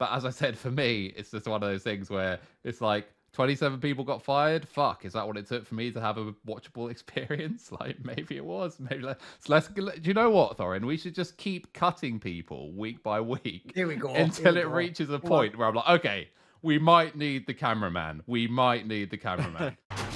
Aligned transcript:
But 0.00 0.12
as 0.12 0.24
I 0.24 0.30
said, 0.30 0.56
for 0.56 0.70
me, 0.70 1.12
it's 1.14 1.30
just 1.30 1.46
one 1.46 1.62
of 1.62 1.68
those 1.68 1.82
things 1.82 2.08
where 2.08 2.38
it's 2.64 2.80
like 2.80 3.06
27 3.34 3.80
people 3.80 4.02
got 4.02 4.22
fired. 4.22 4.66
Fuck, 4.66 5.04
is 5.04 5.12
that 5.12 5.26
what 5.26 5.36
it 5.36 5.46
took 5.46 5.66
for 5.66 5.74
me 5.74 5.92
to 5.92 6.00
have 6.00 6.16
a 6.16 6.32
watchable 6.48 6.90
experience? 6.90 7.70
Like 7.70 8.02
maybe 8.02 8.38
it 8.38 8.44
was. 8.44 8.80
Maybe 8.80 9.02
let, 9.02 9.20
so 9.40 9.52
let's. 9.52 9.68
Do 9.68 9.92
you 10.02 10.14
know 10.14 10.30
what, 10.30 10.56
Thorin? 10.56 10.86
We 10.86 10.96
should 10.96 11.14
just 11.14 11.36
keep 11.36 11.70
cutting 11.74 12.18
people 12.18 12.72
week 12.72 13.02
by 13.02 13.20
week. 13.20 13.72
Here 13.74 13.86
we 13.86 13.96
go. 13.96 14.08
Until 14.14 14.54
Here 14.54 14.62
it 14.62 14.68
go. 14.68 14.74
reaches 14.74 15.10
a 15.10 15.18
point 15.18 15.58
where 15.58 15.68
I'm 15.68 15.74
like, 15.74 16.00
okay, 16.00 16.28
we 16.62 16.78
might 16.78 17.14
need 17.14 17.46
the 17.46 17.54
cameraman. 17.54 18.22
We 18.26 18.46
might 18.46 18.86
need 18.86 19.10
the 19.10 19.18
cameraman. 19.18 19.76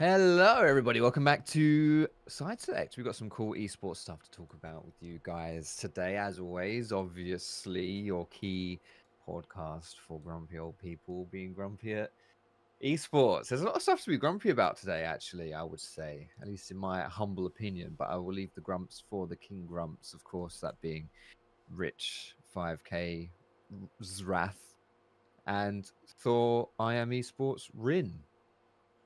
Hello, 0.00 0.62
everybody. 0.62 1.02
Welcome 1.02 1.24
back 1.24 1.44
to 1.48 2.08
Side 2.26 2.58
Select. 2.58 2.96
We've 2.96 3.04
got 3.04 3.16
some 3.16 3.28
cool 3.28 3.52
esports 3.52 3.98
stuff 3.98 4.22
to 4.22 4.30
talk 4.30 4.54
about 4.54 4.86
with 4.86 4.94
you 5.02 5.20
guys 5.22 5.76
today. 5.76 6.16
As 6.16 6.38
always, 6.38 6.90
obviously, 6.90 7.84
your 7.84 8.26
key 8.28 8.80
podcast 9.28 9.96
for 9.96 10.18
grumpy 10.18 10.58
old 10.58 10.78
people 10.78 11.28
being 11.30 11.52
grumpy 11.52 11.92
at 11.92 12.12
esports. 12.82 13.48
There's 13.48 13.60
a 13.60 13.66
lot 13.66 13.76
of 13.76 13.82
stuff 13.82 14.02
to 14.04 14.08
be 14.08 14.16
grumpy 14.16 14.48
about 14.48 14.78
today, 14.78 15.02
actually, 15.02 15.52
I 15.52 15.62
would 15.62 15.82
say, 15.82 16.30
at 16.40 16.48
least 16.48 16.70
in 16.70 16.78
my 16.78 17.02
humble 17.02 17.44
opinion. 17.44 17.94
But 17.98 18.08
I 18.08 18.16
will 18.16 18.32
leave 18.32 18.54
the 18.54 18.62
grumps 18.62 19.04
for 19.10 19.26
the 19.26 19.36
King 19.36 19.66
Grumps, 19.68 20.14
of 20.14 20.24
course, 20.24 20.60
that 20.60 20.80
being 20.80 21.10
Rich 21.70 22.36
5K 22.56 23.28
Zrath 24.02 24.76
and 25.46 25.90
Thor 26.22 26.70
I 26.78 26.94
am 26.94 27.10
esports 27.10 27.68
Rin. 27.74 28.14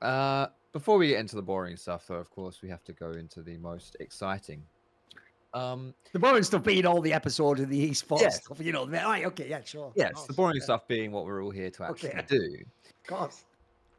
Uh, 0.05 0.47
before 0.71 0.97
we 0.97 1.07
get 1.07 1.19
into 1.19 1.35
the 1.35 1.41
boring 1.41 1.77
stuff, 1.77 2.05
though, 2.07 2.15
of 2.15 2.29
course, 2.29 2.61
we 2.61 2.69
have 2.69 2.83
to 2.83 2.93
go 2.93 3.11
into 3.11 3.41
the 3.41 3.57
most 3.57 3.95
exciting. 3.99 4.63
Um, 5.53 5.95
The 6.11 6.19
boring 6.19 6.43
stuff 6.43 6.63
being 6.63 6.85
all 6.85 7.01
the 7.01 7.13
episode 7.13 7.59
of 7.61 7.69
the 7.69 7.89
esports 7.89 8.21
Yeah. 8.21 8.29
stuff, 8.29 8.59
you 8.59 8.71
know. 8.73 8.85
Right, 8.87 9.25
okay, 9.25 9.49
yeah, 9.49 9.63
sure. 9.63 9.91
yes, 9.95 10.11
of 10.21 10.27
the 10.27 10.33
boring 10.33 10.57
yeah, 10.57 10.63
stuff 10.63 10.87
being 10.87 11.11
what 11.11 11.25
we're 11.25 11.43
all 11.43 11.49
here 11.49 11.71
to 11.71 11.83
actually 11.85 12.09
Okay. 12.09 12.25
do. 12.27 12.65
Of 12.89 13.07
course. 13.07 13.45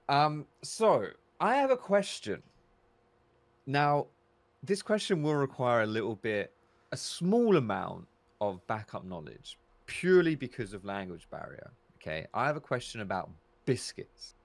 Um, 0.08 0.46
so 0.62 1.08
I 1.40 1.56
have 1.56 1.70
a 1.70 1.76
question. 1.76 2.42
Now, 3.66 4.06
this 4.62 4.82
question 4.82 5.22
will 5.22 5.34
require 5.34 5.82
a 5.82 5.86
little 5.86 6.14
bit, 6.14 6.54
a 6.92 6.96
small 6.96 7.56
amount 7.56 8.06
of 8.40 8.64
backup 8.68 9.04
knowledge, 9.04 9.58
purely 9.86 10.36
because 10.36 10.72
of 10.72 10.84
language 10.84 11.28
barrier. 11.30 11.72
Okay, 11.96 12.26
I 12.32 12.46
have 12.46 12.56
a 12.56 12.60
question 12.60 13.00
about 13.00 13.30
biscuits. 13.64 14.35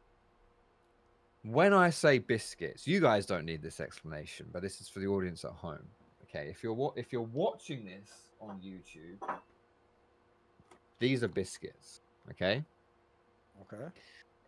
When 1.44 1.74
I 1.74 1.90
say 1.90 2.20
biscuits, 2.20 2.88
you 2.88 3.00
guys 3.00 3.26
don't 3.26 3.46
need 3.46 3.62
this 3.64 3.80
explanation, 3.80 4.48
but 4.52 4.62
this 4.62 4.80
is 4.80 4.88
for 4.88 5.00
the 5.00 5.08
audience 5.08 5.44
at 5.44 5.52
home. 5.52 5.88
Okay, 6.24 6.48
if 6.50 6.64
you're 6.64 6.94
if 6.96 7.12
you're 7.12 7.22
watching 7.22 7.86
this 7.86 8.30
on 8.40 8.60
YouTube, 8.60 9.18
these 11.00 11.24
are 11.24 11.28
biscuits. 11.28 12.02
Okay, 12.30 12.64
Okay. 13.62 13.84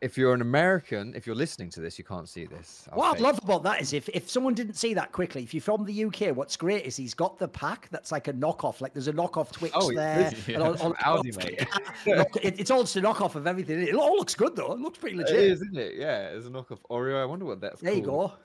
If 0.04 0.18
you're 0.18 0.34
an 0.34 0.42
American, 0.42 1.14
if 1.16 1.26
you're 1.26 1.36
listening 1.36 1.70
to 1.72 1.80
this, 1.80 1.98
you 1.98 2.04
can't 2.04 2.28
see 2.28 2.46
this. 2.46 2.88
I'll 2.92 2.98
What 3.00 3.16
I'd 3.16 3.22
love 3.22 3.40
about 3.42 3.64
that 3.64 3.82
is 3.82 3.94
if, 3.94 4.10
if 4.10 4.30
someone 4.30 4.54
didn't 4.54 4.74
see 4.76 4.94
that 4.94 5.12
quickly, 5.12 5.44
if 5.44 5.54
you're 5.54 5.62
from 5.62 5.86
the 5.86 6.06
UK, 6.06 6.36
what's 6.36 6.58
great 6.58 6.86
is 6.86 6.96
he's 6.98 7.14
got 7.14 7.40
the 7.40 7.48
pack 7.48 7.88
that's 7.90 8.12
like 8.12 8.28
a 8.28 8.34
knockoff. 8.34 8.82
Like 8.82 8.94
there's 8.94 9.08
a 9.08 9.14
knockoff 9.14 9.52
Twix 9.52 9.74
Oh, 9.78 9.92
there. 9.94 10.32
yeah, 10.48 10.60
on- 10.60 10.78
on- 10.82 10.94
Aldi, 10.96 11.38
mate. 11.38 11.68
It- 12.44 12.60
it's 12.60 12.70
all 12.72 12.82
just 12.84 12.96
a 12.98 13.02
knockoff 13.02 13.36
of 13.36 13.48
everything. 13.48 13.82
It 13.82 13.96
all 13.96 14.16
looks 14.18 14.36
good 14.36 14.56
though. 14.56 14.74
It 14.74 14.80
looks 14.80 14.98
pretty 15.00 15.16
legit. 15.18 15.36
is, 15.36 15.62
isn't 15.62 15.78
it? 15.78 15.96
Yeah, 15.96 16.28
it's 16.30 16.46
a 16.46 16.50
knockoff 16.50 16.80
Oreo. 16.90 17.22
I 17.22 17.26
wonder 17.26 17.46
what 17.46 17.62
that's 17.62 17.80
there 17.82 17.94
you 17.94 18.04
called. 18.04 18.32
go. 18.32 18.38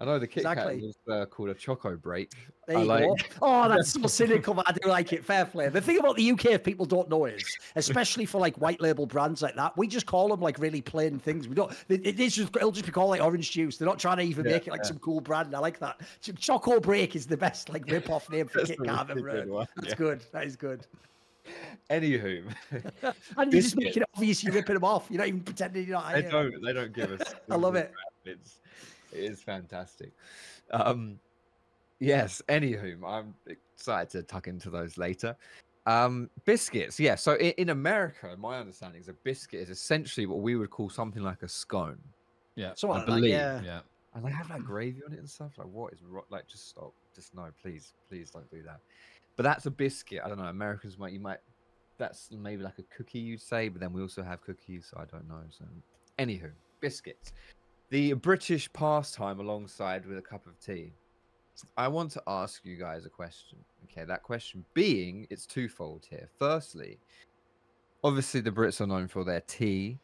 I 0.00 0.04
know 0.04 0.18
the 0.20 0.26
Kit 0.28 0.44
Kat 0.44 0.52
Exactly. 0.58 0.82
was 0.82 0.96
uh, 1.10 1.26
called 1.26 1.48
a 1.48 1.54
Choco 1.54 1.96
Break. 1.96 2.32
There 2.68 2.76
I 2.78 2.80
you 2.82 2.86
like- 2.86 3.04
go. 3.04 3.16
Oh, 3.42 3.68
that's 3.68 3.90
so 3.92 4.06
cynical, 4.06 4.54
but 4.54 4.68
I 4.68 4.72
do 4.72 4.88
like 4.88 5.12
it. 5.12 5.24
Fair 5.24 5.44
play. 5.44 5.68
The 5.68 5.80
thing 5.80 5.98
about 5.98 6.16
the 6.16 6.30
UK, 6.30 6.46
if 6.46 6.62
people 6.62 6.86
don't 6.86 7.08
know, 7.08 7.24
is 7.24 7.44
especially 7.74 8.24
for 8.24 8.38
like 8.40 8.56
white 8.58 8.80
label 8.80 9.06
brands 9.06 9.42
like 9.42 9.56
that, 9.56 9.76
we 9.76 9.88
just 9.88 10.06
call 10.06 10.28
them 10.28 10.40
like 10.40 10.58
really 10.60 10.80
plain 10.80 11.18
things. 11.18 11.48
We 11.48 11.54
don't. 11.56 11.72
It, 11.88 12.20
is 12.20 12.34
just 12.36 12.54
it'll 12.54 12.70
just 12.70 12.86
be 12.86 12.92
called 12.92 13.10
like 13.10 13.20
orange 13.22 13.50
juice. 13.50 13.76
They're 13.76 13.88
not 13.88 13.98
trying 13.98 14.18
to 14.18 14.22
even 14.22 14.44
Yeah, 14.46 14.52
make 14.52 14.66
it 14.68 14.70
like 14.70 14.80
yeah. 14.84 14.88
some 14.88 14.98
cool 15.00 15.20
brand. 15.20 15.54
I 15.54 15.58
like 15.58 15.78
that. 15.80 16.00
Choco 16.38 16.78
Break 16.78 17.16
is 17.16 17.26
the 17.26 17.36
best 17.36 17.68
like 17.68 17.84
rip 17.90 18.08
off 18.10 18.30
name 18.30 18.46
for 18.46 18.64
Kit 18.64 18.78
Kat 18.84 19.00
I've 19.00 19.10
ever 19.10 19.20
good 19.20 19.32
heard. 19.32 19.48
one, 19.50 19.66
That's 19.76 19.88
yeah. 19.88 19.94
good. 19.96 20.24
That 20.32 20.44
is 20.44 20.54
good. 20.56 20.86
Anywho, 21.90 22.42
And 23.38 23.52
you 23.52 23.62
just 23.62 23.74
make 23.76 23.86
Biscuit. 23.86 24.02
it 24.02 24.08
obvious 24.14 24.44
you're 24.44 24.52
ripping 24.52 24.74
them 24.74 24.84
off. 24.84 25.06
You're 25.08 25.18
not 25.18 25.28
even 25.28 25.40
pretending 25.40 25.86
you're 25.88 25.96
not. 25.98 26.12
they 26.12 26.22
don't. 26.22 26.62
They 26.62 26.72
don't 26.74 26.92
give 26.92 27.10
us. 27.20 27.34
I 27.50 27.56
love 27.56 27.74
it. 27.76 27.92
It's 28.26 28.60
it 29.12 29.18
is 29.24 29.42
fantastic. 29.42 30.12
Um, 30.70 31.18
yes. 32.00 32.42
Anywho, 32.48 32.98
I'm 33.06 33.34
excited 33.46 34.10
to 34.10 34.22
tuck 34.22 34.48
into 34.48 34.70
those 34.70 34.98
later. 34.98 35.36
Um, 35.86 36.28
biscuits. 36.44 37.00
Yeah. 37.00 37.14
So 37.14 37.34
in, 37.34 37.52
in 37.56 37.68
America, 37.70 38.36
my 38.38 38.58
understanding 38.58 39.00
is 39.00 39.08
a 39.08 39.14
biscuit 39.14 39.60
is 39.60 39.70
essentially 39.70 40.26
what 40.26 40.40
we 40.40 40.56
would 40.56 40.70
call 40.70 40.90
something 40.90 41.22
like 41.22 41.42
a 41.42 41.48
scone. 41.48 41.98
yeah. 42.56 42.72
Something 42.74 42.96
I 42.96 42.98
like 42.98 43.06
that, 43.06 43.14
believe, 43.14 43.30
yeah. 43.32 43.62
Yeah. 43.62 43.80
and 44.14 44.24
they 44.24 44.30
have 44.30 44.50
like 44.50 44.62
gravy 44.64 45.00
on 45.06 45.12
it 45.14 45.18
and 45.18 45.28
stuff. 45.30 45.52
Like, 45.56 45.68
what 45.68 45.92
is 45.94 46.00
ro- 46.02 46.26
like? 46.30 46.46
Just 46.46 46.68
stop. 46.68 46.92
Just 47.14 47.34
no, 47.34 47.46
please, 47.62 47.94
please 48.10 48.30
don't 48.30 48.50
do 48.50 48.62
that. 48.64 48.80
But 49.36 49.44
that's 49.44 49.66
a 49.66 49.70
biscuit. 49.70 50.20
I 50.24 50.28
don't 50.28 50.38
know. 50.38 50.44
Americans 50.44 50.98
might 50.98 51.12
you 51.12 51.20
might. 51.20 51.38
That's 51.96 52.28
maybe 52.32 52.62
like 52.62 52.78
a 52.78 52.84
cookie 52.94 53.18
you'd 53.18 53.40
say, 53.40 53.68
but 53.68 53.80
then 53.80 53.92
we 53.92 54.02
also 54.02 54.22
have 54.22 54.42
cookies. 54.42 54.88
So 54.90 55.00
I 55.00 55.04
don't 55.06 55.26
know. 55.26 55.40
So, 55.50 55.64
anywho, 56.18 56.50
biscuits, 56.80 57.32
the 57.90 58.12
British 58.14 58.72
pastime 58.72 59.40
alongside 59.40 60.06
with 60.06 60.18
a 60.18 60.22
cup 60.22 60.46
of 60.46 60.58
tea. 60.60 60.92
I 61.76 61.88
want 61.88 62.12
to 62.12 62.22
ask 62.26 62.64
you 62.64 62.76
guys 62.76 63.06
a 63.06 63.10
question. 63.10 63.58
Okay, 63.84 64.04
that 64.04 64.22
question 64.22 64.64
being 64.74 65.26
it's 65.30 65.46
twofold 65.46 66.06
here. 66.08 66.28
Firstly, 66.38 66.98
obviously 68.04 68.40
the 68.40 68.50
Brits 68.50 68.80
are 68.80 68.86
known 68.86 69.08
for 69.08 69.24
their 69.24 69.40
tea 69.40 69.98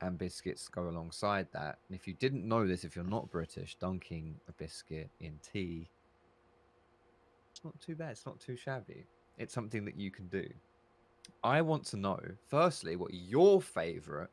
and 0.00 0.18
biscuits 0.18 0.68
go 0.68 0.88
alongside 0.88 1.48
that. 1.52 1.78
And 1.88 1.98
if 1.98 2.06
you 2.06 2.14
didn't 2.14 2.46
know 2.46 2.66
this, 2.66 2.84
if 2.84 2.94
you're 2.94 3.04
not 3.04 3.30
British, 3.30 3.76
dunking 3.76 4.36
a 4.48 4.52
biscuit 4.52 5.10
in 5.20 5.38
tea, 5.52 5.90
it's 7.50 7.64
not 7.64 7.80
too 7.80 7.96
bad. 7.96 8.10
It's 8.10 8.26
not 8.26 8.38
too 8.38 8.56
shabby. 8.56 9.06
It's 9.38 9.54
something 9.54 9.84
that 9.86 9.96
you 9.96 10.10
can 10.10 10.28
do. 10.28 10.46
I 11.42 11.62
want 11.62 11.84
to 11.86 11.96
know, 11.96 12.20
firstly, 12.48 12.96
what 12.96 13.12
your 13.12 13.60
favorite 13.60 14.30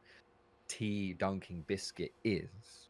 tea 0.73 1.13
dunking 1.13 1.63
biscuit 1.63 2.15
is. 2.23 2.89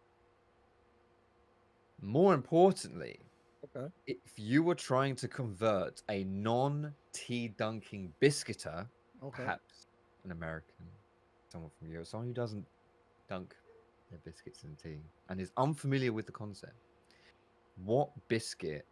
More 2.01 2.33
importantly, 2.33 3.31
Okay. 3.63 3.87
if 4.07 4.37
you 4.37 4.63
were 4.63 4.75
trying 4.75 5.15
to 5.17 5.27
convert 5.27 6.03
a 6.09 6.23
non 6.25 6.95
tea 7.13 7.49
dunking 7.49 8.15
biscuiter, 8.21 8.89
Okay. 9.21 9.51
perhaps 9.51 9.87
an 10.25 10.31
American, 10.31 10.91
someone 11.49 11.71
from 11.71 11.89
Europe, 11.89 12.07
someone 12.07 12.27
who 12.27 12.33
doesn't 12.33 12.67
dunk 13.29 13.55
their 14.09 14.19
biscuits 14.19 14.63
in 14.63 14.77
tea 14.77 15.03
and 15.29 15.41
is 15.41 15.53
unfamiliar 15.57 16.13
with 16.13 16.27
the 16.27 16.33
concept, 16.33 16.77
what 17.75 18.11
biscuit 18.29 18.87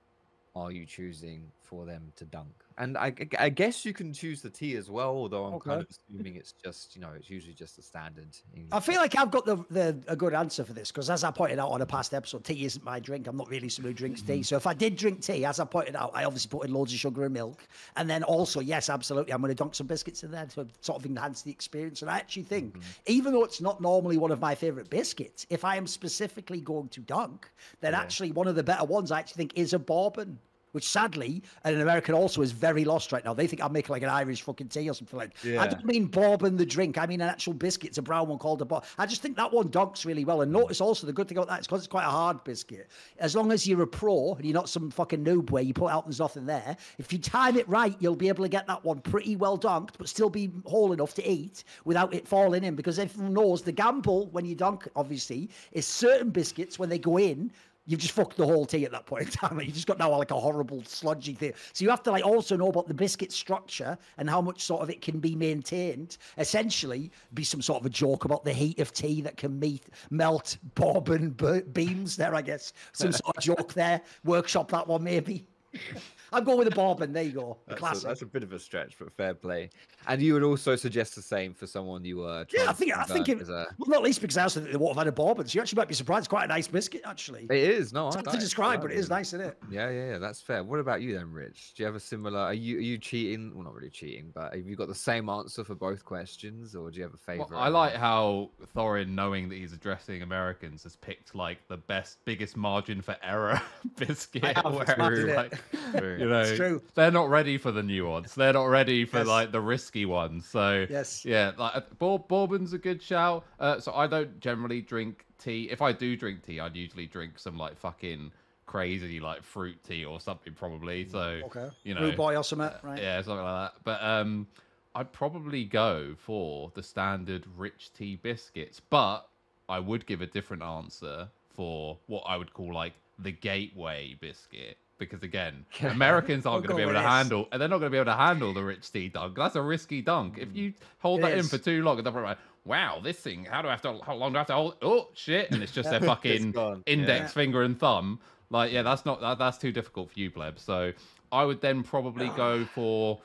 are 0.55 0.71
you 0.71 0.85
choosing 0.85 1.53
for 1.61 1.85
them 1.85 2.13
to 2.17 2.25
dunk? 2.25 2.63
And 2.77 2.97
I 2.97 3.09
guess 3.09 3.85
you 3.85 3.93
can 3.93 4.13
choose 4.13 4.41
the 4.41 4.49
tea 4.49 4.75
as 4.75 4.89
well, 4.89 5.09
although 5.09 5.45
I'm 5.45 5.59
kind 5.59 5.81
of 5.81 5.87
assuming 5.89 6.35
it's 6.35 6.53
just, 6.53 6.95
you 6.95 7.01
know, 7.01 7.09
it's 7.15 7.29
usually 7.29 7.53
just 7.53 7.77
a 7.77 7.81
standard. 7.81 8.27
English 8.55 8.69
I 8.71 8.79
feel 8.79 8.95
like 8.95 9.15
I've 9.15 9.31
got 9.31 9.45
the, 9.45 9.57
the 9.69 9.97
a 10.07 10.15
good 10.15 10.33
answer 10.33 10.63
for 10.63 10.73
this 10.73 10.91
because, 10.91 11.09
as 11.09 11.23
I 11.23 11.31
pointed 11.31 11.59
out 11.59 11.69
on 11.69 11.81
a 11.81 11.85
past 11.85 12.13
episode, 12.13 12.43
tea 12.43 12.65
isn't 12.65 12.83
my 12.83 12.99
drink. 12.99 13.27
I'm 13.27 13.37
not 13.37 13.49
really 13.49 13.69
someone 13.69 13.91
who 13.91 13.97
drinks 13.97 14.21
tea. 14.21 14.33
Mm-hmm. 14.33 14.41
So 14.43 14.55
if 14.55 14.65
I 14.65 14.73
did 14.73 14.95
drink 14.95 15.21
tea, 15.21 15.45
as 15.45 15.59
I 15.59 15.65
pointed 15.65 15.95
out, 15.95 16.11
I 16.13 16.23
obviously 16.23 16.49
put 16.49 16.65
in 16.65 16.73
loads 16.73 16.93
of 16.93 16.99
sugar 16.99 17.25
and 17.25 17.33
milk, 17.33 17.67
and 17.97 18.09
then 18.09 18.23
also, 18.23 18.59
yes, 18.59 18.89
absolutely, 18.89 19.33
I'm 19.33 19.41
going 19.41 19.49
to 19.49 19.55
dunk 19.55 19.75
some 19.75 19.87
biscuits 19.87 20.23
in 20.23 20.31
there 20.31 20.45
to 20.45 20.67
sort 20.81 20.99
of 20.99 21.05
enhance 21.05 21.41
the 21.41 21.51
experience. 21.51 22.01
And 22.01 22.09
I 22.09 22.17
actually 22.17 22.43
think, 22.43 22.73
mm-hmm. 22.73 22.89
even 23.05 23.33
though 23.33 23.43
it's 23.43 23.61
not 23.61 23.81
normally 23.81 24.17
one 24.17 24.31
of 24.31 24.39
my 24.39 24.55
favorite 24.55 24.89
biscuits, 24.89 25.45
if 25.49 25.65
I 25.65 25.75
am 25.75 25.87
specifically 25.87 26.61
going 26.61 26.87
to 26.89 27.01
dunk, 27.01 27.49
then 27.81 27.93
actually 27.93 28.31
one 28.31 28.47
of 28.47 28.55
the 28.55 28.63
better 28.63 28.85
ones 28.85 29.11
I 29.11 29.19
actually 29.19 29.43
think 29.43 29.53
is 29.57 29.73
a 29.73 29.79
bourbon. 29.79 30.39
Which 30.71 30.87
sadly, 30.87 31.43
and 31.65 31.75
an 31.75 31.81
American 31.81 32.15
also 32.15 32.41
is 32.41 32.51
very 32.53 32.85
lost 32.85 33.11
right 33.11 33.23
now. 33.25 33.33
They 33.33 33.45
think 33.45 33.61
I'm 33.61 33.73
making 33.73 33.91
like 33.91 34.03
an 34.03 34.09
Irish 34.09 34.41
fucking 34.41 34.69
tea 34.69 34.89
or 34.89 34.93
something 34.93 35.19
like. 35.19 35.31
I 35.43 35.47
Yeah. 35.47 35.67
don't 35.67 35.85
mean 35.85 36.05
bourbon 36.05 36.55
the 36.55 36.65
drink. 36.65 36.97
I 36.97 37.05
mean 37.05 37.19
an 37.19 37.27
actual 37.27 37.53
biscuit. 37.53 37.89
It's 37.89 37.97
a 37.97 38.01
brown 38.01 38.29
one 38.29 38.37
called 38.37 38.61
a 38.61 38.65
bob. 38.65 38.85
I 38.97 39.05
just 39.05 39.21
think 39.21 39.35
that 39.35 39.51
one 39.51 39.69
dunks 39.69 40.05
really 40.05 40.23
well. 40.23 40.41
And 40.41 40.51
notice 40.51 40.79
also 40.79 41.05
the 41.05 41.13
good 41.13 41.27
thing 41.27 41.37
about 41.37 41.49
that 41.49 41.59
is 41.59 41.67
because 41.67 41.81
it's 41.81 41.87
quite 41.87 42.05
a 42.05 42.09
hard 42.09 42.43
biscuit. 42.45 42.89
As 43.19 43.35
long 43.35 43.51
as 43.51 43.67
you're 43.67 43.81
a 43.81 43.87
pro 43.87 44.33
and 44.35 44.45
you're 44.45 44.53
not 44.53 44.69
some 44.69 44.89
fucking 44.91 45.25
noob 45.25 45.49
where 45.51 45.63
you 45.63 45.73
put 45.73 45.91
out 45.91 46.05
and 46.05 46.13
there's 46.13 46.19
nothing 46.19 46.45
there, 46.45 46.77
if 46.97 47.11
you 47.11 47.19
time 47.19 47.57
it 47.57 47.67
right, 47.67 47.95
you'll 47.99 48.15
be 48.15 48.29
able 48.29 48.43
to 48.45 48.49
get 48.49 48.65
that 48.67 48.83
one 48.85 49.01
pretty 49.01 49.35
well 49.35 49.57
dunked, 49.57 49.95
but 49.97 50.07
still 50.07 50.29
be 50.29 50.51
whole 50.65 50.93
enough 50.93 51.13
to 51.15 51.27
eat 51.29 51.65
without 51.83 52.13
it 52.13 52.25
falling 52.27 52.63
in. 52.63 52.75
Because 52.75 52.97
everyone 52.97 53.33
knows 53.33 53.61
the 53.61 53.73
gamble 53.73 54.27
when 54.27 54.45
you 54.45 54.55
dunk, 54.55 54.87
obviously, 54.95 55.49
is 55.73 55.85
certain 55.85 56.29
biscuits 56.29 56.79
when 56.79 56.87
they 56.87 56.99
go 56.99 57.17
in. 57.17 57.51
You've 57.85 57.99
just 57.99 58.13
fucked 58.13 58.37
the 58.37 58.45
whole 58.45 58.65
tea 58.65 58.85
at 58.85 58.91
that 58.91 59.05
point 59.05 59.23
in 59.25 59.31
time. 59.31 59.59
You 59.71 59.71
just 59.71 59.87
got 59.87 59.97
now 59.97 60.15
like 60.15 60.31
a 60.31 60.39
horrible 60.39 60.83
sludgy 60.85 61.33
thing. 61.33 61.53
So 61.73 61.83
you 61.83 61.89
have 61.89 62.03
to 62.03 62.11
like 62.11 62.25
also 62.25 62.55
know 62.55 62.67
about 62.67 62.87
the 62.87 62.93
biscuit 62.93 63.31
structure 63.31 63.97
and 64.17 64.29
how 64.29 64.41
much 64.41 64.63
sort 64.63 64.81
of 64.81 64.89
it 64.89 65.01
can 65.01 65.19
be 65.19 65.35
maintained. 65.35 66.17
Essentially, 66.37 67.11
be 67.33 67.43
some 67.43 67.61
sort 67.61 67.79
of 67.79 67.85
a 67.85 67.89
joke 67.89 68.25
about 68.25 68.43
the 68.43 68.53
heat 68.53 68.79
of 68.79 68.93
tea 68.93 69.21
that 69.21 69.37
can 69.37 69.59
meet 69.59 69.85
melt 70.09 70.57
bourbon 70.75 71.31
beams. 71.73 72.15
There, 72.15 72.35
I 72.35 72.41
guess 72.41 72.73
some 72.93 73.11
sort 73.11 73.37
of 73.37 73.43
joke 73.43 73.73
there. 73.73 74.01
Workshop 74.23 74.69
that 74.71 74.87
one 74.87 75.03
maybe. 75.03 75.47
I'm 76.33 76.45
going 76.45 76.57
with 76.57 76.69
the 76.69 76.75
bourbon. 76.75 77.11
There 77.11 77.23
you 77.23 77.31
go. 77.33 77.57
The 77.65 77.71
That's 77.71 77.77
a, 77.77 77.79
classic. 77.79 78.07
that's 78.07 78.21
a 78.21 78.25
bit 78.25 78.43
of 78.43 78.53
a 78.53 78.59
stretch, 78.59 78.95
but 78.97 79.11
fair 79.11 79.33
play. 79.33 79.69
And 80.07 80.21
you 80.21 80.33
would 80.33 80.43
also 80.43 80.77
suggest 80.77 81.13
the 81.15 81.21
same 81.21 81.53
for 81.53 81.67
someone 81.67 82.05
you 82.05 82.17
were. 82.19 82.45
Yeah, 82.53 82.61
I 82.61 82.63
trying 82.63 82.67
to 82.67 82.73
think 82.79 82.97
I 82.97 83.03
think 83.03 83.29
it, 83.29 83.41
as 83.41 83.49
a- 83.49 83.67
well, 83.77 83.89
not 83.89 84.01
least 84.01 84.21
because 84.21 84.37
I 84.37 84.43
also 84.43 84.61
think 84.61 84.71
they 84.71 84.77
won't 84.77 84.95
have 84.95 85.05
had 85.05 85.07
a 85.07 85.11
bourbon. 85.11 85.45
So 85.47 85.55
you 85.57 85.61
actually 85.61 85.77
might 85.81 85.89
be 85.89 85.93
surprised. 85.93 86.21
It's 86.21 86.27
quite 86.29 86.45
a 86.45 86.47
nice 86.47 86.67
biscuit, 86.69 87.01
actually. 87.05 87.47
It 87.49 87.57
is 87.57 87.91
no. 87.91 88.07
It's 88.07 88.15
I 88.15 88.19
hard 88.19 88.27
like 88.27 88.35
to 88.35 88.39
describe, 88.41 88.69
like 88.79 88.81
but 88.81 88.91
it 88.91 88.97
is 88.97 89.09
nice, 89.09 89.27
isn't 89.33 89.41
it? 89.41 89.57
Yeah, 89.69 89.89
yeah, 89.89 90.11
yeah. 90.11 90.17
That's 90.19 90.39
fair. 90.41 90.63
What 90.63 90.79
about 90.79 91.01
you 91.01 91.13
then, 91.17 91.31
Rich? 91.33 91.73
Do 91.75 91.83
you 91.83 91.87
have 91.87 91.95
a 91.95 91.99
similar? 91.99 92.39
Are 92.39 92.53
you 92.53 92.77
are 92.77 92.81
you 92.81 92.97
cheating? 92.97 93.51
Well, 93.53 93.65
not 93.65 93.73
really 93.73 93.89
cheating, 93.89 94.31
but 94.33 94.55
have 94.55 94.65
you 94.65 94.77
got 94.77 94.87
the 94.87 94.95
same 94.95 95.27
answer 95.27 95.65
for 95.65 95.75
both 95.75 96.05
questions, 96.05 96.75
or 96.75 96.91
do 96.91 96.97
you 96.97 97.03
have 97.03 97.13
a 97.13 97.17
Well, 97.37 97.45
favorite? 97.47 97.57
I 97.59 97.67
like 97.67 97.93
how 97.95 98.51
Thorin, 98.73 99.09
knowing 99.09 99.49
that 99.49 99.55
he's 99.55 99.73
addressing 99.73 100.21
Americans, 100.21 100.83
has 100.83 100.95
picked 100.95 101.35
like 101.35 101.57
the 101.67 101.77
best, 101.77 102.19
biggest 102.23 102.55
margin 102.55 103.01
for 103.01 103.17
error 103.21 103.61
biscuit. 103.97 104.45
have, 104.45 104.65
it's 104.65 104.75
whereas, 104.75 104.97
mad, 104.97 105.13
isn't 105.13 105.29
it? 105.29 105.35
like, 105.35 105.49
True. 105.51 105.59
You 105.93 106.27
know, 106.29 106.41
It's 106.41 106.55
true. 106.57 106.81
they're 106.95 107.11
not 107.11 107.29
ready 107.29 107.57
for 107.57 107.71
the 107.71 107.83
nuance. 107.83 108.33
They're 108.35 108.53
not 108.53 108.65
ready 108.65 109.05
for 109.05 109.19
Yes. 109.19 109.27
like 109.27 109.51
the 109.51 109.61
risky 109.61 110.05
ones. 110.05 110.45
So 110.47 110.85
Yes. 110.89 111.25
yeah, 111.25 111.51
like 111.57 111.75
uh, 111.75 111.81
Bour- 111.99 112.19
bourbon's 112.27 112.73
a 112.73 112.77
good 112.77 113.01
shout. 113.01 113.45
Uh, 113.59 113.79
so 113.79 113.93
I 113.93 114.07
don't 114.07 114.39
generally 114.39 114.81
drink 114.81 115.25
tea. 115.37 115.69
If 115.71 115.81
I 115.81 115.91
do 115.91 116.15
drink 116.15 116.43
tea, 116.43 116.59
I'd 116.59 116.75
usually 116.75 117.07
drink 117.07 117.39
some 117.39 117.57
like 117.57 117.77
fucking 117.77 118.31
crazy 118.65 119.19
like 119.19 119.43
fruit 119.43 119.83
tea 119.83 120.05
or 120.05 120.19
something 120.19 120.53
probably. 120.53 121.05
So 121.09 121.19
Okay. 121.45 121.69
you 121.83 121.93
know, 121.93 122.01
Rude 122.01 122.15
boy 122.17 122.35
or 122.37 122.43
something, 122.43 122.71
right? 122.83 123.01
yeah, 123.01 123.21
something 123.21 123.43
like 123.43 123.71
that. 123.73 123.83
But 123.83 124.01
um, 124.03 124.47
I'd 124.95 125.11
probably 125.11 125.65
go 125.65 126.15
for 126.17 126.71
the 126.73 126.83
standard 126.83 127.45
rich 127.57 127.91
tea 127.93 128.15
biscuits, 128.15 128.79
but 128.79 129.27
I 129.69 129.79
would 129.79 130.05
give 130.05 130.21
a 130.21 130.25
different 130.27 130.63
answer 130.63 131.29
for 131.49 131.97
what 132.07 132.23
I 132.27 132.37
would 132.37 132.53
call 132.53 132.73
like 132.73 132.93
the 133.19 133.31
gateway 133.31 134.15
biscuit. 134.19 134.77
Because 135.01 135.23
again, 135.23 135.65
Americans 135.81 136.45
aren't 136.45 136.65
going 136.65 136.69
to 136.69 136.75
be 136.75 136.83
able 136.83 136.93
to 136.93 137.01
handle, 137.01 137.47
and 137.51 137.59
they're 137.59 137.67
not 137.67 137.79
going 137.79 137.91
to 137.91 137.95
be 137.95 137.97
able 137.97 138.11
to 138.11 138.17
handle 138.17 138.53
the 138.53 138.63
rich 138.63 138.91
tea 138.91 139.09
dunk. 139.09 139.35
That's 139.35 139.55
a 139.55 139.61
risky 139.61 140.01
dunk. 140.01 140.37
If 140.37 140.55
you 140.55 140.73
hold 140.99 141.19
It 141.19 141.23
that 141.23 141.37
in 141.37 141.43
for 141.45 141.57
too 141.57 141.83
long, 141.83 141.97
and 141.97 142.05
they're 142.05 142.21
like, 142.21 142.37
"Wow, 142.65 142.99
this 143.03 143.17
thing! 143.17 143.43
How 143.45 143.61
do 143.63 143.67
I 143.67 143.71
have 143.71 143.81
to? 143.81 143.99
How 144.05 144.13
long 144.13 144.31
do 144.31 144.37
I 144.37 144.41
have 144.41 144.47
to 144.47 144.53
hold? 144.53 144.75
Oh 144.83 145.07
shit!" 145.15 145.51
And 145.51 145.63
it's 145.63 145.71
just 145.71 145.89
their 145.89 145.99
fucking 146.13 146.53
index 146.85 147.21
Yeah. 147.21 147.27
finger 147.27 147.63
and 147.63 147.79
thumb. 147.79 148.19
Like, 148.51 148.71
yeah, 148.71 148.83
that's 148.83 149.05
not 149.05 149.21
that, 149.21 149.39
that's 149.39 149.57
too 149.57 149.71
difficult 149.71 150.11
for 150.11 150.19
you, 150.19 150.29
pleb. 150.29 150.59
So 150.59 150.93
I 151.31 151.45
would 151.45 151.61
then 151.61 151.83
probably 151.83 152.29
go 152.29 152.65
for 152.65 153.19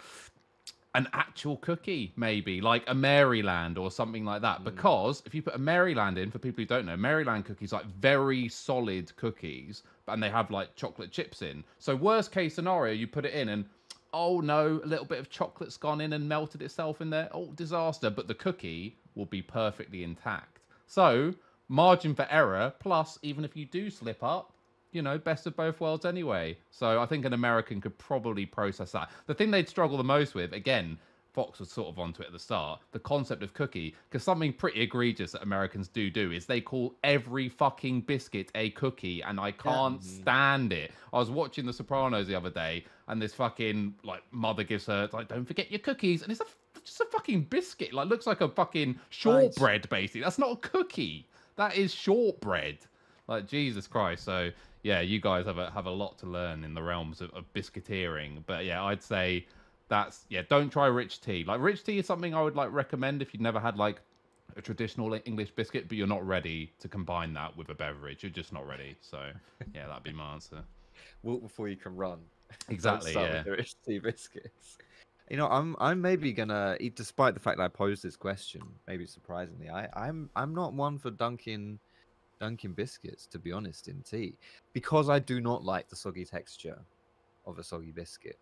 an 0.97 1.07
actual 1.13 1.59
cookie, 1.59 2.11
maybe 2.17 2.63
like 2.63 2.83
a 2.87 2.95
Maryland 2.95 3.77
or 3.77 3.91
something 3.91 4.25
like 4.25 4.41
that. 4.41 4.59
Hmm. 4.59 4.65
Because 4.65 5.23
if 5.27 5.35
you 5.35 5.43
put 5.43 5.55
a 5.55 5.59
Maryland 5.59 6.17
in, 6.17 6.31
for 6.31 6.39
people 6.39 6.63
who 6.63 6.67
don't 6.67 6.87
know, 6.87 6.97
Maryland 6.97 7.45
cookies 7.45 7.73
like 7.73 7.85
very 8.01 8.49
solid 8.49 9.15
cookies, 9.17 9.83
and 10.09 10.23
they 10.23 10.31
have 10.31 10.51
like 10.51 10.75
chocolate 10.75 11.13
chips 11.13 11.43
in. 11.43 11.63
So 11.79 11.95
worst 11.95 12.33
case 12.33 12.55
scenario, 12.55 12.95
you 12.95 13.07
put 13.07 13.27
it 13.27 13.35
in 13.35 13.51
and 13.51 13.67
oh 14.15 14.41
no, 14.41 14.81
a 14.83 14.87
little 14.87 15.05
bit 15.05 15.19
of 15.19 15.29
chocolate's 15.29 15.77
gone 15.77 16.01
in 16.01 16.15
and 16.15 16.27
melted 16.27 16.63
itself 16.63 17.03
in 17.03 17.11
there. 17.11 17.29
Oh, 17.33 17.53
disaster! 17.55 18.09
But 18.09 18.27
the 18.27 18.35
cookie 18.35 18.97
will 19.15 19.27
be 19.27 19.43
perfectly 19.43 20.03
intact. 20.03 20.61
So 20.87 21.35
margin 21.69 22.15
for 22.15 22.27
error. 22.31 22.73
Plus, 22.81 23.19
even 23.21 23.45
if 23.45 23.55
you 23.55 23.67
do 23.67 23.91
slip 23.91 24.23
up, 24.25 24.55
you 24.97 25.03
know, 25.03 25.19
best 25.19 25.47
of 25.47 25.55
both 25.55 25.81
worlds 25.81 26.05
anyway. 26.05 26.57
So 26.71 27.01
I 27.01 27.07
think 27.07 27.25
an 27.25 27.35
American 27.35 27.81
could 27.81 27.97
probably 27.99 28.47
process 28.47 28.93
that. 28.93 29.11
The 29.27 29.35
thing 29.35 29.51
they'd 29.51 29.69
struggle 29.69 29.97
the 29.97 30.05
most 30.05 30.35
with, 30.35 30.53
again, 30.53 30.99
Fox 31.37 31.61
was 31.61 31.71
sort 31.71 31.89
of 31.89 31.99
onto 31.99 32.23
it 32.23 32.27
at 32.29 32.33
the 32.33 32.39
start, 32.39 32.81
the 32.93 32.99
concept 32.99 33.43
of 33.43 33.53
cookie, 33.53 33.95
because 34.09 34.23
something 34.23 34.55
pretty 34.55 34.81
egregious 34.81 35.33
that 35.33 35.43
Americans 35.43 35.87
do 35.87 36.09
do 36.11 36.33
is 36.33 36.47
they 36.47 36.63
call 36.63 36.95
every 37.05 37.47
fucking 37.51 38.01
biscuit 38.01 38.51
a 38.55 38.71
cookie, 38.71 39.23
and 39.23 39.39
I 39.39 39.51
can't 39.53 40.01
mm-hmm. 40.01 40.23
stand 40.23 40.73
it. 40.73 40.93
I 41.13 41.19
was 41.19 41.31
watching 41.31 41.67
The 41.67 41.75
Sopranos 41.75 42.27
the 42.27 42.35
other 42.35 42.49
day, 42.49 42.87
and 43.09 43.21
this 43.21 43.35
fucking 43.35 43.97
like 44.03 44.23
mother 44.31 44.65
gives 44.65 44.87
her 44.87 45.11
like, 45.13 45.29
"Don't 45.29 45.45
forget 45.45 45.71
your 45.71 45.81
cookies," 45.81 46.23
and 46.23 46.33
it's 46.33 46.41
a 46.41 46.47
just 46.83 47.01
a 47.03 47.05
fucking 47.13 47.43
biscuit. 47.43 47.93
Like 47.93 48.09
looks 48.09 48.27
like 48.27 48.41
a 48.41 48.49
fucking 48.49 48.99
shortbread, 49.11 49.91
basically. 49.91 50.23
That's 50.23 50.39
not 50.39 50.53
a 50.53 50.57
cookie. 50.57 51.29
That 51.57 51.77
is 51.77 51.93
shortbread. 51.93 52.79
Like 53.29 53.47
Jesus 53.47 53.87
Christ. 53.87 54.25
So 54.25 54.51
yeah, 54.83 55.01
you 55.01 55.21
guys 55.21 55.47
have 55.47 55.59
a 55.59 55.71
have 55.71 55.87
a 55.87 55.91
lot 55.91 56.19
to 56.19 56.27
learn 56.27 56.65
in 56.65 56.75
the 56.75 56.83
realms 56.83 57.21
of, 57.21 57.31
of 57.31 57.45
biscuiteering. 57.55 58.43
But 58.47 58.65
yeah, 58.65 58.85
I'd 58.85 59.03
say 59.03 59.47
that's 59.89 60.25
yeah. 60.29 60.43
Don't 60.49 60.71
try 60.71 60.87
rich 60.87 61.21
tea. 61.21 61.45
Like 61.45 61.61
rich 61.61 61.85
tea 61.85 61.99
is 61.99 62.07
something 62.07 62.35
I 62.35 62.43
would 62.43 62.57
like 62.57 62.73
recommend 62.73 63.23
if 63.23 63.35
you've 63.35 63.43
never 63.43 63.61
had 63.61 63.77
like 63.77 64.01
a 64.57 64.63
traditional 64.63 65.19
English 65.25 65.51
biscuit, 65.51 65.89
but 65.89 65.97
you're 65.97 66.07
not 66.07 66.27
ready 66.27 66.73
to 66.79 66.89
combine 66.89 67.35
that 67.35 67.57
with 67.57 67.69
a 67.69 67.75
beverage. 67.75 68.23
You're 68.23 68.31
just 68.31 68.53
not 68.53 68.67
ready. 68.67 68.97
So 69.01 69.31
yeah, 69.75 69.87
that'd 69.89 70.05
be 70.05 70.13
my 70.13 70.33
answer. 70.33 70.63
Walk 71.23 71.43
before 71.43 71.69
you 71.69 71.77
can 71.77 71.97
run. 71.97 72.21
Exactly. 72.69 73.13
Yeah. 73.13 73.43
rich 73.43 73.75
tea 73.85 73.99
biscuits. 73.99 74.79
You 75.29 75.37
know, 75.37 75.49
I'm 75.49 75.75
I'm 75.81 76.01
maybe 76.01 76.33
gonna, 76.33 76.77
despite 76.95 77.35
the 77.35 77.41
fact 77.41 77.59
that 77.59 77.65
I 77.65 77.69
posed 77.69 78.05
this 78.05 78.15
question, 78.15 78.63
maybe 78.87 79.05
surprisingly, 79.05 79.69
I 79.69 79.89
I'm 79.95 80.31
I'm 80.37 80.55
not 80.55 80.73
one 80.73 80.99
for 80.99 81.11
dunking 81.11 81.81
dunking 82.39 82.73
biscuits 82.73 83.27
to 83.27 83.39
be 83.39 83.53
honest 83.53 83.89
in 83.89 84.03
tea 84.03 84.37
because 84.73 85.09
I 85.09 85.19
do 85.19 85.41
not 85.41 85.65
like 85.65 85.89
the 85.89 85.97
soggy 85.97 86.25
texture 86.25 86.79
of 87.47 87.59
a 87.59 87.63
soggy 87.65 87.93
biscuit. 87.93 88.39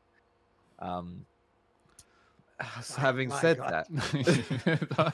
Um, 0.79 1.25
so 2.83 3.01
having 3.01 3.29
my 3.29 3.41
said 3.41 3.59
God. 3.59 3.87
that, 3.91 5.13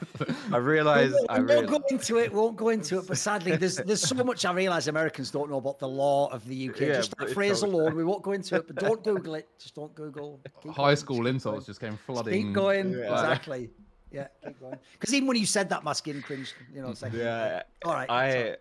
I 0.53 0.57
We 0.57 0.63
realize 0.63 1.11
won't, 1.11 1.31
I 1.31 1.39
we 1.39 1.45
won't 1.45 1.49
realize 1.49 1.69
go 1.69 1.95
into 1.95 2.17
it. 2.17 2.33
Won't 2.33 2.55
go 2.55 2.69
into 2.69 2.99
it. 2.99 3.07
But 3.07 3.17
sadly, 3.17 3.55
there's 3.55 3.75
there's 3.87 4.01
so 4.01 4.23
much 4.23 4.45
I 4.45 4.53
realise 4.53 4.87
Americans 4.87 5.31
don't 5.31 5.49
know 5.49 5.57
about 5.57 5.79
the 5.79 5.87
law 5.87 6.29
of 6.31 6.47
the 6.47 6.69
UK. 6.69 6.79
Yeah, 6.79 6.93
Just 6.95 7.09
that 7.11 7.17
British 7.17 7.33
phrase 7.35 7.59
culture. 7.61 7.75
alone, 7.75 7.95
we 7.95 8.03
won't 8.03 8.21
go 8.21 8.31
into 8.33 8.55
it. 8.55 8.67
But 8.67 8.75
don't 8.77 9.03
Google 9.11 9.35
it. 9.35 9.47
Just 9.59 9.75
don't 9.75 9.93
Google. 9.95 10.39
Keep 10.61 10.73
High 10.73 10.83
going, 10.83 10.95
school 10.97 11.27
insults 11.27 11.55
going. 11.55 11.65
just 11.65 11.79
came 11.79 11.91
Just 11.93 12.03
flooding. 12.03 12.45
Keep 12.47 12.53
going. 12.53 12.93
Yeah. 12.93 13.11
Exactly. 13.13 13.69
Yeah, 14.11 14.27
keep 14.45 14.59
going. 14.59 14.77
Because 14.93 15.13
even 15.13 15.27
when 15.27 15.37
you 15.37 15.45
said 15.45 15.69
that, 15.69 15.83
my 15.83 15.93
skin 15.93 16.21
cringed. 16.21 16.53
You 16.73 16.81
know, 16.81 16.89
it's 16.89 17.01
like, 17.01 17.13
yeah, 17.13 17.63
all 17.85 17.93
right. 17.93 18.07
sorry. 18.07 18.55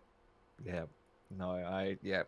I 0.67 0.69
yeah, 0.71 0.83
no, 1.37 1.51
I 1.53 1.97
yeah, 2.03 2.23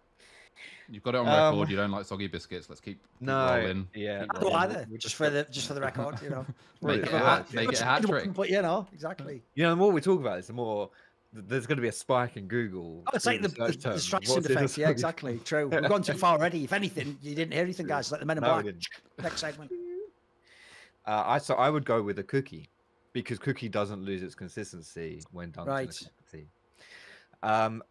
You've 0.88 1.02
got 1.02 1.14
it 1.14 1.18
on 1.18 1.28
Um, 1.28 1.54
record. 1.54 1.70
you 1.70 1.76
don't 1.76 1.90
like 1.90 2.04
soggy 2.04 2.26
biscuits. 2.28 2.68
Let's 2.68 2.80
keep, 2.80 3.02
keep 3.18 3.26
no, 3.26 3.56
rolling. 3.58 3.88
yeah. 3.94 4.20
Keep 4.22 4.36
I 4.36 4.40
don't 4.40 4.54
either. 4.54 4.86
Just 4.90 5.00
just 5.02 5.14
for 5.16 5.30
the 5.30 5.46
just 5.50 5.66
for 5.66 5.74
the 5.74 5.80
record, 5.80 6.20
you 6.22 6.30
know. 6.30 6.46
Make 6.82 7.02
it 7.02 7.12
a 7.12 7.18
hat, 7.18 7.52
make 7.54 7.72
it 7.72 7.80
a 7.80 7.84
hat 7.84 8.02
trick. 8.04 8.32
But 8.34 8.50
you 8.50 8.60
know, 8.60 8.86
exactly. 8.92 9.42
You 9.54 9.62
know, 9.64 9.70
the 9.70 9.76
more 9.76 9.90
we 9.92 10.00
talk 10.00 10.20
about 10.20 10.36
this, 10.36 10.48
the 10.48 10.52
more 10.52 10.90
there's 11.32 11.66
going 11.66 11.76
to 11.76 11.82
be 11.82 11.88
a 11.88 11.92
spike 11.92 12.36
in 12.36 12.46
Google. 12.46 13.02
Oh, 13.06 13.10
it's 13.14 13.24
like 13.24 13.40
the, 13.40 13.48
the, 13.48 13.54
the 13.68 13.72
terms. 13.72 13.96
distraction 13.96 14.34
What's 14.34 14.46
in 14.46 14.52
a 14.52 14.60
effect. 14.60 14.78
Yeah, 14.78 14.90
exactly. 14.90 15.38
True. 15.44 15.68
We've 15.68 15.88
gone 15.88 16.02
too 16.02 16.12
far 16.14 16.36
already. 16.36 16.64
If 16.64 16.72
anything, 16.74 17.16
you 17.22 17.34
didn't 17.34 17.52
hear 17.52 17.62
anything, 17.62 17.86
guys. 17.86 18.10
Like 18.12 18.20
the 18.20 18.26
Men 18.26 18.38
in 18.38 18.42
No, 18.44 18.60
Black. 18.62 18.74
Next 19.22 19.40
segment. 19.40 19.70
Uh, 21.04 21.22
I 21.26 21.38
so 21.38 21.54
I 21.54 21.68
would 21.68 21.84
go 21.84 22.00
with 22.00 22.20
a 22.20 22.22
cookie 22.22 22.68
because 23.12 23.36
cookie 23.40 23.68
doesn't 23.68 24.04
lose 24.04 24.22
its 24.22 24.36
consistency 24.36 25.20
when 25.32 25.50
dunked 25.50 25.62
in 25.62 25.68
a 25.68 25.72
Right. 25.72 25.88
cup 25.88 26.08
of 26.20 26.30
tea. 26.30 26.46
Um, 27.42 27.82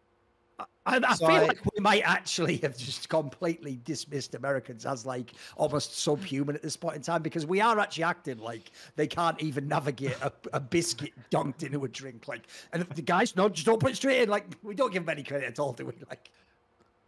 I, 0.84 0.96
I 1.06 1.14
So 1.14 1.26
feel 1.26 1.36
I- 1.36 1.46
like 1.46 1.58
we 1.64 1.80
might 1.80 2.02
actually 2.02 2.56
have 2.58 2.76
just 2.76 3.08
completely 3.08 3.80
dismissed 3.84 4.34
Americans 4.34 4.84
as 4.84 5.06
like 5.06 5.32
almost 5.56 5.98
subhuman 6.00 6.56
at 6.56 6.62
this 6.62 6.76
point 6.76 6.96
in 6.96 7.02
time 7.02 7.22
because 7.22 7.46
we 7.46 7.60
are 7.60 7.78
actually 7.78 8.04
acting 8.04 8.38
like 8.38 8.72
they 8.96 9.06
can't 9.06 9.40
even 9.40 9.68
navigate 9.68 10.16
a, 10.22 10.32
a 10.52 10.60
biscuit 10.60 11.12
dunked 11.30 11.62
into 11.62 11.84
a 11.84 11.88
drink. 11.88 12.26
Like, 12.26 12.48
and 12.72 12.82
the 12.82 13.02
guys, 13.02 13.36
no, 13.36 13.48
just 13.48 13.66
don't 13.66 13.78
put 13.80 13.92
it 13.92 13.96
straight 13.96 14.22
in. 14.22 14.28
Like, 14.28 14.46
we 14.62 14.74
don't 14.74 14.92
give 14.92 15.04
them 15.06 15.12
any 15.12 15.22
credit 15.22 15.46
at 15.46 15.58
all, 15.60 15.72
do 15.72 15.86
we? 15.86 15.92
Like, 16.08 16.30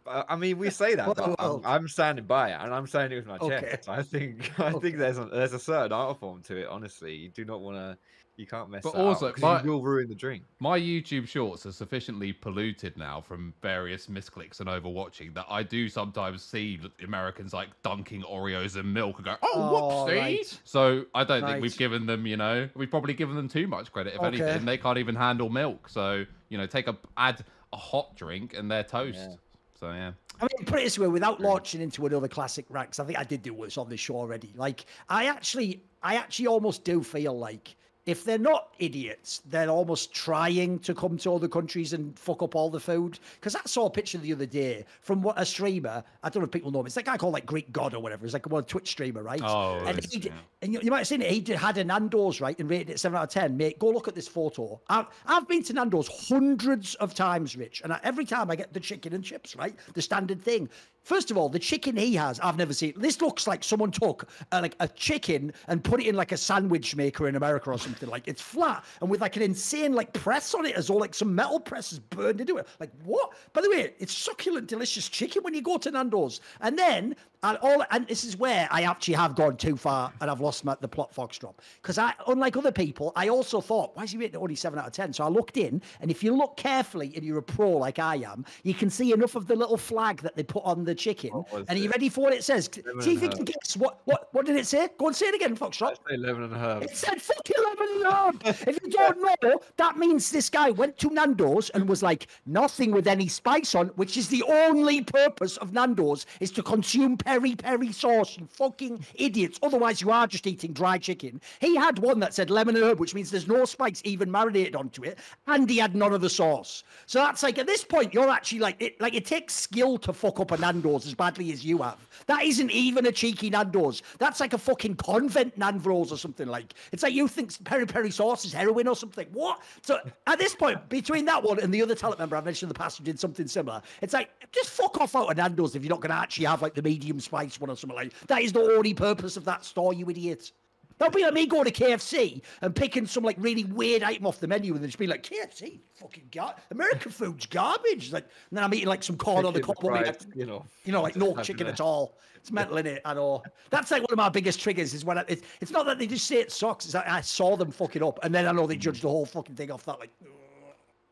I 0.07 0.35
mean, 0.35 0.59
we 0.59 0.69
say 0.69 0.93
that, 0.93 1.15
but 1.15 1.35
I'm. 1.39 1.61
I'm 1.65 1.87
standing 1.87 2.25
by 2.25 2.51
it, 2.51 2.57
and 2.61 2.71
I'm 2.73 2.85
saying 2.85 3.11
it 3.11 3.15
with 3.15 3.25
my 3.25 3.37
Okay. 3.39 3.59
chest. 3.71 3.89
I 3.89 4.03
think 4.03 4.51
I 4.59 4.69
Okay. 4.71 4.79
think 4.79 4.97
there's 4.97 5.17
a, 5.17 5.25
there's 5.25 5.53
a 5.53 5.59
certain 5.59 5.91
art 5.91 6.19
form 6.19 6.43
to 6.43 6.57
it. 6.57 6.67
Honestly, 6.67 7.15
you 7.15 7.29
do 7.29 7.43
not 7.43 7.59
want 7.61 7.77
to. 7.77 7.97
You 8.37 8.45
can't 8.45 8.69
mess 8.69 8.83
But 8.83 8.93
that 8.93 8.99
up, 8.99 9.05
also, 9.05 9.31
'cause 9.31 9.41
my- 9.41 9.63
you 9.63 9.71
will 9.71 9.81
ruin 9.81 10.09
the 10.09 10.15
drink. 10.15 10.43
My 10.59 10.77
YouTube 10.77 11.25
shorts 11.25 11.65
are 11.65 11.71
sufficiently 11.71 12.33
polluted 12.33 12.97
now 12.97 13.21
from 13.21 13.53
various 13.61 14.07
misclicks 14.07 14.59
and 14.59 14.67
overwatching 14.67 15.33
that 15.35 15.45
I 15.49 15.63
do 15.63 15.87
sometimes 15.87 16.43
see 16.43 16.77
Americans 17.01 17.53
like 17.53 17.69
dunking 17.81 18.23
Oreos 18.23 18.77
in 18.77 18.91
milk 18.91 19.17
and 19.17 19.25
go, 19.25 19.37
"Oh, 19.41 19.51
Oh, 19.53 20.05
whoopsie!" 20.05 20.19
right. 20.19 20.61
So 20.65 21.05
I 21.15 21.23
don't 21.23 21.45
think 21.45 21.61
we've 21.61 21.77
given 21.77 22.05
them, 22.05 22.27
you 22.27 22.35
know, 22.35 22.69
we've 22.75 22.89
probably 22.89 23.13
given 23.13 23.35
them 23.37 23.47
too 23.47 23.67
much 23.67 23.91
credit. 23.93 24.15
If 24.15 24.19
Okay. 24.19 24.27
anything, 24.27 24.65
they 24.65 24.77
can't 24.77 24.97
even 24.97 25.15
handle 25.15 25.49
milk. 25.49 25.87
So 25.87 26.25
you 26.49 26.57
know, 26.57 26.65
take 26.67 26.87
a 26.87 26.97
add 27.17 27.43
a 27.73 27.77
hot 27.77 28.15
drink 28.17 28.53
and 28.53 28.69
they're 28.69 28.83
toast. 28.83 29.17
Yeah. 29.17 29.35
So 29.79 29.91
yeah. 29.91 30.11
I 30.41 30.43
mean, 30.43 30.65
put 30.65 30.79
it 30.81 30.83
this 30.83 30.99
way, 30.99 31.07
without 31.07 31.39
launching 31.39 31.79
into 31.79 32.05
another 32.05 32.27
classic 32.27 32.65
ranks, 32.69 32.99
I 32.99 33.05
think 33.05 33.17
I 33.17 33.23
did 33.23 33.41
do 33.41 33.55
this 33.63 33.77
on 33.77 33.87
this 33.89 34.01
show 34.01 34.17
already. 34.17 34.51
Like, 34.57 34.85
I 35.07 35.27
actually, 35.27 35.85
I 36.03 36.15
actually 36.17 36.47
almost 36.47 36.83
do 36.83 37.01
feel 37.01 37.37
like 37.37 37.77
if 38.05 38.23
they're 38.23 38.37
not 38.37 38.73
idiots, 38.77 39.41
they're 39.49 39.69
almost 39.69 40.13
trying 40.13 40.77
to 40.79 40.93
come 40.93 41.17
to 41.17 41.33
other 41.33 41.47
countries 41.47 41.93
and 41.93 42.17
fuck 42.19 42.43
up 42.43 42.55
all 42.55 42.69
the 42.69 42.79
food. 42.79 43.17
Because 43.39 43.55
I 43.55 43.61
saw 43.65 43.87
a 43.87 43.89
picture 43.89 44.19
the 44.19 44.31
other 44.31 44.45
day 44.45 44.85
from 45.01 45.21
what 45.23 45.39
a 45.39 45.45
streamer. 45.45 46.03
I 46.23 46.29
don't 46.29 46.41
know 46.41 46.45
if 46.45 46.51
people 46.51 46.69
know 46.71 46.81
him. 46.81 46.85
It's 46.85 46.95
that 46.95 47.05
guy 47.05 47.17
called 47.17 47.33
like 47.33 47.45
Greek 47.47 47.71
God 47.71 47.95
or 47.95 47.99
whatever. 48.01 48.23
He's 48.25 48.33
like 48.33 48.47
one 48.47 48.63
Twitch 48.65 48.89
streamer, 48.89 49.23
right? 49.23 49.41
Oh, 49.43 49.79
and 49.85 49.97
it's- 49.97 50.13
he, 50.13 50.19
yeah. 50.19 50.33
and 50.61 50.73
you, 50.73 50.79
you 50.83 50.91
might 50.91 50.99
have 50.99 51.07
seen 51.07 51.21
it. 51.23 51.31
He 51.31 51.39
did, 51.39 51.57
had 51.57 51.77
a 51.79 51.83
Nando's 51.83 52.39
right 52.41 52.57
and 52.59 52.69
rated 52.69 52.91
it 52.91 52.99
seven 52.99 53.17
out 53.17 53.23
of 53.23 53.29
ten. 53.29 53.57
Mate, 53.57 53.79
go 53.79 53.89
look 53.89 54.07
at 54.07 54.13
this 54.13 54.27
photo. 54.27 54.79
I've 54.87 55.07
I've 55.25 55.47
been 55.47 55.63
to 55.63 55.73
Nando's 55.73 56.07
hundreds 56.29 56.93
of 56.95 57.15
times, 57.15 57.55
Rich, 57.55 57.81
and 57.83 57.91
I, 57.91 57.99
every 58.03 58.25
time 58.25 58.51
I 58.51 58.55
get 58.55 58.71
the 58.71 58.79
chicken 58.79 59.13
and 59.13 59.23
chips, 59.23 59.55
right, 59.55 59.75
the 59.93 60.01
standard 60.01 60.41
thing. 60.43 60.69
First 61.05 61.29
of 61.29 61.37
all, 61.37 61.49
the 61.49 61.59
chicken 61.59 61.95
he 61.95 62.15
has, 62.15 62.39
I've 62.39 62.57
never 62.57 62.73
seen. 62.73 62.93
This 62.97 63.21
looks 63.21 63.45
like 63.45 63.63
someone 63.63 63.91
took 63.91 64.27
uh, 64.51 64.59
like 64.59 64.75
a 64.79 64.87
chicken 64.87 65.53
and 65.67 65.83
put 65.83 66.01
it 66.01 66.07
in 66.07 66.15
like 66.15 66.31
a 66.31 66.37
sandwich 66.37 66.95
maker 66.95 67.27
in 67.27 67.35
America 67.35 67.69
or 67.69 67.77
something. 67.77 68.09
Like 68.09 68.27
it's 68.27 68.41
flat 68.41 68.83
and 69.01 69.09
with 69.11 69.21
like 69.21 69.35
an 69.35 69.43
insane 69.43 69.93
like 69.93 70.13
press 70.13 70.55
on 70.55 70.65
it 70.65 70.75
as 70.75 70.89
all 70.89 70.99
like 70.99 71.13
some 71.13 71.35
metal 71.35 71.59
presses 71.59 71.99
burned 71.99 72.41
into 72.41 72.57
it. 72.57 72.67
Like 72.79 72.89
what? 73.03 73.33
By 73.53 73.61
the 73.61 73.69
way, 73.69 73.93
it's 73.99 74.17
succulent, 74.17 74.67
delicious 74.67 75.07
chicken 75.07 75.43
when 75.43 75.53
you 75.53 75.61
go 75.61 75.77
to 75.77 75.91
Nando's. 75.91 76.41
And 76.61 76.75
then 76.75 77.15
and 77.45 77.57
all 77.59 77.83
and 77.91 78.07
this 78.07 78.23
is 78.23 78.37
where 78.37 78.67
I 78.71 78.83
actually 78.83 79.13
have 79.13 79.35
gone 79.35 79.57
too 79.57 79.77
far 79.77 80.11
and 80.21 80.29
I've 80.31 80.41
lost 80.41 80.65
my, 80.65 80.75
the 80.81 80.87
plot 80.87 81.13
Foxdrop. 81.13 81.61
Because 81.81 81.97
I, 81.97 82.13
unlike 82.27 82.57
other 82.57 82.71
people, 82.71 83.11
I 83.15 83.29
also 83.29 83.61
thought, 83.61 83.95
why 83.95 84.03
is 84.03 84.11
he 84.11 84.17
rated 84.17 84.35
only 84.35 84.55
seven 84.55 84.79
out 84.79 84.87
of 84.87 84.93
ten? 84.93 85.13
So 85.13 85.23
I 85.23 85.27
looked 85.27 85.57
in, 85.57 85.81
and 86.01 86.09
if 86.09 86.23
you 86.23 86.35
look 86.35 86.57
carefully 86.57 87.11
and 87.15 87.23
you're 87.23 87.37
a 87.37 87.43
pro 87.43 87.69
like 87.71 87.99
I 87.99 88.15
am, 88.17 88.45
you 88.63 88.73
can 88.73 88.89
see 88.89 89.13
enough 89.13 89.35
of 89.35 89.47
the 89.47 89.55
little 89.55 89.77
flag 89.77 90.21
that 90.21 90.35
they 90.35 90.43
put 90.43 90.63
on 90.63 90.83
the 90.83 90.95
chicken. 90.95 91.43
And 91.53 91.69
are 91.69 91.77
you 91.77 91.89
ready 91.89 92.09
for 92.09 92.21
what 92.21 92.33
it 92.33 92.43
says? 92.43 92.69
See 93.01 93.13
if 93.13 93.21
you 93.21 93.29
can 93.29 93.41
herb. 93.41 93.45
guess 93.45 93.77
what 93.77 93.99
what 94.05 94.29
what 94.31 94.45
did 94.45 94.55
it 94.55 94.65
say? 94.65 94.89
Go 94.97 95.07
and 95.07 95.15
say 95.15 95.27
it 95.27 95.35
again, 95.35 95.55
Foxdrop. 95.55 95.97
I 96.11 96.15
lemon 96.15 96.43
and 96.43 96.55
herb. 96.55 96.83
It 96.83 96.95
said 96.95 97.21
fucking 97.21 97.55
lemon 97.63 97.95
and 97.95 98.05
herb. 98.05 98.67
If 98.67 98.79
you 98.83 98.89
don't 98.89 99.21
know, 99.21 99.59
that 99.77 99.97
means 99.97 100.31
this 100.31 100.49
guy 100.49 100.71
went 100.71 100.97
to 100.99 101.09
Nando's 101.09 101.69
and 101.71 101.87
was 101.87 102.01
like, 102.01 102.27
nothing 102.45 102.91
with 102.91 103.07
any 103.07 103.27
spice 103.27 103.75
on, 103.75 103.87
which 103.89 104.17
is 104.17 104.27
the 104.29 104.43
only 104.43 105.03
purpose 105.03 105.57
of 105.57 105.73
Nando's 105.73 106.25
is 106.39 106.51
to 106.51 106.63
consume 106.63 107.17
peri 107.35 107.55
peri 107.55 107.91
sauce, 107.91 108.37
you 108.37 108.47
fucking 108.49 109.05
idiots. 109.15 109.59
Otherwise, 109.61 110.01
you 110.01 110.09
are 110.11 110.27
just 110.27 110.47
eating 110.47 110.71
dry 110.71 110.97
chicken. 110.97 111.41
He 111.59 111.75
had 111.75 111.99
one 111.99 112.19
that 112.19 112.33
said 112.33 112.49
lemon 112.49 112.77
herb, 112.77 112.99
which 112.99 113.13
means 113.13 113.29
there's 113.29 113.47
no 113.47 113.65
spice 113.65 114.01
even 114.05 114.31
marinated 114.31 114.75
onto 114.75 115.03
it, 115.03 115.19
and 115.47 115.69
he 115.69 115.77
had 115.77 115.95
none 115.95 116.13
of 116.13 116.21
the 116.21 116.29
sauce. 116.29 116.83
So 117.05 117.19
that's 117.19 117.43
like 117.43 117.57
at 117.57 117.67
this 117.67 117.83
point, 117.83 118.13
you're 118.13 118.29
actually 118.29 118.59
like 118.59 118.77
it 118.79 118.99
like 119.01 119.13
it 119.13 119.25
takes 119.25 119.53
skill 119.53 119.97
to 119.99 120.13
fuck 120.13 120.39
up 120.39 120.51
a 120.51 120.57
Nando's 120.57 121.05
as 121.05 121.13
badly 121.13 121.51
as 121.51 121.65
you 121.65 121.79
have. 121.79 121.97
That 122.27 122.43
isn't 122.43 122.71
even 122.71 123.05
a 123.05 123.11
cheeky 123.11 123.49
Nando's. 123.49 124.01
That's 124.17 124.39
like 124.39 124.53
a 124.53 124.57
fucking 124.57 124.95
convent 124.95 125.57
Nando's 125.57 126.11
or 126.11 126.17
something 126.17 126.47
like. 126.47 126.73
It's 126.91 127.03
like 127.03 127.13
you 127.13 127.27
think 127.27 127.51
peri 127.65 127.85
peri 127.85 128.11
sauce 128.11 128.45
is 128.45 128.53
heroin 128.53 128.87
or 128.87 128.95
something. 128.95 129.27
What? 129.33 129.61
So 129.81 129.99
at 130.27 130.39
this 130.39 130.55
point, 130.55 130.87
between 130.89 131.25
that 131.25 131.43
one 131.43 131.59
and 131.59 131.73
the 131.73 131.81
other 131.81 131.95
talent 131.95 132.19
member 132.19 132.37
I 132.37 132.41
mentioned 132.41 132.69
in 132.69 132.73
the 132.73 132.79
past 132.79 132.97
who 132.97 133.03
did 133.03 133.19
something 133.19 133.47
similar, 133.47 133.81
it's 134.01 134.13
like 134.13 134.29
just 134.53 134.69
fuck 134.69 134.99
off 135.01 135.15
out 135.15 135.29
of 135.29 135.37
Nando's 135.37 135.75
if 135.75 135.83
you're 135.83 135.89
not 135.89 135.99
going 135.99 136.11
to 136.11 136.21
actually 136.21 136.45
have 136.45 136.61
like 136.61 136.73
the 136.73 136.81
medium 136.81 137.19
spice 137.25 137.59
one 137.59 137.69
or 137.69 137.75
something 137.75 137.97
like. 137.97 138.13
That 138.27 138.41
is 138.41 138.53
the 138.53 138.61
only 138.61 138.93
purpose 138.93 139.37
of 139.37 139.45
that 139.45 139.65
store, 139.65 139.93
you 139.93 140.09
idiot. 140.09 140.51
That'd 140.97 141.13
be 141.13 141.23
like 141.23 141.33
me 141.33 141.45
going 141.45 141.65
to 141.65 141.71
KFC 141.71 142.41
and 142.61 142.73
picking 142.73 143.05
some 143.05 143.23
like 143.23 143.35
really 143.37 143.65
weird 143.65 144.01
item 144.01 144.25
off 144.25 144.39
the 144.39 144.47
menu 144.47 144.73
and 144.73 144.81
then 144.81 144.87
just 144.87 144.97
be 144.97 145.07
like, 145.07 145.23
KFC, 145.23 145.81
fucking 145.95 146.29
gar- 146.31 146.55
American 146.71 147.11
food's 147.11 147.45
garbage. 147.47 148.13
Like, 148.13 148.23
and 148.23 148.57
then 148.57 148.63
I'm 148.63 148.73
eating 148.73 148.87
like 148.87 149.03
some 149.03 149.17
corn 149.17 149.45
on 149.45 149.53
the 149.53 149.61
cob, 149.61 149.75
only, 149.83 149.99
fried 149.99 150.07
like, 150.07 150.21
skin 150.21 150.49
off. 150.49 150.67
you 150.85 150.93
know, 150.93 151.01
like 151.01 151.17
no 151.17 151.35
chicken 151.41 151.67
at 151.67 151.81
all. 151.81 152.17
It's 152.37 152.51
mental 152.51 152.77
in 152.77 152.85
it. 152.85 153.01
I 153.03 153.13
know. 153.13 153.43
That's 153.71 153.91
like 153.91 154.03
one 154.03 154.11
of 154.11 154.17
my 154.17 154.29
biggest 154.29 154.61
triggers 154.61 154.93
is 154.93 155.03
when 155.03 155.17
I, 155.17 155.25
it's, 155.27 155.41
it's 155.59 155.71
not 155.71 155.85
that 155.87 155.99
they 155.99 156.07
just 156.07 156.27
say 156.27 156.37
it 156.37 156.51
sucks. 156.51 156.85
It's 156.85 156.93
like 156.93 157.09
I 157.09 157.19
saw 157.19 157.57
them 157.57 157.71
fucking 157.71 158.03
up, 158.03 158.19
and 158.23 158.33
then 158.33 158.47
I 158.47 158.51
know 158.51 158.65
they 158.67 158.77
judge 158.77 159.01
the 159.01 159.09
whole 159.09 159.25
fucking 159.25 159.55
thing 159.55 159.71
off 159.71 159.83
that. 159.85 159.99
Like, 159.99 160.11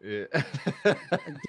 Yeah. 0.04 0.26
it 0.84 0.98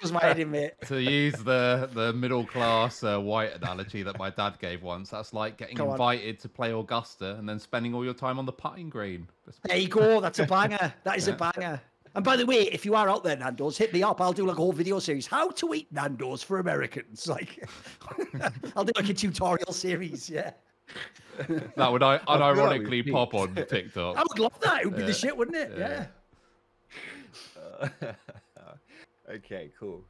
does 0.01 0.11
my 0.13 0.21
head 0.23 0.37
to 0.87 1.01
use 1.01 1.33
the 1.33 1.89
the 1.93 2.13
middle 2.13 2.45
class 2.45 3.03
uh, 3.03 3.19
white 3.19 3.53
analogy 3.53 4.01
that 4.03 4.17
my 4.17 4.29
dad 4.29 4.57
gave 4.59 4.81
once, 4.81 5.09
that's 5.09 5.33
like 5.33 5.57
getting 5.57 5.75
Go 5.75 5.87
on. 5.87 5.91
invited 5.91 6.39
to 6.39 6.47
play 6.49 6.71
Augusta 6.71 7.35
and 7.35 7.47
then 7.49 7.59
spending 7.59 7.93
all 7.93 8.05
your 8.05 8.13
time 8.13 8.39
on 8.39 8.45
the 8.45 8.53
putting 8.53 8.89
green. 8.89 9.27
That's- 9.45 9.59
There 9.65 9.77
you 9.77 9.89
go. 9.89 10.21
That's 10.21 10.39
a 10.39 10.45
banger. 10.45 10.93
That 11.03 11.17
is 11.17 11.27
a 11.27 11.33
banger. 11.33 11.81
And 12.15 12.23
by 12.23 12.37
the 12.37 12.45
way, 12.45 12.61
if 12.71 12.85
you 12.85 12.95
are 12.95 13.09
out 13.09 13.25
there, 13.25 13.35
Nando's, 13.35 13.77
hit 13.77 13.91
me 13.93 14.01
up. 14.01 14.21
I'll 14.21 14.31
do 14.31 14.45
like 14.45 14.55
a 14.55 14.61
whole 14.61 14.71
video 14.71 14.99
series. 14.99 15.27
How 15.27 15.49
to 15.49 15.73
eat 15.73 15.91
Nando's 15.91 16.41
for 16.41 16.59
Americans. 16.59 17.27
Like, 17.35 17.67
I'll 18.77 18.85
do 18.85 18.93
like 18.95 19.09
a 19.09 19.13
tutorial 19.13 19.73
series. 19.73 20.29
Yeah. 20.29 20.51
That 21.75 21.91
would 21.91 22.03
I 22.03 22.19
feel 22.19 22.37
like 22.37 22.55
unironically 22.55 23.11
pop 23.11 23.33
on 23.33 23.53
TikTok. 23.55 24.15
I 24.15 24.23
would 24.29 24.39
love 24.39 24.57
that. 24.61 24.83
It 24.83 24.85
would 24.85 24.95
be 24.95 25.01
Yeah. 25.01 25.07
the 25.07 25.13
shit, 25.13 25.35
wouldn't 25.35 25.57
it? 25.57 25.71
Yeah. 25.77 26.05
Yeah. 28.01 28.13
Okay, 29.29 29.71
cool. 29.79 30.03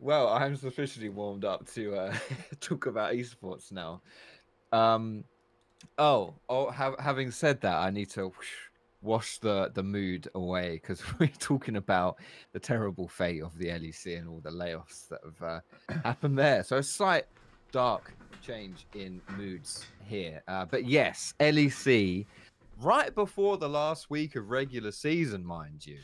Well, 0.00 0.28
I'm 0.28 0.56
sufficiently 0.56 1.08
warmed 1.08 1.44
up 1.44 1.70
to 1.72 1.94
uh, 1.94 2.14
talk 2.60 2.86
about 2.86 3.14
esports 3.14 3.72
now. 3.72 4.02
Um, 4.72 5.24
oh, 5.98 6.34
oh, 6.48 6.70
ha- 6.70 6.96
having 6.98 7.30
said 7.30 7.60
that, 7.62 7.76
I 7.76 7.90
need 7.90 8.10
to 8.10 8.28
whoosh, 8.28 8.50
wash 9.02 9.38
the 9.38 9.70
the 9.74 9.82
mood 9.82 10.28
away 10.34 10.80
because 10.82 11.02
we're 11.18 11.28
talking 11.38 11.76
about 11.76 12.16
the 12.52 12.58
terrible 12.58 13.08
fate 13.08 13.42
of 13.42 13.56
the 13.58 13.66
LEC 13.66 14.18
and 14.18 14.28
all 14.28 14.40
the 14.40 14.50
layoffs 14.50 15.08
that 15.08 15.20
have 15.24 15.42
uh, 15.42 15.60
happened 16.04 16.38
there. 16.38 16.64
So 16.64 16.78
a 16.78 16.82
slight 16.82 17.24
dark 17.70 18.12
change 18.42 18.86
in 18.94 19.20
moods 19.36 19.86
here, 20.04 20.42
uh, 20.48 20.64
but 20.64 20.84
yes, 20.84 21.34
LEC 21.40 22.26
right 22.80 23.14
before 23.14 23.56
the 23.56 23.68
last 23.68 24.10
week 24.10 24.36
of 24.36 24.50
regular 24.50 24.92
season, 24.92 25.44
mind 25.44 25.86
you, 25.86 25.98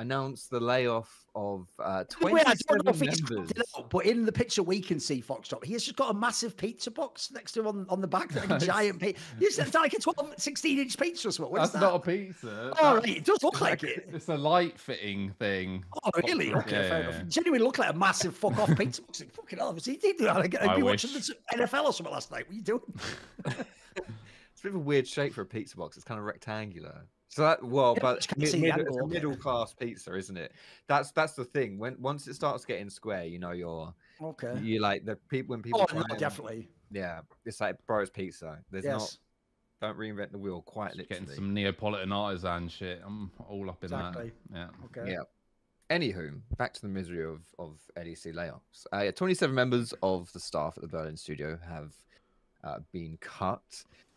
announced 0.00 0.50
the 0.50 0.60
layoff 0.60 1.26
of 1.34 1.68
uh, 1.78 2.04
Wait, 2.20 2.30
27 2.30 2.58
don't 2.68 2.84
know 2.84 2.90
if 2.90 3.00
he's 3.00 3.30
members. 3.30 3.52
out, 3.76 3.90
but 3.90 4.06
in 4.06 4.24
the 4.24 4.32
picture 4.32 4.62
we 4.62 4.80
can 4.80 4.98
see 4.98 5.20
Foxdrop. 5.20 5.64
He 5.64 5.72
has 5.74 5.84
just 5.84 5.96
got 5.96 6.10
a 6.10 6.14
massive 6.14 6.56
pizza 6.56 6.90
box 6.90 7.30
next 7.30 7.52
to 7.52 7.60
him 7.60 7.66
on, 7.68 7.86
on 7.88 8.00
the 8.00 8.08
back, 8.08 8.34
like 8.34 8.50
a 8.50 8.58
giant 8.66 9.00
pizza. 9.00 9.22
It's 9.40 9.74
like 9.74 9.92
a 9.92 10.00
12, 10.00 10.34
16 10.38 10.78
inch 10.78 10.98
pizza 10.98 11.28
or 11.28 11.30
something. 11.32 11.52
What 11.52 11.60
That's 11.60 11.72
that? 11.72 11.80
not 11.80 11.94
a 11.94 11.98
pizza. 12.00 12.72
Oh, 12.80 12.96
right. 12.96 13.08
It 13.08 13.24
does 13.24 13.42
look 13.42 13.60
like 13.60 13.84
it. 13.84 14.08
It's 14.12 14.28
a 14.28 14.36
light 14.36 14.78
fitting 14.78 15.30
thing. 15.38 15.84
Oh, 16.04 16.10
really? 16.26 16.52
Okay, 16.52 16.82
Yeah, 16.82 16.88
fair 16.88 17.02
yeah, 17.02 17.08
enough. 17.10 17.28
Genuinely 17.28 17.64
look 17.64 17.78
like 17.78 17.90
a 17.94 17.96
massive 17.96 18.36
fuck 18.36 18.58
off 18.58 18.76
pizza 18.76 19.02
box. 19.02 19.20
Like, 19.20 19.32
fucking 19.32 19.58
hell, 19.58 19.76
he 19.84 19.96
did 19.96 20.18
that? 20.18 20.36
I'd 20.36 20.56
I 20.56 20.76
be 20.76 20.82
watching 20.82 21.12
wish. 21.14 21.26
the 21.28 21.36
NFL 21.56 21.84
or 21.84 21.92
something 21.92 22.12
last 22.12 22.30
night. 22.30 22.46
What 22.46 22.54
are 22.54 22.56
you 22.56 22.62
doing? 22.62 22.82
It's 24.60 24.66
a 24.66 24.72
bit 24.72 24.74
of 24.76 24.82
a 24.82 24.84
weird 24.84 25.08
shape 25.08 25.32
for 25.32 25.40
a 25.40 25.46
pizza 25.46 25.74
box. 25.74 25.96
It's 25.96 26.04
kind 26.04 26.20
of 26.20 26.26
rectangular. 26.26 27.06
So 27.30 27.42
that 27.42 27.62
well, 27.64 27.94
but 28.00 28.16
just 28.22 28.36
mid, 28.36 28.48
see 28.48 28.60
mid, 28.60 28.76
it's 28.76 28.96
a 28.96 29.06
middle 29.06 29.36
class 29.36 29.72
pizza, 29.72 30.16
isn't 30.16 30.36
it? 30.36 30.52
That's 30.88 31.12
that's 31.12 31.34
the 31.34 31.44
thing. 31.44 31.78
When 31.78 31.94
once 32.02 32.26
it 32.26 32.34
starts 32.34 32.64
getting 32.64 32.90
square, 32.90 33.24
you 33.24 33.38
know 33.38 33.52
you're 33.52 33.94
Okay. 34.20 34.58
you 34.60 34.80
like 34.80 35.04
the 35.04 35.14
people 35.28 35.52
when 35.54 35.62
people 35.62 35.86
Oh, 35.88 35.96
no, 35.96 36.02
definitely. 36.16 36.68
yeah, 36.90 37.20
it's 37.46 37.60
like 37.60 37.76
bro, 37.86 38.00
it's 38.00 38.10
pizza. 38.10 38.58
There's 38.72 38.84
not 38.84 39.16
don't 39.80 39.96
reinvent 39.96 40.32
the 40.32 40.38
wheel 40.38 40.60
quite 40.62 40.88
Just 40.88 40.98
literally. 40.98 41.20
getting 41.26 41.34
some 41.36 41.54
Neapolitan 41.54 42.10
artisan 42.12 42.68
shit. 42.68 43.00
I'm 43.06 43.30
all 43.48 43.70
up 43.70 43.82
in 43.84 43.92
Exactly. 43.92 44.32
that. 44.50 44.56
Yeah. 44.58 44.68
Okay. 45.02 45.12
Yeah. 45.12 45.22
Anywho, 45.96 46.40
back 46.58 46.74
to 46.74 46.82
the 46.82 46.88
misery 46.88 47.24
of, 47.24 47.40
of 47.58 47.78
LEC 47.96 48.34
layoffs. 48.34 48.86
Uh, 48.92 49.02
yeah, 49.04 49.10
27 49.12 49.54
members 49.54 49.94
of 50.02 50.32
the 50.32 50.38
staff 50.40 50.74
at 50.76 50.82
the 50.82 50.88
Berlin 50.88 51.16
studio 51.16 51.58
have 51.66 51.94
uh, 52.62 52.78
been 52.92 53.16
cut. 53.20 53.62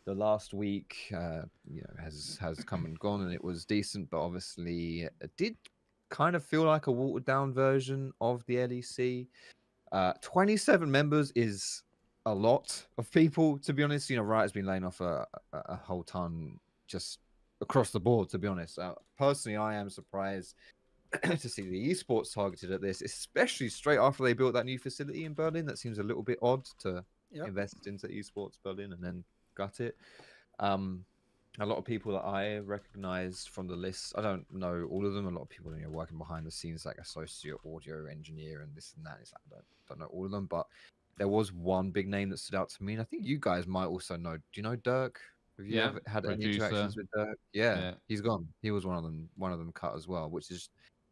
The 0.06 0.14
last 0.14 0.54
week, 0.54 1.12
uh, 1.16 1.44
you 1.70 1.82
know, 1.82 2.04
has 2.04 2.38
has 2.42 2.58
come 2.64 2.86
and 2.86 3.00
gone, 3.00 3.22
and 3.22 3.34
it 3.34 3.44
was 3.44 3.66
decent, 3.66 4.10
but 4.10 4.20
obviously 4.20 5.04
it 5.04 5.32
did 5.38 5.56
kind 6.10 6.36
of 6.36 6.44
feel 6.44 6.64
like 6.64 6.88
a 6.88 6.92
watered 6.92 7.26
down 7.26 7.54
version 7.54 8.12
of 8.20 8.46
the 8.46 8.56
LEC. 8.56 9.28
Uh, 9.92 10.14
27 10.22 10.90
members 10.90 11.32
is 11.36 11.84
a 12.26 12.34
lot 12.34 12.86
of 12.98 13.10
people, 13.12 13.58
to 13.60 13.74
be 13.74 13.84
honest. 13.84 14.10
You 14.10 14.18
know, 14.18 14.24
Riot's 14.24 14.52
been 14.52 14.66
laying 14.66 14.84
off 14.84 15.00
a, 15.02 15.26
a, 15.54 15.58
a 15.66 15.76
whole 15.76 16.04
ton 16.04 16.60
just 16.88 17.20
across 17.62 17.92
the 17.92 18.00
board, 18.00 18.30
to 18.30 18.38
be 18.38 18.48
honest. 18.48 18.80
Uh, 18.80 18.96
personally, 19.18 19.58
I 19.58 19.76
am 19.76 19.90
surprised 19.90 20.56
to 21.24 21.50
see 21.50 21.70
the 21.70 21.92
esports 21.92 22.34
targeted 22.34 22.72
at 22.72 22.82
this, 22.82 23.02
especially 23.02 23.70
straight 23.70 24.00
after 24.00 24.24
they 24.24 24.34
built 24.34 24.54
that 24.54 24.66
new 24.66 24.80
facility 24.80 25.26
in 25.26 25.34
Berlin. 25.34 25.66
That 25.66 25.80
seems 25.80 26.00
a 26.00 26.04
little 26.04 26.24
bit 26.24 26.40
odd 26.42 26.66
to 26.80 27.06
Yep. 27.34 27.48
invest 27.48 27.88
into 27.88 28.08
esports 28.08 28.60
Berlin 28.64 28.94
and 28.94 29.04
then 29.04 29.24
gut 29.56 29.80
it. 29.80 29.98
Um, 30.60 31.06
a 31.60 31.66
lot 31.66 31.78
of 31.78 31.86
people 31.86 32.14
that 32.14 32.26
I 32.26 32.58
recognized 32.60 33.50
from 33.50 33.68
the 33.68 33.76
list, 33.76 34.14
I 34.18 34.22
don't 34.22 34.46
know 34.52 34.88
all 34.90 35.06
of 35.06 35.14
them. 35.14 35.28
A 35.28 35.32
lot 35.32 35.44
of 35.44 35.50
people 35.50 35.76
you 35.76 35.84
know, 35.84 35.90
working 35.90 36.18
behind 36.18 36.46
the 36.48 36.52
scenes, 36.52 36.86
like 36.86 36.98
associate 36.98 37.58
audio 37.66 38.06
engineer 38.06 38.62
and 38.62 38.76
this 38.76 38.94
and 38.98 39.06
that. 39.06 39.18
It's 39.22 39.34
like, 39.34 39.42
I 39.52 39.56
don't, 39.56 39.66
don't 39.88 40.00
know 40.00 40.16
all 40.16 40.26
of 40.26 40.32
them, 40.32 40.48
but 40.48 40.66
there 41.18 41.28
was 41.28 41.52
one 41.52 41.92
big 41.92 42.08
name 42.08 42.30
that 42.30 42.40
stood 42.40 42.56
out 42.56 42.70
to 42.70 42.84
me, 42.84 42.94
and 42.94 43.02
I 43.02 43.06
think 43.06 43.24
you 43.26 43.38
guys 43.40 43.68
might 43.68 43.86
also 43.86 44.16
know. 44.18 44.36
Do 44.36 44.42
you 44.56 44.64
know 44.64 44.76
Dirk? 44.76 45.20
Have 45.58 45.68
you 45.68 45.76
Yeah, 45.76 45.90
ever 45.90 46.02
had 46.08 46.26
any 46.26 46.44
interactions 46.44 46.98
with 46.98 47.08
Dirk? 47.14 47.38
Yeah, 47.54 47.78
Yeah. 47.78 47.94
he's 48.08 48.22
gone. 48.22 48.48
He 48.64 48.72
was 48.72 48.86
one 48.86 48.98
of 48.98 49.04
them. 49.04 49.30
One 49.36 49.52
of 49.52 49.60
them 49.60 49.72
cut 49.74 49.96
as 49.96 50.08
well, 50.08 50.30
which 50.30 50.50
is 50.50 50.70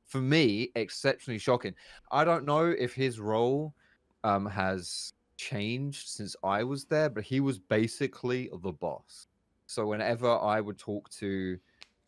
for 0.08 0.20
me 0.20 0.72
exceptionally 0.76 1.38
shocking. 1.38 1.76
I 2.12 2.24
don't 2.24 2.46
know 2.46 2.66
if 2.66 2.94
his 2.94 3.20
role 3.20 3.76
um, 4.24 4.48
has 4.48 5.14
changed 5.42 6.08
since 6.08 6.36
I 6.44 6.64
was 6.64 6.86
there, 6.86 7.10
but 7.10 7.24
he 7.24 7.40
was 7.40 7.58
basically 7.58 8.50
the 8.62 8.72
boss. 8.72 9.28
So 9.66 9.88
whenever 9.88 10.30
I 10.30 10.62
would 10.62 10.78
talk 10.78 11.10
to 11.22 11.58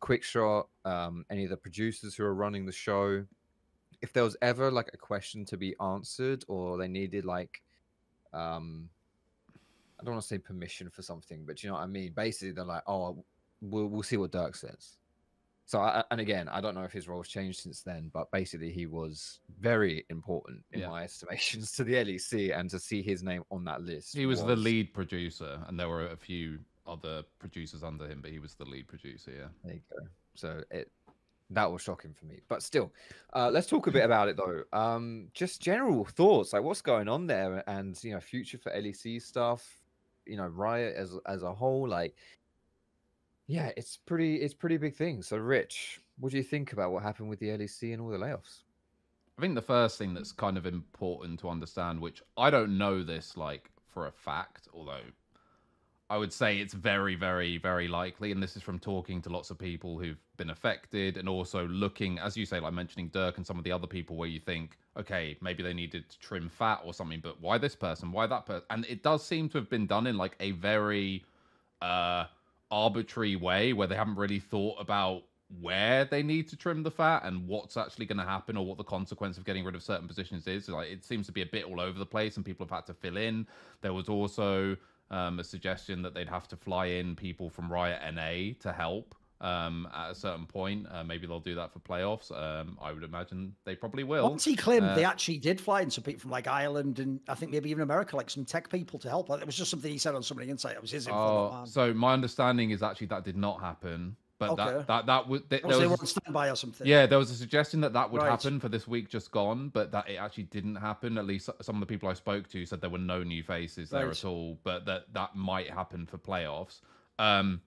Quickshot, 0.02 0.66
um, 0.86 1.26
any 1.32 1.44
of 1.46 1.50
the 1.50 1.58
producers 1.58 2.14
who 2.16 2.24
are 2.26 2.36
running 2.36 2.66
the 2.66 2.72
show, 2.72 3.26
if 4.02 4.14
there 4.14 4.24
was 4.24 4.38
ever 4.42 4.70
like 4.70 4.92
a 4.94 4.98
question 4.98 5.46
to 5.46 5.58
be 5.58 5.76
answered 5.82 6.44
or 6.48 6.78
they 6.78 6.90
needed 6.90 7.26
like 7.26 7.62
um 8.34 8.90
I 10.00 10.04
don't 10.04 10.16
want 10.16 10.24
to 10.24 10.28
say 10.28 10.38
permission 10.38 10.90
for 10.90 11.02
something, 11.02 11.46
but 11.46 11.64
you 11.64 11.70
know 11.70 11.76
what 11.76 11.84
I 11.84 11.88
mean. 11.88 12.12
Basically, 12.14 12.52
they're 12.52 12.66
like, 12.66 12.84
"Oh, 12.88 13.24
we'll 13.62 13.88
we'll 13.88 14.04
see 14.04 14.18
what 14.18 14.34
Dirk 14.34 14.56
says," 14.56 14.98
So, 15.66 15.80
I, 15.80 16.04
and 16.12 16.20
again, 16.20 16.50
I 16.50 16.60
don't 16.60 16.76
know 16.76 16.84
if 16.84 16.92
his 16.92 17.08
role's 17.08 17.30
changed 17.30 17.62
since 17.62 17.82
then, 17.82 18.12
but 18.14 18.30
basically, 18.32 18.72
he 18.72 18.86
was 18.86 19.40
very 19.60 20.06
important 20.10 20.64
in 20.72 20.82
Yeah. 20.82 20.90
my 20.90 21.04
estimations 21.10 21.72
to 21.74 21.84
the 21.84 21.94
LEC, 21.94 22.58
and 22.58 22.70
to 22.70 22.80
see 22.80 23.02
his 23.02 23.24
name 23.24 23.44
on 23.50 23.64
that 23.66 23.82
list. 23.82 24.16
He 24.16 24.26
was, 24.26 24.44
the 24.44 24.56
lead 24.56 24.94
producer, 24.94 25.64
and 25.68 25.80
there 25.80 25.90
were 25.90 26.08
a 26.08 26.18
few 26.18 26.60
other 26.86 27.24
producers 27.40 27.82
under 27.84 28.06
him, 28.08 28.20
but 28.22 28.32
he 28.32 28.40
was 28.40 28.56
the 28.56 28.66
lead 28.66 28.88
producer. 28.88 29.32
Yeah. 29.32 29.48
There 29.64 29.74
you 29.76 29.82
go. 29.90 30.06
So 30.36 30.62
it 30.72 30.92
that 31.50 31.72
was 31.72 31.82
shocking 31.84 32.14
for 32.14 32.26
me, 32.26 32.40
but 32.48 32.64
still, 32.64 32.92
uh, 33.34 33.50
let's 33.52 33.68
talk 33.68 33.86
a 33.88 33.92
bit 33.92 34.04
about 34.04 34.28
it 34.28 34.36
though. 34.38 34.64
Um, 34.74 35.28
just 35.34 35.62
general 35.62 36.04
thoughts, 36.04 36.52
like 36.54 36.64
what's 36.64 36.82
going 36.82 37.08
on 37.08 37.28
there, 37.28 37.64
and 37.70 38.02
you 38.04 38.12
know, 38.14 38.20
future 38.20 38.58
for 38.58 38.72
LEC 38.72 39.22
stuff. 39.22 39.80
You 40.26 40.38
know, 40.38 40.48
Riot 40.48 40.96
as 40.96 41.16
as 41.28 41.44
a 41.44 41.54
whole, 41.54 41.88
like, 41.88 42.16
yeah, 43.54 43.72
it's 43.78 43.98
pretty, 43.98 44.38
it's 44.38 44.56
pretty 44.56 44.78
big 44.78 44.96
thing. 44.96 45.22
So, 45.22 45.38
Rich, 45.38 46.02
what 46.20 46.32
do 46.32 46.38
you 46.38 46.44
think 46.44 46.74
about 46.74 46.92
what 46.92 47.04
happened 47.04 47.30
with 47.30 47.38
the 47.38 47.50
LEC 47.50 47.94
and 47.94 48.02
all 48.02 48.10
the 48.10 48.18
layoffs? 48.18 48.62
I 49.38 49.42
think 49.42 49.54
the 49.54 49.62
first 49.62 50.00
thing 50.00 50.16
that's 50.16 50.32
kind 50.32 50.58
of 50.58 50.66
important 50.66 51.40
to 51.42 51.50
understand, 51.50 52.00
which 52.00 52.24
I 52.36 52.50
don't 52.50 52.80
know 52.80 53.04
this 53.04 53.38
like 53.38 53.70
for 53.94 54.08
a 54.08 54.12
fact, 54.12 54.70
although 54.74 55.06
I 56.10 56.18
would 56.18 56.34
say 56.34 56.58
it's 56.58 56.74
very, 56.74 57.14
very, 57.14 57.60
very 57.60 57.88
likely, 57.88 58.32
and 58.32 58.42
this 58.42 58.58
is 58.58 58.64
from 58.64 58.80
talking 58.80 59.22
to 59.22 59.30
lots 59.30 59.52
of 59.52 59.60
people 59.60 60.00
who've 60.00 60.18
been 60.38 60.50
affected, 60.50 61.18
and 61.18 61.30
also 61.30 61.68
looking, 61.68 62.18
as 62.18 62.36
you 62.36 62.48
say, 62.48 62.60
like 62.60 62.74
mentioning 62.74 63.10
Dirk 63.10 63.38
and 63.38 63.46
some 63.46 63.60
of 63.60 63.64
the 63.64 63.72
other 63.72 63.88
people, 63.88 64.16
where 64.16 64.30
you 64.30 64.40
think, 64.40 64.80
okay, 64.98 65.38
maybe 65.42 65.62
they 65.62 65.74
needed 65.74 66.10
to 66.10 66.20
trim 66.20 66.50
fat 66.50 66.82
or 66.84 66.92
something, 66.92 67.20
but 67.20 67.40
why 67.40 67.60
this 67.60 67.76
person? 67.76 68.12
Why 68.12 68.26
that 68.26 68.48
person? 68.48 68.66
And 68.72 68.84
it 68.88 69.04
does 69.04 69.24
seem 69.24 69.48
to 69.50 69.60
have 69.60 69.70
been 69.70 69.86
done 69.86 70.08
in 70.08 70.18
like 70.18 70.36
a 70.40 70.52
very 70.52 71.24
uh 71.84 72.26
arbitrary 72.74 73.36
way, 73.36 73.74
where 73.74 73.88
they 73.88 73.96
haven't 73.96 74.16
really 74.16 74.40
thought 74.40 74.80
about 74.80 75.24
where 75.62 76.06
they 76.06 76.24
need 76.24 76.48
to 76.50 76.56
trim 76.56 76.82
the 76.82 76.90
fat 76.90 77.24
and 77.26 77.48
what's 77.48 77.78
actually 77.78 78.06
going 78.08 78.18
to 78.18 78.24
happen 78.24 78.58
or 78.58 78.66
what 78.66 78.78
the 78.78 78.84
consequence 78.84 79.38
of 79.38 79.46
getting 79.46 79.64
rid 79.64 79.76
of 79.76 79.84
certain 79.84 80.08
positions 80.08 80.48
is. 80.48 80.68
Like 80.68 80.90
it 80.90 81.06
seems 81.06 81.28
to 81.28 81.32
be 81.32 81.44
a 81.44 81.46
bit 81.46 81.66
all 81.66 81.80
over 81.80 82.00
the 82.00 82.06
place, 82.06 82.38
and 82.38 82.46
people 82.46 82.66
have 82.66 82.76
had 82.76 82.86
to 82.88 82.94
fill 82.94 83.18
in. 83.18 83.48
There 83.82 83.94
was 83.94 84.10
also 84.10 84.76
um, 85.12 85.40
a 85.40 85.44
suggestion 85.44 86.02
that 86.02 86.14
they'd 86.14 86.30
have 86.30 86.48
to 86.50 86.58
fly 86.58 86.88
in 86.88 87.16
people 87.16 87.50
from 87.50 87.72
Riot 87.72 88.02
NA 88.16 88.54
to 88.62 88.74
help 88.74 89.16
um, 89.44 89.88
at 89.94 90.12
a 90.12 90.16
certain 90.16 90.46
point. 90.48 90.88
Uh, 90.90 91.04
maybe 91.04 91.28
they'll 91.28 91.40
do 91.40 91.56
that 91.56 91.72
for 91.72 91.80
playoffs. 91.80 92.32
Um, 92.32 92.78
I 92.82 92.92
would 92.94 93.04
imagine 93.04 93.54
they 93.66 93.76
probably 93.76 94.04
will. 94.04 94.30
Once 94.30 94.46
he 94.46 94.56
claimed 94.56 94.86
Uh, 94.86 94.96
they 94.96 95.04
actually 95.04 95.38
did 95.38 95.60
fly 95.60 95.82
in 95.82 95.92
some 95.92 96.04
people 96.04 96.22
from 96.22 96.32
like 96.32 96.48
Ireland 96.48 97.00
and 97.00 97.20
I 97.28 97.36
think 97.36 97.52
maybe 97.52 97.70
even 97.70 97.84
America, 97.84 98.16
like 98.16 98.30
some 98.30 98.46
tech 98.46 98.70
people 98.70 98.98
to 99.00 99.10
help. 99.10 99.30
It 99.30 99.46
was 99.46 99.56
just 99.58 99.70
something 99.70 99.92
he 99.92 99.98
said 99.98 100.16
on 100.16 100.24
Summoning 100.24 100.50
Insight. 100.50 100.76
It 100.76 100.82
was 100.82 100.92
his 100.92 101.08
info. 101.08 101.20
Oh, 101.20 101.66
so 101.66 101.94
my 101.94 102.14
understanding 102.14 102.72
is 102.72 102.82
actually 102.82 103.08
that 103.08 103.24
did 103.26 103.38
not 103.38 103.60
happen. 103.60 104.16
But 104.40 104.52
Okay. 104.52 104.64
that 104.64 104.88
that 104.88 105.06
that 105.06 105.28
would 105.30 105.50
th- 105.50 105.62
there 105.62 105.78
they 105.78 105.86
were 105.86 105.92
was 105.92 106.00
on 106.02 106.08
standby 106.08 106.50
or 106.50 106.56
something. 106.56 106.88
Yeah, 106.88 107.06
there 107.06 107.20
was 107.20 107.30
a 107.30 107.36
suggestion 107.36 107.82
that 107.82 107.94
that 107.94 108.12
would 108.12 108.22
Right. 108.22 108.32
happen 108.32 108.60
for 108.60 108.68
this 108.68 108.88
week 108.88 109.08
just 109.08 109.32
gone, 109.32 109.70
but 109.70 109.92
that 109.92 110.10
it 110.10 110.16
actually 110.16 110.44
didn't 110.46 110.76
happen. 110.76 111.18
At 111.18 111.26
least 111.26 111.50
some 111.62 111.76
of 111.76 111.80
the 111.80 111.86
people 111.86 112.10
I 112.10 112.14
spoke 112.14 112.50
to 112.50 112.66
said 112.66 112.82
there 112.82 112.90
were 112.90 112.98
no 112.98 113.24
new 113.24 113.44
faces 113.44 113.90
there 113.90 114.10
at 114.10 114.26
all, 114.26 114.58
but 114.64 114.86
that 114.86 115.14
that 115.14 115.36
might 115.36 115.70
happen 115.70 116.06
for 116.06 116.18
playoffs. 116.18 116.82
Um, 117.20 117.62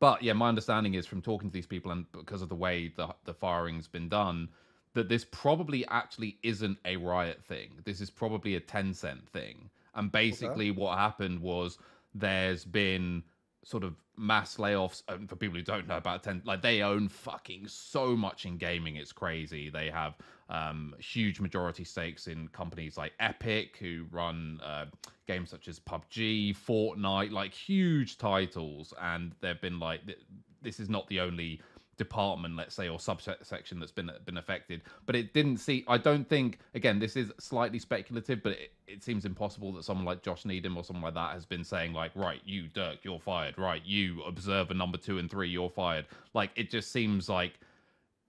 but 0.00 0.22
yeah, 0.22 0.32
my 0.32 0.48
understanding 0.48 0.94
is 0.94 1.06
from 1.06 1.22
talking 1.22 1.48
to 1.48 1.52
these 1.52 1.66
people 1.66 1.90
and 1.90 2.10
because 2.12 2.42
of 2.42 2.48
the 2.48 2.54
way 2.54 2.92
the 2.96 3.08
the 3.24 3.34
firing's 3.34 3.88
been 3.88 4.08
done, 4.08 4.48
that 4.94 5.08
this 5.08 5.24
probably 5.24 5.86
actually 5.88 6.38
isn't 6.42 6.78
a 6.84 6.96
riot 6.96 7.42
thing. 7.44 7.70
This 7.84 8.00
is 8.00 8.10
probably 8.10 8.56
a 8.56 8.60
Tencent 8.60 9.26
thing. 9.28 9.70
And 9.94 10.12
basically, 10.12 10.70
what 10.70 10.98
happened 10.98 11.40
was 11.40 11.78
there's 12.14 12.64
been 12.64 13.22
sort 13.68 13.84
of 13.84 13.94
mass 14.16 14.56
layoffs. 14.56 15.02
And 15.08 15.28
for 15.28 15.36
people 15.36 15.58
who 15.58 15.62
don't 15.62 15.86
know 15.86 15.98
about 15.98 16.22
Ten, 16.22 16.40
like 16.44 16.62
they 16.62 16.80
own 16.80 17.08
fucking 17.08 17.68
so 17.68 18.16
much 18.16 18.46
in 18.46 18.56
gaming, 18.56 18.96
it's 18.96 19.12
crazy. 19.12 19.68
They 19.68 19.90
have 19.90 20.16
um, 20.48 20.94
huge 20.98 21.38
majority 21.38 21.84
stakes 21.84 22.28
in 22.28 22.48
companies 22.48 22.96
like 22.96 23.12
Epic, 23.20 23.76
who 23.78 24.06
run 24.10 24.58
uh, 24.64 24.86
games 25.26 25.50
such 25.50 25.68
as 25.68 25.78
PUBG, 25.80 26.56
Fortnite, 26.56 27.30
like 27.30 27.52
huge 27.52 28.16
titles. 28.16 28.94
And 29.02 29.34
they've 29.40 29.60
been 29.60 29.78
like, 29.78 30.06
th- 30.06 30.18
this 30.62 30.80
is 30.80 30.88
not 30.88 31.06
the 31.08 31.20
only 31.20 31.60
department, 31.98 32.56
let's 32.56 32.74
say, 32.74 32.88
or 32.88 32.98
subsection 32.98 33.78
that's 33.78 33.92
been 33.92 34.10
been 34.24 34.38
affected. 34.38 34.82
But 35.04 35.16
it 35.16 35.34
didn't 35.34 35.58
see. 35.58 35.84
I 35.86 35.98
don't 35.98 36.26
think. 36.26 36.60
Again, 36.74 36.98
this 36.98 37.16
is 37.16 37.30
slightly 37.38 37.78
speculative, 37.78 38.42
but 38.42 38.52
it, 38.52 38.72
it 38.86 39.04
seems 39.04 39.26
impossible 39.26 39.72
that 39.74 39.84
someone 39.84 40.06
like 40.06 40.22
John 40.22 40.38
Needham 40.44 40.76
or 40.76 40.84
someone 40.84 41.02
like 41.02 41.14
that 41.14 41.34
has 41.34 41.44
been 41.44 41.64
saying 41.64 41.92
like, 41.92 42.12
right, 42.14 42.40
you 42.46 42.68
Dirk, 42.68 42.98
you're 43.02 43.20
fired. 43.20 43.58
Right, 43.58 43.82
you 43.84 44.22
observer 44.22 44.72
number 44.72 44.96
two 44.96 45.18
and 45.18 45.30
three, 45.30 45.48
you're 45.50 45.68
fired. 45.68 46.06
Like 46.32 46.50
it 46.56 46.70
just 46.70 46.90
seems 46.92 47.28
like, 47.28 47.60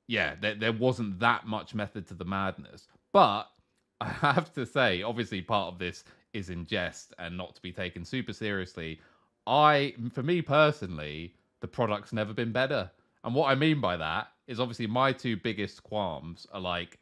yeah, 0.07 0.35
there 0.41 0.55
there 0.55 0.73
wasn't 0.73 1.19
that 1.19 1.47
much 1.47 1.73
method 1.73 2.07
to 2.07 2.13
the 2.15 2.25
madness. 2.25 2.87
But 3.13 3.43
I 4.01 4.09
have 4.09 4.53
to 4.55 4.65
say, 4.65 5.03
obviously, 5.03 5.41
part 5.41 5.73
of 5.73 5.79
this 5.79 6.03
is 6.33 6.49
in 6.49 6.65
jest 6.65 7.13
and 7.17 7.37
not 7.37 7.55
to 7.55 7.61
be 7.61 7.71
taken 7.71 8.03
super 8.03 8.33
seriously. 8.33 8.99
I, 9.47 9.95
for 10.13 10.21
me 10.21 10.41
personally, 10.41 11.33
the 11.61 11.67
product's 11.67 12.13
never 12.13 12.33
been 12.33 12.51
better. 12.51 12.91
And 13.23 13.35
what 13.35 13.49
I 13.49 13.55
mean 13.55 13.81
by 13.81 13.97
that 13.97 14.27
is 14.47 14.59
obviously 14.59 14.87
my 14.87 15.11
two 15.13 15.37
biggest 15.37 15.83
qualms 15.83 16.47
are 16.51 16.61
like, 16.61 16.99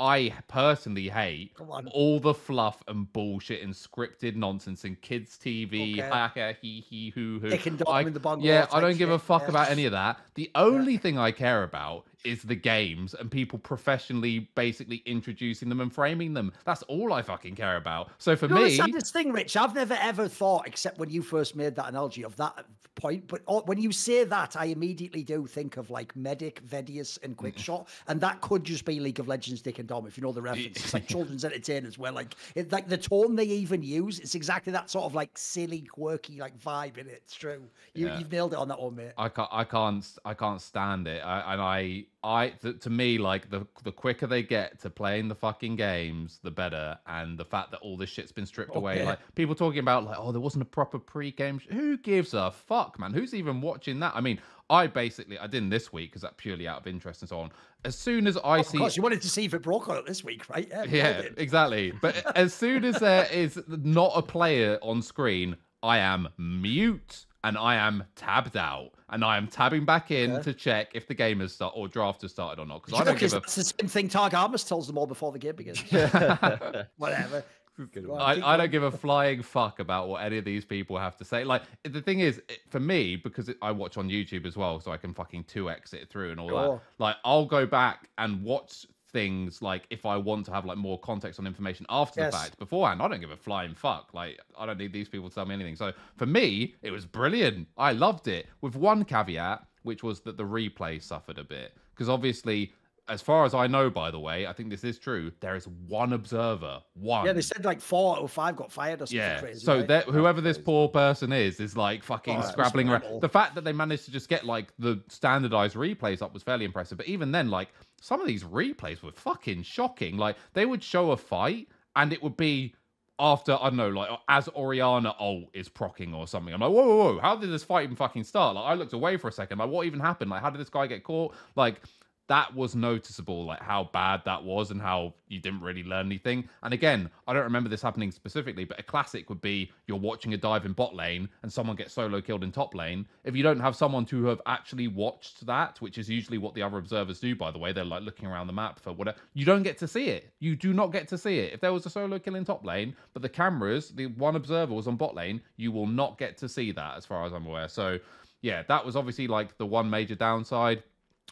I 0.00 0.32
personally 0.46 1.08
hate 1.08 1.52
all 1.92 2.20
the 2.20 2.32
fluff 2.32 2.82
and 2.86 3.12
bullshit 3.12 3.62
and 3.62 3.74
scripted 3.74 4.36
nonsense 4.36 4.84
and 4.84 5.00
kids' 5.00 5.36
TV, 5.36 5.94
Okay. 5.98 6.08
ha 6.08 6.30
ha 6.32 6.52
he 6.60 6.80
he 6.80 7.10
hoo 7.10 7.40
hoo. 7.40 7.50
Dick 7.50 7.66
and 7.66 7.78
Dom 7.78 7.88
I- 7.92 8.36
yeah, 8.40 8.66
I 8.72 8.80
don't 8.80 8.96
give 8.96 9.10
a 9.10 9.18
fuck 9.18 9.42
yeah. 9.42 9.48
about 9.48 9.70
any 9.70 9.86
of 9.86 9.92
that. 9.92 10.20
The 10.34 10.52
only 10.54 10.98
thing 10.98 11.18
I 11.18 11.32
care 11.32 11.64
about 11.64 12.06
is 12.24 12.42
the 12.42 12.54
games 12.54 13.14
and 13.14 13.30
people 13.30 13.58
professionally 13.58 14.50
basically 14.54 15.02
introducing 15.06 15.68
them 15.68 15.80
and 15.80 15.92
framing 15.92 16.34
them. 16.34 16.52
That's 16.64 16.82
all 16.84 17.12
I 17.12 17.22
fucking 17.22 17.54
care 17.54 17.76
about. 17.76 18.10
So 18.18 18.36
for 18.36 18.46
You 18.46 18.54
know, 18.54 18.62
me, 18.62 18.70
the 18.70 18.76
saddest 18.76 19.12
thing, 19.12 19.32
Rich, 19.32 19.56
I've 19.56 19.74
never 19.74 19.96
ever 20.00 20.28
thought, 20.28 20.66
except 20.66 20.98
when 20.98 21.10
you 21.10 21.22
first 21.22 21.56
made 21.56 21.74
that 21.76 21.88
analogy 21.88 22.24
of 22.24 22.36
that 22.36 22.66
point. 22.98 23.26
But 23.28 23.66
when 23.66 23.78
you 23.78 23.92
say 23.92 24.24
that, 24.24 24.56
I 24.56 24.66
immediately 24.66 25.22
do 25.22 25.46
think 25.46 25.76
of 25.76 25.90
like 25.90 26.14
Medic, 26.16 26.62
Vedius, 26.66 27.18
and 27.22 27.36
mm-hmm. 27.36 27.46
Quickshot, 27.46 27.86
and 28.08 28.20
that 28.20 28.40
could 28.40 28.64
just 28.64 28.84
be 28.84 29.00
League 29.00 29.20
of 29.20 29.28
Legends, 29.28 29.62
Dick 29.62 29.78
and 29.78 29.88
Dom, 29.88 30.06
if 30.06 30.18
you 30.18 30.22
know 30.22 30.32
the 30.32 30.42
reference. 30.42 30.76
It's 30.76 30.94
like 30.94 31.06
children's 31.06 31.44
entertainers, 31.44 31.98
where 31.98 32.12
like 32.12 32.34
it, 32.54 32.70
like 32.72 32.88
the 32.88 32.98
tone 32.98 33.36
they 33.36 33.44
even 33.44 33.82
use, 33.82 34.18
it's 34.18 34.34
exactly 34.34 34.72
that 34.72 34.90
sort 34.90 35.04
of 35.04 35.14
like 35.14 35.30
silly, 35.38 35.80
quirky 35.80 36.38
like 36.38 36.58
vibe 36.58 36.98
in 36.98 37.06
it. 37.06 37.22
It's 37.24 37.34
true. 37.34 37.62
You, 37.94 38.06
Yeah. 38.08 38.18
You've 38.18 38.32
nailed 38.32 38.52
it 38.52 38.58
on 38.58 38.68
that 38.68 38.80
one, 38.80 38.96
mate. 38.96 39.12
I 39.16 39.28
can't, 39.28 39.48
I 39.52 39.64
can't, 39.64 40.18
I 40.24 40.34
can't 40.34 40.60
stand 40.60 41.06
it. 41.06 41.20
I, 41.24 41.52
and 41.52 41.62
I, 41.62 42.04
I, 42.24 42.48
th- 42.48 42.80
to 42.80 42.90
me, 42.90 43.16
like 43.16 43.48
the 43.48 43.66
the 43.84 43.92
quicker 43.92 44.26
they 44.26 44.42
get 44.42 44.80
to 44.80 44.90
playing 44.90 45.28
the 45.28 45.34
fucking 45.36 45.76
games, 45.76 46.40
the 46.42 46.50
better. 46.50 46.98
And 47.06 47.38
the 47.38 47.44
fact 47.44 47.70
that 47.70 47.78
all 47.78 47.96
this 47.96 48.10
shit's 48.10 48.32
been 48.32 48.46
stripped 48.46 48.72
oh, 48.74 48.78
away, 48.78 48.94
Okay. 48.94 49.04
like 49.04 49.18
people 49.36 49.54
talking 49.54 49.78
about, 49.78 50.04
like, 50.04 50.16
oh, 50.18 50.32
there 50.32 50.40
wasn't 50.40 50.62
a 50.62 50.66
proper 50.66 50.98
pre-game. 50.98 51.60
Sh-. 51.60 51.68
Who 51.70 51.96
gives 51.98 52.34
a 52.34 52.50
fuck, 52.50 52.98
man? 52.98 53.12
Who's 53.12 53.34
even 53.34 53.60
watching 53.60 54.00
that? 54.00 54.16
I 54.16 54.20
mean, 54.20 54.40
I 54.68 54.88
basically, 54.88 55.38
I 55.38 55.46
didn't 55.46 55.70
this 55.70 55.92
week 55.92 56.10
because 56.10 56.22
that 56.22 56.36
purely 56.36 56.66
out 56.66 56.80
of 56.80 56.86
interest 56.88 57.22
and 57.22 57.28
so 57.28 57.38
on. 57.38 57.52
As 57.84 57.96
soon 57.96 58.26
as 58.26 58.36
I 58.36 58.58
oh, 58.58 58.60
Of 58.60 58.66
see, 58.66 58.78
course, 58.78 58.96
you 58.96 59.02
wanted 59.02 59.22
to 59.22 59.28
see 59.30 59.44
if 59.44 59.54
it 59.54 59.62
broke 59.62 59.88
on 59.88 59.96
it 59.96 60.04
this 60.04 60.24
week, 60.24 60.48
right? 60.50 60.66
Yeah, 60.68 60.84
yeah, 60.84 61.22
exactly. 61.36 61.92
But 62.02 62.36
as 62.36 62.52
soon 62.52 62.84
as 62.84 62.98
there 62.98 63.26
is 63.32 63.62
not 63.68 64.12
a 64.16 64.22
player 64.22 64.78
on 64.82 65.02
screen, 65.02 65.56
I 65.82 65.98
am 65.98 66.28
mute 66.36 67.26
and 67.44 67.56
I 67.56 67.76
am 67.76 68.04
tabbed 68.16 68.56
out 68.56 68.90
and 69.10 69.24
I 69.24 69.36
am 69.36 69.46
tabbing 69.46 69.84
back 69.84 70.10
in 70.10 70.32
Okay. 70.32 70.42
to 70.42 70.52
check 70.54 70.88
if 70.94 71.06
the 71.06 71.14
game 71.14 71.40
has 71.40 71.52
started 71.52 71.76
or 71.76 71.88
draft 71.88 72.22
has 72.22 72.32
started 72.32 72.60
or 72.60 72.66
not. 72.66 72.84
Because 72.84 73.00
I 73.00 73.04
don't 73.04 73.14
give 73.18 73.30
'cause 73.30 73.34
a 73.34 73.40
that's 73.40 73.54
the 73.54 73.64
same 73.64 73.88
thing 73.88 74.08
Targ 74.08 74.30
Armus 74.32 74.66
tells 74.66 74.86
them 74.86 74.98
all 74.98 75.06
before 75.06 75.32
the 75.32 75.38
game 75.38 75.54
begins. 75.56 75.80
Whatever. 76.96 77.44
Good 77.92 78.06
Go 78.06 78.14
one. 78.14 78.20
on, 78.20 78.34
keep 78.34 78.44
I, 78.44 78.54
I 78.54 78.56
don't 78.56 78.72
give 78.72 78.82
a 78.82 78.90
flying 78.90 79.40
fuck 79.40 79.78
about 79.78 80.08
what 80.08 80.20
any 80.24 80.36
of 80.36 80.44
these 80.44 80.64
people 80.64 80.98
have 80.98 81.16
to 81.18 81.24
say. 81.24 81.44
Like 81.44 81.62
the 81.84 82.02
thing 82.02 82.18
is, 82.18 82.38
it- 82.48 82.58
for 82.68 82.80
me, 82.80 83.14
because 83.14 83.48
it, 83.48 83.56
I 83.62 83.70
watch 83.70 83.96
on 83.96 84.08
YouTube 84.08 84.46
as 84.46 84.56
well, 84.56 84.80
so 84.80 84.90
I 84.90 84.96
can 84.96 85.14
fucking 85.14 85.44
two 85.44 85.70
X 85.70 85.92
it 85.92 86.08
through 86.08 86.32
and 86.32 86.40
all 86.40 86.48
that. 86.48 86.80
Like 86.98 87.16
I'll 87.24 87.46
go 87.46 87.66
back 87.66 88.08
and 88.18 88.42
watch 88.42 88.84
things 89.10 89.62
like 89.62 89.86
if 89.90 90.04
I 90.06 90.16
want 90.16 90.46
to 90.46 90.52
have 90.52 90.64
like 90.64 90.78
more 90.78 90.98
context 91.00 91.38
on 91.40 91.46
information 91.46 91.86
after 91.88 92.20
Yes. 92.20 92.32
the 92.32 92.38
fact. 92.38 92.58
Beforehand, 92.58 93.00
I 93.02 93.08
don't 93.08 93.20
give 93.20 93.30
a 93.30 93.36
flying 93.36 93.74
fuck. 93.74 94.12
Like 94.12 94.38
I 94.58 94.66
don't 94.66 94.78
need 94.78 94.92
these 94.92 95.08
people 95.08 95.28
to 95.28 95.34
tell 95.34 95.46
me 95.46 95.54
anything. 95.54 95.76
So 95.76 95.92
for 96.16 96.26
me, 96.26 96.74
it 96.82 96.90
was 96.90 97.06
brilliant. 97.06 97.68
I 97.76 97.92
loved 97.92 98.28
it. 98.28 98.46
With 98.60 98.76
one 98.76 99.04
caveat, 99.04 99.64
which 99.82 100.02
was 100.02 100.20
that 100.20 100.36
the 100.36 100.44
replay 100.44 101.02
suffered 101.02 101.38
a 101.38 101.44
bit 101.44 101.74
because 101.94 102.08
obviously. 102.08 102.72
As 103.08 103.22
far 103.22 103.44
as 103.44 103.54
I 103.54 103.66
know, 103.66 103.88
by 103.90 104.10
the 104.10 104.18
way, 104.18 104.46
I 104.46 104.52
think 104.52 104.70
this 104.70 104.84
is 104.84 104.98
true. 104.98 105.32
There 105.40 105.56
is 105.56 105.66
one 105.66 106.12
observer, 106.12 106.80
one. 106.94 107.24
Yeah, 107.26 107.32
they 107.32 107.40
said 107.40 107.64
like 107.64 107.80
four 107.80 108.16
out 108.16 108.22
of 108.22 108.30
five 108.30 108.56
got 108.56 108.70
fired 108.70 109.00
or 109.02 109.06
something 109.06 109.18
Yeah. 109.18 109.40
crazy. 109.40 109.60
so 109.60 109.78
right? 109.78 109.88
that 109.88 110.04
whoever 110.04 110.40
this 110.40 110.58
poor 110.58 110.88
person 110.88 111.32
is 111.32 111.58
is 111.60 111.76
like 111.76 112.02
fucking 112.02 112.38
Oh, 112.38 112.42
scrabbling 112.42 112.88
around. 112.88 113.20
The 113.20 113.28
fact 113.28 113.54
that 113.54 113.64
they 113.64 113.72
managed 113.72 114.04
to 114.06 114.10
just 114.10 114.28
get 114.28 114.44
like 114.44 114.68
the 114.78 115.02
standardized 115.08 115.74
replays 115.76 116.22
up 116.22 116.34
was 116.34 116.42
fairly 116.42 116.64
impressive. 116.64 116.98
But 116.98 117.08
even 117.08 117.32
then, 117.32 117.48
like 117.50 117.68
some 118.00 118.20
of 118.20 118.26
these 118.26 118.44
replays 118.44 119.02
were 119.02 119.12
fucking 119.12 119.62
shocking. 119.62 120.16
Like 120.16 120.36
they 120.52 120.66
would 120.66 120.82
show 120.82 121.10
a 121.12 121.16
fight 121.16 121.68
and 121.96 122.12
it 122.12 122.22
would 122.22 122.36
be 122.36 122.74
after 123.20 123.54
I 123.60 123.64
don't 123.70 123.76
know, 123.76 123.88
like 123.88 124.10
as 124.28 124.48
Orianna 124.50 125.14
ult 125.18 125.46
is 125.52 125.68
procking 125.68 126.14
or 126.14 126.28
something. 126.28 126.54
I'm 126.54 126.60
like, 126.60 126.70
whoa, 126.70 126.86
whoa, 126.86 126.96
whoa! 127.14 127.18
How 127.20 127.34
did 127.34 127.50
this 127.50 127.64
fight 127.64 127.82
even 127.84 127.96
fucking 127.96 128.22
start? 128.24 128.54
Like, 128.54 128.64
I 128.64 128.74
looked 128.74 128.92
away 128.92 129.16
for 129.16 129.26
a 129.28 129.32
second. 129.32 129.58
Like, 129.58 129.70
what 129.70 129.86
even 129.86 129.98
happened? 129.98 130.30
Like, 130.30 130.40
how 130.40 130.50
did 130.50 130.60
this 130.60 130.70
guy 130.70 130.86
get 130.86 131.02
caught? 131.02 131.34
Like, 131.56 131.80
that 132.28 132.54
was 132.54 132.74
noticeable, 132.74 133.46
like 133.46 133.60
how 133.60 133.88
bad 133.92 134.22
that 134.26 134.42
was 134.42 134.70
and 134.70 134.80
how 134.80 135.14
you 135.28 135.40
didn't 135.40 135.62
really 135.62 135.82
learn 135.82 136.06
anything. 136.06 136.48
And 136.62 136.74
again, 136.74 137.10
I 137.26 137.32
don't 137.32 137.42
remember 137.42 137.70
this 137.70 137.82
happening 137.82 138.10
specifically, 138.10 138.64
but 138.64 138.78
a 138.78 138.82
classic 138.82 139.28
would 139.30 139.40
be 139.40 139.72
you're 139.86 139.98
watching 139.98 140.34
a 140.34 140.36
dive 140.36 140.66
in 140.66 140.72
bot 140.74 140.94
lane 140.94 141.28
and 141.42 141.52
someone 141.52 141.74
gets 141.74 141.94
solo 141.94 142.20
killed 142.20 142.44
in 142.44 142.52
top 142.52 142.74
lane. 142.74 143.06
If 143.24 143.34
you 143.34 143.42
don't 143.42 143.60
have 143.60 143.74
someone 143.74 144.04
to 144.06 144.26
have 144.26 144.42
actually 144.46 144.88
watched 144.88 145.46
that, 145.46 145.80
which 145.80 145.96
is 145.96 146.08
usually 146.08 146.36
what 146.36 146.54
the 146.54 146.62
other 146.62 146.76
observers 146.76 147.18
do, 147.18 147.34
by 147.34 147.50
the 147.50 147.58
way, 147.58 147.72
they're 147.72 147.84
like 147.84 148.02
looking 148.02 148.28
around 148.28 148.46
the 148.46 148.52
map 148.52 148.78
for 148.78 148.92
whatever, 148.92 149.16
you 149.32 149.46
don't 149.46 149.62
get 149.62 149.78
to 149.78 149.88
see 149.88 150.08
it. 150.08 150.30
You 150.38 150.54
do 150.54 150.74
not 150.74 150.92
get 150.92 151.08
to 151.08 151.18
see 151.18 151.38
it. 151.38 151.54
If 151.54 151.60
there 151.60 151.72
was 151.72 151.86
a 151.86 151.90
solo 151.90 152.18
kill 152.18 152.34
in 152.34 152.44
top 152.44 152.64
lane, 152.64 152.94
but 153.14 153.22
the 153.22 153.28
cameras, 153.28 153.88
the 153.88 154.06
one 154.06 154.36
observer 154.36 154.74
was 154.74 154.86
on 154.86 154.96
bot 154.96 155.14
lane, 155.14 155.40
you 155.56 155.72
will 155.72 155.86
not 155.86 156.18
get 156.18 156.36
to 156.38 156.48
see 156.48 156.72
that 156.72 156.98
as 156.98 157.06
far 157.06 157.24
as 157.24 157.32
I'm 157.32 157.46
aware. 157.46 157.68
So, 157.68 157.98
yeah, 158.42 158.62
that 158.68 158.84
was 158.84 158.96
obviously 158.96 159.26
like 159.26 159.56
the 159.56 159.66
one 159.66 159.88
major 159.88 160.14
downside. 160.14 160.82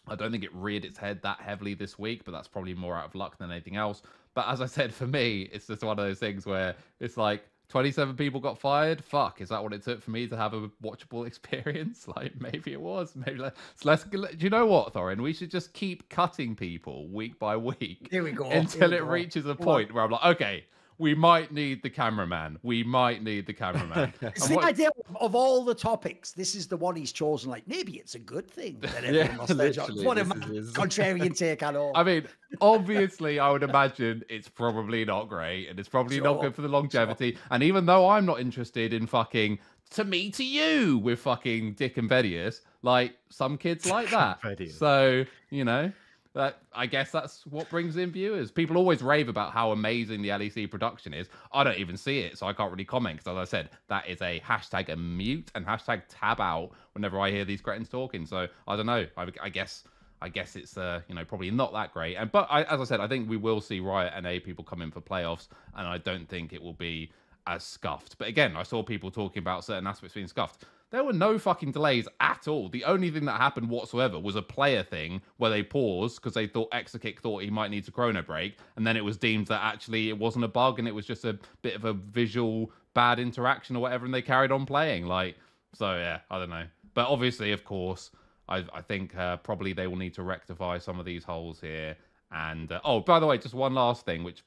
I 0.09 0.15
don't 0.15 0.31
think 0.31 0.45
it 0.45 0.55
reared 0.55 0.85
its 0.85 0.99
head 0.99 1.21
that 1.23 1.41
heavily 1.41 1.75
this 1.75 1.99
week, 1.99 2.25
but 2.25 2.33
that's 2.33 2.49
probably 2.49 2.75
more 2.75 2.97
out 2.97 3.07
of 3.07 3.15
luck 3.15 3.39
than 3.39 3.51
anything 3.51 3.77
else. 3.77 4.03
But 4.35 4.49
as 4.49 4.61
I 4.61 4.67
said, 4.67 4.93
for 5.01 5.07
me, 5.07 5.49
it's 5.53 5.67
just 5.67 5.83
one 5.83 5.99
of 5.99 6.05
those 6.05 6.19
things 6.19 6.47
where 6.47 6.75
it's 7.01 7.17
like 7.17 7.45
27 7.69 8.15
people 8.17 8.41
got 8.41 8.59
fired. 8.59 9.03
Fuck, 9.05 9.41
is 9.41 9.49
that 9.49 9.63
what 9.63 9.73
it 9.73 9.83
took 9.83 10.01
for 10.01 10.11
me 10.13 10.29
to 10.29 10.37
have 10.37 10.55
a 10.55 10.69
watchable 10.83 11.27
experience? 11.27 12.07
Like 12.17 12.41
maybe 12.41 12.73
it 12.73 12.81
was. 12.81 13.15
Maybe 13.15 13.39
let's, 13.39 13.85
let's 13.85 14.05
do 14.05 14.29
you 14.39 14.49
know 14.49 14.65
what, 14.67 14.95
Thorin? 14.95 15.21
We 15.21 15.33
should 15.33 15.51
just 15.51 15.73
keep 15.75 16.09
cutting 16.09 16.55
people 16.55 17.09
week 17.09 17.39
by 17.39 17.57
week. 17.57 18.09
Here 18.11 18.23
we 18.23 18.33
go. 18.33 18.49
Until 18.49 18.91
we 18.91 18.97
it 18.97 19.01
go. 19.01 19.07
reaches 19.07 19.45
a 19.47 19.55
point 19.55 19.93
where 19.93 20.05
I'm 20.05 20.11
like, 20.11 20.25
okay, 20.37 20.65
we 20.99 21.15
might 21.15 21.53
need 21.53 21.83
the 21.83 21.91
cameraman. 21.91 22.59
We 22.63 22.83
might 22.83 23.23
need 23.23 23.47
the 23.47 23.53
cameraman. 23.53 24.13
It's 24.23 24.43
And 24.43 24.53
the 24.53 24.57
what- 24.57 24.65
idea 24.65 24.89
of, 25.09 25.17
of 25.17 25.35
all 25.35 25.65
the 25.65 25.75
topics, 25.75 26.33
this 26.33 26.55
is 26.55 26.67
the 26.69 26.77
one 26.77 26.97
he's 26.97 27.13
chosen. 27.13 27.51
Like 27.51 27.67
maybe 27.69 27.97
it's 27.99 28.15
a 28.15 28.19
good 28.19 28.51
thing 28.51 28.79
that 28.81 28.95
everyone 29.05 29.15
Yeah, 29.31 29.37
lost 29.37 29.57
their 29.57 29.71
job. 29.73 29.89
literally, 29.91 30.07
What 30.07 30.19
a 30.19 30.55
is 30.55 30.73
contrarian 30.73 31.37
take, 31.37 31.63
I 31.63 31.71
know. 31.71 31.93
I 31.95 32.03
mean, 32.03 32.27
obviously, 32.61 33.39
I 33.39 33.51
would 33.51 33.63
imagine 33.63 34.25
it's 34.29 34.49
probably 34.49 35.05
not 35.05 35.29
great 35.29 35.69
and 35.69 35.79
it's 35.79 35.89
probably 35.89 36.21
not 36.21 36.41
good 36.41 36.55
for 36.55 36.63
the 36.63 36.69
longevity. 36.69 37.39
And 37.51 37.63
even 37.63 37.87
though 37.87 38.09
I'm 38.09 38.27
not 38.27 38.41
interested 38.41 38.93
in 38.93 39.07
fucking 39.07 39.59
to 39.91 40.05
me 40.05 40.31
to 40.33 40.45
you 40.45 40.99
with 40.99 41.21
fucking 41.21 41.75
Dick 41.75 41.97
and 41.97 42.11
Vedius, 42.11 42.61
like 42.83 43.17
some 43.29 43.57
kids 43.57 43.87
like 43.89 44.11
that. 44.11 44.41
Vedius. 44.43 44.73
so, 44.79 45.25
you 45.51 45.65
know, 45.65 45.93
that 46.37 46.59
I 46.75 46.85
guess 46.85 47.11
that's 47.11 47.47
what 47.47 47.69
brings 47.71 47.97
in 47.97 48.13
viewers. 48.13 48.51
People 48.51 48.77
always 48.77 49.03
rave 49.03 49.31
about 49.31 49.53
how 49.53 49.73
amazing 49.73 50.21
the 50.21 50.29
LEC 50.29 50.71
production 50.71 51.15
is. 51.15 51.29
I 51.51 51.65
don't 51.65 51.79
even 51.79 51.97
see 51.97 52.19
it, 52.21 52.37
so 52.37 52.47
I 52.47 52.53
can't 52.53 52.71
really 52.71 52.85
comment 52.85 53.17
because, 53.19 53.39
as 53.39 53.49
I 53.49 53.51
said, 53.51 53.71
that 53.89 54.07
is 54.07 54.21
a 54.21 54.39
hashtag 54.41 54.91
a 54.91 54.97
mute 54.97 55.51
and 55.55 55.67
hashtag 55.67 56.03
tab 56.11 56.39
out 56.39 56.73
whenever 56.93 57.19
I 57.19 57.31
hear 57.31 57.47
these 57.47 57.63
cretins 57.63 57.89
talking. 57.89 58.27
So 58.27 58.47
I 58.69 58.77
don't 58.77 58.85
know. 58.85 59.07
I, 59.17 59.29
I 59.43 59.49
guess 59.49 59.85
I 60.21 60.29
guess 60.29 60.57
it's 60.57 60.77
uh, 60.77 61.01
you 61.09 61.15
know 61.15 61.25
probably 61.25 61.51
not 61.51 61.73
that 61.73 61.95
great. 61.95 62.17
And 62.17 62.31
but 62.31 62.47
I, 62.51 62.65
as 62.65 62.83
I 62.83 62.85
said, 62.85 63.01
I 63.01 63.09
think 63.09 63.31
we 63.31 63.39
will 63.39 63.63
see 63.63 63.81
Riot 63.81 64.13
NA 64.23 64.39
people 64.45 64.63
come 64.63 64.83
in 64.83 64.91
for 64.91 65.01
playoffs, 65.01 65.49
and 65.75 65.89
I 65.89 65.97
don't 65.97 66.29
think 66.29 66.53
it 66.53 66.63
will 66.63 66.75
be 66.75 67.11
as 67.47 67.65
scuffed. 67.65 68.19
But 68.19 68.29
again, 68.29 68.57
I 68.57 68.63
saw 68.63 68.83
people 68.83 69.11
talking 69.11 69.41
about 69.41 69.65
certain 69.65 69.87
aspects 69.87 70.15
being 70.15 70.29
scuffed. 70.29 70.67
There 70.91 71.03
were 71.03 71.13
no 71.13 71.39
fucking 71.39 71.73
delays 71.73 72.07
at 72.21 72.47
all. 72.47 72.69
The 72.69 72.85
only 72.85 73.11
thing 73.11 73.25
that 73.25 73.41
happened 73.41 73.69
whatsoever 73.69 74.21
was 74.21 74.37
a 74.37 74.43
player 74.43 74.85
thing 74.85 75.21
where 75.37 75.51
they 75.51 75.63
paused 75.63 76.17
because 76.17 76.35
they 76.35 76.47
thought 76.47 76.71
Exakick 76.71 77.19
thought 77.19 77.43
he 77.43 77.51
might 77.51 77.73
need 77.73 77.85
to 77.87 77.91
chrono 77.91 78.23
break, 78.23 78.59
and 78.77 78.87
then 78.87 78.97
it 78.97 79.05
was 79.05 79.17
deemed 79.17 79.49
that 79.49 79.63
actually 79.63 80.09
it 80.09 80.19
wasn't 80.19 80.45
a 80.45 80.49
bug 80.49 80.79
and 80.79 80.87
it 80.87 80.95
was 80.95 81.05
just 81.05 81.25
a 81.25 81.39
bit 81.63 81.75
of 81.75 81.85
a 81.85 81.93
visual 81.93 82.71
bad 82.95 83.19
interaction 83.19 83.75
or 83.75 83.81
whatever, 83.81 84.05
and 84.05 84.15
they 84.15 84.23
carried 84.23 84.53
on 84.53 84.65
playing. 84.65 85.07
Like, 85.07 85.37
so 85.75 85.97
yeah, 85.97 86.21
I 86.31 86.39
don't 86.39 86.51
know. 86.51 86.67
But 86.95 87.09
obviously, 87.09 87.51
of 87.53 87.65
course, 87.65 88.11
I, 88.49 88.65
I 88.73 88.81
think 88.81 89.17
uh, 89.17 89.39
probably 89.39 89.73
they 89.73 89.89
will 89.89 89.97
need 89.97 90.15
to 90.15 90.23
rectify 90.23 90.79
some 90.79 91.01
of 91.01 91.05
these 91.05 91.25
holes 91.25 91.61
here. 91.61 91.97
And 92.31 92.71
uh, 92.71 92.81
oh, 92.85 93.01
by 93.01 93.19
the 93.19 93.27
way, 93.27 93.39
just 93.39 93.55
one 93.55 93.75
last 93.75 94.07
thing, 94.07 94.23
which 94.23 94.45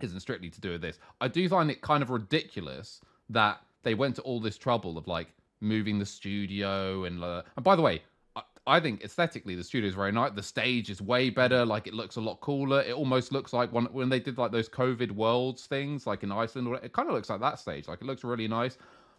isn't 0.00 0.20
strictly 0.20 0.48
to 0.50 0.60
do 0.60 0.70
with 0.70 0.80
this. 0.80 0.98
I 1.20 1.28
do 1.28 1.48
find 1.48 1.70
it 1.70 1.80
kind 1.80 2.02
of 2.02 2.10
ridiculous 2.10 3.00
that 3.30 3.60
they 3.82 3.94
went 3.94 4.16
to 4.16 4.22
all 4.22 4.40
this 4.40 4.56
trouble 4.56 4.96
of 4.96 5.08
like 5.08 5.28
moving 5.62 5.98
the 5.98 6.06
studio 6.06 7.04
and 7.04 7.22
and 7.22 7.64
by 7.64 7.76
the 7.76 7.82
way, 7.82 8.02
I, 8.36 8.42
I 8.66 8.80
think 8.80 9.02
aesthetically 9.02 9.54
the 9.54 9.64
studio 9.64 9.88
is 9.88 9.94
very 9.94 10.12
nice. 10.12 10.32
The 10.34 10.42
stage 10.42 10.90
is 10.90 11.00
way 11.00 11.30
better. 11.30 11.64
Like 11.64 11.86
it 11.86 11.94
looks 11.94 12.16
a 12.16 12.20
lot 12.20 12.40
cooler. 12.40 12.82
It 12.82 12.94
almost 12.94 13.32
looks 13.32 13.52
like 13.52 13.72
when 13.72 13.86
when 13.86 14.08
they 14.08 14.20
did 14.20 14.38
like 14.38 14.52
those 14.52 14.68
COVID 14.68 15.12
worlds 15.12 15.66
things, 15.66 16.06
like 16.06 16.22
in 16.22 16.32
Iceland. 16.32 16.78
It 16.82 16.92
kind 16.92 17.08
of 17.08 17.14
looks 17.14 17.30
like 17.30 17.40
that 17.40 17.58
stage. 17.58 17.88
Like 17.88 18.00
it 18.00 18.06
looks 18.06 18.24
really 18.24 18.48
nice. 18.48 18.78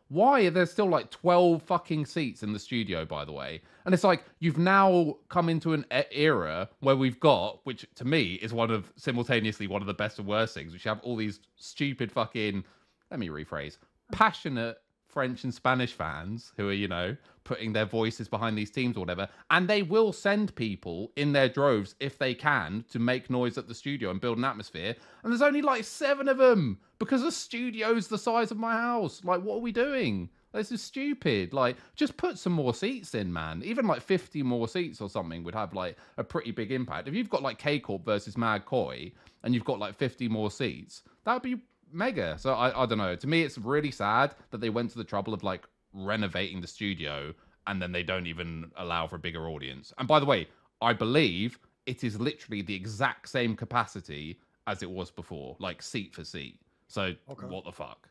Why 0.09 0.41
are 0.41 0.51
there 0.51 0.65
still 0.65 0.89
like 0.89 1.09
12 1.09 1.63
fucking 1.63 2.05
seats 2.05 2.43
in 2.43 2.53
the 2.53 2.59
studio, 2.59 3.05
by 3.05 3.25
the 3.25 3.31
way? 3.31 3.61
And 3.85 3.93
it's 3.93 4.03
like 4.03 4.25
you've 4.39 4.57
now 4.57 5.17
come 5.29 5.49
into 5.49 5.73
an 5.73 5.85
era 6.11 6.69
where 6.81 6.95
we've 6.95 7.19
got, 7.19 7.61
which 7.63 7.85
to 7.95 8.05
me 8.05 8.33
is 8.35 8.53
one 8.53 8.69
of 8.69 8.91
simultaneously 8.95 9.65
one 9.65 9.81
of 9.81 9.87
the 9.87 9.93
best 9.93 10.19
and 10.19 10.27
worst 10.27 10.53
things, 10.53 10.73
which 10.73 10.83
have 10.83 10.99
all 11.01 11.15
these 11.15 11.39
stupid 11.55 12.11
fucking, 12.11 12.63
let 13.09 13.19
me 13.19 13.29
rephrase, 13.29 13.77
passionate 14.11 14.77
French 15.13 15.43
and 15.43 15.53
Spanish 15.53 15.93
fans 15.93 16.51
who 16.57 16.67
are, 16.69 16.73
you 16.73 16.87
know, 16.87 17.15
putting 17.43 17.73
their 17.73 17.85
voices 17.85 18.27
behind 18.27 18.57
these 18.57 18.71
teams 18.71 18.97
or 18.97 19.01
whatever. 19.01 19.29
And 19.51 19.67
they 19.67 19.83
will 19.83 20.11
send 20.11 20.55
people 20.55 21.11
in 21.15 21.31
their 21.33 21.47
droves 21.47 21.95
if 21.99 22.17
they 22.17 22.33
can 22.33 22.83
to 22.91 22.99
make 22.99 23.29
noise 23.29 23.57
at 23.57 23.67
the 23.67 23.75
studio 23.75 24.09
and 24.09 24.19
build 24.19 24.37
an 24.37 24.45
atmosphere. 24.45 24.95
And 25.23 25.31
there's 25.31 25.41
only 25.41 25.61
like 25.61 25.83
seven 25.83 26.27
of 26.27 26.37
them 26.37 26.79
because 26.99 27.21
the 27.21 27.31
studio's 27.31 28.07
the 28.07 28.17
size 28.17 28.51
of 28.51 28.57
my 28.57 28.73
house. 28.73 29.23
Like, 29.23 29.41
what 29.41 29.57
are 29.57 29.61
we 29.61 29.71
doing? 29.71 30.29
This 30.53 30.71
is 30.71 30.81
stupid. 30.81 31.51
Like, 31.51 31.77
just 31.95 32.15
put 32.15 32.37
some 32.37 32.53
more 32.53 32.73
seats 32.73 33.15
in, 33.15 33.33
man. 33.33 33.61
Even 33.65 33.87
like 33.87 34.01
50 34.01 34.43
more 34.43 34.67
seats 34.67 35.01
or 35.01 35.09
something 35.09 35.43
would 35.43 35.55
have 35.55 35.73
like 35.73 35.97
a 36.17 36.23
pretty 36.23 36.51
big 36.51 36.71
impact. 36.71 37.07
If 37.07 37.15
you've 37.15 37.29
got 37.29 37.41
like 37.41 37.57
K 37.57 37.79
Corp 37.79 38.05
versus 38.05 38.37
Mad 38.37 38.65
Koi 38.65 39.11
and 39.43 39.53
you've 39.53 39.65
got 39.65 39.79
like 39.79 39.95
50 39.95 40.29
more 40.29 40.51
seats, 40.51 41.01
that 41.25 41.33
would 41.33 41.41
be 41.41 41.57
mega. 41.93 42.37
So 42.37 42.53
I, 42.53 42.83
I 42.83 42.85
don't 42.85 42.97
know. 42.97 43.15
To 43.15 43.27
me, 43.27 43.43
it's 43.43 43.57
really 43.57 43.91
sad 43.91 44.35
that 44.51 44.59
they 44.61 44.69
went 44.69 44.91
to 44.91 44.97
the 44.97 45.03
trouble 45.03 45.33
of 45.33 45.43
like 45.43 45.63
renovating 45.93 46.59
the 46.61 46.67
studio 46.67 47.33
and 47.67 47.81
then 47.81 47.91
they 47.91 48.03
don't 48.03 48.27
even 48.27 48.71
allow 48.77 49.07
for 49.07 49.15
a 49.15 49.19
bigger 49.19 49.47
audience. 49.47 49.93
And 49.97 50.07
by 50.07 50.19
the 50.19 50.25
way, 50.25 50.47
I 50.81 50.93
believe 50.93 51.59
it 51.85 52.03
is 52.03 52.19
literally 52.19 52.61
the 52.61 52.75
exact 52.75 53.29
same 53.29 53.55
capacity 53.55 54.39
as 54.67 54.81
it 54.83 54.89
was 54.89 55.11
before, 55.11 55.55
like 55.59 55.81
seat 55.81 56.13
for 56.13 56.23
seat. 56.23 56.59
So 56.87 57.13
Okay. 57.29 57.47
what 57.47 57.63
the 57.65 57.71
fuck? 57.71 58.09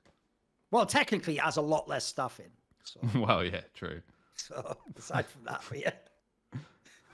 well, 0.70 0.86
technically, 0.86 1.36
it 1.36 1.40
has 1.42 1.56
a 1.58 1.62
lot 1.62 1.88
less 1.88 2.04
stuff 2.04 2.40
in. 2.40 2.50
So, 2.84 3.00
well, 3.20 3.44
yeah, 3.44 3.60
true. 3.74 4.00
so 4.34 4.76
aside 4.96 5.26
from 5.26 5.44
that, 5.44 5.62
yeah. 5.74 5.92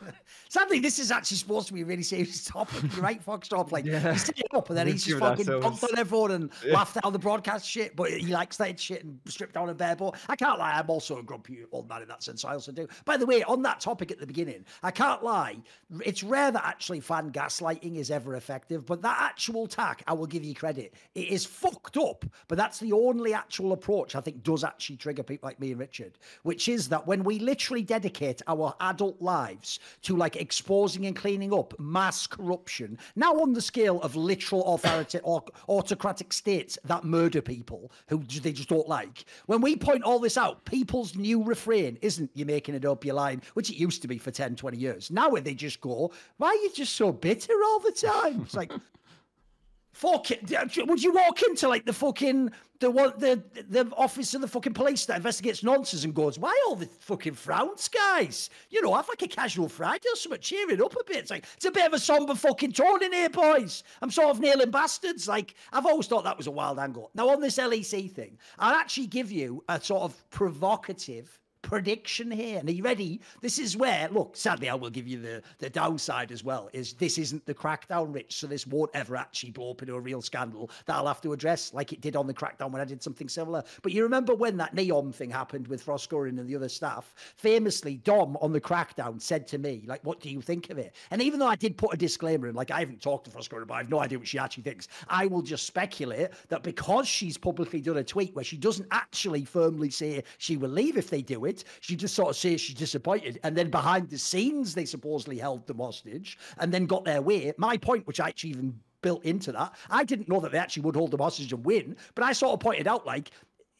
Sadly, 0.49 0.79
this 0.79 0.99
is 0.99 1.11
actually 1.11 1.37
supposed 1.37 1.67
to 1.69 1.73
be 1.75 1.83
a 1.83 1.85
really 1.85 2.03
serious 2.03 2.45
topic. 2.47 2.83
You're 2.95 3.03
right, 3.03 3.25
Foxdrop. 3.25 3.73
Like, 3.73 3.85
Yeah. 3.85 4.13
he 4.13 4.19
set 4.19 4.39
it 4.39 4.47
up 4.55 4.69
and 4.71 4.79
then 4.79 4.87
he's 4.87 5.05
just 5.05 5.19
fucking 5.19 5.45
dunked 5.47 5.83
on 5.85 5.99
everyone 5.99 6.31
and 6.33 6.51
Yeah. 6.65 6.75
laughed 6.75 6.97
at 6.97 7.05
all 7.05 7.11
the 7.11 7.19
broadcast 7.19 7.69
shit, 7.69 7.97
but 7.97 8.11
he 8.11 8.27
likes 8.27 8.57
that 8.59 8.79
shit 8.79 9.05
and 9.05 9.19
stripped 9.27 9.55
down 9.55 9.69
a 9.69 9.75
bare 9.75 9.97
ball. 9.97 10.15
I 10.29 10.37
can't 10.37 10.59
lie, 10.59 10.73
I'm 10.73 10.89
also 10.91 11.19
a 11.19 11.23
grumpy 11.23 11.65
old 11.73 11.89
man 11.89 12.03
in 12.03 12.09
that 12.09 12.23
sense. 12.23 12.45
I 12.45 12.53
also 12.55 12.73
do. 12.73 12.89
By 13.05 13.17
the 13.17 13.27
way, 13.27 13.43
on 13.45 13.63
that 13.63 13.81
topic 13.81 14.11
at 14.11 14.19
the 14.19 14.27
beginning, 14.27 14.65
I 14.83 14.91
can't 14.91 15.23
lie. 15.23 15.57
It's 16.05 16.23
rare 16.23 16.51
that 16.51 16.65
actually 16.65 17.01
fan 17.01 17.31
gaslighting 17.33 17.97
is 17.97 18.11
ever 18.11 18.37
effective, 18.37 18.87
but 18.87 19.03
that 19.03 19.19
actual 19.21 19.67
tack, 19.67 20.03
I 20.07 20.13
will 20.15 20.27
give 20.27 20.45
you 20.45 20.55
credit. 20.55 20.95
It 21.15 21.29
is 21.29 21.45
fucked 21.45 21.97
up, 21.97 22.25
but 22.49 22.57
that's 22.59 22.79
the 22.79 22.93
only 22.93 23.35
actual 23.35 23.73
approach 23.73 24.15
I 24.15 24.21
think 24.21 24.43
does 24.43 24.65
actually 24.65 24.97
trigger 24.97 25.23
people 25.23 25.47
like 25.49 25.61
me 25.61 25.71
and 25.73 25.81
Richard, 25.81 26.19
which 26.43 26.69
is 26.69 26.89
that 26.89 27.07
when 27.07 27.25
we 27.25 27.39
literally 27.39 27.83
dedicate 27.83 28.43
our 28.47 28.75
adult 28.81 29.21
lives 29.21 29.81
to 30.03 30.16
like 30.16 30.37
exposing 30.37 31.07
and 31.07 31.16
cleaning 31.16 31.53
up 31.53 31.79
mass 31.79 32.27
corruption, 32.27 32.98
now 33.16 33.35
on 33.40 33.53
the 33.53 33.61
scale 33.61 34.01
of 34.03 34.16
literal 34.16 34.74
authority 34.74 35.18
or 35.22 35.44
autocratic 35.68 36.33
states 36.33 36.79
that 36.85 37.05
murder 37.05 37.40
people 37.40 37.90
who 38.09 38.18
they 38.18 38.53
just 38.53 38.68
don't 38.68 38.88
like, 38.88 39.24
when 39.46 39.61
we 39.61 39.77
point 39.77 40.03
all 40.03 40.18
this 40.18 40.37
out, 40.37 40.64
people's 40.64 41.16
new 41.16 41.42
refrain 41.42 41.98
isn't 42.03 42.31
you're 42.35 42.46
making 42.46 42.74
it 42.74 42.85
up, 42.85 43.05
you're 43.05 43.14
lying, 43.14 43.42
which 43.55 43.70
it 43.70 43.77
used 43.77 44.03
to 44.03 44.09
be 44.09 44.18
for 44.18 44.31
10, 44.31 44.57
20 44.57 44.77
years. 44.77 45.11
Now 45.11 45.31
where 45.31 45.42
they 45.42 45.55
just 45.55 45.81
go, 45.81 46.12
why 46.37 46.48
are 46.48 46.55
you 46.55 46.70
just 46.74 46.94
so 46.94 47.12
bitter 47.12 47.55
all 47.64 47.81
the 47.81 47.92
time? 47.92 48.42
It's 48.42 48.55
like, 48.55 48.72
Would 50.03 51.03
you 51.03 51.13
walk 51.13 51.43
into 51.43 51.69
like 51.69 51.85
the 51.85 51.93
fucking 51.93 52.51
the 52.81 52.91
the 53.19 53.43
the 53.69 53.93
office 53.97 54.35
of 54.35 54.41
the 54.41 54.49
fucking 54.49 54.75
police 54.75 55.05
that 55.07 55.17
investigates 55.17 55.65
nonsense 55.65 56.05
and 56.05 56.15
goes, 56.15 56.39
why 56.39 56.57
all 56.67 56.77
the 56.77 56.87
fucking 56.87 57.35
frowns, 57.35 57.89
guys? 57.89 58.51
You 58.71 58.83
know, 58.83 58.95
have 58.95 59.09
like 59.09 59.23
a 59.23 59.29
casual 59.29 59.69
Friday 59.69 60.09
or 60.13 60.17
something, 60.17 60.41
cheer 60.41 60.71
it 60.71 60.81
up 60.81 60.95
a 60.95 61.05
bit. 61.05 61.17
It's 61.17 61.31
like 61.31 61.45
it's 61.57 61.65
a 61.65 61.71
bit 61.71 61.87
of 61.87 61.93
a 61.95 61.99
somber 61.99 62.35
fucking 62.35 62.73
tone 62.73 63.03
in 63.03 63.13
here, 63.13 63.31
boys. 63.31 63.83
I'm 64.01 64.11
sort 64.11 64.31
of 64.31 64.41
nailing 64.41 64.71
bastards. 64.71 65.27
Like 65.27 65.55
I've 65.73 65.87
always 65.87 66.07
thought 66.07 66.25
that 66.25 66.37
was 66.37 66.47
a 66.47 66.53
wild 66.53 66.79
angle. 66.79 67.11
Now 67.15 67.29
on 67.31 67.41
this 67.41 67.59
LEC 67.59 68.13
thing, 68.13 68.39
I'll 68.59 68.77
actually 68.77 69.09
give 69.09 69.33
you 69.33 69.65
a 69.69 69.81
sort 69.81 70.03
of 70.03 70.31
provocative 70.31 71.41
prediction 71.62 72.31
here. 72.31 72.59
And 72.59 72.68
are 72.68 72.73
you 72.73 72.83
ready? 72.83 73.21
This 73.40 73.59
is 73.59 73.77
where, 73.77 74.09
look, 74.09 74.37
sadly, 74.37 74.68
I 74.68 74.75
will 74.75 74.90
give 74.90 75.07
you 75.07 75.21
the, 75.21 75.42
the 75.59 75.71
downside 75.71 76.33
as 76.33 76.44
well, 76.44 76.68
is 76.73 76.94
this 76.94 77.18
isn't 77.18 77.44
the 77.47 77.55
crackdown, 77.55 78.14
Rich. 78.14 78.37
So 78.37 78.47
this 78.47 78.66
won't 78.66 78.90
ever 78.94 79.16
actually 79.16 79.51
blow 79.51 79.71
up 79.71 79.83
into 79.83 79.94
a 79.94 80.01
real 80.01 80.23
scandal 80.23 80.71
that 80.87 80.97
I'll 80.97 81.07
have 81.07 81.21
to 81.23 81.33
address 81.33 81.73
like 81.75 81.92
it 81.92 82.01
did 82.01 82.16
on 82.16 82.27
the 82.27 82.35
crackdown 82.35 82.71
when 82.71 82.81
I 82.81 82.85
did 82.85 83.03
something 83.03 83.29
similar. 83.29 83.62
But 83.83 83.92
you 83.92 84.03
remember 84.03 84.35
when 84.35 84.57
that 84.59 84.75
NEOM 84.75 85.12
thing 85.12 85.31
happened 85.31 85.68
with 85.68 85.85
Froskurinn 85.85 86.38
and 86.38 86.49
the 86.49 86.57
other 86.57 86.68
staff? 86.68 87.14
Famously, 87.37 87.97
Dom 87.99 88.37
on 88.40 88.53
the 88.53 88.61
crackdown 88.61 89.21
said 89.21 89.47
to 89.49 89.59
me, 89.59 89.83
like, 89.87 90.05
what 90.05 90.21
do 90.21 90.31
you 90.31 90.40
think 90.40 90.71
of 90.71 90.79
it? 90.79 90.94
And 91.11 91.23
even 91.23 91.40
though 91.40 91.47
I 91.47 91.57
did 91.57 91.77
put 91.77 91.94
a 91.94 91.97
disclaimer 91.97 92.49
in, 92.49 92.55
like, 92.55 92.71
I 92.71 92.81
haven't 92.81 93.01
talked 93.01 93.25
to 93.25 93.31
Froskurinn, 93.31 93.66
but 93.66 93.75
I 93.75 93.79
have 93.79 93.90
no 93.90 94.01
idea 94.01 94.18
what 94.18 94.29
she 94.29 94.38
actually 94.38 94.64
thinks, 94.64 94.88
I 95.09 95.27
will 95.27 95.42
just 95.42 95.66
speculate 95.66 96.31
that 96.49 96.62
because 96.62 97.09
she's 97.09 97.38
publicly 97.38 97.81
done 97.81 97.97
a 97.97 98.05
tweet 98.05 98.35
where 98.35 98.44
she 98.44 98.57
doesn't 98.57 98.88
actually 98.90 99.44
firmly 99.44 99.90
say 99.90 100.23
she 100.38 100.57
will 100.57 100.71
leave 100.71 100.97
if 100.97 101.11
they 101.11 101.23
do 101.23 101.44
it, 101.44 101.48
she 101.81 101.97
just 101.97 102.15
sort 102.15 102.31
of 102.31 102.37
says 102.37 102.61
she's 102.61 102.75
disappointed. 102.75 103.39
And 103.43 103.57
then 103.57 103.71
behind 103.71 104.09
the 104.09 104.19
scenes, 104.19 104.75
they 104.75 104.85
supposedly 104.85 105.39
held 105.39 105.67
them 105.67 105.79
hostage 105.79 106.39
and 106.59 106.73
then 106.73 106.87
got 106.87 107.05
their 107.05 107.23
way. 107.23 107.53
My 107.59 107.77
point, 107.77 108.07
which 108.07 108.21
I 108.21 108.29
actually 108.29 108.51
even 108.51 108.79
built 109.03 109.25
into 109.25 109.53
that. 109.53 109.75
I 109.91 110.05
didn't 110.05 110.29
know 110.29 110.41
that 110.41 110.53
they 110.53 110.59
actually 110.59 110.83
would 110.83 110.97
hold 110.97 111.13
them 111.13 111.21
hostage 111.21 111.53
and 111.53 111.65
win, 111.65 111.97
but 112.15 112.25
I 112.25 112.33
sort 112.33 112.55
of 112.55 112.61
pointed 112.61 112.87
out 112.87 113.07
like 113.07 113.31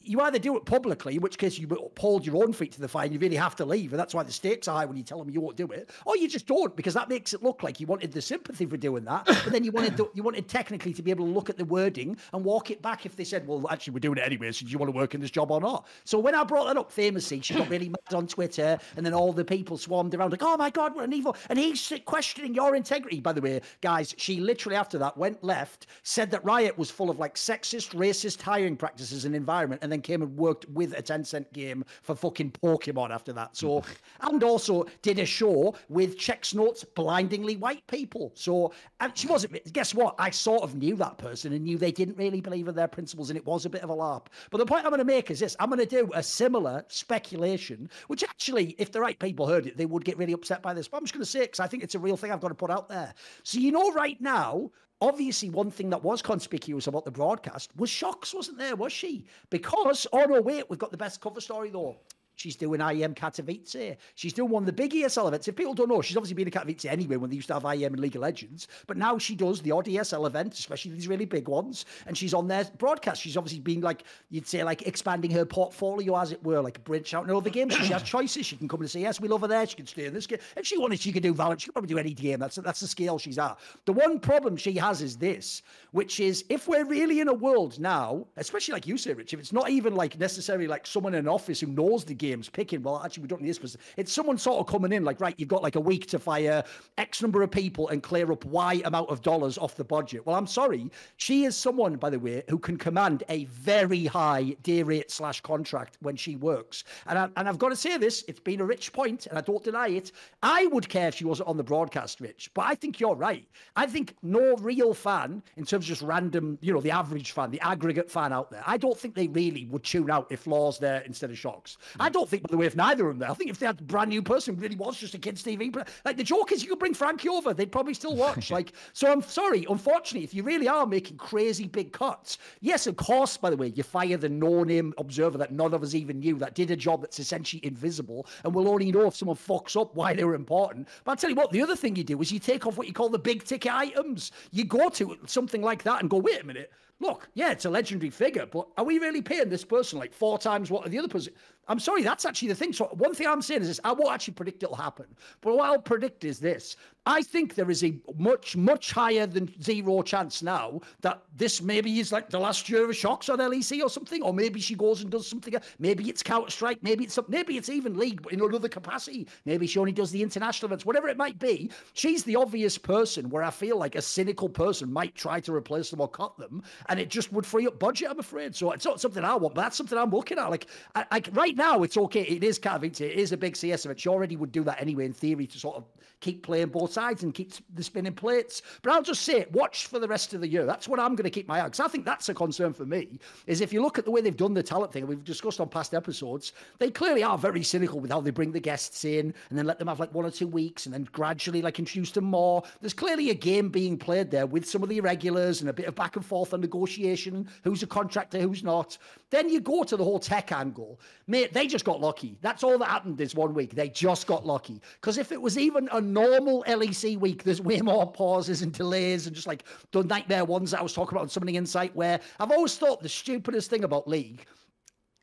you 0.01 0.21
either 0.21 0.39
do 0.39 0.55
it 0.55 0.65
publicly, 0.65 1.15
in 1.15 1.21
which 1.21 1.37
case 1.37 1.59
you 1.59 1.67
hold 1.99 2.25
your 2.25 2.41
own 2.43 2.53
feet 2.53 2.71
to 2.71 2.79
the 2.79 2.87
fire 2.87 3.03
and 3.03 3.13
you 3.13 3.19
really 3.19 3.35
have 3.35 3.55
to 3.57 3.65
leave, 3.65 3.91
and 3.91 3.99
that's 3.99 4.13
why 4.13 4.23
the 4.23 4.31
stakes 4.31 4.67
are 4.67 4.77
high 4.77 4.85
when 4.85 4.95
you 4.95 5.03
tell 5.03 5.19
them 5.19 5.29
you 5.29 5.41
won't 5.41 5.57
do 5.57 5.67
it, 5.67 5.89
or 6.05 6.15
you 6.15 6.27
just 6.27 6.47
don't 6.47 6.75
because 6.75 6.93
that 6.93 7.09
makes 7.09 7.33
it 7.33 7.43
look 7.43 7.63
like 7.63 7.79
you 7.79 7.85
wanted 7.85 8.11
the 8.11 8.21
sympathy 8.21 8.65
for 8.65 8.77
doing 8.77 9.03
that, 9.03 9.25
but 9.25 9.51
then 9.51 9.63
you 9.63 9.71
wanted 9.71 9.99
you 10.13 10.23
wanted 10.23 10.47
technically 10.47 10.93
to 10.93 11.01
be 11.01 11.11
able 11.11 11.25
to 11.25 11.31
look 11.31 11.49
at 11.49 11.57
the 11.57 11.65
wording 11.65 12.17
and 12.33 12.45
walk 12.45 12.71
it 12.71 12.81
back 12.81 13.05
if 13.05 13.15
they 13.15 13.23
said, 13.23 13.45
well, 13.45 13.67
actually 13.69 13.93
we're 13.93 13.99
doing 13.99 14.17
it 14.17 14.23
anyway, 14.23 14.51
so 14.51 14.65
do 14.65 14.71
you 14.71 14.77
want 14.77 14.91
to 14.91 14.95
work 14.95 15.13
in 15.13 15.21
this 15.21 15.31
job 15.31 15.51
or 15.51 15.59
not? 15.59 15.85
So 16.05 16.17
when 16.17 16.33
I 16.33 16.43
brought 16.43 16.67
that 16.67 16.77
up 16.77 16.91
famously, 16.91 17.41
she 17.41 17.53
got 17.53 17.69
really 17.69 17.89
mad 17.89 18.13
on 18.13 18.25
Twitter, 18.25 18.79
and 18.95 19.05
then 19.05 19.13
all 19.13 19.33
the 19.33 19.45
people 19.45 19.77
swarmed 19.77 20.15
around 20.15 20.31
like, 20.31 20.43
oh 20.43 20.55
my 20.55 20.69
god, 20.69 20.95
what 20.95 21.03
an 21.03 21.13
evil, 21.13 21.35
and 21.49 21.59
he's 21.59 21.91
questioning 22.05 22.53
your 22.53 22.75
integrity. 22.75 23.19
By 23.19 23.33
the 23.33 23.41
way, 23.41 23.61
guys, 23.81 24.15
she 24.17 24.39
literally 24.39 24.77
after 24.77 24.97
that 24.99 25.17
went 25.17 25.43
left, 25.43 25.87
said 26.03 26.31
that 26.31 26.43
Riot 26.45 26.77
was 26.77 26.89
full 26.89 27.09
of 27.09 27.19
like 27.19 27.35
sexist, 27.35 27.93
racist 27.95 28.41
hiring 28.41 28.77
practices 28.77 29.25
and 29.25 29.35
environment, 29.35 29.81
and 29.83 29.91
then 29.91 29.98
came 30.01 30.21
and 30.21 30.35
worked 30.37 30.67
with 30.69 30.97
a 30.97 31.01
Tencent 31.01 31.51
game 31.53 31.83
for 32.01 32.15
fucking 32.15 32.51
Pokemon 32.51 33.11
after 33.11 33.33
that. 33.33 33.55
So, 33.55 33.83
and 34.21 34.43
also 34.43 34.85
did 35.01 35.19
a 35.19 35.25
show 35.25 35.75
with 35.89 36.17
checks 36.17 36.53
notes 36.53 36.83
blindingly 36.83 37.57
white 37.57 37.85
people. 37.87 38.31
So, 38.35 38.73
and 38.99 39.17
she 39.17 39.27
wasn't, 39.27 39.73
guess 39.73 39.93
what? 39.93 40.15
I 40.19 40.29
sort 40.29 40.63
of 40.63 40.75
knew 40.75 40.95
that 40.97 41.17
person 41.17 41.53
and 41.53 41.63
knew 41.63 41.77
they 41.77 41.91
didn't 41.91 42.17
really 42.17 42.41
believe 42.41 42.67
in 42.67 42.75
their 42.75 42.87
principles 42.87 43.29
and 43.29 43.37
it 43.37 43.45
was 43.45 43.65
a 43.65 43.69
bit 43.69 43.83
of 43.83 43.89
a 43.89 43.95
larp. 43.95 44.27
But 44.49 44.57
the 44.59 44.65
point 44.65 44.85
I'm 44.85 44.91
going 44.91 44.99
to 44.99 45.05
make 45.05 45.31
is 45.31 45.39
this 45.39 45.55
I'm 45.59 45.69
going 45.69 45.79
to 45.79 45.85
do 45.85 46.09
a 46.13 46.23
similar 46.23 46.83
speculation, 46.87 47.89
which 48.07 48.23
actually, 48.23 48.75
if 48.77 48.91
the 48.91 49.01
right 49.01 49.17
people 49.19 49.47
heard 49.47 49.67
it, 49.67 49.77
they 49.77 49.85
would 49.85 50.05
get 50.05 50.17
really 50.17 50.33
upset 50.33 50.61
by 50.61 50.73
this. 50.73 50.87
But 50.87 50.97
I'm 50.97 51.03
just 51.03 51.13
going 51.13 51.23
to 51.23 51.29
say 51.29 51.39
it 51.39 51.51
because 51.51 51.59
I 51.59 51.67
think 51.67 51.83
it's 51.83 51.95
a 51.95 51.99
real 51.99 52.17
thing 52.17 52.31
I've 52.31 52.41
got 52.41 52.49
to 52.49 52.55
put 52.55 52.71
out 52.71 52.89
there. 52.89 53.13
So, 53.43 53.59
you 53.59 53.71
know, 53.71 53.91
right 53.93 54.19
now, 54.21 54.71
obviously 55.01 55.49
one 55.49 55.71
thing 55.71 55.89
that 55.89 56.03
was 56.03 56.21
conspicuous 56.21 56.87
about 56.87 57.05
the 57.05 57.11
broadcast 57.11 57.71
was 57.75 57.89
Sjokz 57.89 58.33
wasn't 58.33 58.57
there, 58.57 58.75
was 58.75 58.91
she? 58.91 59.25
Because, 59.49 60.05
oh 60.13 60.25
no, 60.25 60.41
wait, 60.41 60.69
we've 60.69 60.79
got 60.79 60.91
the 60.91 60.97
best 60.97 61.21
cover 61.21 61.41
story 61.41 61.69
though. 61.69 61.97
She's 62.39 62.55
doing 62.55 62.79
IEM 62.79 63.15
Katowice. 63.15 63.97
She's 64.15 64.31
doing 64.31 64.49
one 64.49 64.63
of 64.63 64.65
the 64.65 64.71
big 64.71 64.93
ESL 64.93 65.27
events. 65.27 65.49
If 65.49 65.57
people 65.57 65.73
don't 65.73 65.89
know, 65.89 66.01
she's 66.01 66.15
obviously 66.15 66.35
been 66.35 66.47
in 66.47 66.53
Katowice 66.53 66.85
anyway 66.85 67.17
when 67.17 67.29
they 67.29 67.35
used 67.35 67.49
to 67.49 67.53
have 67.55 67.63
IEM 67.63 67.87
and 67.87 67.99
League 67.99 68.15
of 68.15 68.21
Legends. 68.21 68.69
But 68.87 68.95
now 68.95 69.17
she 69.17 69.35
does 69.35 69.61
the 69.61 69.71
odd 69.71 69.87
ESL 69.87 70.25
event, 70.25 70.53
especially 70.53 70.91
these 70.91 71.09
really 71.09 71.25
big 71.25 71.49
ones. 71.49 71.83
And 72.07 72.17
she's 72.17 72.33
on 72.33 72.47
their 72.47 72.63
broadcast. 72.77 73.21
She's 73.21 73.35
obviously 73.35 73.59
been 73.59 73.81
like, 73.81 74.03
you'd 74.29 74.47
say, 74.47 74.63
like 74.63 74.87
expanding 74.87 75.31
her 75.31 75.43
portfolio, 75.43 76.17
as 76.17 76.31
it 76.31 76.41
were, 76.41 76.61
like 76.61 76.81
bridge 76.85 77.13
out 77.13 77.25
in 77.25 77.35
other 77.35 77.49
games. 77.49 77.75
So 77.75 77.83
she 77.83 77.91
has 77.91 78.03
choices. 78.03 78.45
She 78.45 78.55
can 78.55 78.69
come 78.69 78.79
and 78.79 78.89
say, 78.89 79.01
yes, 79.01 79.19
we 79.19 79.27
love 79.27 79.41
her 79.41 79.47
there. 79.49 79.67
She 79.67 79.75
can 79.75 79.85
stay 79.85 80.05
in 80.05 80.13
this 80.13 80.25
game. 80.25 80.39
If 80.55 80.65
she 80.65 80.77
wanted, 80.77 81.01
she 81.01 81.11
could 81.11 81.23
do 81.23 81.33
Valorant. 81.33 81.59
She 81.59 81.65
could 81.65 81.73
probably 81.73 81.93
do 81.93 81.97
any 81.97 82.13
game. 82.13 82.39
That's, 82.39 82.55
that's 82.55 82.79
the 82.79 82.87
scale 82.87 83.19
she's 83.19 83.37
at. 83.37 83.59
The 83.83 83.91
one 83.91 84.17
problem 84.17 84.55
she 84.55 84.71
has 84.75 85.01
is 85.01 85.17
this, 85.17 85.61
which 85.91 86.21
is 86.21 86.45
if 86.47 86.69
we're 86.69 86.85
really 86.85 87.19
in 87.19 87.27
a 87.27 87.33
world 87.33 87.79
now, 87.79 88.25
especially 88.37 88.71
like 88.71 88.87
you 88.87 88.97
say, 88.97 89.11
Rich, 89.11 89.33
if 89.33 89.41
it's 89.41 89.51
not 89.51 89.69
even 89.69 89.93
like 89.93 90.17
necessarily 90.17 90.67
like 90.67 90.87
someone 90.87 91.15
in 91.15 91.19
an 91.19 91.27
office 91.27 91.59
who 91.59 91.67
knows 91.67 92.05
the 92.05 92.13
games 92.29 92.49
picking, 92.49 92.81
well, 92.83 93.01
actually 93.03 93.23
we 93.23 93.27
don't 93.27 93.41
need 93.41 93.49
this 93.49 93.59
person. 93.59 93.79
It's 93.97 94.11
someone 94.11 94.37
sort 94.37 94.59
of 94.59 94.67
coming 94.67 94.91
in 94.93 95.03
like, 95.03 95.19
right, 95.19 95.35
you've 95.37 95.49
got 95.49 95.63
like 95.63 95.75
a 95.75 95.79
week 95.79 96.05
to 96.07 96.19
fire 96.19 96.63
X 96.97 97.21
number 97.21 97.41
of 97.41 97.51
people 97.51 97.89
and 97.89 98.03
clear 98.03 98.31
up 98.31 98.45
Y 98.45 98.81
amount 98.85 99.09
of 99.09 99.21
dollars 99.21 99.57
off 99.57 99.75
the 99.75 99.83
budget. 99.83 100.25
Well, 100.25 100.35
I'm 100.35 100.47
sorry. 100.47 100.89
She 101.17 101.45
is 101.45 101.55
someone, 101.55 101.95
by 101.95 102.09
the 102.09 102.19
way, 102.19 102.43
who 102.49 102.59
can 102.59 102.77
command 102.77 103.23
a 103.29 103.45
very 103.45 104.05
high 104.05 104.55
day 104.63 104.83
rate 104.83 105.11
slash 105.11 105.41
contract 105.41 105.97
when 106.01 106.15
she 106.15 106.35
works. 106.35 106.83
And, 107.07 107.17
I, 107.17 107.29
and 107.37 107.47
I've 107.47 107.59
got 107.59 107.69
to 107.69 107.75
say 107.75 107.97
this, 107.97 108.23
it's 108.27 108.39
been 108.39 108.61
a 108.61 108.65
rich 108.65 108.91
point, 108.93 109.27
and 109.27 109.37
I 109.37 109.41
don't 109.41 109.63
deny 109.63 109.89
it. 109.89 110.11
I 110.43 110.65
would 110.67 110.89
care 110.89 111.07
if 111.07 111.15
she 111.15 111.25
wasn't 111.25 111.49
on 111.49 111.57
the 111.57 111.63
broadcast, 111.63 112.19
Rich, 112.19 112.51
but 112.53 112.65
I 112.65 112.75
think 112.75 112.99
you're 112.99 113.15
right. 113.15 113.47
I 113.75 113.85
think 113.85 114.15
no 114.21 114.55
real 114.57 114.93
fan, 114.93 115.41
in 115.57 115.65
terms 115.65 115.85
of 115.85 115.89
just 115.89 116.01
random, 116.01 116.57
you 116.61 116.73
know, 116.73 116.81
the 116.81 116.91
average 116.91 117.31
fan, 117.31 117.51
the 117.51 117.61
aggregate 117.61 118.09
fan 118.09 118.33
out 118.33 118.49
there, 118.51 118.63
I 118.65 118.77
don't 118.77 118.97
think 118.97 119.15
they 119.15 119.27
really 119.27 119.65
would 119.65 119.83
tune 119.83 120.09
out 120.09 120.27
if 120.31 120.47
Laure's 120.47 120.79
there 120.79 121.01
instead 121.01 121.29
of 121.29 121.37
Sjokz. 121.37 121.77
I 121.99 122.09
don't 122.09 122.18
think, 122.27 122.43
by 122.43 122.51
the 122.51 122.57
way, 122.57 122.65
if 122.65 122.75
neither 122.75 123.07
of 123.07 123.13
them 123.13 123.19
there. 123.19 123.29
I 123.29 123.33
think 123.33 123.49
if 123.49 123.59
they 123.59 123.65
had 123.65 123.79
a 123.79 123.83
brand 123.83 124.09
new 124.09 124.21
person 124.21 124.55
really 124.57 124.75
was 124.75 124.97
just 124.97 125.13
a 125.13 125.17
kids' 125.17 125.43
TV, 125.43 125.75
like 126.05 126.17
the 126.17 126.23
joke 126.23 126.51
is 126.51 126.63
you 126.63 126.69
could 126.69 126.79
bring 126.79 126.93
Frankie 126.93 127.29
over, 127.29 127.53
they'd 127.53 127.71
probably 127.71 127.93
still 127.93 128.15
watch. 128.15 128.51
like, 128.59 128.73
so 128.93 129.11
I'm 129.11 129.21
sorry, 129.21 129.65
unfortunately, 129.69 130.23
if 130.23 130.33
you 130.33 130.43
really 130.43 130.67
are 130.67 130.85
making 130.85 131.17
crazy 131.17 131.67
big 131.67 131.91
cuts, 131.91 132.37
yes, 132.61 132.87
of 132.87 132.95
course, 132.95 133.37
by 133.37 133.49
the 133.49 133.57
way, 133.57 133.67
you 133.67 133.83
fire 133.83 134.17
the 134.17 134.29
no-name 134.29 134.93
observer 134.97 135.37
that 135.37 135.51
none 135.51 135.73
of 135.73 135.83
us 135.83 135.93
even 135.93 136.19
knew 136.19 136.37
that 136.37 136.55
did 136.55 136.71
a 136.71 136.75
job 136.75 137.01
that's 137.01 137.19
essentially 137.19 137.63
invisible, 137.65 138.25
and 138.43 138.53
we'll 138.53 138.69
only 138.69 138.91
know 138.91 139.07
if 139.07 139.15
someone 139.15 139.37
fucks 139.37 139.79
up 139.79 139.95
why 139.95 140.13
they 140.13 140.23
were 140.23 140.35
important. 140.35 140.87
But 141.03 141.11
I'll 141.11 141.17
tell 141.17 141.29
you 141.29 141.35
what, 141.35 141.51
the 141.51 141.61
other 141.61 141.75
thing 141.75 141.95
you 141.95 142.03
do 142.03 142.19
is 142.21 142.31
you 142.31 142.39
take 142.39 142.65
off 142.65 142.77
what 142.77 142.87
you 142.87 142.93
call 142.93 143.09
the 143.09 143.19
big 143.19 143.43
ticket 143.43 143.73
items. 143.73 144.31
You 144.51 144.65
go 144.65 144.89
to 144.89 145.17
something 145.25 145.61
like 145.61 145.83
that 145.83 146.01
and 146.01 146.09
go, 146.09 146.17
wait 146.17 146.41
a 146.41 146.45
minute 146.45 146.71
look, 146.99 147.29
yeah, 147.33 147.51
it's 147.51 147.65
a 147.65 147.69
legendary 147.69 148.09
figure, 148.09 148.45
but 148.45 148.67
are 148.77 148.83
we 148.83 148.99
really 148.99 149.21
paying 149.21 149.49
this 149.49 149.63
person 149.63 149.99
like 149.99 150.13
four 150.13 150.37
times 150.37 150.69
what 150.69 150.89
the 150.89 150.99
other 150.99 151.07
person? 151.07 151.33
I'm 151.69 151.79
sorry, 151.79 152.03
that's 152.03 152.25
actually 152.25 152.49
the 152.49 152.55
thing. 152.55 152.73
So 152.73 152.85
one 152.93 153.13
thing 153.13 153.27
I'm 153.27 153.41
saying 153.41 153.61
is 153.61 153.67
this: 153.67 153.79
I 153.83 153.93
won't 153.93 154.11
actually 154.11 154.33
predict 154.33 154.63
it'll 154.63 154.75
happen, 154.75 155.05
but 155.41 155.55
what 155.55 155.69
I'll 155.69 155.79
predict 155.79 156.23
is 156.25 156.39
this: 156.39 156.75
I 157.05 157.21
think 157.21 157.55
there 157.55 157.71
is 157.71 157.83
a 157.83 157.99
much, 158.17 158.55
much 158.55 158.91
higher 158.91 159.25
than 159.25 159.49
zero 159.63 160.01
chance 160.01 160.43
now 160.43 160.81
that 161.01 161.23
this 161.35 161.61
maybe 161.61 161.99
is 161.99 162.11
like 162.11 162.29
the 162.29 162.39
last 162.39 162.69
year 162.69 162.83
of 162.83 162.91
Sjokz 162.91 163.31
on 163.31 163.39
LEC 163.39 163.81
or 163.81 163.89
something, 163.89 164.21
or 164.21 164.33
maybe 164.33 164.59
she 164.59 164.75
goes 164.75 165.01
and 165.01 165.09
does 165.09 165.27
something. 165.27 165.55
Maybe 165.79 166.09
it's 166.09 166.21
Counter 166.21 166.51
Strike, 166.51 166.83
maybe 166.83 167.05
it's 167.05 167.17
maybe 167.27 167.57
it's 167.57 167.69
even 167.69 167.97
League 167.97 168.25
in 168.31 168.41
another 168.41 168.69
capacity. 168.69 169.27
Maybe 169.45 169.65
she 169.65 169.79
only 169.79 169.91
does 169.91 170.11
the 170.11 170.21
international 170.21 170.67
events, 170.67 170.85
whatever 170.85 171.07
it 171.07 171.17
might 171.17 171.39
be. 171.39 171.71
She's 171.93 172.23
the 172.23 172.35
obvious 172.35 172.77
person 172.77 173.29
where 173.29 173.43
I 173.43 173.49
feel 173.49 173.77
like 173.77 173.95
a 173.95 174.01
cynical 174.01 174.49
person 174.49 174.91
might 174.91 175.15
try 175.15 175.39
to 175.39 175.53
replace 175.53 175.89
them 175.89 176.01
or 176.01 176.07
cut 176.07 176.37
them, 176.37 176.61
and 176.89 176.99
it 176.99 177.09
just 177.09 177.31
would 177.31 177.45
free 177.45 177.65
up 177.65 177.79
budget. 177.79 178.09
I'm 178.11 178.19
afraid. 178.19 178.55
So 178.55 178.71
it's 178.71 178.85
not 178.85 179.01
something 179.01 179.23
I 179.23 179.35
want, 179.35 179.55
but 179.55 179.61
that's 179.61 179.77
something 179.77 179.97
I'm 179.97 180.11
looking 180.11 180.37
at. 180.37 180.49
Like, 180.49 180.67
I, 180.95 181.05
like 181.11 181.29
right 181.33 181.55
now, 181.59 181.83
it's 181.83 181.97
okay. 181.97 182.21
It 182.21 182.43
is 182.43 182.57
Katowice. 182.57 183.01
It 183.01 183.19
is 183.19 183.33
a 183.33 183.37
big 183.37 183.55
CS 183.55 183.85
event. 183.85 183.99
She 183.99 184.09
already 184.09 184.37
would 184.37 184.51
do 184.51 184.63
that 184.63 184.81
anyway, 184.81 185.05
in 185.05 185.13
theory, 185.13 185.45
to 185.45 185.59
sort 185.59 185.75
of 185.75 185.83
keep 186.21 186.43
playing 186.43 186.67
both 186.67 186.91
sides 186.91 187.23
and 187.23 187.33
keep 187.33 187.53
the 187.73 187.83
spinning 187.83 188.13
plates. 188.13 188.61
But 188.81 188.93
I'll 188.93 189.01
just 189.01 189.23
say, 189.23 189.41
it, 189.41 189.51
watch 189.51 189.87
for 189.87 189.99
the 189.99 190.07
rest 190.07 190.33
of 190.33 190.41
the 190.41 190.47
year. 190.47 190.65
That's 190.65 190.87
what 190.87 190.99
I'm 190.99 191.15
going 191.15 191.23
to 191.23 191.29
keep 191.29 191.47
my 191.47 191.61
eye. 191.61 191.65
Because 191.65 191.79
I 191.79 191.87
think 191.87 192.05
that's 192.05 192.29
a 192.29 192.33
concern 192.33 192.73
for 192.73 192.85
me. 192.85 193.19
Is 193.47 193.61
if 193.61 193.71
you 193.71 193.81
look 193.81 193.97
at 193.97 194.05
the 194.05 194.11
way 194.11 194.21
they've 194.21 194.35
done 194.35 194.53
the 194.53 194.63
talent 194.63 194.91
thing, 194.91 195.07
we've 195.07 195.23
discussed 195.23 195.59
on 195.59 195.69
past 195.69 195.93
episodes, 195.93 196.53
they 196.77 196.89
clearly 196.89 197.23
are 197.23 197.37
very 197.37 197.63
cynical 197.63 197.99
with 197.99 198.11
how 198.11 198.21
they 198.21 198.31
bring 198.31 198.51
the 198.51 198.59
guests 198.59 199.05
in 199.05 199.33
and 199.49 199.57
then 199.57 199.65
let 199.65 199.79
them 199.79 199.87
have 199.87 199.99
like 199.99 200.13
one 200.13 200.25
or 200.25 200.31
two 200.31 200.47
weeks 200.47 200.85
and 200.85 200.93
then 200.93 201.07
gradually 201.11 201.61
like 201.61 201.79
introduce 201.79 202.11
them 202.11 202.25
more. 202.25 202.63
There's 202.81 202.93
clearly 202.93 203.29
a 203.29 203.35
game 203.35 203.69
being 203.69 203.97
played 203.97 204.31
there 204.31 204.45
with 204.45 204.67
some 204.67 204.83
of 204.83 204.89
the 204.89 204.97
irregulars 204.97 205.61
and 205.61 205.69
a 205.69 205.73
bit 205.73 205.85
of 205.85 205.95
back 205.95 206.15
and 206.15 206.25
forth 206.25 206.53
and 206.53 206.61
negotiation. 206.61 207.47
Who's 207.63 207.83
a 207.83 207.87
contractor? 207.87 208.39
Who's 208.39 208.63
not? 208.63 208.97
Then 209.29 209.49
you 209.49 209.61
go 209.61 209.83
to 209.83 209.95
the 209.95 210.03
whole 210.03 210.19
tech 210.19 210.51
angle. 210.51 210.99
Mate, 211.27 211.53
they 211.53 211.67
just 211.67 211.85
got 211.85 212.01
lucky. 212.01 212.37
That's 212.41 212.63
all 212.63 212.77
that 212.77 212.87
happened 212.87 213.17
this 213.17 213.35
one 213.35 213.53
week. 213.53 213.75
They 213.75 213.89
just 213.89 214.27
got 214.27 214.45
lucky. 214.45 214.81
Because 214.99 215.17
if 215.17 215.31
it 215.31 215.41
was 215.41 215.57
even 215.57 215.87
a 215.91 216.01
normal 216.13 216.63
LEC 216.67 217.17
week, 217.17 217.43
there's 217.43 217.61
way 217.61 217.81
more 217.81 218.11
pauses 218.11 218.61
and 218.61 218.73
delays 218.73 219.27
and 219.27 219.35
just 219.35 219.47
like 219.47 219.63
the 219.91 220.03
nightmare 220.03 220.45
ones 220.45 220.71
that 220.71 220.79
I 220.79 220.83
was 220.83 220.93
talking 220.93 221.15
about 221.15 221.23
on 221.23 221.29
Summoning 221.29 221.55
Insight, 221.55 221.95
where 221.95 222.19
I've 222.39 222.51
always 222.51 222.77
thought 222.77 223.01
the 223.01 223.09
stupidest 223.09 223.69
thing 223.69 223.83
about 223.83 224.07
League 224.07 224.45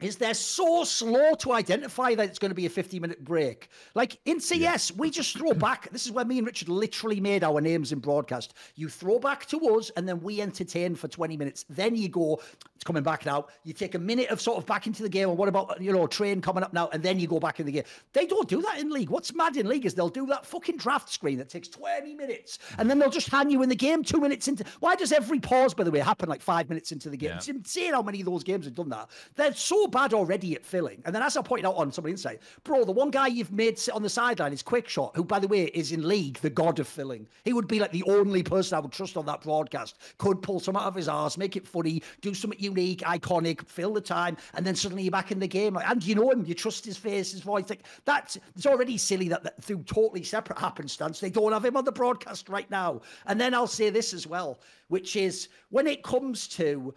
is 0.00 0.16
they're 0.16 0.34
so 0.34 0.84
slow 0.84 1.34
to 1.36 1.52
identify 1.52 2.14
that 2.14 2.28
it's 2.28 2.38
going 2.38 2.50
to 2.50 2.54
be 2.54 2.66
a 2.66 2.70
50 2.70 3.00
minute 3.00 3.24
break. 3.24 3.68
Like 3.94 4.18
in 4.26 4.40
CS, 4.40 4.90
yeah. 4.90 4.96
we 4.98 5.10
just 5.10 5.36
throw 5.36 5.52
back. 5.52 5.90
This 5.90 6.04
is 6.04 6.12
where 6.12 6.24
me 6.24 6.38
and 6.38 6.46
Richard 6.46 6.68
literally 6.68 7.18
made 7.18 7.42
our 7.42 7.60
names 7.60 7.92
in 7.92 8.00
broadcast. 8.00 8.54
You 8.74 8.88
throw 8.88 9.18
back 9.18 9.46
to 9.46 9.58
us 9.76 9.90
and 9.96 10.06
then 10.06 10.20
we 10.20 10.40
entertain 10.42 10.94
for 10.94 11.08
20 11.08 11.36
minutes. 11.36 11.64
Then 11.70 11.96
you 11.96 12.08
go, 12.08 12.40
It's 12.74 12.84
coming 12.84 13.02
back 13.02 13.24
now. 13.24 13.46
You 13.64 13.72
take 13.72 13.94
a 13.94 13.98
minute 13.98 14.28
of 14.28 14.38
sort 14.38 14.58
of 14.58 14.66
back 14.66 14.86
into 14.86 15.02
the 15.02 15.08
game, 15.08 15.30
and 15.30 15.38
what 15.38 15.48
about 15.48 15.80
you 15.80 15.92
know 15.92 16.06
train 16.06 16.42
coming 16.42 16.62
up 16.62 16.74
now, 16.74 16.88
and 16.92 17.02
then 17.02 17.18
you 17.18 17.26
go 17.26 17.40
back 17.40 17.58
in 17.58 17.64
the 17.64 17.72
game. 17.72 17.84
They 18.12 18.26
don't 18.26 18.48
do 18.48 18.60
that 18.62 18.78
in 18.78 18.90
league. 18.90 19.08
What's 19.08 19.34
mad 19.34 19.56
in 19.56 19.66
league 19.66 19.86
is 19.86 19.94
they'll 19.94 20.10
do 20.10 20.26
that 20.26 20.44
fucking 20.44 20.76
draft 20.76 21.08
screen 21.08 21.38
that 21.38 21.48
takes 21.48 21.68
20 21.68 22.14
minutes, 22.14 22.58
and 22.76 22.90
then 22.90 22.98
they'll 22.98 23.10
just 23.10 23.30
hand 23.30 23.50
you 23.50 23.62
in 23.62 23.70
the 23.70 23.76
game 23.76 24.02
two 24.02 24.20
minutes 24.20 24.46
into. 24.46 24.64
Why 24.80 24.94
does 24.94 25.10
every 25.10 25.40
pause, 25.40 25.72
by 25.72 25.84
the 25.84 25.90
way, 25.90 26.00
happen 26.00 26.28
like 26.28 26.42
five 26.42 26.68
minutes 26.68 26.92
into 26.92 27.08
the 27.08 27.16
game? 27.16 27.30
Yeah. 27.30 27.36
It's 27.36 27.48
insane 27.48 27.94
how 27.94 28.02
many 28.02 28.20
of 28.20 28.26
those 28.26 28.44
games 28.44 28.66
have 28.66 28.74
done 28.74 28.90
that. 28.90 29.08
They're 29.36 29.54
so 29.54 29.85
bad 29.88 30.14
already 30.14 30.54
at 30.54 30.64
filling. 30.64 31.02
And 31.04 31.14
then, 31.14 31.22
as 31.22 31.36
I 31.36 31.42
pointed 31.42 31.66
out 31.66 31.76
on 31.76 31.92
Summoning 31.92 32.14
Insight, 32.14 32.40
bro, 32.64 32.84
the 32.84 32.92
one 32.92 33.10
guy 33.10 33.26
you've 33.26 33.52
made 33.52 33.78
sit 33.78 33.94
on 33.94 34.02
the 34.02 34.08
sideline 34.08 34.52
is 34.52 34.62
Quickshot, 34.62 35.14
who, 35.16 35.24
by 35.24 35.38
the 35.38 35.48
way, 35.48 35.64
is 35.66 35.92
in 35.92 36.06
league 36.06 36.38
the 36.38 36.50
god 36.50 36.78
of 36.78 36.88
filling. 36.88 37.26
He 37.44 37.52
would 37.52 37.68
be 37.68 37.80
like 37.80 37.92
the 37.92 38.04
only 38.04 38.42
person 38.42 38.76
I 38.76 38.80
would 38.80 38.92
trust 38.92 39.16
on 39.16 39.26
that 39.26 39.42
broadcast. 39.42 39.96
Could 40.18 40.42
pull 40.42 40.60
some 40.60 40.76
out 40.76 40.84
of 40.84 40.94
his 40.94 41.08
arse, 41.08 41.38
make 41.38 41.56
it 41.56 41.66
funny, 41.66 42.02
do 42.20 42.34
something 42.34 42.60
unique, 42.60 43.00
iconic, 43.00 43.66
fill 43.68 43.94
the 43.94 44.00
time, 44.00 44.36
and 44.54 44.66
then 44.66 44.74
suddenly 44.74 45.04
you're 45.04 45.10
back 45.10 45.32
in 45.32 45.38
the 45.38 45.48
game. 45.48 45.76
And 45.76 46.04
you 46.04 46.14
know 46.14 46.30
him, 46.30 46.44
you 46.44 46.54
trust 46.54 46.84
his 46.84 46.96
face, 46.96 47.32
his 47.32 47.40
voice. 47.40 47.68
Like 47.68 47.84
that's 48.04 48.38
it's 48.54 48.66
already 48.66 48.98
silly 48.98 49.28
that, 49.28 49.42
that 49.42 49.62
through 49.62 49.82
totally 49.84 50.22
separate 50.22 50.58
happenstance 50.58 51.20
they 51.20 51.30
don't 51.30 51.52
have 51.52 51.64
him 51.64 51.76
on 51.76 51.84
the 51.84 51.92
broadcast 51.92 52.48
right 52.48 52.70
now. 52.70 53.00
And 53.26 53.40
then 53.40 53.54
I'll 53.54 53.66
say 53.66 53.90
this 53.90 54.12
as 54.12 54.26
well, 54.26 54.60
which 54.88 55.16
is 55.16 55.48
when 55.70 55.86
it 55.86 56.02
comes 56.02 56.48
to 56.48 56.94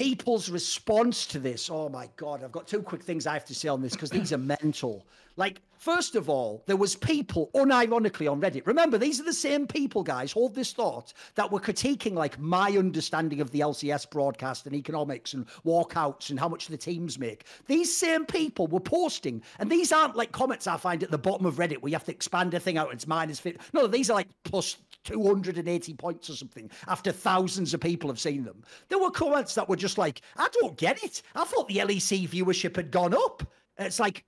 people's 0.00 0.48
response 0.48 1.26
to 1.26 1.38
this. 1.38 1.68
Oh 1.68 1.90
my 1.90 2.08
God, 2.16 2.42
I've 2.42 2.52
got 2.52 2.66
two 2.66 2.80
quick 2.80 3.02
things 3.02 3.26
I 3.26 3.34
have 3.34 3.44
to 3.44 3.54
say 3.54 3.68
on 3.68 3.82
this 3.82 3.92
because 3.92 4.08
these 4.08 4.32
are 4.32 4.38
mental. 4.38 5.04
Like, 5.36 5.62
first 5.78 6.16
of 6.16 6.28
all, 6.28 6.62
there 6.66 6.76
was 6.76 6.96
people 6.96 7.50
unironically 7.54 8.30
on 8.30 8.40
Reddit. 8.40 8.66
Remember, 8.66 8.98
these 8.98 9.20
are 9.20 9.24
the 9.24 9.32
same 9.32 9.66
people, 9.66 10.02
guys, 10.02 10.32
hold 10.32 10.54
this 10.54 10.72
thought, 10.72 11.12
that 11.34 11.50
were 11.50 11.60
critiquing 11.60 12.14
like 12.14 12.38
my 12.38 12.70
understanding 12.76 13.40
of 13.40 13.50
the 13.50 13.60
LCS 13.60 14.10
broadcast 14.10 14.66
and 14.66 14.74
economics 14.74 15.32
and 15.34 15.46
walkouts 15.64 16.30
and 16.30 16.38
how 16.38 16.48
much 16.48 16.66
the 16.66 16.76
teams 16.76 17.18
make. 17.18 17.46
These 17.66 17.96
same 17.96 18.26
people 18.26 18.66
were 18.66 18.80
posting, 18.80 19.42
and 19.58 19.70
these 19.70 19.92
aren't 19.92 20.16
like 20.16 20.32
comments 20.32 20.66
I 20.66 20.76
find 20.76 21.02
at 21.02 21.10
the 21.10 21.18
bottom 21.18 21.46
of 21.46 21.56
Reddit 21.56 21.78
where 21.78 21.90
you 21.90 21.96
have 21.96 22.04
to 22.04 22.12
expand 22.12 22.52
a 22.54 22.60
thing 22.60 22.76
out 22.76 22.88
and 22.88 22.96
it's 22.96 23.06
minus 23.06 23.40
50. 23.40 23.60
No, 23.72 23.86
these 23.86 24.10
are 24.10 24.14
like 24.14 24.28
plus 24.44 24.76
280 25.04 25.94
points 25.94 26.28
or 26.28 26.34
something 26.34 26.70
after 26.88 27.10
thousands 27.12 27.72
of 27.72 27.80
people 27.80 28.10
have 28.10 28.20
seen 28.20 28.44
them. 28.44 28.62
There 28.88 28.98
were 28.98 29.10
comments 29.10 29.54
that 29.54 29.68
were 29.68 29.76
just 29.76 29.98
like, 29.98 30.22
I 30.36 30.48
don't 30.60 30.76
get 30.76 31.02
it. 31.02 31.22
I 31.34 31.44
thought 31.44 31.68
the 31.68 31.78
LEC 31.78 32.28
viewership 32.28 32.76
had 32.76 32.90
gone 32.90 33.14
up. 33.14 33.42
It's 33.78 33.98
like, 33.98 34.24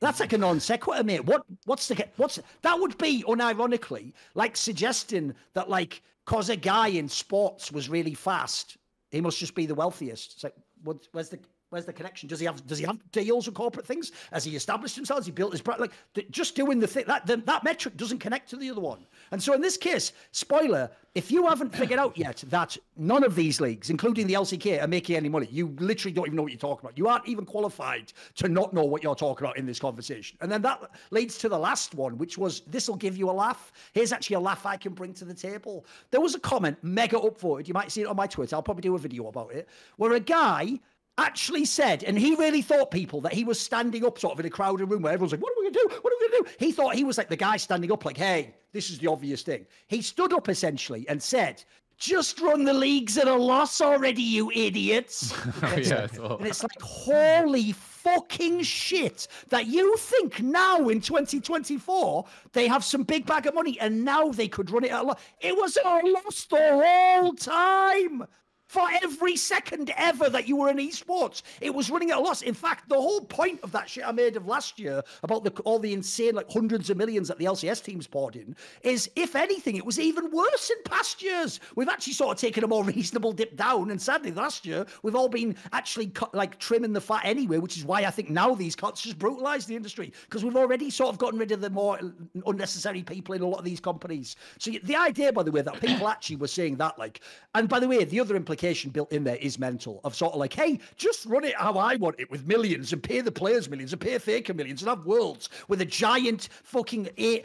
that's 0.00 0.20
like 0.20 0.32
a 0.32 0.38
non 0.38 0.60
sequitur, 0.60 1.04
mate. 1.04 1.24
What 1.24 1.44
what's 1.64 1.88
the 1.88 2.06
what's 2.16 2.38
that 2.62 2.78
would 2.78 2.96
be 2.98 3.24
unironically 3.26 4.12
like 4.34 4.56
suggesting 4.56 5.34
that 5.54 5.68
like 5.68 6.02
cause 6.24 6.50
a 6.50 6.56
guy 6.56 6.88
in 6.88 7.08
sports 7.08 7.72
was 7.72 7.88
really 7.88 8.14
fast, 8.14 8.76
he 9.10 9.20
must 9.20 9.38
just 9.38 9.54
be 9.54 9.66
the 9.66 9.74
wealthiest. 9.74 10.34
It's 10.34 10.44
like 10.44 10.54
what, 10.84 11.08
where's 11.12 11.30
the 11.30 11.38
Where's 11.70 11.84
the 11.84 11.92
connection? 11.92 12.28
Does 12.28 12.40
he 12.40 12.46
have 12.46 12.66
does 12.66 12.78
he 12.78 12.86
have 12.86 12.98
deals 13.12 13.46
with 13.46 13.54
corporate 13.54 13.86
things? 13.86 14.12
Has 14.32 14.42
he 14.42 14.56
established 14.56 14.96
himself? 14.96 15.18
Has 15.18 15.26
he 15.26 15.32
built 15.32 15.52
his 15.52 15.60
brand? 15.60 15.82
Like 15.82 15.92
just 16.30 16.54
doing 16.54 16.80
the 16.80 16.86
thing 16.86 17.04
that 17.08 17.26
the, 17.26 17.36
that 17.36 17.62
metric 17.62 17.96
doesn't 17.98 18.20
connect 18.20 18.48
to 18.50 18.56
the 18.56 18.70
other 18.70 18.80
one. 18.80 19.06
And 19.32 19.42
so 19.42 19.52
in 19.52 19.60
this 19.60 19.76
case, 19.76 20.14
spoiler: 20.32 20.90
if 21.14 21.30
you 21.30 21.46
haven't 21.46 21.74
figured 21.74 21.98
out 21.98 22.16
yet 22.16 22.42
that 22.46 22.74
none 22.96 23.22
of 23.22 23.34
these 23.34 23.60
leagues, 23.60 23.90
including 23.90 24.26
the 24.26 24.32
LCK, 24.32 24.82
are 24.82 24.86
making 24.86 25.16
any 25.16 25.28
money, 25.28 25.46
you 25.50 25.76
literally 25.78 26.12
don't 26.12 26.26
even 26.26 26.36
know 26.36 26.42
what 26.42 26.52
you're 26.52 26.58
talking 26.58 26.86
about. 26.86 26.96
You 26.96 27.06
aren't 27.06 27.28
even 27.28 27.44
qualified 27.44 28.14
to 28.36 28.48
not 28.48 28.72
know 28.72 28.84
what 28.84 29.02
you're 29.02 29.14
talking 29.14 29.44
about 29.44 29.58
in 29.58 29.66
this 29.66 29.78
conversation. 29.78 30.38
And 30.40 30.50
then 30.50 30.62
that 30.62 30.80
leads 31.10 31.36
to 31.38 31.50
the 31.50 31.58
last 31.58 31.94
one, 31.94 32.16
which 32.16 32.38
was 32.38 32.60
this 32.60 32.88
will 32.88 32.96
give 32.96 33.18
you 33.18 33.28
a 33.28 33.32
laugh. 33.32 33.72
Here's 33.92 34.12
actually 34.12 34.36
a 34.36 34.40
laugh 34.40 34.64
I 34.64 34.78
can 34.78 34.94
bring 34.94 35.12
to 35.14 35.26
the 35.26 35.34
table. 35.34 35.84
There 36.12 36.20
was 36.22 36.34
a 36.34 36.40
comment 36.40 36.78
mega 36.82 37.16
upvoted. 37.16 37.68
You 37.68 37.74
might 37.74 37.92
see 37.92 38.00
it 38.00 38.06
on 38.06 38.16
my 38.16 38.26
Twitter. 38.26 38.56
I'll 38.56 38.62
probably 38.62 38.82
do 38.82 38.94
a 38.94 38.98
video 38.98 39.26
about 39.26 39.52
it, 39.52 39.68
where 39.98 40.14
a 40.14 40.20
guy 40.20 40.80
actually 41.18 41.64
said, 41.64 42.04
and 42.04 42.18
he 42.18 42.34
really 42.36 42.62
thought 42.62 42.90
people 42.90 43.20
that 43.22 43.32
he 43.34 43.44
was 43.44 43.60
standing 43.60 44.06
up 44.06 44.18
sort 44.18 44.34
of 44.34 44.40
in 44.40 44.46
a 44.46 44.50
crowded 44.50 44.86
room 44.86 45.02
where 45.02 45.12
everyone's 45.12 45.32
like, 45.32 45.42
what 45.42 45.52
are 45.52 45.56
we 45.58 45.70
going 45.70 45.74
to 45.74 45.78
do? 45.80 46.00
What 46.00 46.12
are 46.12 46.16
we 46.20 46.28
going 46.28 46.44
to 46.44 46.50
do? 46.50 46.56
He 46.64 46.72
thought 46.72 46.94
he 46.94 47.04
was 47.04 47.18
like 47.18 47.28
the 47.28 47.36
guy 47.36 47.56
standing 47.56 47.92
up, 47.92 48.04
like, 48.04 48.16
hey, 48.16 48.54
this 48.72 48.88
is 48.88 48.98
the 48.98 49.08
obvious 49.08 49.42
thing. 49.42 49.66
He 49.88 50.00
stood 50.00 50.32
up 50.32 50.48
essentially 50.48 51.06
and 51.08 51.22
said, 51.22 51.64
just 51.98 52.40
run 52.40 52.64
the 52.64 52.72
leagues 52.72 53.18
at 53.18 53.26
a 53.26 53.34
loss 53.34 53.80
already, 53.80 54.22
you 54.22 54.50
idiots. 54.52 55.34
Oh, 55.62 55.74
yeah, 55.76 56.06
and 56.12 56.46
it's 56.46 56.62
like, 56.62 56.80
holy 56.80 57.72
fucking 57.72 58.62
shit 58.62 59.26
that 59.48 59.66
you 59.66 59.96
think 59.96 60.40
now 60.40 60.88
in 60.88 61.00
2024 61.00 62.24
they 62.52 62.68
have 62.68 62.84
some 62.84 63.02
big 63.02 63.26
bag 63.26 63.46
of 63.46 63.54
money 63.54 63.78
and 63.80 64.04
now 64.04 64.28
they 64.28 64.46
could 64.46 64.70
run 64.70 64.84
it 64.84 64.92
at 64.92 65.00
a 65.00 65.02
loss. 65.02 65.20
It 65.40 65.56
was 65.56 65.76
at 65.76 65.84
a 65.84 66.06
loss 66.06 66.44
the 66.44 66.82
whole 66.84 67.32
time 67.34 68.24
for 68.68 68.86
every 69.02 69.34
second 69.34 69.92
ever 69.96 70.28
that 70.28 70.46
you 70.46 70.56
were 70.56 70.68
in 70.68 70.76
esports. 70.76 71.42
It 71.60 71.74
was 71.74 71.90
running 71.90 72.10
at 72.10 72.18
a 72.18 72.20
loss. 72.20 72.42
In 72.42 72.54
fact, 72.54 72.88
the 72.88 73.00
whole 73.00 73.22
point 73.22 73.60
of 73.62 73.72
that 73.72 73.88
shit 73.88 74.06
I 74.06 74.12
made 74.12 74.36
of 74.36 74.46
last 74.46 74.78
year 74.78 75.02
about 75.22 75.42
the, 75.42 75.50
all 75.62 75.78
the 75.78 75.94
insane, 75.94 76.34
like 76.34 76.50
hundreds 76.50 76.90
of 76.90 76.98
millions 76.98 77.28
that 77.28 77.38
the 77.38 77.46
LCS 77.46 77.82
teams 77.82 78.06
poured 78.06 78.36
in, 78.36 78.54
is 78.82 79.10
if 79.16 79.34
anything, 79.34 79.76
it 79.76 79.86
was 79.86 79.98
even 79.98 80.30
worse 80.30 80.70
in 80.70 80.76
past 80.84 81.22
years. 81.22 81.60
We've 81.76 81.88
actually 81.88 82.12
sort 82.12 82.36
of 82.36 82.40
taken 82.40 82.62
a 82.62 82.68
more 82.68 82.84
reasonable 82.98 83.32
dip 83.32 83.56
down, 83.56 83.90
and 83.90 84.00
sadly, 84.00 84.32
last 84.32 84.66
year 84.66 84.84
we've 85.02 85.16
all 85.16 85.28
been 85.28 85.56
actually 85.72 86.08
cut, 86.08 86.34
like 86.34 86.58
trimming 86.58 86.92
the 86.92 87.00
fat 87.00 87.22
anyway, 87.24 87.58
which 87.58 87.78
is 87.78 87.86
why 87.86 88.04
I 88.04 88.10
think 88.10 88.28
now 88.28 88.54
these 88.54 88.76
cuts 88.76 89.00
just 89.00 89.18
brutalise 89.18 89.64
the 89.64 89.76
industry 89.76 90.12
because 90.28 90.44
we've 90.44 90.56
already 90.56 90.90
sort 90.90 91.10
of 91.10 91.18
gotten 91.18 91.38
rid 91.38 91.52
of 91.52 91.62
the 91.62 91.70
more 91.70 91.98
unnecessary 92.46 93.02
people 93.02 93.34
in 93.34 93.40
a 93.40 93.46
lot 93.46 93.58
of 93.58 93.64
these 93.64 93.80
companies. 93.80 94.36
So 94.58 94.72
the 94.84 94.96
idea, 94.96 95.32
by 95.32 95.42
the 95.42 95.52
way, 95.52 95.62
that 95.62 95.80
people 95.80 96.06
actually 96.08 96.36
were 96.36 96.48
saying 96.48 96.76
that, 96.76 96.98
like, 96.98 97.22
and 97.54 97.66
by 97.66 97.80
the 97.80 97.88
way, 97.88 98.04
the 98.04 98.20
other 98.20 98.36
implication 98.36 98.57
built 98.90 99.12
in 99.12 99.24
there 99.24 99.36
is 99.36 99.58
mental 99.58 100.00
of 100.04 100.14
sort 100.14 100.32
of 100.32 100.40
like, 100.40 100.52
hey, 100.52 100.78
just 100.96 101.26
run 101.26 101.44
it 101.44 101.54
how 101.56 101.74
I 101.74 101.96
want 101.96 102.16
it 102.18 102.30
with 102.30 102.46
millions 102.46 102.92
and 102.92 103.02
pay 103.02 103.20
the 103.20 103.32
players 103.32 103.68
millions 103.68 103.92
and 103.92 104.00
pay 104.00 104.18
Faker 104.18 104.54
millions 104.54 104.82
and 104.82 104.88
have 104.88 105.06
worlds 105.06 105.48
with 105.68 105.80
a 105.80 105.84
giant 105.84 106.48
fucking 106.64 107.08
a- 107.18 107.42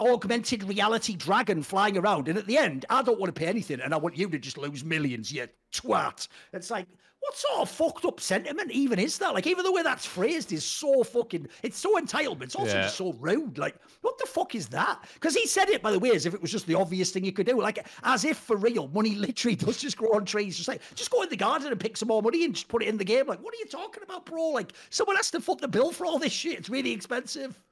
augmented 0.00 0.62
reality 0.64 1.14
dragon 1.14 1.62
flying 1.62 1.98
around. 1.98 2.28
And 2.28 2.38
at 2.38 2.46
the 2.46 2.58
end, 2.58 2.84
I 2.90 3.02
don't 3.02 3.20
want 3.20 3.34
to 3.34 3.38
pay 3.38 3.46
anything 3.46 3.80
and 3.80 3.92
I 3.92 3.96
want 3.96 4.16
you 4.16 4.28
to 4.28 4.38
just 4.38 4.58
lose 4.58 4.84
millions, 4.84 5.32
you 5.32 5.48
twat. 5.72 6.28
It's 6.52 6.70
like, 6.70 6.86
what 7.22 7.36
sort 7.36 7.60
of 7.60 7.68
fucked 7.70 8.04
up 8.04 8.18
sentiment 8.18 8.72
even 8.72 8.98
is 8.98 9.16
that? 9.18 9.32
Like, 9.32 9.46
even 9.46 9.62
the 9.64 9.70
way 9.70 9.84
that's 9.84 10.04
phrased 10.04 10.52
is 10.52 10.64
so 10.64 11.04
fucking, 11.04 11.46
it's 11.62 11.78
so 11.78 11.96
entitled, 11.96 12.40
but 12.40 12.46
it's 12.46 12.56
also 12.56 12.74
Yeah. 12.74 12.82
just 12.82 12.96
so 12.96 13.12
rude. 13.20 13.58
Like, 13.58 13.76
what 14.00 14.18
the 14.18 14.26
fuck 14.26 14.56
is 14.56 14.66
that? 14.68 15.04
Because 15.14 15.32
he 15.36 15.46
said 15.46 15.68
it, 15.68 15.82
by 15.82 15.92
the 15.92 16.00
way, 16.00 16.10
as 16.10 16.26
if 16.26 16.34
it 16.34 16.42
was 16.42 16.50
just 16.50 16.66
the 16.66 16.74
obvious 16.74 17.12
thing 17.12 17.24
you 17.24 17.30
could 17.32 17.46
do. 17.46 17.60
Like, 17.60 17.86
as 18.02 18.24
if 18.24 18.38
for 18.38 18.56
real, 18.56 18.88
money 18.88 19.14
literally 19.14 19.54
does 19.54 19.76
just 19.76 19.96
grow 19.96 20.10
on 20.14 20.24
trees. 20.24 20.56
Just 20.56 20.66
like, 20.68 20.82
just 20.96 21.12
go 21.12 21.22
in 21.22 21.28
the 21.28 21.36
garden 21.36 21.68
and 21.70 21.78
pick 21.78 21.96
some 21.96 22.08
more 22.08 22.22
money 22.22 22.44
and 22.44 22.54
just 22.54 22.66
put 22.66 22.82
it 22.82 22.88
in 22.88 22.96
the 22.98 23.04
game. 23.04 23.28
Like, 23.28 23.40
what 23.40 23.54
are 23.54 23.58
you 23.58 23.66
talking 23.66 24.02
about, 24.02 24.26
bro? 24.26 24.48
Like, 24.48 24.72
someone 24.90 25.14
has 25.14 25.30
to 25.30 25.40
foot 25.40 25.60
the 25.60 25.68
bill 25.68 25.92
for 25.92 26.04
all 26.06 26.18
this 26.18 26.32
shit. 26.32 26.58
It's 26.58 26.68
really 26.70 26.90
expensive. 26.92 27.56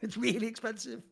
It's 0.00 0.16
really 0.16 0.46
expensive. 0.46 1.02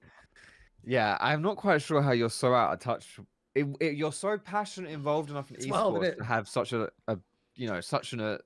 Yeah, 0.84 1.16
I'm 1.20 1.42
not 1.42 1.56
quite 1.56 1.80
sure 1.82 2.02
how 2.02 2.12
you're 2.12 2.28
so 2.30 2.54
out 2.54 2.72
of 2.72 2.80
touch. 2.80 3.18
It, 3.54 3.66
it, 3.80 3.94
you're 3.94 4.12
so 4.12 4.38
passionate, 4.38 4.90
involved 4.90 5.30
enough 5.30 5.50
in 5.50 5.56
It's 5.56 5.66
esports 5.66 6.02
isn't 6.02 6.18
to 6.18 6.24
have 6.24 6.48
such 6.48 6.72
a, 6.72 6.90
a, 7.08 7.18
you 7.54 7.68
know, 7.68 7.80
such 7.80 8.12
an 8.12 8.20
a 8.20 8.38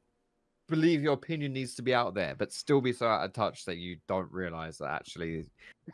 believe 0.69 1.01
your 1.03 1.13
opinion 1.13 1.53
needs 1.53 1.75
to 1.77 1.83
be 1.83 1.95
out 1.95 2.15
there, 2.15 2.35
but 2.37 2.53
still 2.53 2.81
be 2.81 2.93
so 2.93 3.07
out 3.07 3.25
of 3.25 3.33
touch 3.33 3.65
that 3.65 3.77
you 3.77 3.97
don't 4.09 4.31
realize 4.33 4.79
that 4.79 4.91
actually 4.91 5.45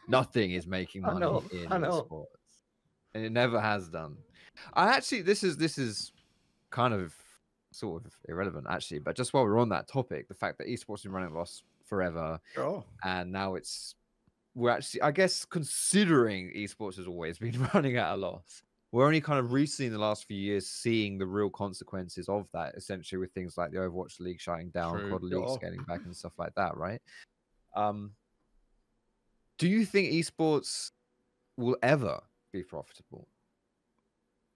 nothing 0.09 0.53
is 0.53 0.67
making 0.67 1.03
money 1.15 1.21
know, 1.21 1.45
in 1.53 1.69
esports, 1.69 2.25
and 3.15 3.25
it 3.25 3.31
never 3.33 3.61
has 3.61 3.89
done. 3.89 4.17
I 4.75 4.89
actually, 4.95 5.23
this 5.23 5.43
is 5.45 5.57
this 5.57 5.77
is 5.79 6.13
kind 6.71 6.95
of 6.95 7.15
sort 7.71 8.05
of 8.05 8.13
irrelevant 8.29 8.67
actually, 8.71 8.99
but 9.01 9.17
just 9.17 9.33
while 9.35 9.45
we're 9.45 9.59
on 9.59 9.69
that 9.71 9.89
topic, 9.89 10.29
the 10.29 10.35
fact 10.35 10.59
that 10.59 10.67
esports 10.69 11.03
been 11.03 11.13
running 11.13 11.29
at 11.31 11.35
a 11.35 11.39
loss 11.39 11.63
forever, 11.85 12.39
Oh. 12.57 12.85
and 13.05 13.31
now 13.33 13.55
it's 13.57 13.95
we're 14.55 14.69
actually 14.71 15.01
i 15.01 15.11
guess 15.11 15.47
considering 15.47 16.53
esports 16.55 16.97
has 16.99 17.07
always 17.07 17.39
been 17.39 17.67
running 17.75 17.97
at 17.97 18.13
a 18.13 18.17
loss 18.17 18.63
we're 18.93 19.07
only 19.07 19.23
kind 19.23 19.39
of 19.39 19.53
recently 19.53 19.87
in 19.87 19.93
the 19.93 19.99
last 19.99 20.27
few 20.27 20.37
years 20.37 20.69
seeing 20.69 21.17
the 21.17 21.27
real 21.27 21.51
consequences 21.51 22.29
of 22.29 22.47
that 22.53 22.75
essentially 22.77 23.19
with 23.19 23.33
things 23.33 23.57
like 23.57 23.71
the 23.73 23.79
overwatch 23.79 24.21
league 24.21 24.41
shutting 24.41 24.69
down 24.71 25.01
True. 25.01 25.11
cod 25.11 25.23
league 25.23 25.49
scaling 25.49 25.83
back 25.89 26.01
and 26.05 26.15
stuff 26.15 26.39
like 26.39 26.55
that 26.55 26.77
right? 26.77 27.01
Um 27.75 28.13
do 29.59 29.69
you 29.69 29.85
think 29.85 30.13
esports 30.13 30.91
will 31.57 31.77
ever 31.83 32.21
be 32.53 32.63
profitable 32.63 33.27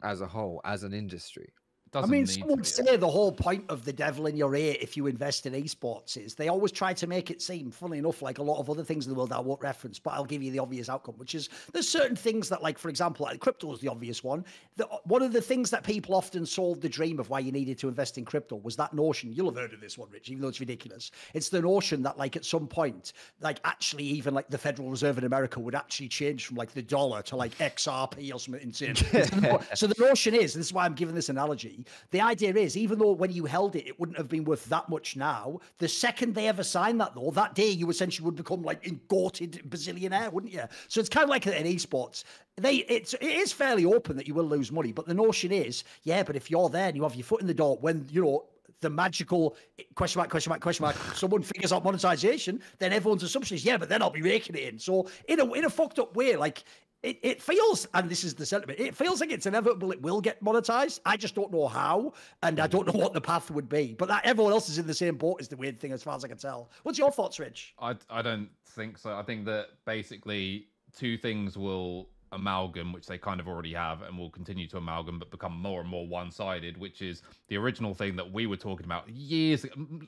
as 0.03 0.21
a 0.21 0.27
whole 0.27 0.61
as 0.65 0.83
an 0.83 0.93
industry 0.93 1.53
I 1.95 2.07
mean, 2.07 2.25
need 2.25 2.29
some 2.29 2.49
would 2.49 2.67
say 2.67 2.97
the 2.97 3.09
whole 3.09 3.33
point 3.33 3.65
of 3.69 3.85
the 3.85 3.93
devil 3.93 4.27
in 4.27 4.37
your 4.37 4.55
ear 4.55 4.77
if 4.81 4.97
you 4.97 5.07
invest 5.07 5.47
in 5.47 5.53
esports 5.55 6.17
is 6.17 6.35
they 6.35 6.49
always 6.49 6.73
try 6.73 6.93
to 6.93 7.07
make 7.07 7.31
it 7.31 7.41
seem, 7.41 7.71
funnily 7.71 7.99
enough, 7.99 8.23
like 8.23 8.39
a 8.39 8.43
lot 8.43 8.59
of 8.59 8.69
other 8.69 8.85
things 8.85 9.07
in 9.07 9.13
the 9.13 9.17
world 9.17 9.33
I 9.33 9.41
won't 9.41 9.63
reference, 9.63 9.99
but 9.99 10.15
I'll 10.15 10.25
give 10.25 10.43
you 10.43 10.51
the 10.51 10.59
obvious 10.59 10.89
outcome, 10.89 11.15
which 11.17 11.35
is 11.35 11.49
there's 11.73 11.89
certain 11.89 12.17
things 12.17 12.49
that, 12.49 12.63
like, 12.63 12.79
for 12.79 12.89
example, 12.89 13.25
like 13.25 13.41
crypto 13.41 13.73
is 13.73 13.81
the 13.81 13.89
obvious 13.89 14.23
one. 14.23 14.45
The, 14.77 14.87
one 15.05 15.23
of 15.23 15.33
the 15.33 15.41
things 15.41 15.71
that 15.71 15.85
people 15.85 16.15
often 16.15 16.45
sold 16.45 16.83
the 16.83 16.89
dream 16.89 17.19
of 17.19 17.31
why 17.31 17.39
you 17.41 17.53
needed 17.53 17.79
to 17.79 17.89
invest 17.89 18.19
in 18.19 18.25
crypto 18.25 18.57
was 18.57 18.77
that 18.77 18.93
notion. 18.93 19.33
You'll 19.33 19.47
have 19.47 19.57
heard 19.57 19.73
of 19.73 19.81
this 19.81 19.97
one, 19.97 20.09
Rich, 20.11 20.29
even 20.29 20.43
though 20.43 20.49
it's 20.49 20.61
ridiculous. 20.61 21.11
It's 21.35 21.49
the 21.49 21.63
notion 21.63 22.03
that, 22.03 22.19
like, 22.19 22.37
at 22.37 22.45
some 22.45 22.67
point, 22.67 23.13
like, 23.41 23.61
actually, 23.65 24.05
even 24.05 24.35
like 24.35 24.49
the 24.49 24.59
Federal 24.59 24.91
Reserve 24.91 25.19
in 25.19 25.25
America 25.25 25.61
would 25.61 25.75
actually 25.75 26.09
change 26.09 26.47
from 26.47 26.57
like 26.57 26.73
the 26.73 26.83
dollar 26.83 27.23
to 27.23 27.37
like 27.37 27.57
XRP 27.59 28.35
or 28.35 28.39
something 28.39 28.63
insane. 28.63 28.95
so 29.75 29.87
the 29.87 29.95
notion 29.99 30.35
is, 30.35 30.55
this 30.55 30.67
is 30.67 30.73
why 30.73 30.85
I'm 30.85 30.95
giving 30.95 31.15
this 31.15 31.29
analogy. 31.29 31.76
The 32.11 32.21
idea 32.21 32.55
is, 32.55 32.77
even 32.77 32.99
though 32.99 33.13
when 33.13 33.33
you 33.33 33.45
held 33.45 33.77
it, 33.77 33.87
it 33.87 33.99
wouldn't 33.99 34.19
have 34.19 34.29
been 34.29 34.45
worth 34.45 34.65
that 34.67 34.89
much 34.89 35.17
now. 35.17 35.61
The 35.79 35.89
second 35.89 36.35
they 36.35 36.49
ever 36.49 36.63
signed 36.63 37.01
that, 37.01 37.15
though, 37.15 37.31
that 37.33 37.55
day 37.55 37.69
you 37.69 37.91
essentially 37.91 38.25
would 38.25 38.37
become 38.37 38.63
like 38.63 38.87
engorted 38.87 39.63
bazillionaire, 39.69 40.33
wouldn't 40.33 40.53
you? 40.53 40.65
So 40.89 41.01
it's 41.01 41.09
kind 41.09 41.25
of 41.25 41.31
like 41.31 41.47
in 41.47 41.53
esports. 41.65 42.25
They 42.57 42.77
it's 42.77 43.15
it 43.15 43.23
is 43.23 43.53
fairly 43.53 43.85
open 43.85 44.17
that 44.17 44.27
you 44.27 44.35
will 44.35 44.45
lose 44.45 44.73
money, 44.73 44.93
but 44.93 45.07
the 45.07 45.15
notion 45.15 45.53
is, 45.53 45.85
yeah, 46.05 46.23
but 46.23 46.37
if 46.37 46.51
you're 46.51 46.69
there 46.69 46.89
and 46.89 46.97
you 46.97 47.03
have 47.03 47.15
your 47.15 47.25
foot 47.25 47.41
in 47.41 47.47
the 47.47 47.55
door 47.55 47.77
when 47.81 48.07
you 48.11 48.23
know 48.23 48.45
the 48.81 48.91
magical 48.91 49.57
question 49.95 50.19
mark, 50.19 50.31
question 50.31 50.51
mark, 50.51 50.61
question 50.61 50.83
mark, 50.83 50.97
someone 51.15 51.43
figures 51.43 51.73
out 51.73 51.83
monetization, 51.83 52.61
then 52.79 52.93
everyone's 52.93 53.23
assumption 53.23 53.57
is, 53.57 53.65
yeah, 53.65 53.77
but 53.77 53.89
then 53.89 54.03
I'll 54.03 54.11
be 54.11 54.23
raking 54.23 54.55
it 54.57 54.63
in. 54.63 54.79
So 54.79 55.09
in 55.29 55.41
a 55.41 55.53
in 55.53 55.65
a 55.65 55.71
fucked 55.71 55.99
up 55.99 56.15
way, 56.15 56.37
like 56.37 56.65
it, 57.07 57.19
it 57.23 57.41
feels, 57.41 57.87
and 57.95 58.11
this 58.11 58.25
is 58.25 58.35
the 58.35 58.45
sentiment, 58.45 58.81
it 58.81 58.95
feels 58.95 59.21
like 59.21 59.31
it's 59.31 59.47
inevitable 59.47 59.93
it 59.93 60.03
will 60.03 60.21
get 60.21 60.43
monetized. 60.43 60.99
I 61.07 61.17
just 61.17 61.37
don't 61.37 61.53
know 61.53 61.69
how, 61.69 62.15
and 62.43 62.59
I 62.59 62.67
don't 62.67 62.87
know 62.87 62.99
what 63.01 63.13
the 63.13 63.21
path 63.21 63.49
would 63.51 63.69
be. 63.69 63.95
But 63.97 64.09
that 64.09 64.27
everyone 64.27 64.53
else 64.53 64.69
is 64.69 64.79
in 64.79 64.87
the 64.87 64.95
same 64.95 65.17
boat 65.17 65.41
is 65.41 65.47
the 65.47 65.57
weird 65.57 65.79
thing, 65.79 65.93
as 65.93 66.03
far 66.03 66.17
as 66.17 66.25
I 66.25 66.29
can 66.29 66.37
tell. 66.37 66.71
What's 66.83 66.99
your 66.99 67.13
thoughts, 67.13 67.39
Rich? 67.39 67.75
I, 67.79 67.95
I 68.11 68.23
don't 68.23 68.49
think 68.65 68.99
so. 68.99 69.15
I 69.15 69.23
think 69.23 69.45
that 69.47 69.69
basically 69.85 70.67
two 70.97 71.17
things 71.17 71.57
will 71.57 72.09
amalgam, 72.33 72.93
which 72.93 73.07
they 73.07 73.19
kind 73.19 73.41
of 73.41 73.49
already 73.49 73.73
have 73.75 74.03
and 74.03 74.17
will 74.19 74.31
continue 74.31 74.67
to 74.69 74.77
amalgam, 74.79 75.19
but 75.19 75.31
become 75.31 75.53
more 75.57 75.81
and 75.81 75.89
more 75.89 76.07
one 76.07 76.31
sided, 76.31 76.77
which 76.77 77.03
is 77.03 77.23
the 77.49 77.57
original 77.57 77.95
thing 77.95 78.17
that 78.17 78.31
we 78.33 78.47
were 78.47 78.57
talking 78.57 78.85
about 78.85 79.09
years, 79.09 79.65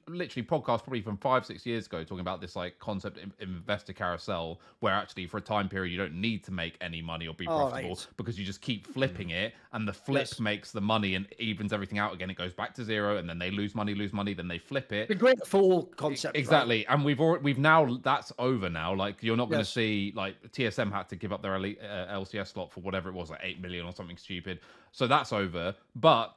literally 0.06 0.46
podcast 0.46 0.82
probably 0.82 1.00
from 1.00 1.16
five, 1.16 1.44
six 1.46 1.64
years 1.66 1.86
ago, 1.86 2.02
talking 2.02 2.20
about 2.20 2.40
this 2.40 2.56
like 2.56 2.78
concept 2.78 3.18
of 3.18 3.32
investor 3.40 3.92
carousel, 3.92 4.60
where 4.80 4.92
actually 4.92 5.26
for 5.26 5.38
a 5.38 5.40
time 5.40 5.68
period 5.68 5.90
you 5.92 5.98
don't 5.98 6.14
need 6.14 6.42
to 6.44 6.50
make 6.52 6.76
any 6.80 7.00
money 7.02 7.26
or 7.26 7.34
be 7.34 7.46
Oh, 7.48 7.54
profitable 7.54 7.90
right. 7.90 8.06
because 8.16 8.38
you 8.38 8.44
just 8.44 8.60
keep 8.60 8.86
flipping 8.86 9.30
it 9.30 9.54
and 9.72 9.86
the 9.86 9.92
flip 9.92 10.18
Yes. 10.28 10.40
makes 10.40 10.72
the 10.72 10.80
money 10.80 11.14
and 11.14 11.26
evens 11.38 11.72
everything 11.72 11.98
out 11.98 12.12
again. 12.12 12.30
It 12.30 12.36
goes 12.36 12.52
back 12.52 12.74
to 12.74 12.84
zero 12.84 13.16
and 13.16 13.28
then 13.28 13.38
they 13.38 13.50
lose 13.50 13.74
money, 13.74 13.94
lose 13.94 14.12
money, 14.12 14.34
then 14.34 14.48
they 14.48 14.58
flip 14.58 14.92
it. 14.92 15.08
The 15.08 15.14
great 15.14 15.46
fool 15.46 15.84
concept. 15.96 16.34
right? 16.34 16.40
Exactly, 16.40 16.86
and 16.86 17.04
we've 17.04 17.20
already 17.20 17.44
we've 17.44 17.58
now 17.58 17.98
that's 18.02 18.32
over 18.38 18.68
now. 18.68 18.94
Like 18.94 19.22
you're 19.22 19.36
not 19.36 19.48
going 19.48 19.58
to 19.58 19.68
Yes. 19.68 19.70
see 19.70 20.12
like 20.16 20.36
TSM 20.52 20.90
had 20.92 21.08
to 21.10 21.16
give 21.16 21.32
up 21.32 21.42
their 21.42 21.54
elite, 21.56 21.78
uh, 21.82 22.06
LCS 22.08 22.48
slot 22.52 22.72
for 22.72 22.80
whatever 22.80 23.08
it 23.08 23.14
was, 23.14 23.30
like 23.30 23.40
eight 23.42 23.60
million 23.60 23.86
or 23.86 23.92
something 23.92 24.16
stupid. 24.16 24.60
So 24.92 25.06
that's 25.06 25.32
over. 25.32 25.74
But 25.94 26.34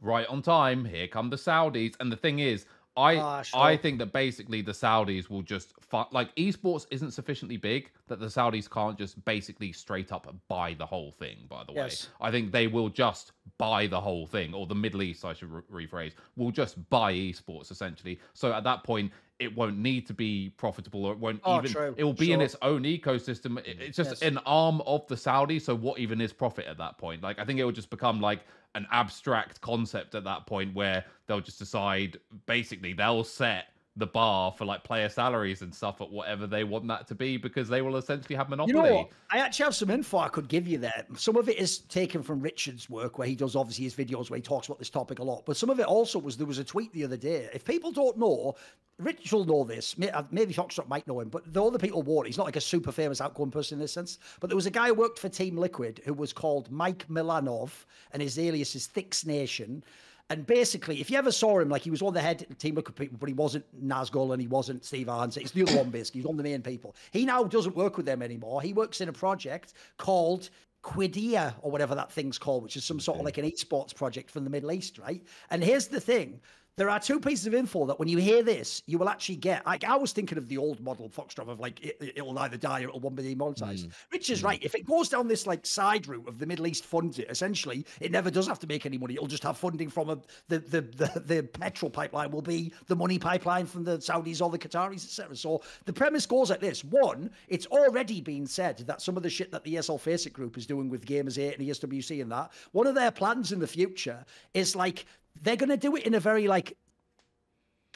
right 0.00 0.26
on 0.28 0.42
time, 0.42 0.84
here 0.84 1.08
come 1.08 1.30
the 1.30 1.36
Saudis, 1.36 1.94
and 2.00 2.10
the 2.12 2.16
thing 2.16 2.38
is. 2.40 2.66
I 2.96 3.14
Ah, 3.16 3.42
sure. 3.42 3.60
I 3.60 3.76
think 3.76 4.00
that 4.00 4.12
basically 4.12 4.60
the 4.60 4.72
Saudis 4.72 5.30
will 5.30 5.42
just 5.42 5.72
fu- 5.80 6.02
like 6.10 6.34
esports 6.34 6.84
isn't 6.90 7.12
sufficiently 7.12 7.56
big 7.56 7.92
that 8.08 8.18
the 8.18 8.26
Saudis 8.26 8.68
can't 8.68 8.98
just 8.98 9.24
basically 9.24 9.70
straight 9.70 10.10
up 10.10 10.26
buy 10.48 10.74
the 10.74 10.84
whole 10.86 11.12
thing. 11.12 11.36
By 11.48 11.62
the 11.62 11.74
way, 11.74 11.82
Yes. 11.82 12.08
I 12.20 12.32
think 12.32 12.50
they 12.50 12.66
will 12.66 12.88
just 12.88 13.30
buy 13.56 13.86
the 13.86 14.00
whole 14.00 14.26
thing, 14.26 14.52
or 14.52 14.66
the 14.66 14.74
Middle 14.74 15.02
East, 15.02 15.24
I 15.24 15.32
should 15.32 15.48
re- 15.70 15.86
rephrase, 15.86 16.14
will 16.34 16.50
just 16.50 16.90
buy 16.90 17.14
esports 17.14 17.70
essentially. 17.70 18.18
So 18.34 18.52
at 18.52 18.64
that 18.64 18.82
point, 18.82 19.12
it 19.38 19.54
won't 19.56 19.78
need 19.78 20.06
to 20.08 20.14
be 20.14 20.50
profitable, 20.56 21.04
or 21.04 21.12
it 21.12 21.18
won't 21.18 21.40
Oh, 21.44 21.58
even. 21.58 21.70
true. 21.70 21.94
It 21.96 22.04
will 22.04 22.12
be 22.12 22.32
in 22.32 22.40
its 22.40 22.56
own 22.60 22.82
ecosystem. 22.82 23.58
It's 23.64 23.96
just 23.96 24.10
Yes. 24.10 24.22
an 24.22 24.38
arm 24.38 24.80
of 24.82 25.06
the 25.06 25.16
saudi 25.16 25.58
So 25.60 25.74
what 25.74 25.98
even 26.00 26.20
is 26.20 26.32
profit 26.32 26.66
at 26.66 26.76
that 26.78 26.98
point? 26.98 27.22
Like 27.22 27.38
I 27.38 27.44
think 27.44 27.60
it 27.60 27.64
will 27.64 27.72
just 27.72 27.90
become 27.90 28.20
like 28.20 28.40
an 28.74 28.86
abstract 28.90 29.60
concept 29.60 30.14
at 30.14 30.24
that 30.24 30.46
point 30.46 30.74
where 30.74 31.04
they'll 31.26 31.40
just 31.40 31.58
decide. 31.58 32.18
Basically, 32.46 32.92
they'll 32.92 33.24
set 33.24 33.68
the 33.98 34.06
bar 34.06 34.52
for 34.52 34.64
like 34.64 34.84
player 34.84 35.08
salaries 35.08 35.62
and 35.62 35.74
stuff 35.74 36.00
at 36.00 36.10
whatever 36.10 36.46
they 36.46 36.64
want 36.64 36.86
that 36.88 37.06
to 37.08 37.14
be 37.14 37.36
because 37.36 37.68
they 37.68 37.82
will 37.82 37.96
essentially 37.96 38.36
have 38.36 38.48
monopoly. 38.48 38.74
You 38.76 38.94
know? 38.94 39.08
I 39.30 39.38
actually 39.38 39.64
have 39.64 39.74
some 39.74 39.90
info 39.90 40.18
I 40.18 40.28
could 40.28 40.48
give 40.48 40.66
you 40.66 40.78
there. 40.78 41.04
Some 41.16 41.36
of 41.36 41.48
it 41.48 41.58
is 41.58 41.78
taken 41.78 42.22
from 42.22 42.40
Richard's 42.40 42.88
work, 42.88 43.18
where 43.18 43.28
he 43.28 43.34
does 43.34 43.56
obviously 43.56 43.84
his 43.84 43.94
videos 43.94 44.30
where 44.30 44.36
he 44.36 44.42
talks 44.42 44.68
about 44.68 44.78
this 44.78 44.90
topic 44.90 45.18
a 45.18 45.22
lot. 45.22 45.44
But 45.44 45.56
some 45.56 45.68
of 45.68 45.80
it 45.80 45.86
also 45.86 46.18
was 46.18 46.36
there 46.36 46.46
was 46.46 46.58
a 46.58 46.64
tweet 46.64 46.92
the 46.92 47.04
other 47.04 47.16
day. 47.16 47.48
If 47.52 47.64
people 47.64 47.90
don't 47.90 48.16
know, 48.16 48.54
Rich 48.98 49.32
will 49.32 49.44
know 49.44 49.64
this. 49.64 49.94
Uh, 50.12 50.22
Maybe 50.30 50.52
Foxdrop 50.52 50.88
might 50.88 51.06
know 51.06 51.20
him, 51.20 51.28
but 51.28 51.52
the 51.52 51.62
other 51.62 51.78
people 51.78 52.02
won't. 52.02 52.26
He's 52.26 52.38
not 52.38 52.46
like 52.46 52.56
a 52.56 52.60
super 52.60 52.92
famous 52.92 53.20
outgoing 53.20 53.50
person 53.50 53.76
in 53.76 53.80
this 53.80 53.92
sense. 53.92 54.18
But 54.40 54.48
there 54.48 54.56
was 54.56 54.66
a 54.66 54.70
guy 54.70 54.88
who 54.88 54.94
worked 54.94 55.18
for 55.18 55.28
Team 55.28 55.56
Liquid 55.56 56.02
who 56.04 56.14
was 56.14 56.32
called 56.32 56.70
Mike 56.70 57.06
Milanov, 57.08 57.84
and 58.12 58.22
his 58.22 58.38
alias 58.38 58.74
is 58.74 58.86
Thix 58.86 59.26
Nation. 59.26 59.82
And 60.30 60.46
basically, 60.46 61.00
if 61.00 61.10
you 61.10 61.16
ever 61.16 61.32
saw 61.32 61.58
him, 61.58 61.70
like 61.70 61.82
he 61.82 61.90
was 61.90 62.02
on 62.02 62.12
the 62.12 62.20
head 62.20 62.46
team 62.58 62.76
of 62.76 62.84
people, 62.94 63.16
but 63.18 63.28
he 63.28 63.34
wasn't 63.34 63.64
Nazgul 63.82 64.32
and 64.32 64.42
he 64.42 64.48
wasn't 64.48 64.84
Steve 64.84 65.06
Arhancet. 65.06 65.38
It's 65.38 65.52
the 65.52 65.62
other 65.62 65.76
one, 65.76 65.88
basically. 65.88 66.20
He's 66.20 66.26
one 66.26 66.34
of 66.34 66.44
the 66.44 66.50
main 66.50 66.60
people. 66.60 66.94
He 67.12 67.24
now 67.24 67.44
doesn't 67.44 67.74
work 67.74 67.96
with 67.96 68.04
them 68.04 68.20
anymore. 68.20 68.60
He 68.60 68.74
works 68.74 69.00
in 69.00 69.08
a 69.08 69.12
project 69.12 69.72
called 69.96 70.50
Qiddiya 70.82 71.54
or 71.62 71.70
whatever 71.70 71.94
that 71.94 72.12
thing's 72.12 72.36
called, 72.36 72.62
which 72.62 72.76
is 72.76 72.84
some 72.84 73.00
sort 73.00 73.18
of 73.18 73.24
like 73.24 73.38
an 73.38 73.50
esports 73.50 73.94
project 73.94 74.30
from 74.30 74.44
the 74.44 74.50
Middle 74.50 74.70
East, 74.70 74.98
right? 74.98 75.22
And 75.50 75.64
here's 75.64 75.88
the 75.88 76.00
thing. 76.00 76.40
There 76.78 76.88
are 76.88 77.00
two 77.00 77.18
pieces 77.18 77.44
of 77.48 77.54
info 77.54 77.86
that 77.86 77.98
when 77.98 78.06
you 78.06 78.18
hear 78.18 78.44
this, 78.44 78.84
you 78.86 78.98
will 78.98 79.08
actually 79.08 79.34
get. 79.34 79.66
Like 79.66 79.82
I 79.82 79.96
was 79.96 80.12
thinking 80.12 80.38
of 80.38 80.46
the 80.46 80.58
old 80.58 80.80
model 80.80 81.08
Foxdrop 81.08 81.48
of 81.48 81.58
like 81.58 81.84
it, 81.84 81.96
it'll 82.14 82.38
either 82.38 82.56
die 82.56 82.82
or 82.82 82.84
it'll 82.84 83.00
one 83.00 83.16
be 83.16 83.24
demonetized. 83.24 83.88
Mm. 83.88 83.92
Rich 84.12 84.30
is 84.30 84.42
mm. 84.42 84.44
right. 84.44 84.62
If 84.62 84.76
it 84.76 84.86
goes 84.86 85.08
down 85.08 85.26
this 85.26 85.44
like 85.44 85.66
side 85.66 86.06
route 86.06 86.28
of 86.28 86.38
the 86.38 86.46
Middle 86.46 86.68
East 86.68 86.84
funds 86.84 87.18
it, 87.18 87.28
essentially, 87.28 87.84
it 88.00 88.12
never 88.12 88.30
does 88.30 88.46
have 88.46 88.60
to 88.60 88.68
make 88.68 88.86
any 88.86 88.96
money. 88.96 89.14
It'll 89.14 89.26
just 89.26 89.42
have 89.42 89.58
funding 89.58 89.88
from 89.88 90.08
a, 90.10 90.18
the, 90.46 90.60
the 90.60 90.82
the 90.82 91.22
the 91.26 91.42
petrol 91.42 91.90
pipeline 91.90 92.30
will 92.30 92.42
be 92.42 92.72
the 92.86 92.94
money 92.94 93.18
pipeline 93.18 93.66
from 93.66 93.82
the 93.82 93.98
Saudis 93.98 94.40
or 94.40 94.48
the 94.48 94.58
Qataris, 94.58 95.04
etc. 95.04 95.34
So 95.34 95.62
the 95.84 95.92
premise 95.92 96.26
goes 96.26 96.50
like 96.50 96.60
this: 96.60 96.84
one, 96.84 97.28
it's 97.48 97.66
already 97.66 98.20
been 98.20 98.46
said 98.46 98.78
that 98.86 99.02
some 99.02 99.16
of 99.16 99.24
the 99.24 99.30
shit 99.30 99.50
that 99.50 99.64
the 99.64 99.74
ESL 99.74 99.98
Faceit 99.98 100.32
Group 100.32 100.56
is 100.56 100.64
doing 100.64 100.88
with 100.88 101.04
Gamers 101.06 101.38
8 101.38 101.58
and 101.58 101.68
ESWC 101.68 102.22
and 102.22 102.30
that, 102.30 102.52
one 102.70 102.86
of 102.86 102.94
their 102.94 103.10
plans 103.10 103.50
in 103.50 103.58
the 103.58 103.66
future 103.66 104.24
is 104.54 104.76
like 104.76 105.06
they're 105.42 105.56
going 105.56 105.68
to 105.70 105.76
do 105.76 105.96
it 105.96 106.04
in 106.04 106.14
a 106.14 106.20
very 106.20 106.48
like 106.48 106.76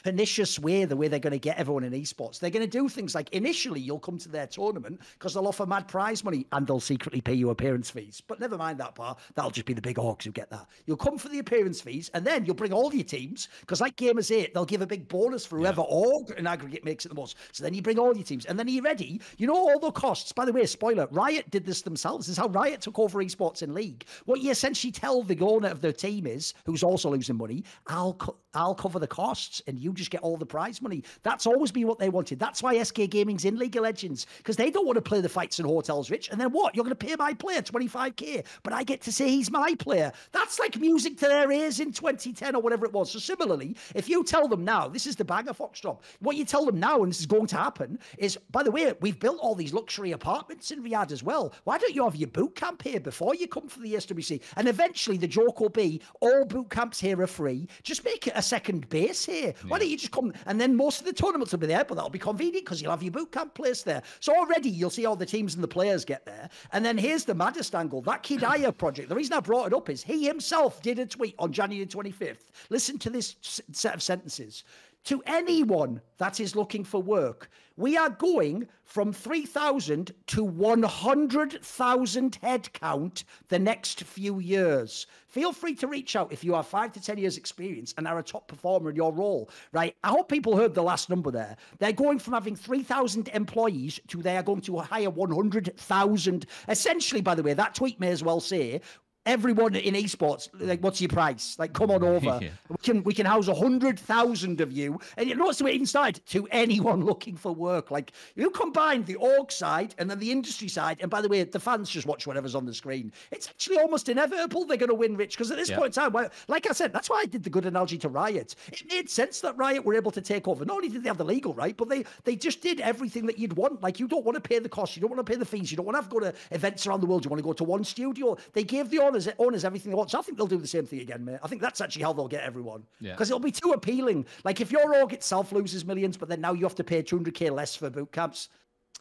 pernicious 0.03 0.59
way, 0.59 0.85
the 0.85 0.95
way 0.95 1.07
they're 1.07 1.19
going 1.19 1.31
to 1.31 1.39
get 1.39 1.57
everyone 1.57 1.83
in 1.83 1.93
esports. 1.93 2.39
They're 2.39 2.49
going 2.49 2.65
to 2.65 2.77
do 2.77 2.89
things 2.89 3.15
like 3.15 3.29
initially 3.33 3.79
you'll 3.79 3.99
come 3.99 4.17
to 4.19 4.29
their 4.29 4.47
tournament 4.47 4.99
because 5.13 5.33
they'll 5.33 5.47
offer 5.47 5.65
mad 5.65 5.87
prize 5.87 6.23
money 6.23 6.45
and 6.51 6.67
they'll 6.67 6.79
secretly 6.79 7.21
pay 7.21 7.33
you 7.33 7.49
appearance 7.49 7.89
fees. 7.89 8.21
But 8.25 8.39
never 8.39 8.57
mind 8.57 8.79
that 8.79 8.95
part. 8.95 9.19
That'll 9.35 9.51
just 9.51 9.65
be 9.65 9.73
the 9.73 9.81
big 9.81 9.95
orcs 9.95 10.23
who 10.23 10.31
get 10.31 10.49
that. 10.49 10.67
You'll 10.85 10.97
come 10.97 11.17
for 11.17 11.29
the 11.29 11.39
appearance 11.39 11.81
fees 11.81 12.11
and 12.13 12.25
then 12.25 12.45
you'll 12.45 12.55
bring 12.55 12.73
all 12.73 12.93
your 12.93 13.03
teams 13.03 13.47
because, 13.61 13.81
like 13.81 13.95
Gamers 13.95 14.35
8, 14.35 14.53
they'll 14.53 14.65
give 14.65 14.81
a 14.81 14.87
big 14.87 15.07
bonus 15.07 15.45
for 15.45 15.57
whoever 15.57 15.81
org 15.81 16.31
in 16.37 16.45
aggregate 16.45 16.83
makes 16.83 17.05
it 17.05 17.09
the 17.09 17.15
most. 17.15 17.37
So 17.51 17.63
then 17.63 17.73
you 17.73 17.81
bring 17.81 17.97
all 17.97 18.15
your 18.15 18.25
teams 18.25 18.45
and 18.45 18.59
then 18.59 18.67
you're 18.67 18.83
ready? 18.83 19.21
You 19.37 19.47
know 19.47 19.55
all 19.55 19.79
the 19.79 19.91
costs. 19.91 20.31
By 20.31 20.45
the 20.45 20.53
way, 20.53 20.65
spoiler 20.65 21.07
Riot 21.11 21.49
did 21.49 21.65
this 21.65 21.81
themselves. 21.81 22.27
This 22.27 22.33
is 22.33 22.37
how 22.37 22.47
Riot 22.47 22.81
took 22.81 22.99
over 22.99 23.23
esports 23.23 23.63
in 23.63 23.73
League. 23.73 24.05
What 24.25 24.41
you 24.41 24.51
essentially 24.51 24.91
tell 24.91 25.23
the 25.23 25.39
owner 25.39 25.69
of 25.69 25.81
their 25.81 25.93
team 25.93 26.27
is, 26.27 26.53
who's 26.65 26.83
also 26.83 27.09
losing 27.09 27.37
money, 27.37 27.63
I'll 27.87 28.13
co- 28.13 28.37
I'll 28.53 28.75
cover 28.75 28.99
the 28.99 29.07
costs 29.07 29.61
and 29.67 29.79
you 29.79 29.92
just 29.93 30.11
get 30.11 30.21
all 30.21 30.37
the 30.37 30.45
prize 30.45 30.81
money. 30.81 31.03
That's 31.23 31.45
always 31.45 31.71
been 31.71 31.87
what 31.87 31.99
they 31.99 32.09
wanted. 32.09 32.39
That's 32.39 32.61
why 32.63 32.81
SK 32.81 33.09
Gaming's 33.09 33.45
in 33.45 33.57
League 33.57 33.75
of 33.75 33.83
Legends 33.83 34.25
because 34.37 34.55
they 34.55 34.71
don't 34.71 34.85
want 34.85 34.97
to 34.97 35.01
play 35.01 35.21
the 35.21 35.29
fights 35.29 35.59
in 35.59 35.65
hotels, 35.65 36.09
Rich. 36.09 36.29
And 36.29 36.39
then 36.39 36.51
what? 36.51 36.75
You're 36.75 36.83
going 36.83 36.95
to 36.95 37.07
pay 37.07 37.15
my 37.15 37.33
player 37.33 37.61
25k, 37.61 38.45
but 38.63 38.73
I 38.73 38.83
get 38.83 39.01
to 39.01 39.11
say 39.11 39.29
he's 39.29 39.51
my 39.51 39.75
player. 39.75 40.11
That's 40.31 40.59
like 40.59 40.79
music 40.79 41.17
to 41.17 41.27
their 41.27 41.51
ears 41.51 41.79
in 41.79 41.91
2010 41.91 42.55
or 42.55 42.61
whatever 42.61 42.85
it 42.85 42.93
was. 42.93 43.11
So 43.11 43.19
similarly, 43.19 43.75
if 43.95 44.09
you 44.09 44.23
tell 44.23 44.47
them 44.47 44.63
now, 44.63 44.87
this 44.87 45.07
is 45.07 45.15
the 45.15 45.25
banger 45.25 45.53
Foxdrop. 45.53 46.03
What 46.19 46.35
you 46.35 46.45
tell 46.45 46.65
them 46.65 46.79
now, 46.79 47.03
and 47.03 47.11
this 47.11 47.19
is 47.19 47.25
going 47.25 47.47
to 47.47 47.57
happen, 47.57 47.99
is 48.17 48.37
by 48.51 48.63
the 48.63 48.71
way, 48.71 48.93
we've 49.01 49.19
built 49.19 49.39
all 49.39 49.55
these 49.55 49.73
luxury 49.73 50.11
apartments 50.11 50.71
in 50.71 50.83
Riyadh 50.83 51.11
as 51.11 51.23
well. 51.23 51.53
Why 51.63 51.77
don't 51.77 51.95
you 51.95 52.03
have 52.03 52.15
your 52.15 52.29
boot 52.29 52.55
camp 52.55 52.81
here 52.81 52.99
before 52.99 53.35
you 53.35 53.47
come 53.47 53.67
for 53.67 53.79
the 53.79 53.93
SWC? 53.93 54.41
And 54.57 54.67
eventually, 54.67 55.17
the 55.17 55.27
joke 55.27 55.59
will 55.59 55.69
be 55.69 56.01
all 56.19 56.45
boot 56.45 56.69
camps 56.69 56.99
here 56.99 57.19
are 57.21 57.27
free. 57.27 57.67
Just 57.83 58.05
make 58.05 58.27
it 58.27 58.33
a 58.35 58.41
second 58.41 58.89
base 58.89 59.25
here. 59.25 59.53
Why 59.67 59.79
don't 59.83 59.91
you 59.91 59.97
just 59.97 60.11
come? 60.11 60.33
And 60.45 60.59
then 60.59 60.75
most 60.75 60.99
of 60.99 61.05
the 61.05 61.13
tournaments 61.13 61.51
will 61.51 61.59
be 61.59 61.67
there, 61.67 61.83
but 61.83 61.95
that'll 61.95 62.09
be 62.09 62.19
convenient 62.19 62.65
because 62.65 62.81
you'll 62.81 62.91
have 62.91 63.03
your 63.03 63.11
boot 63.11 63.31
camp 63.31 63.53
place 63.53 63.83
there. 63.83 64.01
So 64.19 64.35
already 64.35 64.69
you'll 64.69 64.89
see 64.89 65.05
all 65.05 65.15
the 65.15 65.25
teams 65.25 65.55
and 65.55 65.63
the 65.63 65.67
players 65.67 66.05
get 66.05 66.25
there. 66.25 66.49
And 66.71 66.83
then 66.85 66.97
here's 66.97 67.25
the 67.25 67.35
maddest 67.35 67.75
angle 67.75 68.01
that 68.03 68.23
Qiddiya 68.23 68.77
project. 68.77 69.09
The 69.09 69.15
reason 69.15 69.33
I 69.33 69.39
brought 69.39 69.67
it 69.67 69.73
up 69.73 69.89
is 69.89 70.03
he 70.03 70.25
himself 70.25 70.81
did 70.81 70.99
a 70.99 71.05
tweet 71.05 71.35
on 71.37 71.51
January 71.51 71.85
25th. 71.85 72.49
Listen 72.69 72.97
to 72.99 73.09
this 73.09 73.35
set 73.71 73.93
of 73.93 74.01
sentences. 74.01 74.63
To 75.05 75.21
anyone 75.25 76.01
that 76.17 76.39
is 76.39 76.55
looking 76.55 76.85
for 76.85 77.01
work, 77.01 77.49
we 77.75 77.97
are 77.97 78.09
going 78.09 78.67
from 78.85 79.11
3,000 79.11 80.13
to 80.27 80.43
100,000 80.43 82.39
headcount 82.41 83.23
the 83.49 83.59
next 83.59 84.03
few 84.03 84.39
years. 84.39 85.07
Feel 85.27 85.51
free 85.51 85.73
to 85.75 85.87
reach 85.87 86.15
out 86.15 86.31
if 86.31 86.43
you 86.43 86.53
have 86.53 86.67
five 86.67 86.93
to 86.93 87.01
10 87.01 87.17
years 87.17 87.37
experience 87.37 87.93
and 87.97 88.07
are 88.07 88.19
a 88.19 88.23
top 88.23 88.47
performer 88.47 88.91
in 88.91 88.95
your 88.95 89.11
role, 89.11 89.49
right? 89.71 89.95
I 90.03 90.09
hope 90.09 90.29
people 90.29 90.55
heard 90.55 90.75
the 90.75 90.83
last 90.83 91.09
number 91.09 91.31
there. 91.31 91.57
They're 91.79 91.91
going 91.91 92.19
from 92.19 92.33
having 92.33 92.55
3,000 92.55 93.29
employees 93.29 93.99
to 94.09 94.21
they 94.21 94.37
are 94.37 94.43
going 94.43 94.61
to 94.61 94.77
hire 94.77 95.09
100,000. 95.09 96.45
Essentially, 96.69 97.21
by 97.21 97.35
the 97.35 97.43
way, 97.43 97.53
that 97.53 97.75
tweet 97.75 97.99
may 97.99 98.09
as 98.09 98.23
well 98.23 98.39
say, 98.39 98.79
everyone 99.25 99.75
in 99.75 99.93
esports, 99.95 100.49
like, 100.59 100.81
what's 100.81 101.01
your 101.01 101.09
price? 101.09 101.55
Like, 101.57 101.73
come 101.73 101.91
on 101.91 102.03
over. 102.15 102.39
Yeah. 102.41 102.49
We 102.69 102.77
can 102.81 103.03
we 103.03 103.13
can 103.13 103.25
house 103.25 103.47
a 103.47 103.55
hundred 103.55 103.99
thousand 103.99 104.61
of 104.61 104.71
you, 104.71 104.99
and 105.17 105.29
you 105.29 105.35
know 105.35 105.45
what's 105.45 105.59
the 105.59 105.65
way 105.65 105.83
started? 105.85 106.25
To 106.27 106.47
anyone 106.51 107.03
looking 107.11 107.35
for 107.35 107.53
work, 107.53 107.91
like 107.91 108.11
you 108.35 108.49
combine 108.49 109.03
the 109.03 109.15
org 109.15 109.51
side 109.51 109.95
and 109.97 110.09
then 110.09 110.19
the 110.19 110.31
industry 110.31 110.67
side, 110.67 110.97
and 111.01 111.09
by 111.09 111.21
the 111.21 111.29
way, 111.29 111.43
the 111.43 111.59
fans 111.59 111.89
just 111.89 112.07
watch 112.07 112.27
whatever's 112.27 112.55
on 112.55 112.65
the 112.65 112.73
screen. 112.73 113.11
It's 113.31 113.47
actually 113.47 113.79
almost 113.79 114.09
inevitable 114.09 114.65
they're 114.65 114.77
going 114.77 114.89
to 114.89 114.95
win, 114.95 115.15
Rich, 115.15 115.37
because 115.37 115.51
at 115.51 115.57
this 115.57 115.69
Yeah. 115.69 115.77
point 115.77 115.97
in 115.97 116.11
time, 116.11 116.29
like 116.47 116.69
I 116.69 116.73
said, 116.73 116.93
that's 116.93 117.09
why 117.09 117.21
I 117.21 117.25
did 117.25 117.43
the 117.43 117.49
good 117.49 117.65
analogy 117.65 117.97
to 117.99 118.09
Riot. 118.09 118.55
It 118.71 118.83
made 118.91 119.09
sense 119.09 119.41
that 119.41 119.57
Riot 119.57 119.83
were 119.85 119.95
able 119.95 120.11
to 120.11 120.21
take 120.21 120.47
over. 120.47 120.65
Not 120.65 120.77
only 120.77 120.89
did 120.89 121.03
they 121.03 121.09
have 121.09 121.17
the 121.17 121.25
legal 121.25 121.53
right, 121.53 121.75
but 121.75 121.89
they 121.89 122.05
they 122.23 122.35
just 122.35 122.61
did 122.61 122.79
everything 122.79 123.25
that 123.27 123.37
you'd 123.39 123.53
want. 123.53 123.81
Like 123.81 123.99
you 123.99 124.07
don't 124.07 124.25
want 124.25 124.35
to 124.35 124.41
pay 124.41 124.59
the 124.59 124.69
cost, 124.69 124.95
you 124.95 125.01
don't 125.01 125.11
want 125.11 125.25
to 125.25 125.31
pay 125.31 125.37
the 125.37 125.45
fees, 125.45 125.71
you 125.71 125.77
don't 125.77 125.85
want 125.85 125.95
to 125.95 126.01
have 126.01 126.09
to 126.09 126.13
go 126.13 126.19
to 126.19 126.33
events 126.51 126.85
around 126.87 127.01
the 127.01 127.07
world. 127.07 127.23
You 127.25 127.29
want 127.29 127.39
to 127.39 127.43
go 127.43 127.53
to 127.53 127.63
one 127.63 127.83
studio. 127.83 128.37
They 128.53 128.63
gave 128.63 128.89
the 128.89 128.99
owners 129.13 129.29
owners 129.39 129.65
everything 129.65 129.91
they 129.91 129.95
want. 129.95 130.11
So 130.11 130.19
I 130.19 130.21
think 130.21 130.37
they'll 130.37 130.47
do 130.47 130.57
the 130.57 130.67
same 130.67 130.85
thing 130.85 131.01
again, 131.01 131.23
mate. 131.23 131.39
I 131.43 131.47
think 131.47 131.61
that's 131.61 131.81
actually 131.81 132.03
how 132.03 132.13
they'll 132.13 132.27
get 132.27 132.43
everyone. 132.43 132.83
Yeah. 132.99 133.11
Because 133.11 133.29
it'll 133.29 133.39
be 133.39 133.51
too 133.51 133.71
appealing. 133.71 134.25
Like 134.43 134.61
if 134.61 134.71
your 134.71 134.95
org 134.95 135.13
itself 135.13 135.51
loses 135.51 135.85
millions, 135.85 136.17
but 136.17 136.29
then 136.29 136.41
now 136.41 136.53
you 136.53 136.63
have 136.63 136.75
to 136.75 136.83
pay 136.83 137.03
200k 137.03 137.51
less 137.51 137.75
for 137.75 137.89
boot 137.89 138.11
camps. 138.11 138.49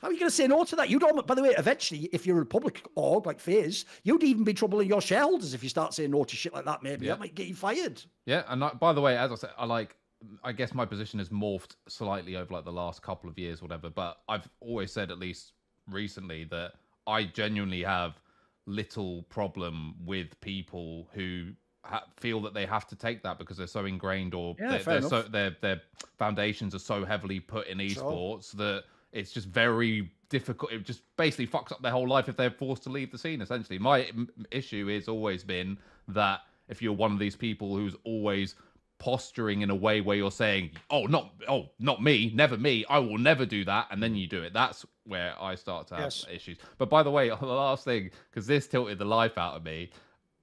How 0.01 0.09
are 0.09 0.13
you 0.13 0.19
going 0.19 0.31
to 0.31 0.35
say 0.35 0.49
no 0.49 0.65
to 0.65 0.77
that? 0.77 0.91
You 0.91 0.99
don't. 0.99 1.25
By 1.27 1.35
the 1.35 1.43
way, 1.43 1.55
eventually, 1.57 2.09
if 2.13 2.27
you're 2.27 2.41
a 2.41 2.47
public 2.47 2.83
org 2.97 3.27
like 3.27 3.39
FaZe, 3.39 3.85
you'd 4.03 4.25
even 4.25 4.43
be 4.43 4.53
troubling 4.53 4.89
your 4.89 5.01
shareholders 5.01 5.55
if 5.55 5.63
you 5.63 5.69
start 5.69 5.95
saying 5.95 6.11
no 6.11 6.25
to 6.25 6.35
shit 6.35 6.53
like 6.53 6.65
that. 6.65 6.83
Maybe 6.83 7.07
Yeah. 7.07 7.13
that 7.13 7.21
might 7.21 7.35
get 7.37 7.47
you 7.47 7.55
fired. 7.55 8.03
Yeah, 8.27 8.43
and 8.49 8.61
like, 8.61 8.81
by 8.81 8.93
the 8.93 9.01
way, 9.01 9.17
as 9.17 9.31
I 9.31 9.37
said, 9.37 9.51
I 9.57 9.67
like. 9.67 9.97
I 10.45 10.53
guess 10.53 10.73
my 10.73 10.85
position 10.85 11.19
has 11.19 11.31
morphed 11.31 11.75
slightly 11.89 12.37
over 12.37 12.55
like 12.55 12.65
the 12.65 12.73
last 12.73 13.03
couple 13.03 13.29
of 13.29 13.37
years, 13.37 13.61
whatever. 13.61 13.91
But 13.91 14.19
I've 14.29 14.49
always 14.61 14.93
said, 14.93 15.11
at 15.11 15.19
least 15.19 15.53
recently, 15.89 16.45
that 16.45 16.75
I 17.09 17.25
genuinely 17.25 17.83
have 17.83 18.21
little 18.67 19.23
problem 19.25 19.95
with 20.05 20.41
people 20.41 21.09
who 21.13 21.49
ha- 21.85 22.05
feel 22.17 22.41
that 22.43 22.55
they 22.55 22.65
have 22.67 22.87
to 22.89 22.97
take 22.97 23.23
that 23.23 23.39
because 23.39 23.57
they're 23.57 23.67
so 23.67 23.85
ingrained 23.85 24.35
or 24.35 24.55
Yeah, 24.59 24.79
they're, 24.79 25.01
they're 25.01 25.09
so 25.09 25.23
their 25.23 25.57
their 25.61 25.81
foundations 26.19 26.75
are 26.75 26.79
so 26.81 27.05
heavily 27.05 27.41
put 27.41 27.67
in 27.67 27.79
Sure. 27.89 28.03
esports 28.05 28.53
that 28.53 28.85
it's 29.13 29.33
just 29.33 29.49
very 29.49 30.11
difficult. 30.29 30.73
It 30.73 30.85
just 30.85 31.03
basically 31.17 31.47
fucks 31.47 31.73
up 31.73 31.83
their 31.83 31.93
whole 31.93 32.09
life 32.09 32.29
if 32.29 32.37
they're 32.37 32.51
forced 32.51 32.83
to 32.85 32.89
leave 32.91 33.11
the 33.13 33.19
scene. 33.19 33.41
Essentially, 33.43 33.79
my 33.79 34.05
m- 34.05 34.29
issue 34.51 34.87
has 34.89 35.09
always 35.09 35.45
been 35.45 35.77
that 36.09 36.41
if 36.69 36.81
you're 36.81 36.93
one 36.95 37.13
of 37.13 37.19
these 37.19 37.37
people 37.37 37.77
who's 37.77 37.95
always 38.05 38.55
posturing 39.03 39.63
in 39.63 39.71
a 39.71 39.75
way 39.75 40.01
where 40.01 40.17
you're 40.17 40.31
saying, 40.31 40.71
"Oh, 40.89 41.07
not 41.07 41.35
oh, 41.49 41.71
not 41.81 42.01
me, 42.01 42.31
never 42.33 42.57
me. 42.57 42.85
I 42.89 43.01
will 43.01 43.19
never 43.19 43.45
do 43.45 43.65
that," 43.65 43.89
and 43.91 44.01
then 44.01 44.15
you 44.15 44.29
do 44.29 44.43
it. 44.43 44.53
That's 44.53 44.87
where 45.05 45.35
I 45.41 45.57
start 45.57 45.89
to 45.89 45.95
have 45.97 46.05
Yes. 46.05 46.25
issues. 46.31 46.59
But 46.79 46.89
by 46.89 47.03
the 47.03 47.11
way, 47.11 47.29
the 47.41 47.47
last 47.47 47.85
thing 47.85 48.11
because 48.31 48.47
this 48.47 48.69
tilted 48.69 48.99
the 48.99 49.05
life 49.05 49.37
out 49.37 49.57
of 49.57 49.65
me. 49.65 49.91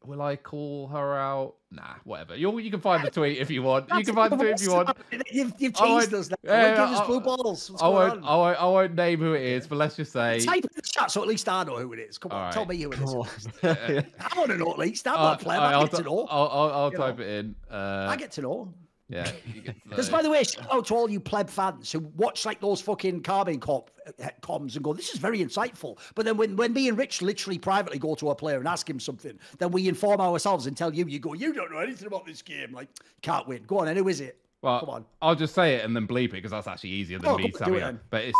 Will 0.06 0.22
I 0.22 0.38
call 0.38 0.88
her 0.88 1.18
out? 1.18 1.56
Nah, 1.72 1.96
whatever. 2.06 2.36
You 2.36 2.58
you 2.60 2.72
can 2.72 2.80
find 2.80 3.04
the 3.04 3.12
tweet 3.12 3.38
if 3.38 3.52
you 3.52 3.62
want. 3.62 3.90
you 3.96 4.04
can 4.06 4.16
find 4.16 4.32
the 4.32 4.38
tweet 4.38 4.52
if 4.52 4.62
you 4.62 4.72
want. 4.72 4.98
You've, 5.30 5.54
you've 5.60 5.74
I 5.80 5.98
us 5.98 6.30
now. 6.30 6.36
yeah, 6.44 6.74
Yeah, 6.76 6.84
us 6.84 7.00
I- 7.02 7.06
blue 7.06 7.20
balls. 7.20 7.70
What's 7.70 7.84
I 7.84 7.88
won't. 7.90 8.24
I 8.24 8.36
won't. 8.36 8.60
I 8.62 8.66
won't 8.66 8.96
name 8.96 9.20
who 9.20 9.34
it 9.34 9.44
is, 9.44 9.68
but 9.68 9.76
let's 9.76 9.98
just 9.98 10.14
say. 10.14 10.40
Type 10.40 10.64
in 10.64 10.70
the 10.74 10.82
chat 10.82 11.12
so 11.12 11.22
at 11.22 11.28
least 11.28 11.48
I 11.50 11.64
know 11.66 11.78
who 11.78 11.92
it 11.94 12.00
is. 12.00 12.18
Come 12.18 12.32
on, 12.32 12.46
All 12.46 12.52
tell 12.52 12.66
me 12.66 12.78
who 12.82 12.92
it 12.92 13.00
is. 13.00 13.12
Come 13.60 13.70
on. 13.70 14.06
I 14.34 14.38
want 14.38 14.52
to 14.52 14.58
know 14.58 14.72
at 14.72 14.80
least. 14.80 15.06
I'm 15.08 15.16
Uh, 15.16 15.18
not 15.18 15.42
a 15.42 15.44
player. 15.44 15.60
I, 15.60 15.74
I'll, 15.74 15.88
get 15.88 15.96
to 15.98 16.04
know. 16.04 16.28
I'll, 16.30 16.48
I'll, 16.48 16.72
I'll 16.72 16.92
type 16.92 17.18
know. 17.20 17.24
it 17.26 17.30
in. 17.30 17.56
Uh, 17.70 18.08
I 18.10 18.16
get 18.16 18.32
to 18.32 18.42
know. 18.42 18.74
Yeah. 19.10 19.32
you 19.54 19.74
Because 19.90 20.10
by 20.10 20.22
the 20.22 20.30
way, 20.30 20.44
shout 20.44 20.68
out 20.72 20.86
to 20.88 20.96
all 20.96 21.10
you 21.10 21.20
pleb 21.20 21.50
fans 21.50 21.92
who 21.92 22.00
watch 22.16 22.46
like 22.46 22.62
those 22.62 22.80
fucking 22.82 23.22
carbon 23.24 23.60
cop 23.60 23.92
uh, 24.08 24.30
comms 24.42 24.76
and 24.76 24.84
go, 24.84 24.94
"This 24.94 25.10
is 25.14 25.20
very 25.20 25.40
insightful." 25.40 25.98
But 26.16 26.26
then 26.26 26.38
when 26.38 26.56
when 26.56 26.74
me 26.74 26.88
and 26.90 26.98
Rich 26.98 27.22
literally 27.22 27.58
privately 27.60 28.00
go 28.00 28.16
to 28.16 28.30
a 28.30 28.36
player 28.36 28.60
and 28.60 28.68
ask 28.68 28.90
him 28.90 29.00
something, 29.00 29.38
then 29.58 29.72
we 29.72 29.88
inform 29.88 30.22
ourselves 30.22 30.68
and 30.68 30.78
tell 30.78 30.94
you, 30.94 31.06
you 31.06 31.20
go, 31.20 31.34
"You 31.34 31.54
don't 31.54 31.72
know 31.72 31.80
anything 31.80 32.08
about 32.08 32.26
this 32.26 32.42
game." 32.42 32.72
Like, 32.72 32.88
can't 33.22 33.48
win. 33.48 33.64
Go 33.68 33.80
on, 33.80 33.88
and 33.88 33.98
who 33.98 34.08
is 34.08 34.22
it? 34.22 34.38
Well, 34.62 34.80
Come 34.82 34.90
on. 34.90 35.06
I'll 35.22 35.36
just 35.36 35.56
say 35.56 35.76
it 35.76 35.86
and 35.86 35.96
then 35.96 36.08
bleep 36.08 36.26
it 36.26 36.32
because 36.34 36.52
that's 36.52 36.68
actually 36.68 36.90
easier 36.92 37.20
than 37.20 37.30
Oh, 37.30 37.38
me 37.38 37.50
come 37.50 37.62
on, 37.68 37.74
do 37.74 37.80
telling 37.80 37.96
it 37.96 38.02
But 38.10 38.24
it's. 38.26 38.38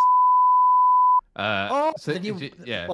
Uh, 1.36 1.68
Oh, 1.72 1.94
so- 1.98 2.18
j- 2.18 2.52
yeah. 2.66 2.88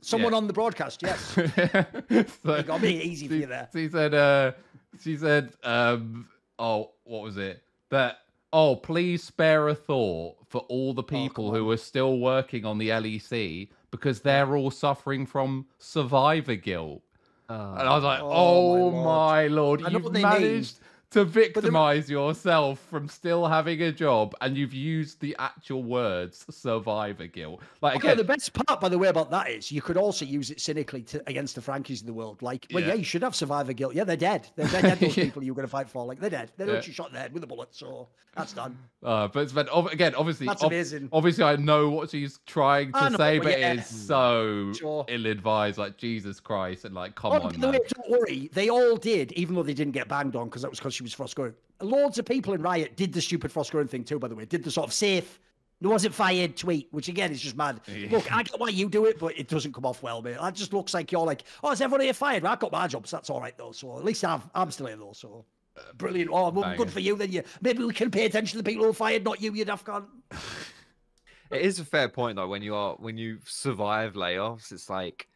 someone 0.00 0.32
yeah. 0.32 0.36
on 0.36 0.46
the 0.48 0.52
broadcast. 0.52 1.00
Yes, 1.02 1.20
so, 2.42 2.56
you 2.56 2.62
got 2.64 2.82
me 2.82 3.00
easy 3.00 3.28
for 3.28 3.34
you 3.34 3.46
there. 3.46 3.68
she 3.72 3.88
said, 3.88 4.14
uh, 4.14 4.52
she 5.00 5.16
said, 5.16 5.52
um, 5.62 6.28
oh, 6.58 6.90
what 7.04 7.22
was 7.22 7.36
it? 7.36 7.62
That, 7.90 8.18
oh, 8.52 8.76
please 8.76 9.22
spare 9.22 9.68
a 9.68 9.74
thought 9.74 10.36
for 10.48 10.62
all 10.68 10.94
the 10.94 11.02
oh, 11.02 11.06
people 11.06 11.48
Oh, 11.48 11.52
who 11.52 11.70
are 11.70 11.76
still 11.76 12.18
working 12.18 12.64
on 12.64 12.78
the 12.78 12.88
LEC 12.90 13.68
because 13.90 14.20
they're 14.20 14.56
all 14.56 14.70
suffering 14.70 15.26
from 15.26 15.66
survivor 15.78 16.56
guilt. 16.56 17.02
Oh. 17.48 17.74
And 17.74 17.88
I 17.88 17.94
was 17.94 18.04
like, 18.04 18.20
Oh, 18.22 18.88
oh, 18.88 18.90
my 18.90 19.04
my 19.04 19.46
lord, 19.48 19.82
I 19.84 19.90
you've 19.90 20.04
what 20.04 20.12
they 20.14 20.22
mean. 20.22 20.32
managed 20.32 20.78
to 21.14 21.24
victimize 21.24 22.10
yourself 22.10 22.80
from 22.90 23.08
still 23.08 23.46
having 23.46 23.80
a 23.82 23.92
job 23.92 24.34
and 24.40 24.56
you've 24.56 24.74
used 24.74 25.20
the 25.20 25.34
actual 25.38 25.82
words 25.82 26.44
survivor 26.50 27.26
guilt. 27.26 27.60
Like, 27.80 27.96
Okay, 27.96 28.08
again, 28.08 28.18
the 28.18 28.24
best 28.24 28.52
part, 28.52 28.80
by 28.80 28.88
the 28.88 28.98
way, 28.98 29.08
about 29.08 29.30
that 29.30 29.48
is 29.48 29.70
you 29.70 29.80
could 29.80 29.96
also 29.96 30.24
use 30.24 30.50
it 30.50 30.60
cynically 30.60 31.02
to, 31.02 31.22
against 31.28 31.54
the 31.54 31.60
Frankies 31.60 32.00
in 32.00 32.06
the 32.06 32.12
world. 32.12 32.42
Like, 32.42 32.66
well, 32.72 32.82
Yeah. 32.82 32.88
yeah, 32.90 32.94
you 32.94 33.04
should 33.04 33.22
have 33.22 33.34
survivor 33.34 33.72
guilt. 33.72 33.94
Yeah, 33.94 34.04
they're 34.04 34.16
dead. 34.16 34.48
They're, 34.56 34.66
they're 34.66 34.82
dead. 34.82 34.98
Those 35.00 35.16
Yeah. 35.16 35.24
people 35.24 35.44
you're 35.44 35.54
going 35.54 35.66
to 35.66 35.70
fight 35.70 35.88
for, 35.88 36.04
like, 36.04 36.18
they're 36.20 36.30
dead. 36.30 36.50
They're 36.56 36.68
Yeah. 36.68 36.76
actually 36.78 36.94
shot 36.94 37.08
in 37.08 37.14
the 37.14 37.20
head 37.20 37.32
with 37.32 37.44
a 37.44 37.46
bullet. 37.46 37.68
So 37.74 38.08
that's 38.34 38.52
done. 38.52 38.76
Uh, 39.04 39.28
but 39.28 39.68
ob- 39.68 39.86
again, 39.88 40.14
obviously, 40.16 40.46
That's 40.46 40.64
ob- 40.64 40.72
amazing. 40.72 41.08
obviously, 41.12 41.44
I 41.44 41.54
know 41.56 41.90
what 41.90 42.10
she's 42.10 42.40
trying 42.46 42.90
to 42.92 43.10
know, 43.10 43.16
say, 43.16 43.38
but 43.38 43.56
yeah. 43.56 43.74
it 43.74 43.78
is 43.80 43.86
so 43.86 44.72
Sure. 44.72 45.04
ill-advised. 45.06 45.78
Like 45.78 45.96
Jesus 45.96 46.40
Christ, 46.40 46.84
and 46.84 46.94
like, 46.94 47.14
come 47.14 47.30
Oh, 47.32 47.36
on, 47.36 47.60
way, 47.60 47.78
don't 47.78 48.10
worry. 48.10 48.50
They 48.52 48.70
all 48.70 48.96
did, 48.96 49.30
even 49.32 49.54
though 49.54 49.62
they 49.62 49.74
didn't 49.74 49.92
get 49.92 50.08
banged 50.08 50.34
on 50.34 50.46
because 50.48 50.62
that 50.62 50.70
was 50.70 50.80
because 50.80 50.94
she 50.94 51.03
was 51.04 51.14
Frostgrowing. 51.14 51.54
Loads 51.80 52.18
of 52.18 52.24
people 52.24 52.54
in 52.54 52.62
Riot 52.62 52.96
did 52.96 53.12
the 53.12 53.20
stupid 53.20 53.52
Frostgrowing 53.52 53.88
thing 53.88 54.04
too, 54.04 54.18
by 54.18 54.28
the 54.28 54.34
way. 54.34 54.44
Did 54.44 54.64
the 54.64 54.70
sort 54.70 54.88
of 54.88 54.92
safe, 54.92 55.38
there 55.80 55.90
wasn't 55.90 56.14
fired 56.14 56.56
tweet, 56.56 56.88
which 56.92 57.08
again 57.08 57.30
is 57.30 57.40
just 57.40 57.56
mad. 57.56 57.80
Yeah. 57.86 58.08
Look, 58.10 58.32
I 58.32 58.42
get 58.42 58.58
why 58.58 58.68
you 58.68 58.88
do 58.88 59.04
it, 59.04 59.18
but 59.18 59.38
it 59.38 59.48
doesn't 59.48 59.74
come 59.74 59.84
off 59.84 60.02
well, 60.02 60.22
mate. 60.22 60.38
That 60.40 60.54
just 60.54 60.72
looks 60.72 60.94
like 60.94 61.12
you're 61.12 61.26
like, 61.26 61.44
oh, 61.62 61.72
is 61.72 61.80
everyone 61.80 62.00
here 62.00 62.14
fired? 62.14 62.42
Well, 62.42 62.52
I 62.52 62.56
got 62.56 62.72
my 62.72 62.86
job, 62.86 63.06
so 63.06 63.16
that's 63.16 63.30
all 63.30 63.40
right, 63.40 63.56
though. 63.58 63.72
So 63.72 63.98
at 63.98 64.04
least 64.04 64.24
I've, 64.24 64.42
I'm 64.54 64.70
still 64.70 64.86
here, 64.86 64.96
though. 64.96 65.12
So 65.12 65.44
uh, 65.76 65.80
brilliant. 65.96 66.30
Oh, 66.32 66.50
well, 66.50 66.76
good 66.76 66.90
for 66.90 67.00
you. 67.00 67.16
Then 67.16 67.32
you 67.32 67.42
maybe 67.60 67.84
we 67.84 67.92
can 67.92 68.10
pay 68.10 68.24
attention 68.26 68.58
to 68.58 68.62
the 68.62 68.70
people 68.70 68.84
who 68.84 68.90
are 68.90 68.94
fired, 68.94 69.24
not 69.24 69.40
you, 69.40 69.52
you 69.52 69.64
cunt. 69.64 70.06
It 71.50 71.60
is 71.60 71.78
a 71.78 71.84
fair 71.84 72.08
point 72.08 72.36
though. 72.36 72.48
When 72.48 72.62
you 72.62 72.74
are 72.74 72.94
when 72.94 73.16
you 73.16 73.38
survive 73.44 74.14
layoffs, 74.14 74.72
it's 74.72 74.90
like 74.90 75.28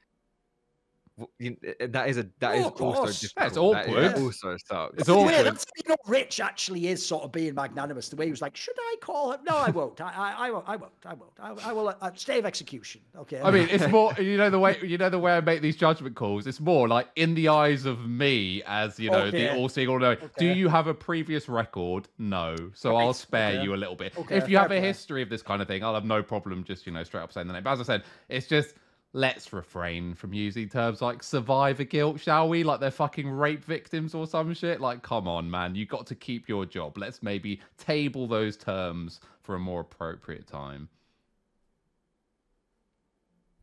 you, 1.39 1.57
uh, 1.67 1.87
that 1.89 2.09
is 2.09 2.19
a 2.19 2.27
that 2.39 2.57
is 2.57 2.65
Oh, 2.65 2.69
of 2.69 2.81
also 2.81 3.01
course. 3.03 3.21
difficult. 3.21 3.45
That's 3.45 3.57
awkward. 3.57 4.05
is 4.05 4.23
also 4.23 4.57
sucks. 4.67 4.95
It's 4.99 5.09
By 5.09 5.15
the 5.15 5.19
way, 5.19 5.35
awkward. 5.35 5.47
That's 5.47 5.67
you 5.77 5.89
know, 5.89 5.97
Rich 6.07 6.41
actually 6.41 6.89
is 6.89 7.05
sort 7.05 7.25
of 7.25 7.33
being 7.33 7.55
magnanimous. 7.55 8.09
The 8.09 8.17
way 8.17 8.27
he 8.27 8.31
was 8.31 8.43
like, 8.43 8.57
"Should 8.57 8.77
I 8.79 8.97
call 9.01 9.33
him? 9.33 9.41
No, 9.49 9.57
I 9.57 9.71
won't. 9.71 10.01
I, 10.01 10.13
I, 10.13 10.47
I 10.47 10.51
won't. 10.51 10.65
I 10.69 10.77
won't. 10.77 10.93
I 11.05 11.15
won't. 11.15 11.33
I, 11.39 11.71
I 11.71 11.73
will 11.73 11.89
uh, 11.89 12.11
stay 12.15 12.39
of 12.39 12.47
execution." 12.47 13.01
Okay. 13.17 13.41
I 13.41 13.51
mean, 13.51 13.69
it's 13.71 13.89
more 13.89 14.13
you 14.19 14.37
know 14.37 14.51
the 14.51 14.59
way 14.59 14.79
you 14.83 14.99
know 14.99 15.11
the 15.11 15.19
way 15.19 15.33
I 15.33 15.41
make 15.41 15.63
these 15.63 15.77
judgment 15.77 16.15
calls. 16.17 16.47
It's 16.47 16.61
more 16.61 16.89
like 16.89 17.09
in 17.17 17.35
the 17.35 17.49
eyes 17.49 17.85
of 17.85 18.07
me 18.07 18.63
as 18.67 18.99
you 18.99 19.11
know 19.11 19.31
the 19.31 19.55
all-seeing, 19.55 19.89
all 19.89 19.99
knowing. 19.99 20.19
Do 20.39 20.47
you 20.47 20.69
have 20.69 20.87
a 20.87 20.95
previous 20.95 21.49
record? 21.49 22.09
No, 22.19 22.57
so 22.75 22.97
I'll 22.97 23.13
spare 23.13 23.53
okay. 23.53 23.63
you 23.63 23.75
a 23.75 23.77
little 23.77 23.97
bit. 23.97 24.17
Okay, 24.17 24.37
if 24.37 24.49
you 24.49 24.57
fair 24.57 24.63
have 24.63 24.71
a 24.73 24.79
play. 24.79 24.87
history 24.87 25.23
of 25.23 25.29
this 25.29 25.43
kind 25.43 25.63
of 25.63 25.69
thing, 25.69 25.83
I'll 25.85 25.95
have 25.95 26.05
no 26.05 26.23
problem 26.23 26.65
just 26.65 26.87
you 26.87 26.93
know 26.93 27.03
straight 27.05 27.23
up 27.23 27.33
saying 27.33 27.47
the 27.47 27.53
name. 27.53 27.63
But 27.63 27.73
as 27.73 27.81
I 27.81 27.85
said, 27.85 28.05
it's 28.29 28.47
just 28.47 28.75
let's 29.13 29.53
refrain 29.53 30.15
from 30.15 30.33
using 30.33 30.69
terms 30.69 31.01
like 31.01 31.23
survivor 31.23 31.85
guilt, 31.85 32.21
shall 32.21 32.49
we? 32.49 32.63
Like 32.63 32.81
they're 32.81 32.91
fucking 32.91 33.29
rape 33.29 33.65
victims 33.65 34.15
or 34.15 34.27
some 34.27 34.55
shit. 34.55 34.81
Like, 34.81 35.03
come 35.03 35.27
on, 35.27 35.51
man, 35.51 35.75
you 35.75 35.87
got 35.87 36.07
to 36.09 36.15
keep 36.15 36.49
your 36.49 36.67
job. 36.67 36.99
Let's 36.99 37.23
maybe 37.23 37.61
table 37.79 38.27
those 38.27 38.57
terms 38.57 39.21
for 39.43 39.55
a 39.55 39.59
more 39.59 39.81
appropriate 39.81 40.47
time. 40.47 40.89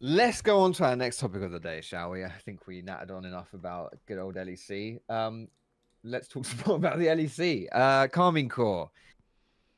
Let's 0.02 0.41
go 0.41 0.60
on 0.60 0.74
to 0.74 0.86
our 0.86 0.96
next 0.96 1.20
topic 1.20 1.41
of 1.41 1.52
the 1.52 1.60
day, 1.60 1.82
shall 1.82 2.12
we? 2.12 2.26
I 2.26 2.30
think 2.30 2.68
we 2.68 2.82
nattered 2.82 3.12
on 3.12 3.24
enough 3.26 3.54
about 3.54 3.96
good 4.06 4.20
old 4.20 4.36
LEC. 4.36 5.00
Um, 5.10 5.48
let's 6.04 6.28
talk 6.28 6.46
some 6.46 6.60
more 6.66 6.76
about 6.76 7.00
the 7.00 7.08
LEC. 7.08 7.68
Uh, 7.72 8.08
Karmine 8.08 8.50
Corp. 8.50 8.89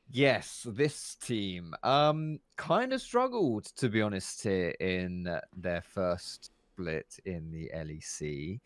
Yes, 0.10 0.66
this 0.70 1.16
team 1.16 1.74
um 1.84 2.39
kind 2.55 2.93
of 2.93 3.01
struggled 3.01 3.66
to 3.78 3.89
be 3.89 4.01
honest 4.01 4.41
here 4.43 4.70
in 4.80 5.28
their 5.55 5.82
first 5.82 6.51
split 6.74 7.20
in 7.26 7.51
the 7.51 7.70
LEC. 7.76 8.60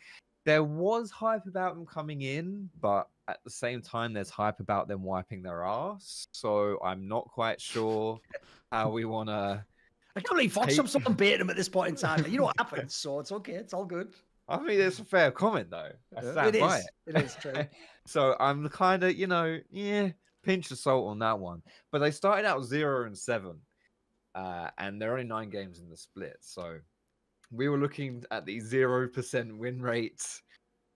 There 0.46 0.64
was 0.64 1.12
hype 1.12 1.46
about 1.46 1.76
them 1.76 1.86
coming 1.86 2.22
in, 2.22 2.70
but 2.80 3.08
at 3.28 3.40
the 3.44 3.50
same 3.50 3.82
time, 3.82 4.14
there's 4.14 4.30
hype 4.30 4.60
about 4.60 4.88
them 4.88 5.04
wiping 5.04 5.44
their 5.44 5.64
ass. 5.64 6.26
So 6.32 6.80
I'm 6.84 7.08
not 7.08 7.26
quite 7.26 7.62
sure 7.62 8.20
how 8.72 8.90
we 8.90 9.06
want 9.06 9.30
to. 9.30 9.64
I 10.16 10.20
can't 10.20 10.38
believe 10.38 10.52
Fox 10.52 10.70
Hey- 10.70 10.76
have 10.76 10.90
someone 10.90 11.14
baiting 11.14 11.42
him 11.42 11.50
at 11.50 11.56
this 11.56 11.70
point 11.70 11.90
in 11.90 11.96
time. 11.96 12.26
You 12.28 12.40
know 12.40 12.44
what 12.46 12.56
happens, 12.58 12.96
so 13.04 13.20
it's 13.20 13.32
okay. 13.32 13.54
It's 13.54 13.74
all 13.74 13.86
good. 13.86 14.14
I 14.50 14.60
mean, 14.60 14.82
it's 14.82 15.00
a 15.00 15.06
fair 15.06 15.32
comment 15.32 15.70
though. 15.70 15.92
I 16.18 16.22
stand 16.22 16.56
it 16.56 16.60
by 16.60 16.80
is. 16.80 16.90
It. 17.08 17.16
it 17.16 17.22
is 17.24 17.36
true. 17.36 17.54
So 18.08 18.36
I'm 18.40 18.68
kind 18.70 19.04
of, 19.04 19.16
you 19.16 19.28
know, 19.28 19.60
yeah, 19.70 20.10
pinch 20.44 20.72
of 20.72 20.78
salt 20.78 21.08
on 21.10 21.20
that 21.20 21.40
one. 21.40 21.62
But 21.92 22.00
they 22.00 22.12
started 22.12 22.46
out 22.46 22.64
zero 22.64 23.06
and 23.06 23.18
seven, 23.18 23.58
uh, 24.36 24.70
and 24.78 25.02
they're 25.02 25.14
only 25.14 25.24
nine 25.24 25.50
games 25.50 25.80
in 25.80 25.90
the 25.90 25.98
split. 25.98 26.38
So 26.42 26.80
we 27.52 27.70
were 27.70 27.78
looking 27.78 28.24
at 28.32 28.46
the 28.46 28.60
zero 28.60 29.08
percent 29.08 29.58
win 29.58 29.82
rate 29.82 30.42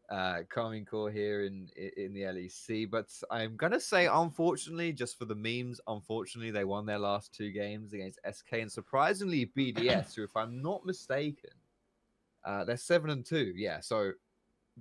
uh 0.10 0.41
Karmine 0.54 0.86
Corp 0.86 1.14
here 1.14 1.46
in 1.46 1.68
in 1.98 2.14
the 2.14 2.22
LEC, 2.22 2.89
but 2.89 3.08
I'm 3.32 3.56
gonna 3.56 3.80
say 3.80 4.08
unfortunately, 4.08 4.93
just 4.93 5.18
for 5.18 5.26
the 5.26 5.36
memes, 5.36 5.82
unfortunately 5.88 6.52
they 6.52 6.64
won 6.64 6.86
their 6.86 7.00
last 7.00 7.34
two 7.34 7.52
games 7.52 7.93
against 7.93 8.20
SK 8.32 8.54
and 8.54 8.72
surprisingly 8.72 9.52
BDS, 9.58 10.16
who 10.16 10.24
if 10.24 10.36
I'm 10.36 10.62
not 10.62 10.86
mistaken, 10.86 11.52
uh 12.43 12.64
they're 12.66 12.78
seven 12.78 13.10
and 13.10 13.26
two. 13.26 13.54
Yeah, 13.56 13.80
so 13.80 14.12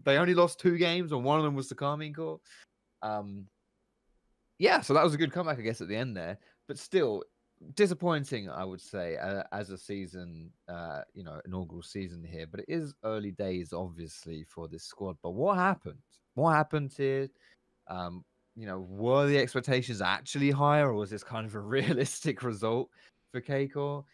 they 0.04 0.18
only 0.18 0.34
lost 0.34 0.60
two 0.60 0.76
games, 0.76 1.12
and 1.12 1.24
one 1.24 1.38
of 1.38 1.44
them 1.44 1.54
was 1.54 1.68
the 1.68 1.74
Karmine 1.74 2.14
Corp. 2.14 2.42
Um 3.02 3.46
yeah, 4.58 4.80
so 4.80 4.94
that 4.94 5.04
was 5.04 5.14
a 5.14 5.18
good 5.18 5.32
comeback, 5.32 5.58
I 5.58 5.62
guess, 5.62 5.80
at 5.80 5.88
the 5.88 5.96
end 5.96 6.16
there. 6.16 6.38
But 6.68 6.78
still, 6.78 7.22
disappointing, 7.74 8.48
I 8.50 8.64
would 8.64 8.80
say, 8.80 9.16
uh, 9.16 9.42
as 9.52 9.70
a 9.70 9.78
season, 9.78 10.50
uh, 10.68 11.00
you 11.12 11.24
know, 11.24 11.40
inaugural 11.44 11.82
season 11.82 12.22
here. 12.24 12.46
But 12.50 12.60
it 12.60 12.66
is 12.68 12.94
early 13.04 13.32
days, 13.32 13.72
obviously, 13.72 14.44
for 14.44 14.68
this 14.68 14.84
squad. 14.84 15.16
But 15.22 15.30
what 15.30 15.56
happened? 15.56 15.98
What 16.34 16.52
happened 16.52 16.92
here? 16.96 17.28
Um, 17.88 18.24
you 18.56 18.66
know, 18.66 18.80
were 18.88 19.26
the 19.26 19.38
expectations 19.38 20.00
actually 20.00 20.50
higher, 20.50 20.88
or 20.90 20.94
was 20.94 21.10
this 21.10 21.24
kind 21.24 21.46
of 21.46 21.54
a 21.54 21.60
realistic 21.76 22.42
result 22.42 22.88
for 23.32 23.40
Keiko? 23.40 24.04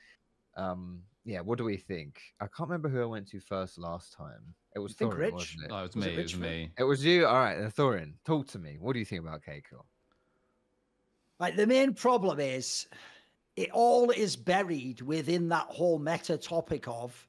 Um, 0.56 1.02
yeah, 1.24 1.40
what 1.40 1.58
do 1.58 1.64
we 1.64 1.76
think? 1.76 2.20
I 2.40 2.46
can't 2.46 2.68
remember 2.68 2.88
who 2.88 3.02
I 3.02 3.06
went 3.06 3.28
to 3.28 3.40
first 3.40 3.78
last 3.78 4.14
time. 4.14 4.54
It 4.74 4.78
was 4.78 4.92
I 4.92 4.94
think 4.94 5.16
Rich. 5.16 5.32
wasn't 5.32 5.64
it? 5.64 5.70
No, 5.70 5.78
it 5.78 5.82
was, 5.82 5.96
Was 5.96 6.06
it 6.06 6.08
me. 6.08 6.14
It 6.14 6.22
was 6.22 6.36
me. 6.38 6.70
It 6.78 6.84
was 6.84 7.04
you. 7.04 7.26
All 7.26 7.34
right, 7.34 7.58
then 7.58 7.70
Thorin, 7.70 8.14
talk 8.24 8.46
to 8.48 8.58
me. 8.58 8.78
What 8.80 8.94
do 8.94 8.98
you 8.98 9.04
think 9.04 9.20
about 9.22 9.42
Keiko? 9.42 9.82
Like 11.40 11.56
the 11.56 11.66
main 11.66 11.94
problem 11.94 12.38
is 12.38 12.86
it 13.56 13.70
all 13.72 14.10
is 14.10 14.36
buried 14.36 15.00
within 15.00 15.48
that 15.48 15.66
whole 15.68 15.98
meta 15.98 16.36
topic 16.36 16.86
of 16.86 17.26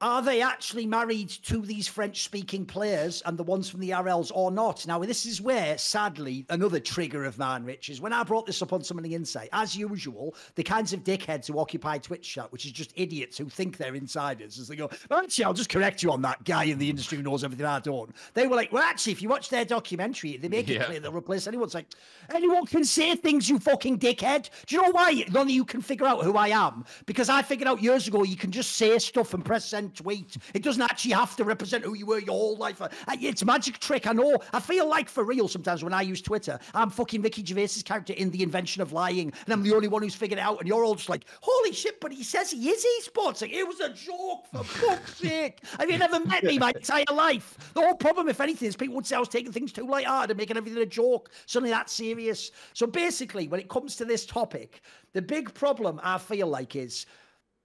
are 0.00 0.20
they 0.20 0.42
actually 0.42 0.86
married 0.86 1.28
to 1.30 1.62
these 1.62 1.86
French 1.88 2.24
speaking 2.24 2.66
players 2.66 3.22
and 3.24 3.38
the 3.38 3.42
ones 3.42 3.70
from 3.70 3.80
the 3.80 3.90
RLs 3.90 4.30
or 4.34 4.50
not? 4.50 4.86
Now, 4.86 4.98
this 4.98 5.24
is 5.24 5.40
where, 5.40 5.78
sadly, 5.78 6.44
another 6.50 6.80
trigger 6.80 7.24
of 7.24 7.38
mine, 7.38 7.64
Rich, 7.64 7.88
is 7.88 8.00
when 8.00 8.12
I 8.12 8.22
brought 8.24 8.44
this 8.44 8.60
up 8.60 8.72
on 8.72 8.82
Summoning 8.82 9.12
Insight, 9.12 9.48
as 9.52 9.76
usual, 9.76 10.34
the 10.56 10.62
kinds 10.62 10.92
of 10.92 11.04
dickheads 11.04 11.46
who 11.46 11.58
occupy 11.58 11.98
Twitch 11.98 12.28
chat, 12.28 12.50
which 12.52 12.66
is 12.66 12.72
just 12.72 12.92
idiots 12.96 13.38
who 13.38 13.48
think 13.48 13.76
they're 13.76 13.94
insiders, 13.94 14.58
as 14.58 14.68
they 14.68 14.76
go, 14.76 14.90
actually, 15.10 15.44
I'll 15.44 15.54
just 15.54 15.70
correct 15.70 16.02
you 16.02 16.10
on 16.10 16.22
that 16.22 16.44
guy 16.44 16.64
in 16.64 16.78
the 16.78 16.90
industry 16.90 17.16
who 17.16 17.22
knows 17.22 17.44
everything 17.44 17.64
I 17.64 17.78
don't. 17.80 18.14
They 18.34 18.46
were 18.46 18.56
like, 18.56 18.72
well, 18.72 18.82
actually, 18.82 19.12
if 19.12 19.22
you 19.22 19.28
watch 19.28 19.48
their 19.48 19.64
documentary, 19.64 20.36
they 20.36 20.48
make 20.48 20.68
it 20.68 20.74
Yeah. 20.74 20.84
clear 20.84 21.00
they'll 21.00 21.12
replace 21.12 21.46
anyone. 21.46 21.66
It's 21.66 21.74
like, 21.74 21.86
anyone 22.34 22.66
can 22.66 22.84
say 22.84 23.14
things, 23.14 23.48
you 23.48 23.58
fucking 23.58 24.00
dickhead. 24.00 24.50
Do 24.66 24.74
you 24.74 24.82
know 24.82 24.90
why? 24.90 25.24
None 25.32 25.46
of 25.46 25.50
you 25.50 25.64
can 25.64 25.80
figure 25.80 26.06
out 26.06 26.24
who 26.24 26.36
I 26.36 26.48
am. 26.48 26.84
Because 27.06 27.28
I 27.28 27.42
figured 27.42 27.68
out 27.68 27.80
years 27.80 28.08
ago 28.08 28.22
you 28.24 28.36
can 28.36 28.50
just 28.50 28.72
say 28.72 28.98
stuff 28.98 29.32
and 29.32 29.44
press 29.44 29.64
send 29.64 29.93
tweet. 29.94 30.36
It 30.52 30.62
doesn't 30.62 30.82
actually 30.82 31.12
have 31.12 31.36
to 31.36 31.44
represent 31.44 31.84
who 31.84 31.94
you 31.94 32.06
were 32.06 32.18
your 32.18 32.34
whole 32.34 32.56
life. 32.56 32.80
Uh, 32.82 32.88
It's 33.20 33.42
a 33.42 33.44
magic 33.44 33.78
trick, 33.78 34.06
I 34.06 34.12
know. 34.12 34.38
I 34.52 34.60
feel 34.60 34.88
like 34.88 35.08
for 35.08 35.24
real 35.24 35.48
sometimes 35.48 35.82
when 35.82 35.92
I 35.94 36.02
use 36.02 36.20
Twitter, 36.20 36.58
I'm 36.74 36.90
fucking 36.90 37.22
Ricky 37.22 37.42
Gervais's 37.44 37.82
character 37.82 38.12
in 38.12 38.30
The 38.30 38.42
Invention 38.42 38.82
of 38.82 38.92
Lying, 38.92 39.32
and 39.44 39.52
I'm 39.52 39.62
the 39.62 39.74
only 39.74 39.88
one 39.88 40.02
who's 40.02 40.14
figured 40.14 40.38
it 40.38 40.42
out, 40.42 40.58
and 40.60 40.68
you're 40.68 40.84
all 40.84 40.94
just 40.94 41.08
like, 41.08 41.24
holy 41.40 41.72
shit, 41.72 42.00
but 42.00 42.12
he 42.12 42.22
says 42.22 42.50
he 42.50 42.68
is 42.68 42.84
esports. 43.00 43.42
Like, 43.42 43.52
it 43.52 43.66
was 43.66 43.80
a 43.80 43.90
joke, 43.90 44.46
for 44.52 44.64
fuck's 44.64 45.16
sake. 45.18 45.60
Have 45.78 45.90
you 45.90 45.98
never 45.98 46.20
met 46.20 46.44
me 46.44 46.58
my 46.58 46.72
entire 46.74 47.04
life? 47.12 47.72
The 47.74 47.80
whole 47.80 47.94
problem, 47.94 48.28
if 48.28 48.40
anything, 48.40 48.68
is 48.68 48.76
people 48.76 48.96
would 48.96 49.06
say 49.06 49.16
I 49.16 49.20
was 49.20 49.28
taking 49.28 49.52
things 49.52 49.72
too 49.72 49.86
lighthearted 49.86 50.30
and 50.30 50.38
making 50.38 50.56
everything 50.56 50.82
a 50.82 50.86
joke. 50.86 51.30
Suddenly 51.46 51.70
that's 51.70 51.92
serious. 51.92 52.50
So 52.72 52.86
basically, 52.86 53.48
when 53.48 53.60
it 53.60 53.68
comes 53.68 53.96
to 53.96 54.04
this 54.04 54.26
topic, 54.26 54.82
the 55.12 55.22
big 55.22 55.52
problem 55.54 56.00
I 56.02 56.18
feel 56.18 56.48
like 56.48 56.76
is 56.76 57.06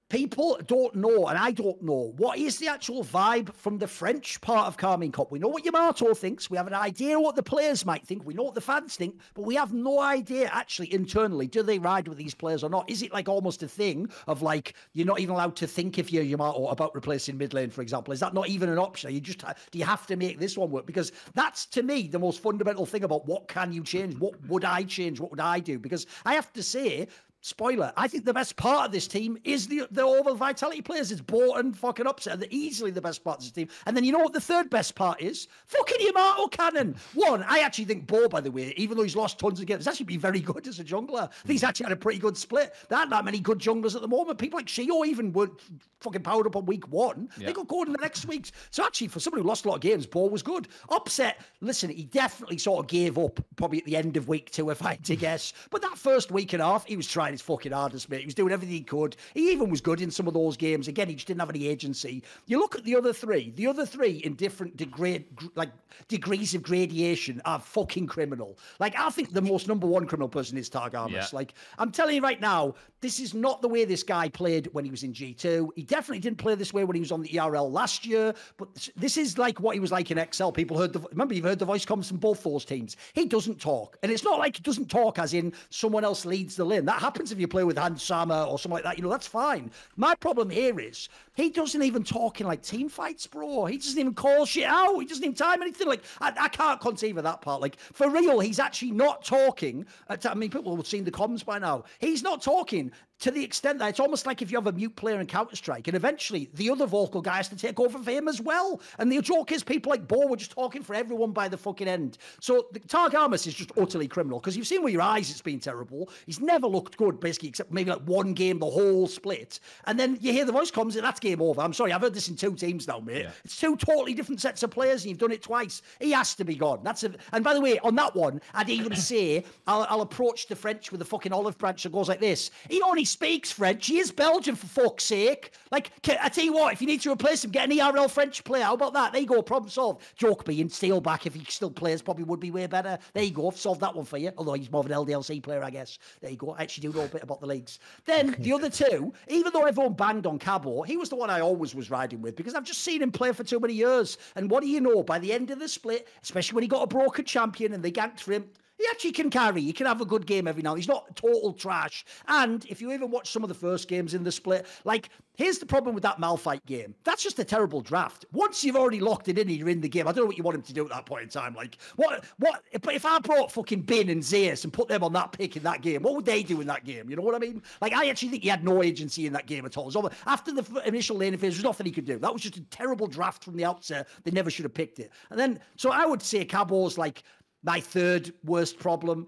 people 0.09 0.59
don't 0.65 0.95
know, 0.95 1.27
and 1.27 1.37
I 1.37 1.51
don't 1.51 1.81
know, 1.81 2.13
what 2.17 2.39
is 2.39 2.57
the 2.57 2.67
actual 2.67 3.03
vibe 3.03 3.53
from 3.53 3.77
the 3.77 3.87
French 3.87 4.41
part 4.41 4.67
of 4.67 4.77
Karmine 4.77 5.13
Corp. 5.13 5.31
We 5.31 5.39
know 5.39 5.47
what 5.47 5.63
Yamato 5.63 6.13
thinks. 6.13 6.49
We 6.49 6.57
have 6.57 6.67
an 6.67 6.73
idea 6.73 7.19
what 7.19 7.35
the 7.35 7.43
players 7.43 7.85
might 7.85 8.05
think. 8.05 8.25
We 8.25 8.33
know 8.33 8.43
what 8.43 8.55
the 8.55 8.61
fans 8.61 8.95
think, 8.95 9.15
but 9.35 9.43
we 9.43 9.55
have 9.55 9.71
no 9.71 9.99
idea 9.99 10.49
actually 10.51 10.91
internally. 10.93 11.47
Do 11.47 11.61
they 11.61 11.79
ride 11.79 12.07
with 12.07 12.17
these 12.17 12.33
players 12.33 12.63
or 12.63 12.69
not? 12.69 12.89
Is 12.89 13.03
it 13.03 13.13
like 13.13 13.29
almost 13.29 13.61
a 13.61 13.67
thing 13.67 14.09
of 14.27 14.41
like 14.41 14.73
you're 14.93 15.05
not 15.05 15.19
even 15.19 15.35
allowed 15.35 15.55
to 15.57 15.67
think 15.67 15.99
if 15.99 16.11
you're 16.11 16.23
Yamato 16.23 16.67
about 16.67 16.95
replacing 16.95 17.37
mid 17.37 17.53
lane, 17.53 17.69
for 17.69 17.81
example? 17.81 18.11
Is 18.11 18.19
that 18.19 18.33
not 18.33 18.49
even 18.49 18.69
an 18.69 18.79
option? 18.79 19.13
You 19.13 19.21
just 19.21 19.39
do 19.71 19.77
you 19.77 19.85
have 19.85 20.07
to 20.07 20.15
make 20.15 20.39
this 20.39 20.57
one 20.57 20.71
work? 20.71 20.85
Because 20.85 21.11
that's 21.35 21.65
to 21.67 21.83
me 21.83 22.07
the 22.07 22.19
most 22.19 22.41
fundamental 22.41 22.85
thing 22.85 23.03
about 23.03 23.27
what 23.27 23.47
can 23.47 23.71
you 23.71 23.83
change? 23.83 24.17
What 24.17 24.33
would 24.47 24.65
I 24.65 24.83
change? 24.83 25.19
What 25.19 25.29
would 25.29 25.39
I 25.39 25.59
do? 25.59 25.77
Because 25.77 26.07
I 26.25 26.33
have 26.33 26.51
to 26.53 26.63
say, 26.63 27.07
spoiler, 27.41 27.93
I 27.95 28.07
think 28.07 28.25
the 28.25 28.33
best 28.33 28.55
part 28.55 28.85
of 28.85 28.91
this 28.91 29.07
team 29.07 29.37
is 29.43 29.67
the 29.67 29.87
the 29.91 30.03
overall 30.03 30.35
vitality 30.35 30.81
players. 30.81 31.11
It's 31.11 31.21
and 31.29 31.77
fucking 31.77 32.07
upset. 32.07 32.39
They're 32.39 32.47
easily 32.51 32.91
the 32.91 33.01
best 33.01 33.23
part 33.23 33.37
of 33.37 33.43
this 33.43 33.51
team. 33.51 33.67
And 33.85 33.95
then 33.95 34.03
you 34.03 34.11
know 34.11 34.19
what 34.19 34.33
the 34.33 34.41
third 34.41 34.69
best 34.69 34.95
part 34.95 35.21
is? 35.21 35.47
Fucking 35.67 35.97
Yamato 35.99 36.47
Cannon. 36.47 36.95
One, 37.13 37.43
I 37.43 37.59
actually 37.59 37.85
think 37.85 38.07
Bo, 38.07 38.27
by 38.27 38.41
the 38.41 38.51
way, 38.51 38.73
even 38.77 38.97
though 38.97 39.03
he's 39.03 39.15
lost 39.15 39.39
tons 39.39 39.59
of 39.59 39.65
games, 39.65 39.85
has 39.85 39.93
actually 39.93 40.07
been 40.07 40.19
very 40.19 40.39
good 40.39 40.67
as 40.67 40.79
a 40.79 40.83
jungler. 40.83 41.29
He's 41.45 41.63
actually 41.63 41.85
had 41.85 41.93
a 41.93 41.97
pretty 41.97 42.19
good 42.19 42.37
split. 42.37 42.75
There 42.89 42.97
aren't 42.97 43.11
that 43.11 43.25
many 43.25 43.39
good 43.39 43.59
junglers 43.59 43.95
at 43.95 44.01
the 44.01 44.07
moment. 44.07 44.37
People 44.37 44.57
like 44.57 44.67
Sheo 44.67 45.05
even 45.05 45.31
weren't 45.31 45.53
fucking 46.01 46.21
powered 46.23 46.47
up 46.47 46.55
on 46.55 46.65
week 46.65 46.87
one. 46.89 47.29
They 47.37 47.45
Yeah. 47.45 47.51
got 47.51 47.67
going 47.67 47.87
in 47.87 47.93
the 47.93 47.99
next 48.01 48.25
weeks. 48.25 48.51
So 48.71 48.85
actually, 48.85 49.07
for 49.07 49.19
someone 49.19 49.41
who 49.41 49.47
lost 49.47 49.65
a 49.65 49.67
lot 49.69 49.75
of 49.75 49.81
games, 49.81 50.05
Bo 50.05 50.27
was 50.27 50.41
good. 50.43 50.67
Upset, 50.89 51.41
listen, 51.61 51.89
he 51.89 52.05
definitely 52.05 52.57
sort 52.57 52.79
of 52.83 52.87
gave 52.87 53.17
up 53.17 53.39
probably 53.55 53.79
at 53.79 53.85
the 53.85 53.95
end 53.95 54.17
of 54.17 54.27
week 54.27 54.49
two, 54.51 54.69
if 54.69 54.83
I 54.83 54.91
had 54.91 55.05
to 55.05 55.15
guess. 55.15 55.53
But 55.69 55.81
that 55.81 55.97
first 55.97 56.31
week 56.31 56.53
and 56.53 56.61
a 56.61 56.65
half, 56.65 56.85
he 56.85 56.95
was 56.97 57.07
trying 57.07 57.28
his 57.33 57.41
fucking 57.41 57.71
hardest, 57.71 58.09
mate. 58.09 58.19
He 58.21 58.25
was 58.25 58.35
doing 58.35 58.51
everything 58.53 58.75
he 58.75 58.81
could. 58.81 59.15
He 59.33 59.51
even 59.51 59.69
was 59.69 59.81
good 59.81 60.01
in 60.01 60.11
some 60.11 60.27
of 60.27 60.33
those 60.33 60.57
games. 60.57 60.87
Again, 60.87 61.07
he 61.07 61.15
just 61.15 61.27
didn't 61.27 61.39
have 61.39 61.49
any 61.49 61.67
agency. 61.67 62.23
You 62.47 62.59
look 62.59 62.75
at 62.75 62.83
the 62.83 62.95
other 62.95 63.13
three, 63.13 63.51
the 63.55 63.67
other 63.67 63.85
three 63.85 64.17
in 64.17 64.35
different 64.35 64.77
degrade, 64.77 65.25
like 65.55 65.69
degrees 66.07 66.53
of 66.55 66.63
gradation 66.63 67.41
are 67.45 67.59
fucking 67.59 68.07
criminal. 68.07 68.57
Like, 68.79 68.95
I 68.97 69.09
think 69.09 69.33
the 69.33 69.41
most 69.41 69.67
number 69.67 69.87
one 69.87 70.05
criminal 70.05 70.29
person 70.29 70.57
is 70.57 70.69
Targamas. 70.69 71.11
Yeah. 71.11 71.25
Like, 71.33 71.53
I'm 71.77 71.91
telling 71.91 72.15
you 72.15 72.21
right 72.21 72.39
now, 72.39 72.75
this 73.01 73.19
is 73.19 73.33
not 73.33 73.61
the 73.61 73.67
way 73.67 73.85
this 73.85 74.03
guy 74.03 74.29
played 74.29 74.67
when 74.73 74.85
he 74.85 74.91
was 74.91 75.03
in 75.03 75.13
G2. 75.13 75.69
He 75.75 75.83
definitely 75.83 76.19
didn't 76.19 76.37
play 76.37 76.55
this 76.55 76.73
way 76.73 76.83
when 76.83 76.95
he 76.95 76.99
was 77.01 77.11
on 77.11 77.21
the 77.21 77.39
ERL 77.39 77.71
last 77.71 78.05
year. 78.05 78.33
But 78.57 78.73
this- 78.75 78.89
this 78.95 79.17
is 79.17 79.39
like 79.39 79.59
what 79.59 79.73
he 79.73 79.79
was 79.79 79.91
like 79.91 80.11
in 80.11 80.19
XL. 80.31 80.51
People 80.51 80.77
heard 80.77 80.93
the 80.93 80.99
remember 81.09 81.33
you've 81.33 81.45
heard 81.45 81.57
the 81.57 81.65
voice 81.65 81.83
comms 81.83 82.07
from 82.09 82.17
both 82.17 82.43
those 82.43 82.63
teams. 82.63 82.95
He 83.13 83.25
doesn't 83.25 83.59
talk, 83.59 83.97
and 84.03 84.11
it's 84.11 84.23
not 84.23 84.37
like 84.37 84.57
he 84.57 84.61
doesn't 84.61 84.87
talk 84.87 85.17
as 85.17 85.33
in 85.33 85.51
someone 85.71 86.03
else 86.03 86.25
leads 86.25 86.55
the 86.55 86.63
lane. 86.63 86.85
That 86.85 86.99
happens 87.01 87.18
if 87.19 87.39
you 87.39 87.47
play 87.47 87.63
with 87.63 87.77
Hansama 87.77 88.47
or 88.47 88.57
something 88.57 88.75
like 88.75 88.83
that. 88.83 88.97
You 88.97 89.03
know 89.03 89.09
that's 89.09 89.27
fine. 89.27 89.71
My 89.95 90.15
problem 90.15 90.49
here 90.49 90.79
is 90.79 91.09
he 91.35 91.49
doesn't 91.49 91.81
even 91.81 92.03
talk 92.03 92.41
in 92.41 92.47
like 92.47 92.61
team 92.61 92.89
fights, 92.89 93.27
bro. 93.27 93.65
He 93.65 93.77
doesn't 93.77 93.99
even 93.99 94.13
call 94.13 94.45
shit 94.45 94.65
out. 94.65 94.97
He 94.99 95.05
doesn't 95.05 95.23
even 95.23 95.35
time 95.35 95.61
anything. 95.61 95.87
Like 95.87 96.03
I, 96.21 96.33
I 96.39 96.47
can't 96.47 96.79
conceive 96.79 97.17
of 97.17 97.23
that 97.23 97.41
part. 97.41 97.61
Like 97.61 97.79
for 97.79 98.09
real, 98.09 98.39
he's 98.39 98.59
actually 98.59 98.91
not 98.91 99.23
talking. 99.23 99.85
I 100.07 100.33
mean, 100.33 100.49
people 100.49 100.75
have 100.75 100.87
seen 100.87 101.03
the 101.03 101.11
comms 101.11 101.45
by 101.45 101.59
now. 101.59 101.83
He's 101.99 102.23
not 102.23 102.41
talking 102.41 102.91
to 103.19 103.31
the 103.31 103.43
extent 103.43 103.79
that 103.79 103.89
it's 103.89 103.99
almost 103.99 104.25
like 104.25 104.41
if 104.41 104.51
you 104.51 104.57
have 104.57 104.67
a 104.67 104.71
mute 104.71 104.95
player 104.95 105.19
in 105.19 105.27
Counter 105.27 105.55
Strike, 105.55 105.87
and 105.87 105.95
eventually 105.95 106.49
the 106.53 106.69
other 106.69 106.85
vocal 106.85 107.21
guy 107.21 107.37
has 107.37 107.49
to 107.49 107.55
take 107.55 107.79
over 107.79 107.99
for 107.99 108.11
him 108.11 108.27
as 108.27 108.41
well. 108.41 108.81
And 108.97 109.11
the 109.11 109.21
joke 109.21 109.51
is, 109.51 109.63
people 109.63 109.89
like 109.89 110.07
Bo 110.07 110.27
were 110.27 110.37
just 110.37 110.51
talking 110.51 110.81
for 110.81 110.95
everyone 110.95 111.31
by 111.31 111.47
the 111.47 111.57
fucking 111.57 111.87
end. 111.87 112.17
So 112.39 112.67
the 112.71 112.79
Targamas 112.79 113.45
is 113.45 113.53
just 113.53 113.71
utterly 113.77 114.07
criminal 114.07 114.39
because 114.39 114.55
you've 114.55 114.67
seen 114.67 114.83
with 114.83 114.93
your 114.93 115.01
eyes 115.01 115.29
it's 115.29 115.41
been 115.41 115.59
terrible. 115.59 116.09
He's 116.25 116.39
never 116.39 116.67
looked 116.67 116.97
good, 116.97 117.19
basically, 117.19 117.49
except 117.49 117.71
maybe 117.71 117.91
like 117.91 118.01
one 118.01 118.33
game, 118.33 118.59
the 118.59 118.69
whole 118.69 119.07
split. 119.07 119.59
And 119.85 119.99
then 119.99 120.17
you 120.21 120.31
hear 120.31 120.45
the 120.45 120.51
voice 120.51 120.71
comms, 120.71 120.95
and 120.95 121.03
that's 121.03 121.19
game 121.19 121.41
over. 121.41 121.61
I'm 121.61 121.73
sorry, 121.73 121.91
I've 121.91 122.01
heard 122.01 122.13
this 122.13 122.29
in 122.29 122.35
two 122.35 122.55
teams 122.55 122.87
now, 122.87 122.99
mate. 122.99 123.23
Yeah. 123.23 123.31
It's 123.43 123.59
two 123.59 123.75
totally 123.75 124.13
different 124.13 124.39
sets 124.39 124.63
of 124.63 124.71
players, 124.71 125.03
and 125.03 125.09
you've 125.09 125.19
done 125.19 125.31
it 125.31 125.41
twice. 125.41 125.81
He 125.99 126.11
has 126.11 126.35
to 126.35 126.45
be 126.45 126.55
gone. 126.55 126.79
That's 126.83 127.03
a. 127.03 127.11
And 127.33 127.43
by 127.43 127.53
the 127.53 127.61
way, 127.61 127.79
on 127.79 127.95
that 127.95 128.15
one, 128.15 128.41
I'd 128.53 128.69
even 128.69 128.95
say 129.09 129.43
I'll, 129.67 129.85
I'll 129.89 130.01
approach 130.01 130.47
the 130.47 130.55
French 130.55 130.91
with 130.91 131.01
a 131.01 131.05
fucking 131.05 131.33
olive 131.33 131.57
branch 131.57 131.83
that 131.83 131.91
goes 131.91 132.07
like 132.07 132.21
this. 132.21 132.51
He 132.69 132.81
only 132.81 133.05
speaks 133.09 133.51
French. 133.51 133.87
He 133.87 133.97
is 133.97 134.11
Belgian 134.11 134.55
for 134.55 134.67
fuck's 134.67 135.03
sake. 135.05 135.51
Like, 135.71 135.91
ca- 136.03 136.17
I 136.21 136.29
tell 136.29 136.43
you 136.43 136.53
what, 136.53 136.73
if 136.73 136.81
you 136.81 136.87
need 136.87 137.01
to 137.01 137.11
replace 137.11 137.43
him, 137.43 137.51
get 137.51 137.69
an 137.69 137.79
ERL 137.79 138.07
French 138.07 138.43
player. 138.43 138.63
How 138.63 138.73
about 138.73 138.93
that? 138.93 139.11
There 139.11 139.21
you 139.21 139.27
go. 139.27 139.41
Problem 139.41 139.69
solved. 139.69 140.03
Joke 140.15 140.45
being 140.45 140.69
steel 140.69 141.01
back 141.01 141.25
if 141.25 141.33
he 141.33 141.43
still 141.45 141.71
plays, 141.71 142.01
probably 142.01 142.23
would 142.23 142.39
be 142.39 142.51
way 142.51 142.67
better. 142.67 142.97
There 143.13 143.23
you 143.23 143.31
go. 143.31 143.49
I've 143.49 143.57
solved 143.57 143.81
that 143.81 143.95
one 143.95 144.05
for 144.05 144.17
you. 144.17 144.31
Although 144.37 144.53
he's 144.53 144.71
more 144.71 144.81
of 144.81 144.85
an 144.85 144.91
LDLC 144.91 145.41
player, 145.43 145.63
I 145.63 145.69
guess. 145.69 145.99
There 146.21 146.31
you 146.31 146.37
go. 146.37 146.51
I 146.51 146.63
actually 146.63 146.89
do 146.89 146.97
know 146.97 147.05
a 147.05 147.07
bit 147.07 147.23
about 147.23 147.41
the 147.41 147.47
leagues. 147.47 147.79
Then 148.05 148.35
the 148.39 148.53
other 148.53 148.69
two, 148.69 149.13
even 149.27 149.51
though 149.53 149.65
everyone 149.65 149.93
banged 149.93 150.25
on 150.25 150.39
Cabo, 150.39 150.83
he 150.83 150.97
was 150.97 151.09
the 151.09 151.15
one 151.15 151.29
I 151.29 151.41
always 151.41 151.75
was 151.75 151.89
riding 151.89 152.21
with 152.21 152.35
because 152.35 152.53
I've 152.53 152.63
just 152.63 152.81
seen 152.81 153.01
him 153.01 153.11
play 153.11 153.31
for 153.31 153.43
too 153.43 153.59
many 153.59 153.73
years. 153.73 154.17
And 154.35 154.49
what 154.49 154.61
do 154.61 154.67
you 154.67 154.81
know? 154.81 155.03
By 155.03 155.19
the 155.19 155.33
end 155.33 155.51
of 155.51 155.59
the 155.59 155.67
split, 155.67 156.07
especially 156.23 156.55
when 156.55 156.63
he 156.63 156.67
got 156.67 156.83
a 156.83 156.87
broken 156.87 157.25
champion 157.25 157.73
and 157.73 157.83
they 157.83 157.91
ganked 157.91 158.19
for 158.19 158.33
him, 158.33 158.45
He 158.79 158.85
actually 158.89 159.11
can 159.11 159.29
carry. 159.29 159.61
He 159.61 159.73
can 159.73 159.85
have 159.87 159.99
a 159.99 160.05
good 160.05 160.25
game 160.25 160.47
every 160.47 160.63
now. 160.63 160.73
He's 160.73 160.87
not 160.87 161.13
total 161.17 161.51
trash. 161.51 162.05
And 162.29 162.65
if 162.65 162.81
you 162.81 162.93
even 162.93 163.11
watch 163.11 163.29
some 163.29 163.43
of 163.43 163.49
the 163.49 163.55
first 163.55 163.89
games 163.89 164.13
in 164.13 164.23
the 164.23 164.31
split, 164.31 164.65
like 164.85 165.09
here's 165.35 165.59
the 165.59 165.65
problem 165.65 165.93
with 165.93 166.03
that 166.03 166.17
Malphite 166.17 166.65
game. 166.65 166.95
That's 167.03 167.21
just 167.21 167.39
a 167.39 167.43
terrible 167.43 167.81
draft. 167.81 168.25
Once 168.31 168.63
you've 168.63 168.77
already 168.77 169.01
locked 169.01 169.27
it 169.27 169.37
in, 169.37 169.49
and 169.49 169.57
you're 169.57 169.69
in 169.69 169.81
the 169.81 169.89
game. 169.89 170.07
I 170.07 170.13
don't 170.13 170.23
know 170.23 170.27
what 170.27 170.37
you 170.37 170.43
want 170.43 170.55
him 170.55 170.61
to 170.63 170.73
do 170.73 170.83
at 170.85 170.91
that 170.91 171.05
point 171.05 171.23
in 171.23 171.29
time. 171.29 171.53
Like 171.53 171.77
what? 171.97 172.23
What? 172.37 172.63
But 172.81 172.93
if 172.93 173.05
I 173.05 173.19
brought 173.19 173.51
fucking 173.51 173.81
Bin 173.81 174.09
and 174.09 174.23
Zeus 174.23 174.63
and 174.63 174.71
put 174.71 174.87
them 174.87 175.03
on 175.03 175.11
that 175.13 175.33
pick 175.33 175.57
in 175.57 175.63
that 175.63 175.81
game, 175.81 176.01
what 176.03 176.15
would 176.15 176.25
they 176.25 176.41
do 176.41 176.61
in 176.61 176.67
that 176.67 176.85
game? 176.85 177.09
You 177.09 177.17
know 177.17 177.21
what 177.21 177.35
I 177.35 177.39
mean? 177.39 177.61
Like 177.81 177.91
I 177.91 178.07
actually 178.09 178.29
think 178.29 178.43
he 178.43 178.49
had 178.49 178.63
no 178.63 178.81
agency 178.81 179.25
in 179.25 179.33
that 179.33 179.45
game 179.45 179.65
at 179.65 179.77
all. 179.77 179.91
So 179.91 180.09
after 180.25 180.53
the 180.53 180.81
initial 180.85 181.17
lane 181.17 181.33
phase, 181.33 181.55
there's 181.55 181.63
nothing 181.63 181.85
he 181.85 181.91
could 181.91 182.05
do. 182.05 182.17
That 182.17 182.31
was 182.31 182.41
just 182.41 182.55
a 182.57 182.61
terrible 182.65 183.07
draft 183.07 183.43
from 183.43 183.57
the 183.57 183.65
outset. 183.65 184.07
They 184.23 184.31
never 184.31 184.49
should 184.49 184.63
have 184.63 184.73
picked 184.73 184.99
it. 184.99 185.11
And 185.31 185.39
then, 185.39 185.59
so 185.75 185.91
I 185.91 186.05
would 186.05 186.21
say 186.21 186.45
Cabo's 186.45 186.97
like 186.97 187.23
my 187.63 187.79
third 187.79 188.33
worst 188.43 188.79
problem. 188.79 189.27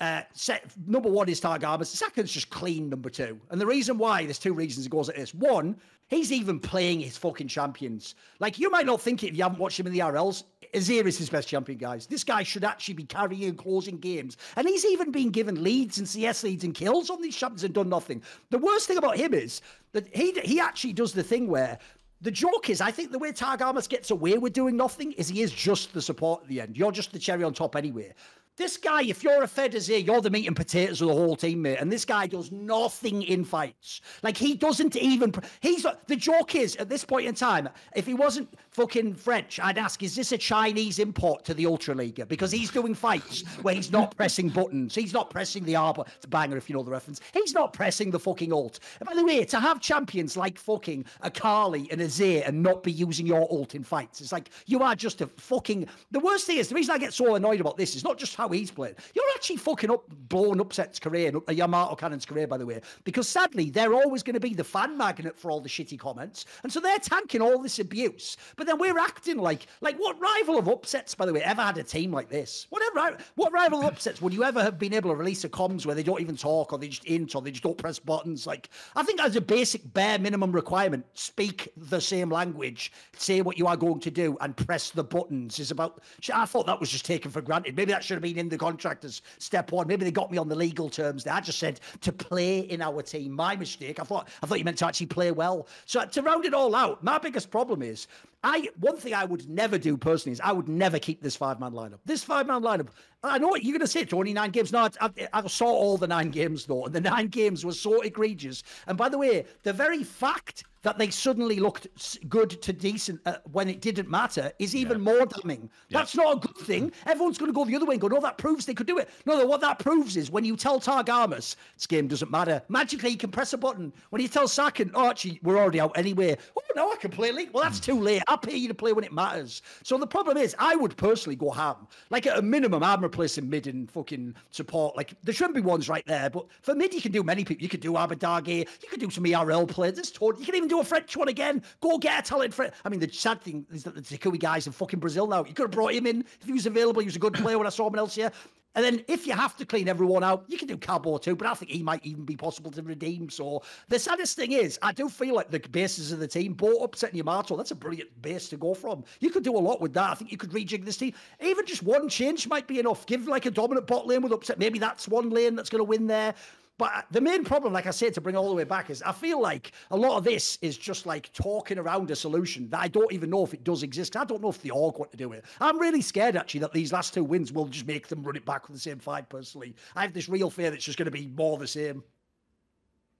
Uh, 0.00 0.22
set, 0.32 0.64
number 0.86 1.10
one 1.10 1.28
is 1.28 1.40
Targamas. 1.40 1.86
Second's 1.86 2.32
just 2.32 2.48
clean 2.48 2.88
number 2.88 3.10
two. 3.10 3.38
And 3.50 3.60
the 3.60 3.66
reason 3.66 3.98
why, 3.98 4.24
there's 4.24 4.38
two 4.38 4.54
reasons 4.54 4.86
it 4.86 4.90
goes 4.90 5.08
like 5.08 5.16
this. 5.18 5.34
One, 5.34 5.76
he's 6.08 6.32
even 6.32 6.58
playing 6.58 7.00
his 7.00 7.18
fucking 7.18 7.48
champions. 7.48 8.14
Like, 8.38 8.58
you 8.58 8.70
might 8.70 8.86
not 8.86 9.02
think 9.02 9.22
it 9.22 9.28
if 9.28 9.36
you 9.36 9.42
haven't 9.42 9.58
watched 9.58 9.78
him 9.78 9.86
in 9.86 9.92
the 9.92 9.98
RLs. 9.98 10.44
Azir 10.72 11.04
is 11.04 11.18
his 11.18 11.28
best 11.28 11.48
champion, 11.48 11.76
guys. 11.76 12.06
This 12.06 12.24
guy 12.24 12.42
should 12.44 12.64
actually 12.64 12.94
be 12.94 13.04
carrying 13.04 13.44
and 13.44 13.58
closing 13.58 13.98
games. 13.98 14.38
And 14.56 14.66
he's 14.66 14.86
even 14.86 15.10
been 15.10 15.30
given 15.30 15.62
leads 15.62 15.98
and 15.98 16.08
CS 16.08 16.44
leads 16.44 16.64
and 16.64 16.74
kills 16.74 17.10
on 17.10 17.20
these 17.20 17.36
champions 17.36 17.64
and 17.64 17.74
done 17.74 17.88
nothing. 17.88 18.22
The 18.50 18.58
worst 18.58 18.86
thing 18.86 18.96
about 18.96 19.16
him 19.16 19.34
is 19.34 19.60
that 19.92 20.08
he 20.14 20.32
he 20.44 20.60
actually 20.60 20.92
does 20.92 21.12
the 21.12 21.24
thing 21.24 21.48
where 21.48 21.78
the 22.20 22.30
joke 22.30 22.68
is, 22.68 22.80
I 22.80 22.90
think 22.90 23.12
the 23.12 23.18
way 23.18 23.32
Targamas 23.32 23.88
gets 23.88 24.10
away 24.10 24.36
with 24.36 24.52
doing 24.52 24.76
nothing 24.76 25.12
is 25.12 25.28
he 25.28 25.40
is 25.40 25.52
just 25.52 25.94
the 25.94 26.02
support 26.02 26.42
at 26.42 26.48
the 26.48 26.60
end. 26.60 26.76
You're 26.76 26.92
just 26.92 27.12
the 27.12 27.18
cherry 27.18 27.44
on 27.44 27.54
top 27.54 27.76
anyway. 27.76 28.14
This 28.60 28.76
guy, 28.76 29.04
if 29.04 29.24
you're 29.24 29.42
a 29.42 29.46
Fedez 29.46 29.88
here, 29.88 29.96
you're 29.96 30.20
the 30.20 30.28
meat 30.28 30.46
and 30.46 30.54
potatoes 30.54 31.00
of 31.00 31.08
the 31.08 31.14
whole 31.14 31.34
team, 31.34 31.62
mate. 31.62 31.78
And 31.80 31.90
this 31.90 32.04
guy 32.04 32.26
does 32.26 32.52
nothing 32.52 33.22
in 33.22 33.42
fights. 33.42 34.02
Like 34.22 34.36
he 34.36 34.54
doesn't 34.54 34.96
even. 34.96 35.32
He's 35.60 35.86
uh, 35.86 35.94
the 36.08 36.16
joke 36.16 36.54
is 36.54 36.76
at 36.76 36.90
this 36.90 37.02
point 37.02 37.26
in 37.26 37.34
time. 37.34 37.70
If 37.96 38.04
he 38.04 38.12
wasn't 38.12 38.52
fucking 38.68 39.14
French, 39.14 39.58
I'd 39.60 39.78
ask, 39.78 40.02
is 40.02 40.14
this 40.14 40.32
a 40.32 40.36
Chinese 40.36 40.98
import 40.98 41.42
to 41.46 41.54
the 41.54 41.64
Ultra 41.64 41.94
League? 41.94 42.22
Because 42.28 42.52
he's 42.52 42.70
doing 42.70 42.92
fights 42.92 43.44
where 43.62 43.74
he's 43.74 43.90
not 43.90 44.14
pressing 44.14 44.50
buttons. 44.50 44.94
He's 44.94 45.14
not 45.14 45.30
pressing 45.30 45.64
the 45.64 45.76
R. 45.76 45.94
It's 46.16 46.26
a 46.26 46.28
banger 46.28 46.58
if 46.58 46.68
you 46.68 46.76
know 46.76 46.82
the 46.82 46.90
reference. 46.90 47.22
He's 47.32 47.54
not 47.54 47.72
pressing 47.72 48.10
the 48.10 48.20
fucking 48.20 48.52
alt. 48.52 48.78
And 49.00 49.08
by 49.08 49.14
the 49.14 49.24
way, 49.24 49.42
to 49.42 49.58
have 49.58 49.80
champions 49.80 50.36
like 50.36 50.58
fucking 50.58 51.06
Akali 51.22 51.88
and 51.90 52.02
Azir 52.02 52.46
and 52.46 52.62
not 52.62 52.82
be 52.82 52.92
using 52.92 53.26
your 53.26 53.50
alt 53.50 53.74
in 53.74 53.84
fights, 53.84 54.20
it's 54.20 54.32
like 54.32 54.50
you 54.66 54.80
are 54.82 54.94
just 54.94 55.22
a 55.22 55.28
fucking. 55.28 55.88
The 56.10 56.20
worst 56.20 56.46
thing 56.46 56.58
is 56.58 56.68
the 56.68 56.74
reason 56.74 56.94
I 56.94 56.98
get 56.98 57.14
so 57.14 57.36
annoyed 57.36 57.62
about 57.62 57.78
this 57.78 57.96
is 57.96 58.04
not 58.04 58.18
just 58.18 58.36
how 58.36 58.49
he's 58.58 58.70
playing. 58.70 58.94
You're 59.14 59.24
actually 59.34 59.56
fucking 59.56 59.90
up, 59.90 60.04
blowing 60.28 60.60
Upset's 60.60 60.98
career, 60.98 61.32
uh, 61.48 61.52
Yamato 61.52 61.94
Cannon's 61.94 62.26
career, 62.26 62.46
by 62.46 62.58
the 62.58 62.66
way, 62.66 62.80
because 63.04 63.28
sadly, 63.28 63.70
they're 63.70 63.94
always 63.94 64.22
going 64.22 64.34
to 64.34 64.40
be 64.40 64.54
the 64.54 64.64
fan 64.64 64.96
magnet 64.96 65.38
for 65.38 65.50
all 65.50 65.60
the 65.60 65.68
shitty 65.68 65.98
comments. 65.98 66.46
And 66.62 66.72
so 66.72 66.80
they're 66.80 66.98
tanking 66.98 67.42
all 67.42 67.62
this 67.62 67.78
abuse. 67.78 68.36
But 68.56 68.66
then 68.66 68.78
we're 68.78 68.98
acting 68.98 69.38
like, 69.38 69.66
like 69.80 69.96
what 69.98 70.20
rival 70.20 70.58
of 70.58 70.68
Upsets, 70.68 71.14
by 71.14 71.26
the 71.26 71.32
way, 71.32 71.42
ever 71.42 71.62
had 71.62 71.78
a 71.78 71.82
team 71.82 72.12
like 72.12 72.28
this? 72.28 72.66
Whatever, 72.70 73.18
what 73.34 73.52
rival 73.52 73.80
of 73.80 73.86
Upsets 73.86 74.20
would 74.20 74.32
you 74.32 74.44
ever 74.44 74.62
have 74.62 74.78
been 74.78 74.94
able 74.94 75.10
to 75.10 75.16
release 75.16 75.44
a 75.44 75.48
comms 75.48 75.86
where 75.86 75.94
they 75.94 76.02
don't 76.02 76.20
even 76.20 76.36
talk 76.36 76.72
or 76.72 76.78
they 76.78 76.88
just 76.88 77.04
int 77.04 77.34
or 77.34 77.42
they 77.42 77.50
just 77.50 77.62
don't 77.62 77.78
press 77.78 77.98
buttons? 77.98 78.46
Like, 78.46 78.70
I 78.96 79.02
think 79.02 79.20
as 79.20 79.36
a 79.36 79.40
basic 79.40 79.92
bare 79.92 80.18
minimum 80.18 80.52
requirement, 80.52 81.06
speak 81.14 81.68
the 81.76 82.00
same 82.00 82.30
language, 82.30 82.92
say 83.16 83.42
what 83.42 83.58
you 83.58 83.66
are 83.66 83.76
going 83.76 84.00
to 84.00 84.10
do, 84.10 84.36
and 84.40 84.56
press 84.56 84.90
the 84.90 85.04
buttons 85.04 85.58
is 85.58 85.70
about. 85.70 86.00
I 86.32 86.46
thought 86.46 86.66
that 86.66 86.80
was 86.80 86.90
just 86.90 87.04
taken 87.04 87.30
for 87.30 87.40
granted. 87.40 87.76
Maybe 87.76 87.92
that 87.92 88.04
should 88.04 88.14
have 88.14 88.22
been 88.22 88.38
in 88.40 88.48
the 88.48 88.58
contract 88.58 89.04
as 89.04 89.22
step 89.38 89.70
one. 89.70 89.86
Maybe 89.86 90.04
they 90.04 90.10
got 90.10 90.32
me 90.32 90.38
on 90.38 90.48
the 90.48 90.56
legal 90.56 90.90
terms 90.90 91.24
there. 91.24 91.34
I 91.34 91.40
just 91.40 91.58
said 91.58 91.78
to 92.00 92.12
play 92.12 92.60
in 92.60 92.82
our 92.82 93.02
team. 93.02 93.32
My 93.32 93.54
mistake. 93.54 94.00
I 94.00 94.02
thought 94.04 94.28
I 94.42 94.46
thought 94.46 94.58
you 94.58 94.64
meant 94.64 94.78
to 94.78 94.86
actually 94.86 95.06
play 95.06 95.30
well. 95.30 95.68
So 95.86 96.04
to 96.04 96.22
round 96.22 96.44
it 96.44 96.54
all 96.54 96.74
out, 96.74 97.04
my 97.04 97.18
biggest 97.18 97.50
problem 97.50 97.82
is 97.82 98.08
I 98.42 98.68
one 98.78 98.96
thing 98.96 99.14
I 99.14 99.24
would 99.24 99.48
never 99.48 99.78
do 99.78 99.96
personally 99.96 100.32
is 100.32 100.40
I 100.40 100.52
would 100.52 100.68
never 100.68 100.98
keep 100.98 101.22
this 101.22 101.36
five 101.36 101.60
man 101.60 101.72
lineup. 101.72 101.98
This 102.04 102.24
five 102.24 102.46
man 102.46 102.62
lineup. 102.62 102.88
I 103.22 103.38
know 103.38 103.48
what 103.48 103.62
you're 103.62 103.72
going 103.72 103.80
to 103.80 103.86
say. 103.86 104.04
Twenty 104.04 104.32
nine 104.32 104.50
games. 104.50 104.72
No, 104.72 104.88
I, 105.00 105.10
I, 105.32 105.46
saw 105.46 105.66
all 105.66 105.98
the 105.98 106.08
nine 106.08 106.30
games 106.30 106.64
though, 106.64 106.86
and 106.86 106.94
the 106.94 107.00
nine 107.02 107.28
games 107.28 107.64
were 107.64 107.72
so 107.72 108.00
egregious. 108.00 108.62
And 108.86 108.96
by 108.96 109.10
the 109.10 109.18
way, 109.18 109.44
the 109.62 109.72
very 109.72 110.02
fact 110.02 110.64
that 110.82 110.98
they 110.98 111.10
suddenly 111.10 111.60
looked 111.60 111.86
good 112.28 112.50
to 112.62 112.72
decent 112.72 113.20
uh, 113.26 113.36
when 113.52 113.68
it 113.68 113.80
didn't 113.80 114.08
matter 114.08 114.50
is 114.58 114.74
even 114.74 114.98
yeah. 114.98 115.12
more 115.12 115.26
damning. 115.26 115.68
Yeah. 115.88 115.98
That's 115.98 116.16
not 116.16 116.36
a 116.36 116.48
good 116.48 116.66
thing. 116.66 116.92
Everyone's 117.06 117.38
going 117.38 117.50
to 117.50 117.54
go 117.54 117.64
the 117.64 117.76
other 117.76 117.84
way 117.84 117.94
and 117.94 118.00
go, 118.00 118.08
no, 118.08 118.20
that 118.20 118.38
proves 118.38 118.64
they 118.64 118.74
could 118.74 118.86
do 118.86 118.98
it. 118.98 119.10
No, 119.26 119.38
no, 119.38 119.44
what 119.44 119.60
that 119.60 119.78
proves 119.78 120.16
is 120.16 120.30
when 120.30 120.44
you 120.44 120.56
tell 120.56 120.80
Targamas, 120.80 121.56
this 121.76 121.86
game 121.86 122.08
doesn't 122.08 122.30
matter, 122.30 122.62
magically 122.68 123.10
you 123.10 123.18
can 123.18 123.30
press 123.30 123.52
a 123.52 123.58
button. 123.58 123.92
When 124.10 124.22
you 124.22 124.28
tell 124.28 124.46
Saken, 124.46 124.90
oh, 124.94 125.10
actually, 125.10 125.38
we're 125.42 125.58
already 125.58 125.80
out 125.80 125.96
anyway. 125.96 126.36
Oh, 126.56 126.62
no, 126.76 126.90
I 126.90 126.96
can 126.96 127.10
play 127.10 127.32
League. 127.32 127.50
Well, 127.52 127.62
that's 127.62 127.80
too 127.80 128.00
late. 128.00 128.22
I'll 128.30 128.38
pay 128.38 128.54
you 128.54 128.68
to 128.68 128.74
play 128.74 128.92
when 128.92 129.02
it 129.02 129.12
matters. 129.12 129.60
So 129.82 129.98
the 129.98 130.06
problem 130.06 130.36
is, 130.36 130.54
I 130.60 130.76
would 130.76 130.96
personally 130.96 131.34
go 131.34 131.50
ham. 131.50 131.88
Like 132.10 132.28
at 132.28 132.38
a 132.38 132.42
minimum, 132.42 132.84
I'm 132.84 133.02
replacing 133.02 133.50
mid 133.50 133.66
and 133.66 133.90
fucking 133.90 134.36
support. 134.52 134.96
Like 134.96 135.14
there 135.24 135.34
shouldn't 135.34 135.56
be 135.56 135.60
ones 135.60 135.88
right 135.88 136.06
there. 136.06 136.30
But 136.30 136.46
for 136.62 136.76
mid, 136.76 136.94
you 136.94 137.00
can 137.00 137.10
do 137.10 137.24
many 137.24 137.44
people. 137.44 137.60
You 137.64 137.68
could 137.68 137.80
do 137.80 137.94
Abbedagge. 137.94 138.68
You 138.82 138.88
could 138.88 139.00
do 139.00 139.10
some 139.10 139.26
ERL 139.26 139.66
play. 139.66 139.90
This 139.90 140.12
You 140.20 140.32
can 140.32 140.54
even 140.54 140.68
do 140.68 140.78
a 140.78 140.84
French 140.84 141.16
one 141.16 141.26
again. 141.26 141.60
Go 141.80 141.98
get 141.98 142.20
a 142.20 142.22
talent 142.22 142.54
for 142.54 142.66
it. 142.66 142.74
I 142.84 142.88
mean, 142.88 143.00
the 143.00 143.10
sad 143.12 143.42
thing 143.42 143.66
is 143.72 143.82
that 143.82 143.96
the 143.96 144.00
Takui 144.00 144.38
guy's 144.38 144.68
in 144.68 144.72
fucking 144.72 145.00
Brazil 145.00 145.26
now. 145.26 145.44
You 145.44 145.52
could 145.52 145.64
have 145.64 145.72
brought 145.72 145.92
him 145.92 146.06
in 146.06 146.24
if 146.40 146.46
he 146.46 146.52
was 146.52 146.66
available. 146.66 147.00
He 147.00 147.06
was 147.06 147.16
a 147.16 147.20
good 147.20 147.34
player 147.34 147.58
when 147.58 147.66
I 147.66 147.70
saw 147.70 147.88
him 147.88 147.96
elsewhere. 147.96 148.30
And 148.74 148.84
then 148.84 149.04
if 149.08 149.26
you 149.26 149.32
have 149.32 149.56
to 149.56 149.66
clean 149.66 149.88
everyone 149.88 150.22
out, 150.22 150.44
you 150.46 150.56
can 150.56 150.68
do 150.68 150.76
Cabo 150.76 151.18
too, 151.18 151.34
but 151.34 151.48
I 151.48 151.54
think 151.54 151.72
he 151.72 151.82
might 151.82 152.04
even 152.06 152.24
be 152.24 152.36
possible 152.36 152.70
to 152.70 152.82
redeem. 152.82 153.28
So 153.28 153.62
the 153.88 153.98
saddest 153.98 154.36
thing 154.36 154.52
is, 154.52 154.78
I 154.80 154.92
do 154.92 155.08
feel 155.08 155.34
like 155.34 155.50
the 155.50 155.58
bases 155.58 156.12
of 156.12 156.20
the 156.20 156.28
team, 156.28 156.54
bought 156.54 156.84
upsetting 156.84 157.16
Yamato, 157.16 157.56
that's 157.56 157.72
a 157.72 157.74
brilliant 157.74 158.10
base 158.22 158.48
to 158.50 158.56
go 158.56 158.74
from. 158.74 159.02
You 159.18 159.30
could 159.30 159.42
do 159.42 159.56
a 159.56 159.58
lot 159.58 159.80
with 159.80 159.92
that. 159.94 160.10
I 160.10 160.14
think 160.14 160.30
you 160.30 160.36
could 160.36 160.50
rejig 160.50 160.84
this 160.84 160.98
team. 160.98 161.14
Even 161.40 161.66
just 161.66 161.82
one 161.82 162.08
change 162.08 162.46
might 162.46 162.68
be 162.68 162.78
enough. 162.78 163.06
Give 163.06 163.26
like 163.26 163.46
a 163.46 163.50
dominant 163.50 163.88
bot 163.88 164.06
lane 164.06 164.22
with 164.22 164.32
upset. 164.32 164.58
Maybe 164.58 164.78
that's 164.78 165.08
one 165.08 165.30
lane 165.30 165.56
that's 165.56 165.70
going 165.70 165.80
to 165.80 165.84
win 165.84 166.06
there. 166.06 166.34
But 166.80 167.04
the 167.10 167.20
main 167.20 167.44
problem, 167.44 167.74
like 167.74 167.86
I 167.86 167.90
said, 167.90 168.14
to 168.14 168.22
bring 168.22 168.36
all 168.36 168.48
the 168.48 168.54
way 168.54 168.64
back, 168.64 168.88
is 168.88 169.02
I 169.02 169.12
feel 169.12 169.38
like 169.38 169.72
a 169.90 169.96
lot 169.98 170.16
of 170.16 170.24
this 170.24 170.56
is 170.62 170.78
just 170.78 171.04
like 171.04 171.30
talking 171.34 171.76
around 171.76 172.10
a 172.10 172.16
solution 172.16 172.70
that 172.70 172.80
I 172.80 172.88
don't 172.88 173.12
even 173.12 173.28
know 173.28 173.44
if 173.44 173.52
it 173.52 173.64
does 173.64 173.82
exist. 173.82 174.16
I 174.16 174.24
don't 174.24 174.40
know 174.40 174.48
if 174.48 174.62
the 174.62 174.70
org 174.70 174.96
want 174.96 175.10
to 175.10 175.18
do 175.18 175.32
it. 175.32 175.44
I'm 175.60 175.78
really 175.78 176.00
scared 176.00 176.36
actually 176.36 176.60
that 176.60 176.72
these 176.72 176.90
last 176.90 177.12
two 177.12 177.22
wins 177.22 177.52
will 177.52 177.66
just 177.66 177.86
make 177.86 178.08
them 178.08 178.22
run 178.22 178.34
it 178.34 178.46
back 178.46 178.66
with 178.66 178.78
the 178.78 178.80
same 178.80 178.98
fight. 178.98 179.28
Personally, 179.28 179.76
I 179.94 180.00
have 180.00 180.14
this 180.14 180.26
real 180.26 180.48
fear 180.48 180.70
that 180.70 180.76
it's 180.76 180.86
just 180.86 180.96
going 180.96 181.04
to 181.04 181.10
be 181.10 181.26
more 181.36 181.58
the 181.58 181.66
same. 181.66 182.02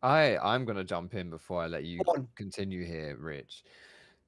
I 0.03 0.39
I'm 0.39 0.65
going 0.65 0.79
to 0.79 0.85
jump 0.85 1.13
in 1.15 1.29
before 1.29 1.61
I 1.61 1.67
let 1.67 1.85
you 1.85 2.01
continue 2.37 2.87
here, 2.87 3.15
Rich. 3.21 3.65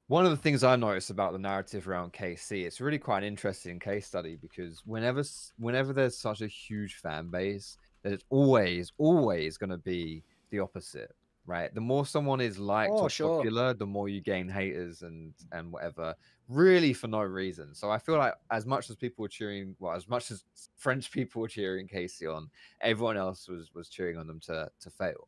One 0.09 0.25
of 0.25 0.31
the 0.31 0.37
things 0.37 0.63
I 0.63 0.75
noticed 0.75 1.09
about 1.09 1.33
the 1.33 1.39
narrative 1.39 1.87
around 1.87 2.13
KC, 2.13 2.65
it's 2.67 2.79
really 2.79 2.99
quite 2.99 3.23
an 3.23 3.29
interesting 3.29 3.79
case 3.79 4.05
study 4.05 4.35
because 4.39 4.83
whenever 4.85 5.23
whenever 5.57 5.91
there's 5.91 6.19
such 6.19 6.41
a 6.41 6.47
huge 6.47 6.97
fan 6.97 7.29
base 7.29 7.79
there's 8.03 8.23
always, 8.29 8.91
always 8.97 9.57
going 9.57 9.69
to 9.69 9.77
be 9.77 10.23
the 10.51 10.59
opposite, 10.59 11.15
right? 11.45 11.73
The 11.73 11.81
more 11.81 12.05
someone 12.05 12.41
is 12.41 12.59
liked 12.59 12.91
oh, 12.93 13.03
or 13.03 13.09
sure. 13.09 13.37
popular, 13.37 13.73
the 13.73 13.87
more 13.87 14.09
you 14.09 14.21
gain 14.21 14.47
haters 14.47 15.01
and 15.01 15.33
and 15.51 15.71
whatever, 15.71 16.13
really 16.49 16.93
for 16.93 17.07
no 17.07 17.21
reason. 17.21 17.73
So 17.73 17.89
I 17.89 17.97
feel 17.97 18.17
like 18.17 18.33
as 18.51 18.65
much 18.65 18.89
as 18.89 18.95
people 18.97 19.23
were 19.23 19.29
cheering, 19.29 19.75
well, 19.79 19.95
as 19.95 20.07
much 20.07 20.31
as 20.31 20.43
French 20.75 21.11
people 21.11 21.41
were 21.41 21.47
cheering 21.47 21.87
KC 21.87 22.33
on, 22.33 22.49
everyone 22.81 23.17
else 23.17 23.47
was 23.47 23.71
was 23.73 23.89
cheering 23.89 24.17
on 24.17 24.27
them 24.27 24.39
to 24.41 24.69
to 24.81 24.89
fail. 24.89 25.27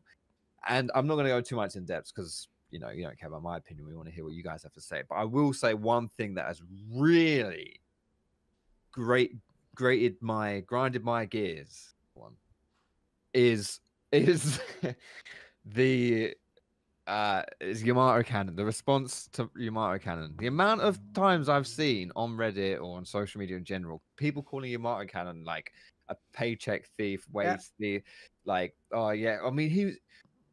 And 0.67 0.91
I'm 0.95 1.07
not 1.07 1.15
going 1.15 1.26
to 1.26 1.32
go 1.32 1.41
too 1.41 1.55
much 1.55 1.76
in 1.76 1.86
depth 1.86 2.11
because 2.13 2.49
you 2.71 2.80
know 2.80 2.89
you 2.89 3.03
don't 3.03 3.17
care 3.17 3.30
about 3.30 3.43
my 3.43 3.57
opinion. 3.57 3.88
We 3.88 3.95
want 3.95 4.09
to 4.09 4.13
hear 4.13 4.26
what 4.26 4.34
you 4.34 4.43
guys 4.43 4.63
have 4.63 4.73
to 4.73 4.82
say. 4.82 5.03
But 5.07 5.15
I 5.15 5.23
will 5.23 5.53
say 5.53 5.73
one 5.73 6.09
thing 6.09 6.36
that 6.36 6.47
has 6.47 6.61
really 6.93 7.80
great 8.91 9.36
grated 9.76 10.15
my 10.21 10.61
grinded 10.61 11.03
my 11.03 11.26
gears 11.26 11.95
is 13.36 13.80
is 14.12 14.60
the 15.66 16.34
uh 17.08 17.44
is 17.60 17.84
Yamato 17.84 18.24
Cannon, 18.24 18.56
the 18.56 18.66
response 18.66 19.30
to 19.34 19.50
Yamato 19.56 20.00
Cannon. 20.00 20.34
The 20.40 20.48
amount 20.48 20.82
of 20.82 21.00
times 21.14 21.50
I've 21.50 21.68
seen 21.68 22.12
on 22.16 22.36
Reddit 22.36 22.82
or 22.82 22.98
on 22.98 23.06
social 23.06 23.40
media 23.40 23.58
in 23.58 23.64
general, 23.64 24.02
people 24.18 24.42
calling 24.42 24.72
Yamato 24.72 25.06
Cannon 25.06 25.44
like 25.44 25.72
a 26.10 26.16
paycheck 26.34 26.86
thief, 26.98 27.28
waste 27.32 27.74
yeah. 27.78 27.98
the 27.98 28.04
like, 28.46 28.76
oh 28.92 29.10
yeah. 29.12 29.40
I 29.46 29.52
mean 29.52 29.70
he 29.70 29.94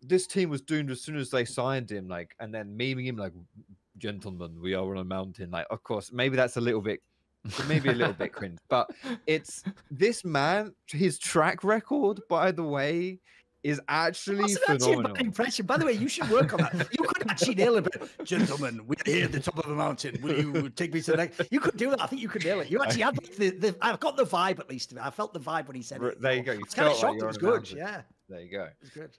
this 0.03 0.26
team 0.26 0.51
was 0.51 0.61
doomed 0.61 0.91
as 0.91 1.01
soon 1.01 1.16
as 1.16 1.30
they 1.30 1.45
signed 1.45 1.91
him, 1.91 2.09
like 2.09 2.35
and 2.41 2.53
then 2.53 2.76
memeing 2.76 3.07
him 3.07 3.16
like 3.16 3.33
gentlemen, 3.99 4.61
we 4.61 4.74
are 4.74 4.91
on 4.91 4.99
a 4.99 5.05
mountain. 5.05 5.51
Like, 5.51 5.66
of 5.70 5.83
course, 5.83 6.11
maybe 6.12 6.37
that's 6.37 6.57
a 6.57 6.61
little 6.61 6.80
bit 6.80 7.01
maybe 7.68 7.88
a 7.88 7.93
little 7.93 8.12
bit 8.14 8.32
cringe, 8.38 8.59
but 8.68 8.90
it's 9.26 9.62
this 9.90 10.24
man, 10.24 10.74
his 10.88 11.18
track 11.18 11.64
record, 11.64 12.20
by 12.28 12.53
the 12.53 12.62
way, 12.62 13.18
is 13.62 13.80
actually 13.88 14.43
Wasn't 14.43 14.61
actually 14.68 14.97
phenomenal. 14.97 15.16
impression. 15.24 15.66
By 15.66 15.76
the 15.76 15.86
way, 15.86 15.93
you 15.93 16.09
should 16.09 16.28
work 16.30 16.53
on 16.53 16.59
that. 16.61 16.88
You 16.99 17.05
could 17.07 17.30
actually 17.30 17.55
nail 17.55 17.76
it. 17.76 17.84
but, 17.84 18.24
Gentlemen, 18.24 18.80
we're 18.88 18.97
here 19.07 19.24
at 19.26 19.32
the 19.32 19.38
top 19.38 19.57
of 19.59 19.70
a 19.70 19.74
mountain. 19.74 20.18
Will 20.20 20.36
you 20.36 20.68
take 20.70 20.93
me 20.93 21.01
to 21.03 21.12
the 21.12 21.16
next? 21.16 21.40
You 21.53 21.61
could 21.61 21.76
do 21.76 21.90
that. 21.90 22.01
I 22.03 22.07
think 22.07 22.22
you 22.22 22.28
could 22.28 22.45
nail 22.45 22.59
it. 22.61 22.70
You 22.70 22.82
actually 22.82 23.03
had 23.03 23.14
the, 23.38 23.51
the 23.51 23.76
I've 23.80 24.01
got 24.01 24.16
the 24.16 24.24
vibe 24.24 24.59
at 24.59 24.68
least. 24.68 24.95
I 25.01 25.11
felt 25.11 25.32
the 25.32 25.38
vibe 25.38 25.68
when 25.68 25.76
he 25.76 25.82
said 25.82 26.03
it. 26.03 26.20
there 26.20 26.34
you 26.34 26.43
go, 26.43 26.53
you 26.53 26.64
kind 26.64 26.88
of 26.88 26.99
felt 26.99 27.14
like 27.14 27.22
it 27.22 27.26
was 27.26 27.38
good. 27.38 27.53
mountain. 27.53 27.78
Yeah, 27.78 28.03
There 28.28 28.40
you 28.40 28.51
go. 28.51 28.64
it 28.64 28.74
was 28.80 28.90
good. 28.90 29.16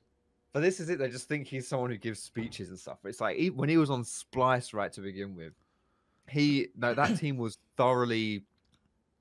But 0.52 0.60
this 0.62 0.80
is 0.82 0.90
it. 0.90 1.00
They 1.00 1.08
just 1.10 1.30
think 1.30 1.48
he's 1.48 1.68
someone 1.68 1.90
who 1.90 1.98
gives 1.98 2.20
speeches 2.20 2.70
and 2.70 2.78
stuff. 2.78 2.98
It's 3.06 3.22
like 3.22 3.38
he, 3.38 3.50
when 3.50 3.70
he 3.70 3.78
was 3.78 3.90
on 3.90 4.04
Splice 4.04 4.74
right 4.74 4.92
to 4.92 5.00
begin 5.02 5.36
with, 5.36 5.54
he 6.30 6.70
no 6.76 6.94
that 6.94 7.18
team 7.18 7.38
was 7.38 7.58
thoroughly, 7.78 8.44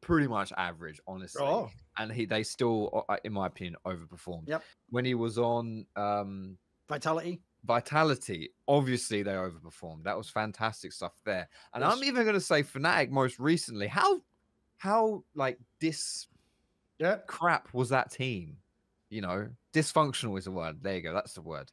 pretty 0.01 0.27
much 0.29 0.53
average, 0.57 1.01
honestly. 1.07 1.43
Oh. 1.45 1.71
And 1.99 2.11
he 2.11 2.25
they 2.25 2.43
still, 2.43 3.05
uh, 3.09 3.17
in 3.25 3.33
my 3.33 3.47
opinion, 3.47 3.77
overperformed. 3.87 4.49
Yep. 4.49 4.63
When 4.91 5.05
he 5.05 5.15
was 5.15 5.39
on 5.39 5.87
um, 5.97 6.57
Vitality. 6.89 7.41
Vitality, 7.65 8.51
obviously 8.67 9.23
they 9.23 9.33
overperformed. 9.33 10.03
That 10.05 10.17
was 10.17 10.29
fantastic 10.29 10.93
stuff 10.93 11.13
there. 11.25 11.49
And 11.75 11.85
I'm 11.85 12.03
even 12.03 12.25
going 12.25 12.35
to 12.35 12.41
say 12.41 12.63
Fnatic 12.63 13.11
most 13.11 13.39
recently. 13.39 13.87
How, 13.87 14.21
how 14.79 15.23
like 15.35 15.59
dis 15.79 16.27
Yeah. 16.99 17.19
crap 17.27 17.73
was 17.73 17.89
that 17.91 18.11
team? 18.11 18.57
You 19.11 19.21
know, 19.21 19.49
dysfunctional 19.73 20.39
is 20.39 20.49
a 20.49 20.51
word. 20.51 20.83
There 20.83 20.97
you 20.97 21.03
go. 21.03 21.13
That's 21.13 21.35
the 21.35 21.43
word. 21.43 21.71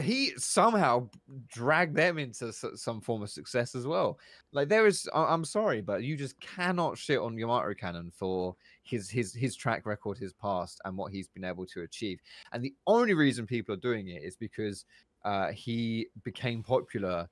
He 0.00 0.32
somehow 0.36 1.08
dragged 1.48 1.96
them 1.96 2.18
into 2.18 2.52
some 2.52 3.00
form 3.00 3.22
of 3.22 3.30
success 3.30 3.74
as 3.74 3.86
well. 3.86 4.18
Like 4.52 4.68
there 4.68 4.86
is, 4.86 5.08
I'm 5.12 5.44
sorry, 5.44 5.80
but 5.80 6.02
you 6.02 6.16
just 6.16 6.38
cannot 6.40 6.96
shit 6.96 7.18
on 7.18 7.36
Yamato 7.36 7.74
Cannon 7.74 8.12
for 8.14 8.54
his 8.82 9.10
his 9.10 9.34
his 9.34 9.56
track 9.56 9.86
record, 9.86 10.18
his 10.18 10.32
past, 10.32 10.80
and 10.84 10.96
what 10.96 11.12
he's 11.12 11.28
been 11.28 11.44
able 11.44 11.66
to 11.66 11.82
achieve. 11.82 12.20
And 12.52 12.62
the 12.62 12.74
only 12.86 13.14
reason 13.14 13.46
people 13.46 13.74
are 13.74 13.78
doing 13.78 14.08
it 14.08 14.22
is 14.22 14.36
because 14.36 14.84
uh, 15.24 15.50
he 15.52 16.06
became 16.22 16.62
popular 16.62 17.28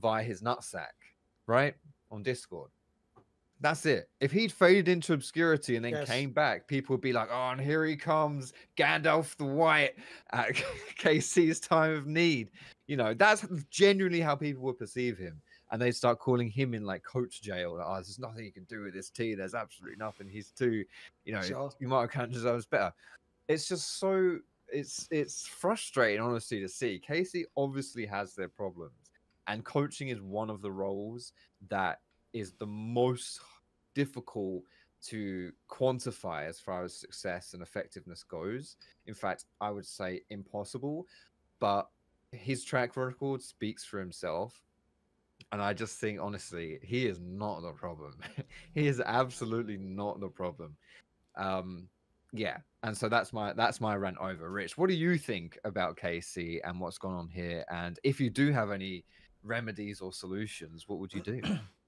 via 0.00 0.22
his 0.22 0.42
nutsack, 0.42 0.96
right 1.46 1.74
on 2.10 2.22
Discord. 2.22 2.70
That's 3.62 3.86
it. 3.86 4.10
If 4.20 4.32
he'd 4.32 4.50
faded 4.50 4.88
into 4.88 5.12
obscurity 5.12 5.76
and 5.76 5.84
then 5.84 5.92
Yes. 5.92 6.08
came 6.08 6.32
back, 6.32 6.66
people 6.66 6.94
would 6.94 7.00
be 7.00 7.12
like, 7.12 7.28
"Oh, 7.30 7.50
and 7.50 7.60
here 7.60 7.84
he 7.84 7.96
comes, 7.96 8.52
Gandalf 8.76 9.36
the 9.36 9.44
White 9.44 9.94
at 10.32 10.48
KC's 10.98 11.60
time 11.60 11.92
of 11.92 12.06
need." 12.08 12.50
You 12.88 12.96
know, 12.96 13.14
that's 13.14 13.46
genuinely 13.70 14.20
how 14.20 14.34
people 14.34 14.64
would 14.64 14.78
perceive 14.78 15.16
him, 15.16 15.40
and 15.70 15.80
they'd 15.80 15.92
start 15.92 16.18
calling 16.18 16.50
him 16.50 16.74
in 16.74 16.84
like 16.84 17.04
coach 17.04 17.40
jail. 17.40 17.76
Like, 17.76 17.86
oh, 17.86 17.94
there's 17.94 18.18
nothing 18.18 18.44
you 18.44 18.52
can 18.52 18.64
do 18.64 18.82
with 18.82 18.94
this 18.94 19.10
T. 19.10 19.34
There's 19.36 19.54
absolutely 19.54 19.96
nothing. 19.96 20.28
He's 20.28 20.50
too, 20.50 20.84
you 21.24 21.32
know, 21.32 21.40
Sure. 21.40 21.72
you 21.78 21.86
might 21.86 22.10
count 22.10 22.32
deserves 22.32 22.66
better. 22.66 22.92
It's 23.46 23.68
just 23.68 23.98
so 24.00 24.40
it's 24.72 25.06
it's 25.12 25.46
frustrating, 25.46 26.20
honestly, 26.20 26.58
to 26.60 26.68
see. 26.68 26.98
KC 26.98 27.44
obviously 27.56 28.06
has 28.06 28.34
their 28.34 28.48
problems, 28.48 29.12
and 29.46 29.64
coaching 29.64 30.08
is 30.08 30.20
one 30.20 30.50
of 30.50 30.62
the 30.62 30.72
roles 30.72 31.32
that 31.68 32.00
is 32.32 32.54
the 32.54 32.66
most 32.66 33.40
difficult 33.94 34.62
to 35.02 35.52
quantify 35.68 36.46
as 36.46 36.60
far 36.60 36.84
as 36.84 36.94
success 36.94 37.54
and 37.54 37.62
effectiveness 37.62 38.22
goes. 38.22 38.76
In 39.06 39.14
fact, 39.14 39.46
I 39.60 39.70
would 39.70 39.86
say 39.86 40.22
impossible. 40.30 41.06
But 41.58 41.88
his 42.30 42.64
track 42.64 42.96
record 42.96 43.42
speaks 43.42 43.84
for 43.84 43.98
himself. 43.98 44.62
And 45.50 45.60
I 45.60 45.72
just 45.74 45.98
think, 45.98 46.20
honestly, 46.20 46.78
he 46.82 47.06
is 47.06 47.20
not 47.20 47.62
the 47.62 47.72
problem. 47.72 48.14
he 48.74 48.86
is 48.86 49.00
absolutely 49.04 49.76
not 49.76 50.20
the 50.20 50.28
problem. 50.28 50.76
Um, 51.36 51.88
yeah, 52.32 52.58
and 52.82 52.96
so 52.96 53.08
that's 53.08 53.32
my 53.32 53.52
that's 53.52 53.80
my 53.80 53.94
rant 53.94 54.16
over. 54.18 54.50
Rich, 54.50 54.78
what 54.78 54.88
do 54.88 54.94
you 54.94 55.18
think 55.18 55.58
about 55.64 55.98
KC 55.98 56.60
and 56.64 56.80
what's 56.80 56.96
gone 56.96 57.14
on 57.14 57.28
here? 57.28 57.64
And 57.70 57.98
if 58.02 58.20
you 58.20 58.30
do 58.30 58.50
have 58.52 58.70
any 58.70 59.04
remedies 59.42 60.00
or 60.00 60.12
solutions, 60.12 60.84
what 60.88 60.98
would 60.98 61.12
you 61.12 61.20
do? 61.20 61.42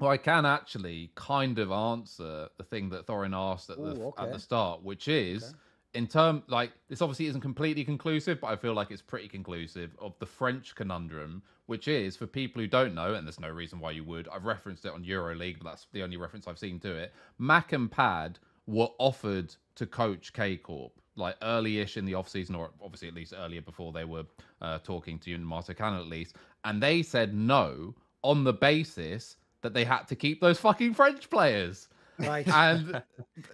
Well, 0.00 0.10
I 0.10 0.16
can 0.16 0.46
actually 0.46 1.10
kind 1.14 1.58
of 1.58 1.70
answer 1.70 2.48
the 2.56 2.64
thing 2.64 2.88
that 2.90 3.06
Thorin 3.06 3.34
asked 3.34 3.68
at 3.70 3.76
the 3.76 4.00
Ooh, 4.00 4.14
at 4.16 4.32
the 4.32 4.38
start, 4.38 4.82
which 4.82 5.08
is 5.08 5.44
Okay. 5.44 5.52
in 5.94 6.06
term 6.06 6.42
like 6.48 6.72
this 6.88 7.02
obviously 7.02 7.26
isn't 7.26 7.40
completely 7.42 7.84
conclusive, 7.84 8.40
but 8.40 8.46
I 8.48 8.56
feel 8.56 8.72
like 8.72 8.90
it's 8.90 9.02
pretty 9.02 9.28
conclusive 9.28 9.94
of 9.98 10.18
the 10.18 10.26
French 10.26 10.74
conundrum, 10.74 11.42
which 11.66 11.86
is 11.86 12.16
for 12.16 12.26
people 12.26 12.62
who 12.62 12.68
don't 12.68 12.94
know, 12.94 13.14
and 13.14 13.26
there's 13.26 13.40
no 13.40 13.50
reason 13.50 13.78
why 13.78 13.90
you 13.90 14.04
would. 14.04 14.26
I've 14.28 14.46
referenced 14.46 14.86
it 14.86 14.92
on 14.92 15.04
EuroLeague, 15.04 15.58
but 15.58 15.64
that's 15.68 15.86
the 15.92 16.02
only 16.02 16.16
reference 16.16 16.48
I've 16.48 16.58
seen 16.58 16.80
to 16.80 16.94
it. 16.94 17.12
Mac 17.38 17.72
and 17.72 17.90
Pad 17.90 18.38
were 18.66 18.88
offered 18.98 19.54
to 19.74 19.86
coach 19.86 20.32
K 20.32 20.56
Corp 20.56 20.92
like 21.16 21.36
early-ish 21.42 21.98
in 21.98 22.06
the 22.06 22.14
off 22.14 22.28
season, 22.28 22.54
or 22.54 22.70
obviously 22.82 23.08
at 23.08 23.14
least 23.14 23.34
earlier 23.36 23.60
before 23.60 23.92
they 23.92 24.04
were 24.04 24.24
uh, 24.62 24.78
talking 24.78 25.18
to 25.18 25.30
Yamato 25.30 25.74
Cannon 25.74 26.00
at 26.00 26.06
least, 26.06 26.36
and 26.64 26.82
they 26.82 27.02
said 27.02 27.34
no 27.34 27.94
on 28.22 28.44
the 28.44 28.52
basis 28.52 29.36
that 29.62 29.74
they 29.74 29.84
had 29.84 30.04
to 30.04 30.16
keep 30.16 30.40
those 30.40 30.58
fucking 30.58 30.94
French 30.94 31.30
players. 31.30 31.88
Right. 32.18 32.46
And 32.54 33.02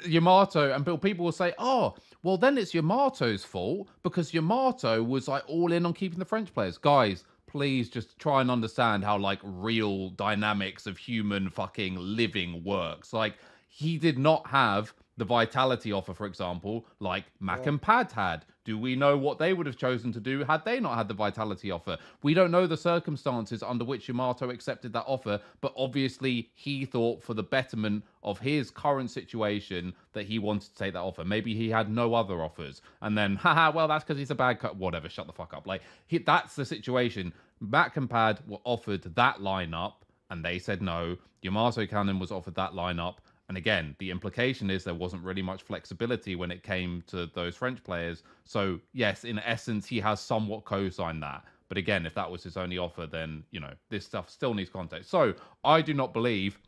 Yamato 0.04 0.72
and 0.72 0.84
Bill, 0.84 0.98
people 0.98 1.24
will 1.24 1.32
say, 1.32 1.54
"Oh, 1.59 1.94
well, 2.22 2.36
then 2.36 2.59
it's 2.59 2.74
Yamato's 2.74 3.44
fault 3.44 3.88
because 4.02 4.34
Yamato 4.34 5.02
was 5.02 5.28
like 5.28 5.44
all 5.48 5.72
in 5.72 5.86
on 5.86 5.92
keeping 5.92 6.18
the 6.18 6.24
French 6.24 6.52
players." 6.52 6.78
Guys, 6.78 7.24
please 7.46 7.88
just 7.88 8.18
try 8.18 8.40
and 8.40 8.50
understand 8.50 9.04
how 9.04 9.16
like 9.16 9.38
real 9.42 10.11
dynamics 10.11 10.86
of 10.86 10.98
human 10.98 11.48
fucking 11.48 11.96
living 11.96 12.64
works. 12.64 13.12
Like 13.12 13.36
he 13.68 13.98
did 13.98 14.18
not 14.18 14.46
have 14.48 14.92
the 15.18 15.24
vitality 15.24 15.92
offer, 15.92 16.12
for 16.12 16.26
example, 16.26 16.86
like 17.00 17.24
Mac 17.40 17.60
Yeah. 17.62 17.70
and 17.70 17.82
Pad 17.82 18.12
had. 18.12 18.44
Do 18.64 18.76
we 18.76 18.96
know 18.96 19.16
what 19.16 19.38
they 19.38 19.52
would 19.54 19.66
have 19.66 19.76
chosen 19.76 20.12
to 20.12 20.20
do 20.20 20.42
had 20.44 20.64
they 20.64 20.80
not 20.80 20.96
had 20.96 21.08
the 21.08 21.14
vitality 21.14 21.70
offer? 21.70 21.96
We 22.22 22.34
don't 22.34 22.50
know 22.50 22.66
the 22.66 22.76
circumstances 22.76 23.62
under 23.62 23.84
which 23.84 24.08
Yamato 24.08 24.50
accepted 24.50 24.92
that 24.92 25.04
offer, 25.06 25.40
but 25.60 25.72
obviously 25.76 26.50
he 26.54 26.84
thought 26.84 27.22
for 27.22 27.32
the 27.32 27.42
betterment 27.44 28.04
of 28.22 28.40
his 28.40 28.70
current 28.70 29.10
situation 29.10 29.94
that 30.12 30.26
he 30.26 30.38
wanted 30.38 30.72
to 30.72 30.74
take 30.76 30.92
that 30.94 31.00
offer. 31.00 31.24
Maybe 31.24 31.54
he 31.54 31.70
had 31.70 31.88
no 31.90 32.12
other 32.14 32.42
offers, 32.42 32.82
and 33.00 33.16
then, 33.16 33.36
haha, 33.44 33.70
well, 33.70 33.88
that's 33.88 34.04
because 34.04 34.18
he's 34.18 34.32
a 34.32 34.34
bad 34.34 34.58
cut. 34.58 34.76
Whatever, 34.76 35.08
shut 35.08 35.26
the 35.28 35.32
fuck 35.32 35.54
up. 35.54 35.66
Like 35.66 35.82
he, 36.08 36.18
that's 36.18 36.56
the 36.56 36.64
situation. 36.66 37.32
Mac 37.60 37.96
and 37.96 38.10
Pad 38.10 38.40
were 38.46 38.58
offered 38.64 39.02
that 39.14 39.38
lineup, 39.38 39.94
and 40.28 40.44
they 40.44 40.58
said 40.58 40.82
no. 40.82 41.16
Yamato 41.42 41.86
Cannon 41.86 42.18
was 42.18 42.32
offered 42.32 42.56
that 42.56 42.72
lineup. 42.72 43.16
And 43.49 43.57
again, 43.57 43.94
the 43.99 44.11
implication 44.11 44.70
is 44.70 44.82
there 44.82 44.94
wasn't 44.94 45.22
really 45.22 45.42
much 45.42 45.62
flexibility 45.62 46.34
when 46.34 46.51
it 46.51 46.62
came 46.62 47.03
to 47.07 47.26
those 47.34 47.55
French 47.55 47.82
players. 47.84 48.22
So, 48.44 48.80
yes, 48.92 49.24
in 49.24 49.38
essence, 49.38 49.86
he 49.86 50.01
has 50.01 50.20
somewhat 50.20 50.64
co 50.64 50.88
signed 50.90 51.22
that. 51.22 51.44
But 51.68 51.78
again, 51.78 52.07
if 52.07 52.14
that 52.14 52.30
was 52.30 52.42
his 52.42 52.57
only 52.57 52.78
offer, 52.78 53.07
then, 53.07 53.44
you 53.51 53.61
know, 53.61 53.72
this 53.88 54.05
stuff 54.05 54.30
still 54.30 54.55
needs 54.55 54.70
context. 54.70 55.11
So, 55.11 55.34
I 55.64 55.80
do 55.80 55.94
not 55.94 56.12
believe 56.12 56.59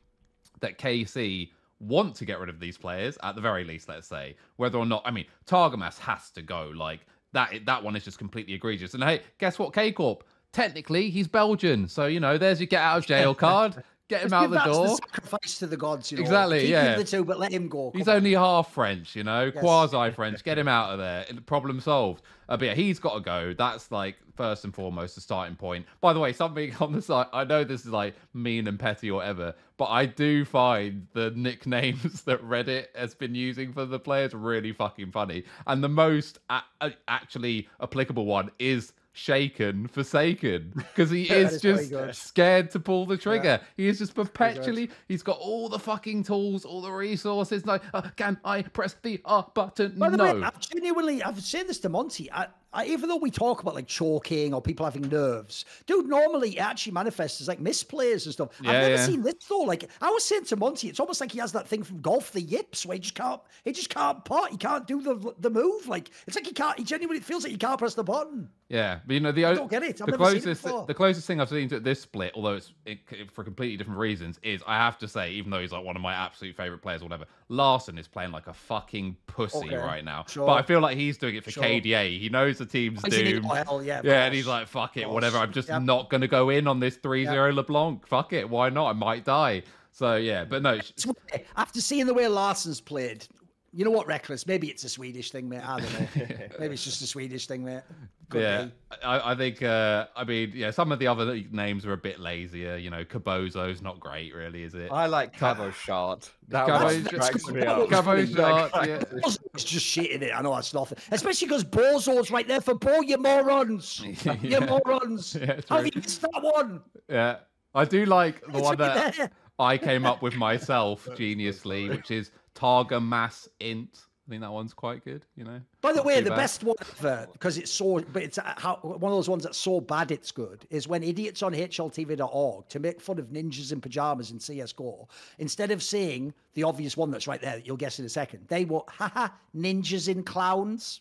that 0.61 0.79
KC 0.79 1.51
want 1.81 2.15
to 2.17 2.25
get 2.25 2.39
rid 2.41 2.49
of 2.49 2.61
these 2.61 2.79
players, 2.79 3.19
at 3.23 3.35
the 3.35 3.41
very 3.41 3.65
least, 3.65 3.89
let's 3.89 4.07
say. 4.07 4.37
Whether 4.57 4.79
or 4.79 4.87
not, 4.87 5.03
I 5.05 5.11
mean, 5.11 5.27
Targamas 5.47 5.99
has 5.99 6.31
to 6.31 6.43
go. 6.43 6.73
Like, 6.75 7.01
that 7.33 7.67
that 7.67 7.83
one 7.83 7.97
is 7.97 8.05
just 8.05 8.19
completely 8.19 8.55
egregious. 8.55 8.95
And 8.95 9.03
hey, 9.03 9.23
guess 9.39 9.59
what, 9.59 9.73
K 9.73 9.93
Corp? 9.93 10.25
Technically, 10.53 11.11
he's 11.11 11.29
Belgian. 11.29 11.89
So, 11.89 12.07
you 12.07 12.21
know, 12.21 12.39
there's 12.39 12.61
your 12.61 12.69
get 12.69 12.81
out 12.81 12.99
of 12.99 13.07
jail 13.07 13.35
card. 13.35 13.83
Get 14.09 14.23
him 14.23 14.33
out 14.33 14.51
the 14.51 14.59
door. 14.65 14.89
sacrifice 14.97 15.59
to 15.59 15.67
the 15.67 15.77
gods, 15.77 16.11
you 16.11 16.17
know. 16.19 16.23
Exactly, 16.23 16.61
Keep 16.61 16.71
yeah. 16.71 16.97
the 16.97 17.05
two, 17.05 17.25
but 17.25 17.39
let 17.39 17.53
him 17.53 17.69
go. 17.69 17.93
He's 17.95 18.09
on. 18.09 18.17
only 18.17 18.33
half 18.33 18.73
French, 18.73 19.15
you 19.15 19.23
know, 19.23 19.45
Yes. 19.55 19.59
quasi 19.63 20.11
French. 20.13 20.43
Get 20.43 20.59
him 20.59 20.69
out 20.69 20.93
of 20.93 20.99
there. 20.99 21.27
Problem 21.47 21.79
solved. 21.81 22.23
Uh, 22.49 22.57
but 22.57 22.67
yeah, 22.69 22.75
he's 22.75 22.99
got 22.99 23.15
to 23.15 23.21
go. 23.21 23.53
That's 23.53 23.91
like 23.91 24.17
first 24.35 24.65
and 24.65 24.75
foremost 24.75 25.15
the 25.15 25.21
starting 25.21 25.57
point. 25.57 25.85
By 26.01 26.15
the 26.15 26.21
way, 26.21 26.33
something 26.33 26.75
on 26.81 26.93
the 26.93 27.03
side. 27.03 27.27
I 27.35 27.45
know 27.45 27.65
this 27.65 27.83
is 27.85 27.91
like 27.91 28.15
mean 28.33 28.67
and 28.67 28.79
petty 28.79 29.11
or 29.11 29.17
whatever, 29.17 29.55
but 29.77 29.87
I 29.87 30.07
do 30.07 30.47
find 30.47 31.07
the 31.13 31.31
nicknames 31.33 32.23
that 32.25 32.43
Reddit 32.43 32.87
has 32.95 33.15
been 33.15 33.35
using 33.35 33.75
for 33.75 33.85
the 33.85 33.99
players 33.99 34.33
really 34.33 34.73
fucking 34.73 35.11
funny. 35.13 35.45
And 35.67 35.85
the 35.85 35.89
most 35.91 36.39
a- 36.49 36.93
actually 37.09 37.69
applicable 37.83 38.25
one 38.25 38.51
is 38.59 38.95
shaken 39.19 39.89
forsaken 39.89 40.73
because 40.75 41.11
he 41.11 41.25
That 41.29 41.39
is 41.39 41.65
is 41.65 41.91
just 41.91 42.23
scared 42.23 42.71
to 42.71 42.81
pull 42.81 43.05
the 43.05 43.17
trigger. 43.17 43.61
He 43.77 43.89
is 43.89 43.99
just 43.99 44.15
perpetually 44.15 44.91
he's 45.09 45.23
got 45.23 45.39
all 45.39 45.69
the 45.69 45.79
fucking 45.79 46.23
tools 46.23 46.65
all 46.65 46.81
the 46.81 46.93
resources. 46.93 47.67
Like 47.67 47.83
uh, 47.93 48.03
can 48.17 48.39
i 48.45 48.63
press 48.63 48.95
the 49.03 49.21
r 49.25 49.47
button? 49.55 49.99
By 49.99 50.11
the 50.11 50.17
no. 50.17 50.25
Way, 50.25 50.43
I've 50.43 50.61
genuinely, 50.61 51.23
I've 51.23 51.41
said 51.41 51.67
this 51.67 51.79
to 51.81 51.89
Monty. 51.89 52.31
I, 52.31 52.45
I, 52.45 52.49
Uh, 52.73 52.85
even 52.87 53.09
though 53.09 53.17
we 53.17 53.31
talk 53.31 53.63
about 53.63 53.75
like 53.75 53.87
choking 53.87 54.53
or 54.53 54.61
people 54.61 54.85
having 54.85 55.03
nerves, 55.09 55.65
dude, 55.87 56.07
normally 56.07 56.57
it 56.57 56.61
actually 56.61 56.93
manifests 56.93 57.41
as 57.41 57.49
like 57.49 57.61
misplays 57.61 58.25
and 58.27 58.33
stuff. 58.35 58.51
Yeah, 58.63 58.71
I've 58.71 58.83
never 58.83 58.95
yeah. 58.95 59.07
seen 59.07 59.23
this 59.23 59.35
though. 59.49 59.61
Like 59.61 59.89
I 60.03 60.11
was 60.11 60.25
saying 60.25 60.45
to 60.47 60.57
Monty, 60.57 60.89
it's 60.89 61.01
almost 61.01 61.21
like 61.21 61.33
he 61.33 61.39
has 61.39 61.53
that 61.53 61.67
thing 61.67 61.83
from 61.83 62.01
golf, 62.01 62.33
the 62.33 62.43
yips, 62.43 62.85
where 62.85 62.95
he 62.97 63.01
just 63.01 63.15
can't, 63.15 63.41
he 63.65 63.73
just 63.73 63.89
can't 63.89 64.25
putt, 64.25 64.51
he 64.51 64.57
can't 64.59 64.87
do 64.87 65.01
the 65.01 65.35
the 65.39 65.51
move. 65.51 65.89
Like 65.89 66.11
it's 66.27 66.37
like 66.37 66.47
he 66.47 66.53
can't, 66.53 66.79
he 66.79 66.85
genuinely 66.85 67.21
feels 67.21 67.43
like 67.43 67.53
he 67.53 67.59
can't 67.59 67.79
press 67.79 67.95
the 67.95 68.05
button. 68.05 68.51
Yeah, 68.69 68.99
but 69.07 69.15
you 69.15 69.21
know 69.21 69.33
the 69.33 69.47
I 69.47 69.55
don't 69.55 69.71
get 69.71 69.83
it. 69.83 70.01
I've 70.03 70.07
the 70.07 70.19
never 70.19 70.27
seen 70.27 70.37
it 70.51 70.59
closest 70.61 70.87
the 70.87 70.95
closest 70.95 71.27
thing 71.27 71.41
I've 71.41 71.49
seen 71.49 71.71
to 71.71 71.81
this 71.81 72.03
split, 72.03 72.33
although 72.35 72.57
it's 72.57 72.75
it, 72.85 72.99
for 73.33 73.43
completely 73.43 73.79
different 73.79 73.99
reasons, 73.99 74.39
is 74.43 74.63
I 74.67 74.77
have 74.77 74.99
to 74.99 75.09
say, 75.09 75.31
even 75.31 75.51
though 75.51 75.61
he's 75.61 75.73
like 75.73 75.85
one 75.85 75.97
of 75.97 76.03
my 76.03 76.13
absolute 76.13 76.55
favorite 76.55 76.83
players 76.83 77.01
or 77.01 77.07
whatever, 77.07 77.25
Larssen 77.49 77.97
is 77.97 78.07
playing 78.07 78.31
like 78.31 78.47
a 78.47 78.53
fucking 78.53 79.17
pussy 79.27 79.69
Okay, 79.69 79.77
right 79.77 80.05
now. 80.05 80.27
sure. 80.29 80.47
But 80.47 80.53
I 80.53 80.63
feel 80.63 80.81
like 80.81 80.99
he's 80.99 81.17
doing 81.17 81.37
it 81.37 81.45
for 81.45 81.51
Sure. 81.51 81.63
KDA. 81.63 82.21
He 82.21 82.29
knows 82.29 82.58
the 82.59 82.67
team's 82.67 83.03
He's 83.05 83.15
doomed. 83.15 83.45
yeah, 83.85 84.01
Yeah, 84.05 84.25
and 84.27 84.35
he's 84.35 84.47
like, 84.47 84.69
fuck 84.69 84.97
it, 84.97 85.05
course. 85.05 85.15
whatever. 85.15 85.39
I'm 85.39 85.53
just 85.53 85.69
Yep. 85.69 85.83
not 85.83 86.11
going 86.11 86.21
to 86.21 86.29
go 86.29 86.51
in 86.51 86.67
on 86.67 86.81
this 86.81 86.97
3 86.97 87.25
0 87.25 87.53
LeBlanc. 87.53 88.07
Fuck 88.07 88.33
it. 88.33 88.49
Why 88.49 88.69
not? 88.69 88.89
I 88.91 88.93
might 88.93 89.25
die. 89.25 89.63
So, 89.93 90.17
yeah, 90.17 90.45
but 90.45 90.63
no. 90.63 90.79
sh- 90.79 90.91
It's 90.91 91.07
weird. 91.07 91.45
After 91.57 91.81
seeing 91.81 92.07
the 92.07 92.15
way 92.15 92.25
Larssen's 92.29 92.81
played, 92.81 93.27
you 93.73 93.85
know 93.85 93.91
what, 93.91 94.07
reckless? 94.07 94.47
Maybe 94.47 94.69
it's 94.69 94.85
a 94.85 94.89
Swedish 94.89 95.31
thing, 95.31 95.49
mate. 95.49 95.61
I 95.67 95.81
don't 95.81 95.93
know. 95.93 96.37
Maybe 96.59 96.75
it's 96.75 96.85
just 96.85 97.03
a 97.03 97.07
Swedish 97.07 97.47
thing, 97.47 97.65
mate. 97.65 97.83
Could 98.31 98.43
yeah. 98.43 98.67
I, 99.03 99.33
I 99.33 99.35
think. 99.35 99.63
Uh, 99.63 100.07
I 100.17 100.25
mean, 100.25 100.53
yeah, 100.55 100.71
some 100.71 100.91
of 100.93 100.99
the 100.99 101.07
other 101.07 101.41
names 101.51 101.85
are 101.87 101.93
a 101.93 101.99
bit 101.99 102.19
lazier. 102.19 102.77
You 102.77 102.91
know, 102.91 103.05
Cabozo's 103.05 103.83
not 103.83 104.01
great, 104.01 104.35
really, 104.35 104.63
is 104.63 104.75
it? 104.75 104.91
I 104.91 105.07
like 105.07 105.33
Cabo 105.33 105.71
Shard. 105.71 106.27
That 106.49 106.67
Cabo 106.67 107.03
cracks 107.09 107.47
me 107.49 107.63
up. 107.63 107.89
Cabo 107.91 108.25
Shard, 108.27 108.73
cracks 108.73 108.89
yeah. 108.89 109.23
me 109.23 109.33
just 109.57 109.85
shit 109.85 110.11
in 110.11 110.23
it. 110.23 110.33
I 110.35 110.41
know 110.43 110.55
that's 110.55 110.73
nothing. 110.75 110.99
Especially 111.11 111.49
because 111.49 111.65
Bozo's 111.65 112.31
right 112.31 112.49
there 112.49 112.61
for 112.61 112.75
Bo, 112.75 113.01
you 113.03 113.19
morons. 113.19 114.01
You 114.05 114.17
Yeah. 114.43 114.61
morons. 114.61 115.35
Yeah, 115.35 115.61
How 115.69 115.77
have 115.77 115.85
true. 115.85 115.91
you 115.95 116.01
missed 116.01 116.23
that 116.23 116.41
one? 116.43 116.81
Yeah, 117.09 117.37
I 117.75 117.85
do 117.85 118.05
like 118.07 118.41
the 118.43 118.59
It's 118.59 118.61
one 118.61 118.77
right 118.77 118.95
that 118.95 119.15
there. 119.17 119.31
I 119.59 119.77
came 119.77 120.07
up 120.07 120.23
with 120.23 120.37
myself 120.37 121.07
geniusly, 121.13 121.89
which 121.89 122.11
is 122.11 122.31
Targa 122.59 123.05
Mass 123.05 123.49
Int. 123.61 124.05
I 124.27 124.31
think 124.31 124.43
that 124.43 124.53
one's 124.53 124.75
quite 124.75 125.03
good. 125.07 125.25
You 125.37 125.45
know. 125.45 125.59
By 125.81 125.93
the 125.93 125.97
Not 125.99 126.05
way, 126.07 126.21
the 126.21 126.29
bad. 126.29 126.37
best 126.37 126.63
one 126.63 126.77
ever, 126.99 127.27
because 127.33 127.57
it's 127.57 127.71
so, 127.71 128.01
but 128.13 128.23
it's 128.23 128.37
uh, 128.37 128.53
how, 128.59 128.77
one 128.83 129.11
of 129.11 129.17
those 129.17 129.29
ones 129.29 129.43
that's 129.45 129.57
so 129.57 129.81
bad 129.81 130.11
it's 130.11 130.31
good, 130.33 130.67
is 130.69 130.87
when 130.87 131.03
idiots 131.03 131.43
on 131.43 131.55
HLTV.org 131.55 132.69
to 132.69 132.79
make 132.79 133.01
fun 133.01 133.19
of 133.19 133.29
ninjas 133.29 133.73
in 133.73 133.81
pajamas 133.81 134.31
in 134.31 134.39
CSGO, 134.39 135.09
instead 135.39 135.71
of 135.71 135.83
saying 135.83 136.35
the 136.55 136.63
obvious 136.63 136.95
one 136.95 137.11
that's 137.11 137.27
right 137.27 137.41
there 137.41 137.55
that 137.57 137.67
you'll 137.67 137.79
guess 137.79 137.99
in 138.01 138.05
a 138.05 138.09
second, 138.09 138.45
they 138.49 138.67
were, 138.67 138.83
haha, 138.89 139.29
ninjas 139.57 140.09
in 140.09 140.23
clowns. 140.23 141.01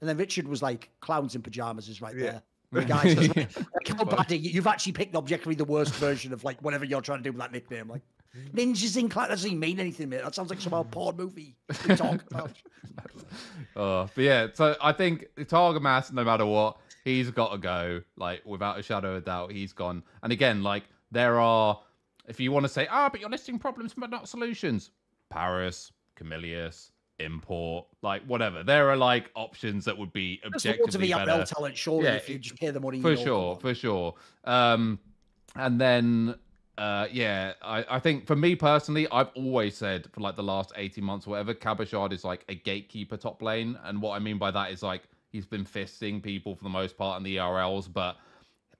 And 0.00 0.08
then 0.08 0.16
Richard 0.16 0.46
was 0.46 0.62
like, 0.62 0.90
clowns 1.00 1.34
in 1.34 1.42
pajamas 1.42 1.88
is 1.88 2.00
right 2.00 2.14
Yeah. 2.16 2.22
there. 2.30 2.42
The 2.70 2.84
guys, 2.84 3.14
Yeah. 3.16 3.46
like, 3.56 3.88
how 3.88 4.04
bad 4.04 4.30
are 4.30 4.34
you? 4.36 4.50
You've 4.50 4.66
actually 4.68 4.92
picked 4.92 5.16
objectively 5.16 5.56
the 5.56 5.64
worst 5.64 5.94
version 5.94 6.32
of 6.32 6.44
like 6.44 6.60
whatever 6.60 6.84
you're 6.84 7.00
trying 7.00 7.18
to 7.18 7.24
do 7.24 7.32
with 7.32 7.40
that 7.40 7.50
nickname. 7.50 7.88
Like, 7.88 8.02
ninjas 8.52 8.96
in 8.96 9.08
that 9.08 9.28
doesn't 9.28 9.46
even 9.48 9.60
mean 9.60 9.80
anything, 9.80 10.08
mate. 10.08 10.22
That 10.22 10.34
sounds 10.34 10.50
like 10.50 10.60
some 10.60 10.74
old 10.74 10.90
porn 10.90 11.16
movie 11.16 11.56
we 11.88 11.94
talk 11.96 12.22
about. 12.30 12.52
Oh, 13.76 14.08
but 14.14 14.24
yeah, 14.24 14.48
so 14.54 14.74
I 14.82 14.92
think 14.92 15.26
Targamas, 15.36 16.12
no 16.12 16.24
matter 16.24 16.44
what, 16.44 16.78
he's 17.04 17.30
got 17.30 17.52
to 17.52 17.58
go. 17.58 18.00
Like 18.16 18.44
without 18.44 18.78
a 18.78 18.82
shadow 18.82 19.12
of 19.12 19.22
a 19.22 19.24
doubt, 19.24 19.52
he's 19.52 19.72
gone. 19.72 20.02
And 20.22 20.32
again, 20.32 20.62
like 20.64 20.84
there 21.12 21.38
are, 21.38 21.78
if 22.26 22.40
you 22.40 22.50
want 22.50 22.64
to 22.64 22.68
say, 22.68 22.88
ah, 22.90 23.08
but 23.08 23.20
you're 23.20 23.30
listing 23.30 23.58
problems 23.58 23.94
but 23.96 24.10
not 24.10 24.28
solutions. 24.28 24.90
Paris, 25.30 25.92
Camillus, 26.16 26.90
import, 27.20 27.86
like 28.02 28.22
whatever. 28.24 28.64
There 28.64 28.88
are 28.90 28.96
like 28.96 29.30
options 29.36 29.84
that 29.84 29.96
would 29.96 30.12
be 30.12 30.40
There's 30.42 30.64
loads 30.64 30.66
of 30.66 31.02
objectively 31.02 31.12
ERL 31.12 31.26
better. 31.26 31.44
talent, 31.44 31.76
surely, 31.76 32.04
Yeah, 32.06 32.14
if 32.14 32.28
you 32.28 32.38
just 32.38 32.56
pay 32.56 32.70
the 32.70 32.80
money. 32.80 33.00
for 33.00 33.16
sure, 33.16 33.56
for 33.56 33.74
sure. 33.74 34.14
Um, 34.44 34.98
and 35.54 35.80
then, 35.80 36.34
uh, 36.78 37.08
yeah, 37.10 37.54
I, 37.60 37.84
I 37.90 37.98
think 37.98 38.26
for 38.26 38.36
me 38.36 38.54
personally, 38.54 39.08
I've 39.10 39.30
always 39.34 39.76
said 39.76 40.06
for 40.12 40.20
like 40.20 40.36
the 40.36 40.44
last 40.44 40.72
18 40.76 41.02
months 41.02 41.26
or 41.26 41.30
whatever, 41.30 41.52
Cabochard 41.52 42.12
is 42.12 42.22
like 42.24 42.44
a 42.48 42.54
gatekeeper 42.54 43.16
top 43.16 43.42
lane. 43.42 43.76
And 43.82 44.00
what 44.00 44.14
I 44.14 44.20
mean 44.20 44.38
by 44.38 44.52
that 44.52 44.70
is 44.70 44.82
like 44.82 45.02
he's 45.30 45.44
been 45.44 45.64
fisting 45.64 46.22
people 46.22 46.54
for 46.54 46.62
the 46.62 46.70
most 46.70 46.96
part 46.96 47.18
in 47.18 47.24
the 47.24 47.36
ERLs, 47.36 47.92
but 47.92 48.16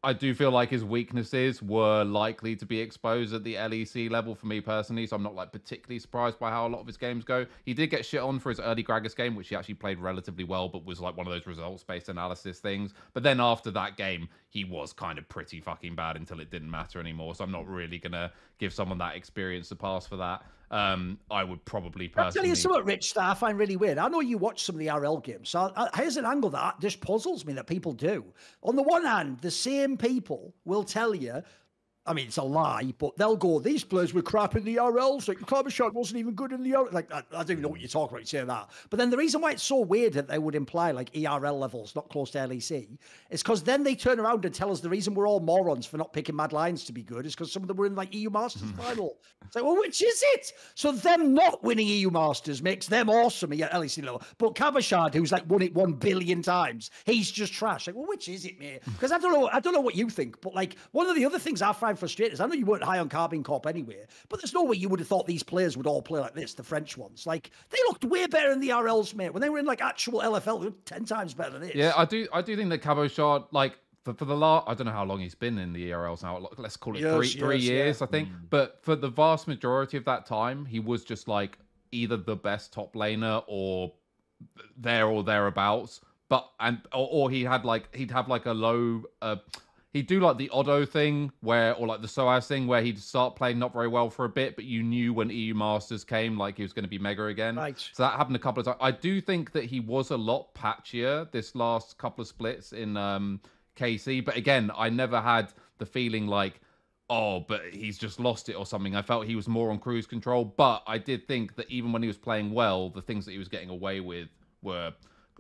I 0.04 0.12
do 0.12 0.32
feel 0.32 0.52
like 0.52 0.70
his 0.70 0.84
weaknesses 0.84 1.60
were 1.60 2.04
likely 2.04 2.54
to 2.54 2.64
be 2.64 2.78
exposed 2.78 3.34
at 3.34 3.42
the 3.42 3.56
LEC 3.56 4.08
level 4.08 4.36
for 4.36 4.46
me 4.46 4.60
personally, 4.60 5.08
so 5.08 5.16
I'm 5.16 5.24
not 5.24 5.34
like 5.34 5.50
particularly 5.50 5.98
surprised 5.98 6.38
by 6.38 6.50
how 6.50 6.68
a 6.68 6.70
lot 6.70 6.80
of 6.80 6.86
his 6.86 6.96
games 6.96 7.24
go. 7.24 7.46
He 7.64 7.74
did 7.74 7.88
get 7.88 8.06
shit 8.06 8.20
on 8.20 8.38
for 8.38 8.50
his 8.50 8.60
early 8.60 8.84
Gragas 8.84 9.16
game, 9.16 9.34
which 9.34 9.48
he 9.48 9.56
actually 9.56 9.74
played 9.74 9.98
relatively 9.98 10.44
well, 10.44 10.68
but 10.68 10.84
was 10.84 11.00
like 11.00 11.16
one 11.16 11.26
of 11.26 11.32
those 11.32 11.48
results-based 11.48 12.08
analysis 12.08 12.60
things. 12.60 12.94
But 13.12 13.24
then 13.24 13.40
after 13.40 13.72
that 13.72 13.96
game, 13.96 14.28
he 14.50 14.62
was 14.62 14.92
kind 14.92 15.18
of 15.18 15.28
pretty 15.28 15.60
fucking 15.60 15.96
bad 15.96 16.14
until 16.14 16.38
it 16.38 16.52
didn't 16.52 16.70
matter 16.70 17.00
anymore. 17.00 17.34
So 17.34 17.42
I'm 17.42 17.50
not 17.50 17.66
really 17.66 17.98
gonna 17.98 18.30
give 18.58 18.72
someone 18.72 18.98
that 18.98 19.16
experience 19.16 19.72
a 19.72 19.76
pass 19.76 20.06
for 20.06 20.16
that. 20.16 20.44
Um, 20.70 21.18
I 21.30 21.44
would 21.44 21.64
probably 21.64 22.12
I'll 22.16 22.30
tell 22.30 22.44
you 22.44 22.54
something, 22.54 22.84
Rich, 22.84 23.14
that 23.14 23.24
I 23.24 23.34
find 23.34 23.58
really 23.58 23.76
weird. 23.76 23.98
I 23.98 24.08
know 24.08 24.20
you 24.20 24.36
watch 24.36 24.64
some 24.64 24.74
of 24.74 24.80
the 24.80 24.90
RL 24.90 25.18
games. 25.18 25.48
So 25.50 25.72
uh, 25.74 25.88
here's 25.94 26.16
an 26.16 26.26
angle 26.26 26.50
that 26.50 26.78
just 26.80 27.00
puzzles 27.00 27.44
me 27.46 27.54
that 27.54 27.66
people 27.66 27.92
do. 27.92 28.24
On 28.62 28.76
the 28.76 28.82
one 28.82 29.04
hand, 29.04 29.38
the 29.40 29.50
same 29.50 29.96
people 29.96 30.54
will 30.64 30.84
tell 30.84 31.14
you, 31.14 31.42
I 32.08 32.14
mean, 32.14 32.26
it's 32.26 32.38
a 32.38 32.42
lie, 32.42 32.94
but 32.98 33.16
they'll 33.16 33.36
go, 33.36 33.58
these 33.60 33.84
players 33.84 34.14
were 34.14 34.22
crap 34.22 34.56
in 34.56 34.64
the 34.64 34.76
RLs. 34.76 35.28
Like, 35.28 35.38
Clevershot 35.38 35.92
wasn't 35.92 36.20
even 36.20 36.34
good 36.34 36.52
in 36.52 36.62
the 36.62 36.72
RL. 36.72 36.88
Like, 36.90 37.12
I, 37.12 37.18
I 37.18 37.38
don't 37.38 37.50
even 37.50 37.62
know 37.62 37.68
what 37.68 37.80
you're 37.80 37.88
talking 37.88 38.14
about, 38.16 38.20
you 38.20 38.26
say 38.26 38.44
that. 38.44 38.70
But 38.88 38.98
then 38.98 39.10
the 39.10 39.16
reason 39.16 39.40
why 39.40 39.52
it's 39.52 39.62
so 39.62 39.80
weird 39.80 40.14
that 40.14 40.26
they 40.26 40.38
would 40.38 40.54
imply 40.54 40.90
like 40.92 41.10
ERL 41.16 41.58
levels, 41.58 41.94
not 41.94 42.08
close 42.08 42.30
to 42.30 42.38
LEC, 42.38 42.88
is 43.30 43.42
because 43.42 43.62
then 43.62 43.82
they 43.82 43.94
turn 43.94 44.18
around 44.18 44.44
and 44.44 44.54
tell 44.54 44.72
us 44.72 44.80
the 44.80 44.88
reason 44.88 45.14
we're 45.14 45.28
all 45.28 45.40
morons 45.40 45.86
for 45.86 45.98
not 45.98 46.12
picking 46.12 46.34
Mad 46.34 46.52
Lions 46.52 46.84
to 46.84 46.92
be 46.92 47.02
good 47.02 47.26
is 47.26 47.34
because 47.34 47.52
some 47.52 47.62
of 47.62 47.68
them 47.68 47.76
were 47.76 47.86
in 47.86 47.94
like 47.94 48.14
EU 48.14 48.30
Masters 48.30 48.70
hmm. 48.70 48.76
final. 48.76 49.18
It's 49.44 49.54
like, 49.54 49.64
well, 49.64 49.76
which 49.76 50.02
is 50.02 50.22
it? 50.34 50.52
So 50.74 50.92
them 50.92 51.34
not 51.34 51.62
winning 51.62 51.86
EU 51.86 52.10
Masters 52.10 52.62
makes 52.62 52.86
them 52.86 53.10
awesome 53.10 53.52
at 53.52 53.72
LEC 53.72 54.02
level. 54.04 54.22
But 54.38 54.54
Cabochard, 54.54 55.14
who's 55.14 55.32
like 55.32 55.48
won 55.48 55.62
it 55.62 55.74
one 55.74 55.92
billion 55.92 56.42
times, 56.42 56.90
he's 57.04 57.30
just 57.30 57.52
trash. 57.52 57.86
Like, 57.86 57.96
well, 57.96 58.06
which 58.06 58.28
is 58.28 58.44
it, 58.44 58.58
mate? 58.58 58.80
Because 58.84 59.12
I 59.12 59.18
don't 59.18 59.32
know, 59.32 59.48
I 59.52 59.60
don't 59.60 59.72
know 59.72 59.80
what 59.80 59.94
you 59.94 60.08
think, 60.08 60.40
but 60.40 60.54
like 60.54 60.76
one 60.92 61.06
of 61.06 61.16
the 61.16 61.24
other 61.24 61.38
things 61.38 61.62
I 61.62 61.72
find 61.72 61.97
frustrating 61.98 62.32
is 62.32 62.40
I 62.40 62.46
know 62.46 62.54
you 62.54 62.66
weren't 62.66 62.84
high 62.84 62.98
on 62.98 63.08
Karmine 63.08 63.44
Corp 63.44 63.66
anyway, 63.66 64.06
but 64.28 64.40
there's 64.40 64.54
no 64.54 64.64
way 64.64 64.76
you 64.76 64.88
would 64.88 65.00
have 65.00 65.08
thought 65.08 65.26
these 65.26 65.42
players 65.42 65.76
would 65.76 65.86
all 65.86 66.02
play 66.02 66.20
like 66.20 66.34
this, 66.34 66.54
the 66.54 66.62
French 66.62 66.96
ones. 66.96 67.26
Like 67.26 67.50
they 67.70 67.78
looked 67.88 68.04
way 68.04 68.26
better 68.26 68.52
in 68.52 68.60
the 68.60 68.70
RLs, 68.70 69.14
mate. 69.14 69.32
When 69.32 69.40
they 69.40 69.50
were 69.50 69.58
in 69.58 69.66
like 69.66 69.82
actual 69.82 70.20
LFL, 70.20 70.60
they 70.60 70.66
were 70.68 70.74
ten 70.84 71.04
times 71.04 71.34
better 71.34 71.50
than 71.50 71.62
this. 71.62 71.74
Yeah, 71.74 71.92
I 71.96 72.04
do. 72.04 72.26
I 72.32 72.42
do 72.42 72.56
think 72.56 72.70
that 72.70 72.78
Cabochard, 72.78 73.44
like 73.52 73.78
for, 74.04 74.14
for 74.14 74.24
the 74.24 74.36
last, 74.36 74.64
I 74.68 74.74
don't 74.74 74.86
know 74.86 74.92
how 74.92 75.04
long 75.04 75.20
he's 75.20 75.34
been 75.34 75.58
in 75.58 75.72
the 75.72 75.90
ERLs 75.90 76.22
now. 76.22 76.48
Let's 76.56 76.76
call 76.76 76.96
it 76.96 77.00
Years, 77.00 77.32
three 77.32 77.40
three 77.40 77.58
years, 77.58 78.00
yeah. 78.00 78.06
I 78.06 78.10
think. 78.10 78.28
But 78.48 78.78
for 78.82 78.96
the 78.96 79.08
vast 79.08 79.46
majority 79.46 79.96
of 79.96 80.04
that 80.06 80.26
time, 80.26 80.64
he 80.64 80.80
was 80.80 81.04
just 81.04 81.28
like 81.28 81.58
either 81.92 82.16
the 82.16 82.36
best 82.36 82.72
top 82.72 82.94
laner 82.94 83.42
or 83.46 83.92
there 84.76 85.06
or 85.06 85.22
thereabouts. 85.22 86.00
But 86.28 86.48
and 86.60 86.80
or, 86.92 87.08
or 87.10 87.30
he 87.30 87.44
had 87.44 87.64
like 87.64 87.94
he'd 87.94 88.10
have 88.10 88.28
like 88.28 88.46
a 88.46 88.52
low. 88.52 89.02
Uh, 89.20 89.36
He'd 89.92 90.06
do 90.06 90.20
like 90.20 90.36
the 90.36 90.50
Odo 90.50 90.84
thing 90.84 91.32
where, 91.40 91.74
or 91.74 91.86
like 91.86 92.02
the 92.02 92.08
Soaz 92.08 92.46
thing 92.46 92.66
where 92.66 92.82
he'd 92.82 92.98
start 92.98 93.36
playing 93.36 93.58
not 93.58 93.72
very 93.72 93.88
well 93.88 94.10
for 94.10 94.26
a 94.26 94.28
bit, 94.28 94.54
but 94.54 94.66
you 94.66 94.82
knew 94.82 95.14
when 95.14 95.30
EU 95.30 95.54
Masters 95.54 96.04
came, 96.04 96.36
like 96.36 96.58
he 96.58 96.62
was 96.62 96.74
going 96.74 96.84
to 96.84 96.90
be 96.90 96.98
mega 96.98 97.24
again. 97.24 97.56
Right. 97.56 97.78
So 97.94 98.02
that 98.02 98.12
happened 98.12 98.36
a 98.36 98.38
couple 98.38 98.60
of 98.60 98.66
times. 98.66 98.76
I 98.82 98.90
do 98.90 99.20
think 99.22 99.52
that 99.52 99.64
he 99.64 99.80
was 99.80 100.10
a 100.10 100.16
lot 100.16 100.54
patchier 100.54 101.30
this 101.32 101.54
last 101.54 101.96
couple 101.96 102.20
of 102.20 102.28
splits 102.28 102.72
in 102.72 102.98
um, 102.98 103.40
KC, 103.76 104.22
but 104.22 104.36
again, 104.36 104.70
I 104.76 104.90
never 104.90 105.22
had 105.22 105.54
the 105.78 105.86
feeling 105.86 106.26
like, 106.26 106.60
oh, 107.08 107.40
but 107.40 107.62
he's 107.72 107.96
just 107.96 108.20
lost 108.20 108.50
it 108.50 108.54
or 108.54 108.66
something. 108.66 108.94
I 108.94 109.00
felt 109.00 109.24
he 109.24 109.36
was 109.36 109.48
more 109.48 109.70
on 109.70 109.78
cruise 109.78 110.06
control, 110.06 110.44
but 110.44 110.82
I 110.86 110.98
did 110.98 111.26
think 111.26 111.56
that 111.56 111.70
even 111.70 111.92
when 111.92 112.02
he 112.02 112.08
was 112.08 112.18
playing 112.18 112.52
well, 112.52 112.90
the 112.90 113.00
things 113.00 113.24
that 113.24 113.32
he 113.32 113.38
was 113.38 113.48
getting 113.48 113.70
away 113.70 114.00
with 114.00 114.28
were 114.60 114.92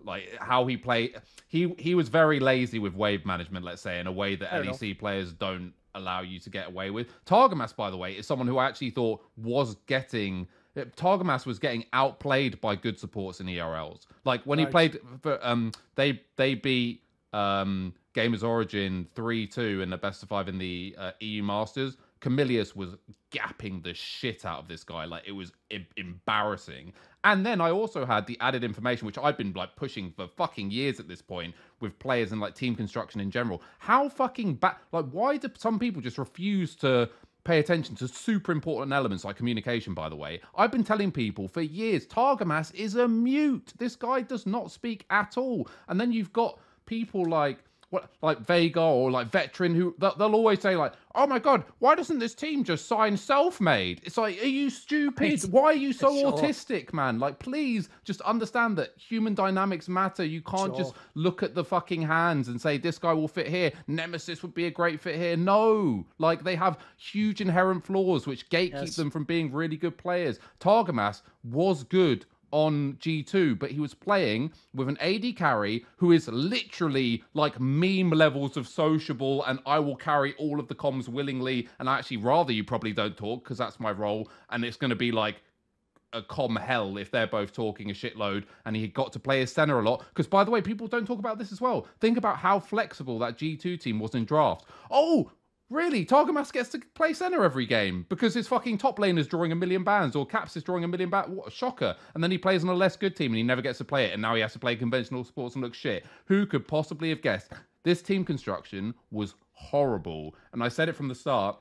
like 0.04 0.36
how 0.40 0.66
he 0.66 0.76
played. 0.76 1.20
He 1.48 1.74
he 1.78 1.94
was 1.94 2.08
very 2.08 2.40
lazy 2.40 2.78
with 2.78 2.94
wave 2.94 3.24
management, 3.24 3.64
let's 3.64 3.82
say, 3.82 4.00
in 4.00 4.06
a 4.06 4.12
way 4.12 4.36
that 4.36 4.50
Fair 4.50 4.64
LEC 4.64 4.82
enough. 4.82 4.98
players 4.98 5.32
don't 5.32 5.72
allow 5.94 6.20
you 6.20 6.38
to 6.40 6.50
get 6.50 6.68
away 6.68 6.90
with. 6.90 7.08
Targamas, 7.24 7.74
by 7.74 7.90
the 7.90 7.96
way, 7.96 8.12
is 8.12 8.26
someone 8.26 8.46
who 8.46 8.58
I 8.58 8.66
actually 8.66 8.90
thought 8.90 9.20
was 9.36 9.76
getting. 9.86 10.46
Targamas 10.76 11.44
was 11.44 11.58
getting 11.58 11.84
outplayed 11.92 12.60
by 12.60 12.76
good 12.76 12.98
supports 12.98 13.40
in 13.40 13.46
ERLs. 13.46 14.06
Like 14.24 14.42
when 14.44 14.58
he 14.58 14.66
played 14.66 15.00
for 15.22 15.44
um 15.44 15.72
they 15.96 16.22
they 16.36 16.54
beat 16.54 17.02
um 17.32 17.94
Gamers 18.14 18.42
Origin 18.42 19.06
3-2 19.14 19.82
in 19.82 19.90
the 19.90 19.96
best 19.96 20.22
of 20.22 20.28
5 20.28 20.48
in 20.48 20.58
the 20.58 20.96
uh, 20.98 21.10
EU 21.20 21.42
Masters. 21.42 21.96
Camillus 22.20 22.74
was 22.74 22.96
gapping 23.30 23.82
the 23.82 23.94
shit 23.94 24.44
out 24.44 24.60
of 24.60 24.68
this 24.68 24.84
guy 24.84 25.04
like 25.04 25.22
it 25.26 25.32
was 25.32 25.52
em- 25.70 25.86
embarrassing. 25.96 26.92
And 27.24 27.44
then 27.44 27.60
I 27.60 27.70
also 27.70 28.06
had 28.06 28.26
the 28.26 28.38
added 28.40 28.64
information 28.64 29.06
which 29.06 29.18
I've 29.18 29.36
been 29.36 29.52
like 29.52 29.76
pushing 29.76 30.10
for 30.10 30.26
fucking 30.26 30.70
years 30.70 30.98
at 31.00 31.08
this 31.08 31.22
point 31.22 31.54
with 31.80 31.98
players 31.98 32.32
and 32.32 32.40
like 32.40 32.54
team 32.54 32.74
construction 32.74 33.20
in 33.20 33.30
general. 33.30 33.62
How 33.78 34.08
fucking 34.08 34.54
bad 34.54 34.76
like 34.92 35.06
why 35.10 35.36
do 35.36 35.48
some 35.56 35.78
people 35.78 36.02
just 36.02 36.18
refuse 36.18 36.74
to 36.76 37.10
pay 37.44 37.58
attention 37.58 37.96
to 37.96 38.06
super 38.06 38.52
important 38.52 38.92
elements 38.92 39.24
like 39.24 39.36
communication, 39.36 39.94
by 39.94 40.08
the 40.08 40.16
way. 40.16 40.40
I've 40.54 40.72
been 40.72 40.84
telling 40.84 41.10
people 41.10 41.48
for 41.48 41.62
years 41.62 42.06
Targamas 42.06 42.74
is 42.74 42.96
a 42.96 43.08
mute. 43.08 43.72
This 43.78 43.96
guy 43.96 44.20
does 44.20 44.46
not 44.46 44.70
speak 44.70 45.06
at 45.10 45.38
all. 45.38 45.68
And 45.88 46.00
then 46.00 46.12
you've 46.12 46.32
got 46.32 46.58
people 46.86 47.24
like 47.28 47.64
what 47.90 48.10
like 48.22 48.40
Vega 48.40 48.80
or 48.82 49.10
like 49.10 49.28
veteran 49.28 49.74
who 49.74 49.94
they'll, 49.98 50.34
always 50.34 50.60
say 50.60 50.76
like, 50.76 50.92
"Oh 51.14 51.26
my 51.26 51.38
god, 51.38 51.64
why 51.78 51.94
doesn't 51.94 52.18
this 52.18 52.34
team 52.34 52.62
just 52.64 52.86
sign 52.86 53.16
self-made?" 53.16 54.02
It's 54.04 54.18
like, 54.18 54.42
are 54.42 54.46
you 54.46 54.68
stupid? 54.70 55.42
Why 55.50 55.64
are 55.64 55.72
you 55.72 55.92
so 55.92 56.12
Sure. 56.14 56.32
autistic, 56.32 56.92
man? 56.92 57.18
Like, 57.18 57.38
please 57.38 57.88
just 58.04 58.20
understand 58.22 58.76
that 58.78 58.90
human 58.98 59.34
dynamics 59.34 59.88
matter. 59.88 60.24
You 60.24 60.42
can't 60.42 60.76
just 60.76 60.94
look 61.14 61.42
at 61.42 61.54
the 61.54 61.64
fucking 61.64 62.02
hands 62.02 62.48
and 62.48 62.60
say 62.60 62.76
this 62.78 62.98
guy 62.98 63.12
will 63.12 63.28
fit 63.28 63.48
here. 63.48 63.72
Nemesis 63.86 64.42
would 64.42 64.54
be 64.54 64.66
a 64.66 64.70
great 64.70 65.00
fit 65.00 65.16
here. 65.16 65.36
No, 65.36 66.06
like 66.18 66.44
they 66.44 66.56
have 66.56 66.78
huge 66.98 67.40
inherent 67.40 67.84
flaws 67.86 68.26
which 68.26 68.48
gatekeep 68.50 68.72
Yes. 68.72 68.96
them 68.96 69.10
from 69.10 69.24
being 69.24 69.50
really 69.52 69.76
good 69.76 69.96
players. 69.96 70.38
Targamas 70.60 71.22
was 71.42 71.84
good 71.84 72.26
on 72.50 72.94
G2, 72.94 73.58
but 73.58 73.70
he 73.70 73.80
was 73.80 73.94
playing 73.94 74.52
with 74.74 74.88
an 74.88 74.98
AD 74.98 75.36
carry 75.36 75.84
who 75.96 76.12
is 76.12 76.28
literally 76.28 77.24
like 77.34 77.60
meme 77.60 78.10
levels 78.10 78.56
of 78.56 78.66
sociable, 78.68 79.44
and 79.44 79.58
I 79.66 79.78
will 79.78 79.96
carry 79.96 80.34
all 80.34 80.60
of 80.60 80.68
the 80.68 80.74
comms 80.74 81.08
willingly. 81.08 81.68
And 81.78 81.88
I 81.88 81.98
actually 81.98 82.18
rather 82.18 82.52
you 82.52 82.64
probably 82.64 82.92
don't 82.92 83.16
talk 83.16 83.44
because 83.44 83.58
that's 83.58 83.80
my 83.80 83.90
role, 83.90 84.30
and 84.50 84.64
it's 84.64 84.76
going 84.76 84.90
to 84.90 84.96
be 84.96 85.12
like 85.12 85.42
a 86.14 86.22
com 86.22 86.56
hell 86.56 86.96
if 86.96 87.10
they're 87.10 87.26
both 87.26 87.52
talking 87.52 87.90
a 87.90 87.94
shitload 87.94 88.44
and 88.64 88.74
he 88.74 88.88
got 88.88 89.12
to 89.12 89.18
play 89.18 89.40
his 89.40 89.52
Senna 89.52 89.78
a 89.78 89.82
lot. 89.82 90.04
Because 90.08 90.26
by 90.26 90.44
the 90.44 90.50
way, 90.50 90.60
people 90.60 90.86
don't 90.86 91.06
talk 91.06 91.18
about 91.18 91.38
this 91.38 91.52
as 91.52 91.60
well. 91.60 91.86
Think 92.00 92.16
about 92.16 92.38
how 92.38 92.58
flexible 92.58 93.18
that 93.18 93.36
G2 93.36 93.80
team 93.80 93.98
was 93.98 94.14
in 94.14 94.24
draft. 94.24 94.64
Oh, 94.90 95.30
really? 95.70 96.04
Targamas 96.04 96.52
gets 96.52 96.68
to 96.70 96.80
play 96.94 97.12
Senna 97.12 97.42
every 97.42 97.66
game 97.66 98.06
because 98.08 98.34
his 98.34 98.48
fucking 98.48 98.78
top 98.78 98.98
lane 98.98 99.18
is 99.18 99.26
drawing 99.26 99.52
a 99.52 99.56
million 99.56 99.84
bans 99.84 100.16
or 100.16 100.26
Caps 100.26 100.56
is 100.56 100.62
drawing 100.62 100.84
a 100.84 100.88
million 100.88 101.10
bans. 101.10 101.28
What 101.28 101.48
a 101.48 101.50
shocker. 101.50 101.96
And 102.14 102.22
then 102.22 102.30
he 102.30 102.38
plays 102.38 102.62
on 102.62 102.70
a 102.70 102.74
less 102.74 102.96
good 102.96 103.16
team 103.16 103.32
and 103.32 103.36
he 103.36 103.42
never 103.42 103.62
gets 103.62 103.78
to 103.78 103.84
play 103.84 104.06
it. 104.06 104.12
And 104.12 104.22
now 104.22 104.34
he 104.34 104.40
has 104.40 104.52
to 104.54 104.58
play 104.58 104.76
conventional 104.76 105.24
sports 105.24 105.54
and 105.54 105.64
look 105.64 105.74
shit. 105.74 106.04
Who 106.26 106.46
could 106.46 106.66
possibly 106.66 107.10
have 107.10 107.22
guessed? 107.22 107.52
This 107.84 108.02
team 108.02 108.24
construction 108.24 108.94
was 109.10 109.34
horrible. 109.52 110.34
And 110.52 110.62
I 110.62 110.68
said 110.68 110.88
it 110.88 110.96
from 110.96 111.08
the 111.08 111.14
start 111.14 111.58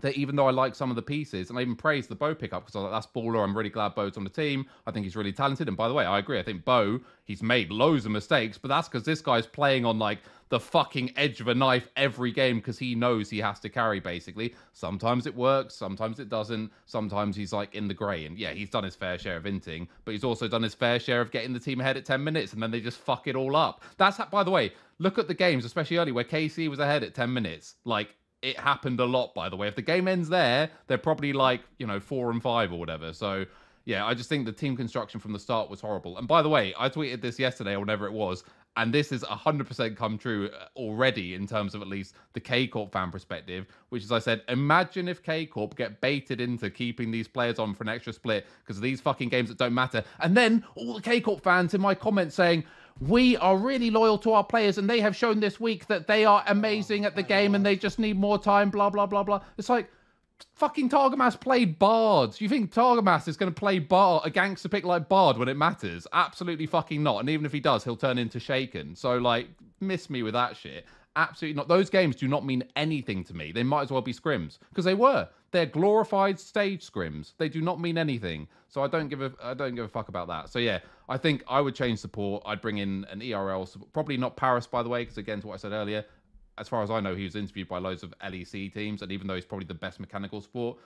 that 0.00 0.14
even 0.14 0.36
though 0.36 0.46
I 0.46 0.50
like 0.50 0.74
some 0.74 0.90
of 0.90 0.96
the 0.96 1.02
pieces, 1.02 1.50
and 1.50 1.58
I 1.58 1.62
even 1.62 1.76
praised 1.76 2.08
the 2.08 2.14
Bo 2.14 2.34
pickup 2.34 2.64
because 2.64 2.76
I 2.76 2.80
was 2.80 2.90
like, 2.90 3.02
that's 3.02 3.14
baller. 3.14 3.42
I'm 3.42 3.56
really 3.56 3.70
glad 3.70 3.94
Bo's 3.94 4.16
on 4.16 4.24
the 4.24 4.30
team. 4.30 4.66
I 4.86 4.90
think 4.90 5.04
he's 5.04 5.16
really 5.16 5.32
talented. 5.32 5.68
And 5.68 5.76
by 5.76 5.88
the 5.88 5.94
way, 5.94 6.04
I 6.04 6.18
agree. 6.18 6.38
I 6.38 6.42
think 6.42 6.64
Bo, 6.64 7.00
he's 7.24 7.42
made 7.42 7.70
loads 7.70 8.04
of 8.04 8.12
mistakes, 8.12 8.58
but 8.58 8.68
that's 8.68 8.88
because 8.88 9.04
this 9.04 9.20
guy's 9.20 9.46
playing 9.46 9.84
on 9.84 9.98
like 9.98 10.18
the 10.50 10.60
fucking 10.60 11.12
edge 11.16 11.40
of 11.40 11.48
a 11.48 11.54
knife 11.54 11.88
every 11.96 12.30
game 12.30 12.58
because 12.58 12.78
he 12.78 12.94
knows 12.94 13.30
he 13.30 13.38
has 13.38 13.58
to 13.60 13.68
carry 13.68 13.98
basically. 13.98 14.54
Sometimes 14.72 15.26
it 15.26 15.34
works, 15.34 15.74
sometimes 15.74 16.20
it 16.20 16.28
doesn't. 16.28 16.70
Sometimes 16.86 17.34
he's 17.34 17.52
like 17.52 17.74
in 17.74 17.88
the 17.88 17.94
grey. 17.94 18.26
And 18.26 18.38
yeah, 18.38 18.50
he's 18.50 18.70
done 18.70 18.84
his 18.84 18.94
fair 18.94 19.18
share 19.18 19.36
of 19.36 19.44
inting, 19.44 19.88
but 20.04 20.12
he's 20.12 20.24
also 20.24 20.48
done 20.48 20.62
his 20.62 20.74
fair 20.74 21.00
share 21.00 21.20
of 21.20 21.30
getting 21.30 21.52
the 21.52 21.60
team 21.60 21.80
ahead 21.80 21.96
at 21.96 22.04
10 22.04 22.22
minutes 22.22 22.52
and 22.52 22.62
then 22.62 22.70
they 22.70 22.80
just 22.80 22.98
fuck 22.98 23.26
it 23.26 23.36
all 23.36 23.56
up. 23.56 23.82
That's, 23.96 24.18
by 24.30 24.44
the 24.44 24.50
way, 24.50 24.72
look 24.98 25.18
at 25.18 25.28
the 25.28 25.34
games, 25.34 25.64
especially 25.64 25.96
early 25.96 26.12
where 26.12 26.24
KC 26.24 26.68
was 26.68 26.78
ahead 26.78 27.02
at 27.02 27.14
10 27.14 27.32
minutes. 27.32 27.76
Like, 27.84 28.14
it 28.44 28.58
happened 28.58 29.00
a 29.00 29.04
lot, 29.06 29.34
by 29.34 29.48
the 29.48 29.56
way. 29.56 29.66
If 29.66 29.74
the 29.74 29.82
game 29.82 30.06
ends 30.06 30.28
there, 30.28 30.68
they're 30.86 30.98
probably 30.98 31.32
like, 31.32 31.62
you 31.78 31.86
know, 31.86 31.98
four 31.98 32.30
and 32.30 32.42
five 32.42 32.72
or 32.72 32.78
whatever. 32.78 33.14
So, 33.14 33.46
yeah, 33.86 34.04
I 34.04 34.12
just 34.12 34.28
think 34.28 34.44
the 34.44 34.52
team 34.52 34.76
construction 34.76 35.18
from 35.18 35.32
the 35.32 35.38
start 35.38 35.70
was 35.70 35.80
horrible. 35.80 36.18
And 36.18 36.28
by 36.28 36.42
the 36.42 36.50
way, 36.50 36.74
I 36.78 36.90
tweeted 36.90 37.22
this 37.22 37.38
yesterday 37.38 37.72
or 37.72 37.80
whenever 37.80 38.06
it 38.06 38.12
was, 38.12 38.44
and 38.76 38.92
this 38.92 39.12
is 39.12 39.22
100% 39.22 39.96
come 39.96 40.18
true 40.18 40.50
uh, 40.50 40.66
already 40.76 41.34
in 41.34 41.46
terms 41.46 41.74
of 41.74 41.80
at 41.80 41.88
least 41.88 42.16
the 42.32 42.40
K 42.40 42.66
Corp 42.66 42.92
fan 42.92 43.10
perspective, 43.10 43.66
which 43.88 44.02
is 44.02 44.12
I 44.12 44.18
said, 44.18 44.42
imagine 44.48 45.08
if 45.08 45.22
K 45.22 45.46
Corp 45.46 45.76
get 45.76 46.00
baited 46.00 46.40
into 46.40 46.68
keeping 46.70 47.10
these 47.10 47.28
players 47.28 47.58
on 47.58 47.74
for 47.74 47.84
an 47.84 47.88
extra 47.88 48.12
split 48.12 48.46
because 48.62 48.76
of 48.76 48.82
these 48.82 49.00
fucking 49.00 49.28
games 49.30 49.48
that 49.48 49.58
don't 49.58 49.74
matter. 49.74 50.02
And 50.20 50.36
then 50.36 50.64
all 50.74 50.94
the 50.94 51.02
K 51.02 51.20
Corp 51.20 51.42
fans 51.42 51.72
in 51.72 51.80
my 51.80 51.94
comments 51.94 52.34
saying, 52.34 52.64
we 53.00 53.36
are 53.38 53.56
really 53.56 53.90
loyal 53.90 54.18
to 54.18 54.32
our 54.32 54.44
players 54.44 54.78
and 54.78 54.88
they 54.88 55.00
have 55.00 55.16
shown 55.16 55.40
this 55.40 55.58
week 55.58 55.86
that 55.88 56.06
they 56.06 56.24
are 56.24 56.44
amazing 56.46 57.04
at 57.04 57.16
the 57.16 57.24
oh 57.24 57.26
game 57.26 57.54
and 57.54 57.66
they 57.66 57.76
just 57.76 57.98
need 57.98 58.16
more 58.18 58.38
time, 58.38 58.70
blah, 58.70 58.90
blah, 58.90 59.06
blah, 59.06 59.22
blah. 59.22 59.40
It's 59.58 59.68
like, 59.68 59.90
fucking 60.54 60.88
Targamas 60.88 61.38
played 61.38 61.78
Bard. 61.78 62.40
You 62.40 62.48
think 62.48 62.72
Targamas 62.72 63.28
is 63.28 63.36
going 63.36 63.52
to 63.52 63.58
play 63.58 63.78
Bard, 63.78 64.22
a 64.24 64.30
gangster 64.30 64.68
pick 64.68 64.84
like 64.84 65.08
Bard 65.08 65.38
when 65.38 65.48
it 65.48 65.56
matters? 65.56 66.06
Absolutely 66.12 66.66
fucking 66.66 67.02
not. 67.02 67.20
And 67.20 67.28
even 67.28 67.46
if 67.46 67.52
he 67.52 67.60
does, 67.60 67.84
he'll 67.84 67.96
turn 67.96 68.18
into 68.18 68.38
Shaken. 68.38 68.94
So, 68.94 69.18
like, 69.18 69.48
miss 69.80 70.08
me 70.08 70.22
with 70.22 70.34
that 70.34 70.56
shit. 70.56 70.86
Absolutely 71.16 71.56
not. 71.56 71.68
Those 71.68 71.90
games 71.90 72.16
do 72.16 72.26
not 72.26 72.44
mean 72.44 72.64
anything 72.74 73.22
to 73.24 73.34
me. 73.34 73.52
They 73.52 73.62
might 73.62 73.82
as 73.82 73.90
well 73.90 74.02
be 74.02 74.12
scrims 74.12 74.58
because 74.70 74.84
they 74.84 74.94
were. 74.94 75.28
They're 75.54 75.66
glorified 75.66 76.40
stage 76.40 76.84
scrims. 76.90 77.34
They 77.38 77.48
do 77.48 77.60
not 77.60 77.80
mean 77.80 77.96
anything. 77.96 78.48
So 78.66 78.82
I 78.82 78.88
don't 78.88 79.06
give 79.06 79.22
a 79.22 79.32
I 79.40 79.54
don't 79.54 79.76
give 79.76 79.84
a 79.84 79.88
fuck 79.88 80.08
about 80.08 80.26
that. 80.26 80.48
So 80.48 80.58
yeah, 80.58 80.80
I 81.08 81.16
think 81.16 81.44
I 81.46 81.60
would 81.60 81.76
change 81.76 82.00
support. 82.00 82.42
I'd 82.44 82.60
bring 82.60 82.78
in 82.78 83.06
an 83.08 83.22
ERL, 83.22 83.68
probably 83.92 84.16
not 84.16 84.36
Parus 84.36 84.66
by 84.66 84.82
the 84.82 84.88
way, 84.88 85.02
because 85.02 85.16
again 85.16 85.40
to 85.42 85.46
what 85.46 85.54
I 85.54 85.58
said 85.58 85.70
earlier, 85.70 86.04
as 86.58 86.68
far 86.68 86.82
as 86.82 86.90
I 86.90 86.98
know, 86.98 87.14
he 87.14 87.22
was 87.22 87.36
interviewed 87.36 87.68
by 87.68 87.78
loads 87.78 88.02
of 88.02 88.12
LEC 88.18 88.74
teams, 88.74 89.02
and 89.02 89.12
even 89.12 89.28
though 89.28 89.36
he's 89.36 89.44
probably 89.44 89.66
the 89.66 89.74
best 89.74 90.00
mechanical 90.00 90.40
support, 90.40 90.76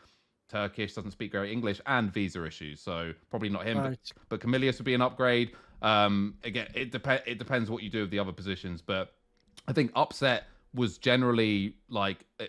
Turkish 0.51 0.93
doesn't 0.93 1.13
speak 1.13 1.31
great 1.31 1.51
English 1.51 1.81
and 1.87 2.13
visa 2.13 2.45
issues, 2.45 2.79
so 2.79 3.15
probably 3.31 3.49
not 3.49 3.67
him. 3.67 3.79
Right. 3.79 3.99
But, 4.29 4.29
but 4.29 4.41
Camillus 4.41 4.77
would 4.77 4.85
be 4.85 4.93
an 4.93 5.01
upgrade. 5.01 5.53
Um, 5.81 6.35
again, 6.45 6.69
it 6.75 6.93
depends. 6.93 7.23
It 7.27 7.39
depends 7.39 7.71
what 7.71 7.83
you 7.83 7.89
do 7.89 8.03
with 8.03 8.11
the 8.11 8.19
other 8.19 8.33
positions, 8.33 8.83
but 8.83 9.15
I 9.67 9.73
think 9.73 9.93
upset 9.95 10.45
was 10.75 10.99
generally 10.99 11.77
like 11.89 12.27
eh, 12.39 12.49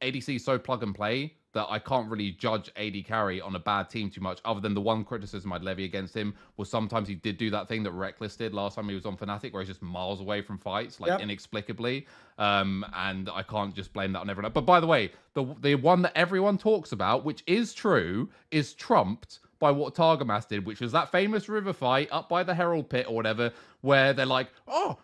ADC 0.00 0.36
is 0.36 0.44
so 0.46 0.58
plug 0.58 0.82
and 0.82 0.94
play 0.94 1.34
that 1.52 1.66
I 1.68 1.78
can't 1.78 2.10
really 2.10 2.32
judge 2.32 2.70
AD 2.76 3.04
carry 3.06 3.40
on 3.40 3.54
a 3.54 3.58
bad 3.58 3.90
team 3.90 4.10
too 4.10 4.20
much. 4.20 4.40
Other 4.44 4.60
than 4.60 4.74
the 4.74 4.80
one 4.80 5.04
criticism 5.04 5.52
I'd 5.52 5.62
levy 5.62 5.84
against 5.84 6.16
him 6.16 6.34
was 6.56 6.70
sometimes 6.70 7.08
he 7.08 7.14
did 7.14 7.36
do 7.36 7.50
that 7.50 7.68
thing 7.68 7.82
that 7.82 7.92
Rekkles 7.92 8.36
did 8.38 8.54
last 8.54 8.76
time 8.76 8.88
he 8.88 8.94
was 8.94 9.04
on 9.06 9.16
Fnatic, 9.16 9.52
where 9.52 9.62
he's 9.62 9.68
just 9.68 9.82
miles 9.82 10.20
away 10.20 10.40
from 10.42 10.58
fights, 10.58 10.98
like 11.00 11.10
Yep. 11.10 11.20
inexplicably. 11.20 12.06
Um, 12.38 12.84
and 12.94 13.28
I 13.28 13.42
can't 13.42 13.74
just 13.74 13.92
blame 13.92 14.12
that 14.12 14.20
on 14.20 14.30
everyone. 14.30 14.52
But 14.52 14.66
by 14.66 14.80
the 14.80 14.86
way, 14.86 15.12
the 15.34 15.44
the 15.60 15.74
one 15.74 16.02
that 16.02 16.12
everyone 16.16 16.58
talks 16.58 16.92
about, 16.92 17.24
which 17.24 17.42
is 17.46 17.74
true, 17.74 18.30
is 18.50 18.72
trumped 18.74 19.40
by 19.58 19.70
what 19.70 19.94
Targamas 19.94 20.48
did, 20.48 20.66
which 20.66 20.80
was 20.80 20.90
that 20.92 21.12
famous 21.12 21.48
river 21.48 21.72
fight 21.72 22.08
up 22.10 22.28
by 22.28 22.42
the 22.42 22.54
Herald 22.54 22.88
Pit 22.90 23.06
or 23.08 23.14
whatever, 23.14 23.52
where 23.82 24.12
they're 24.12 24.26
like, 24.26 24.48
oh, 24.66 24.98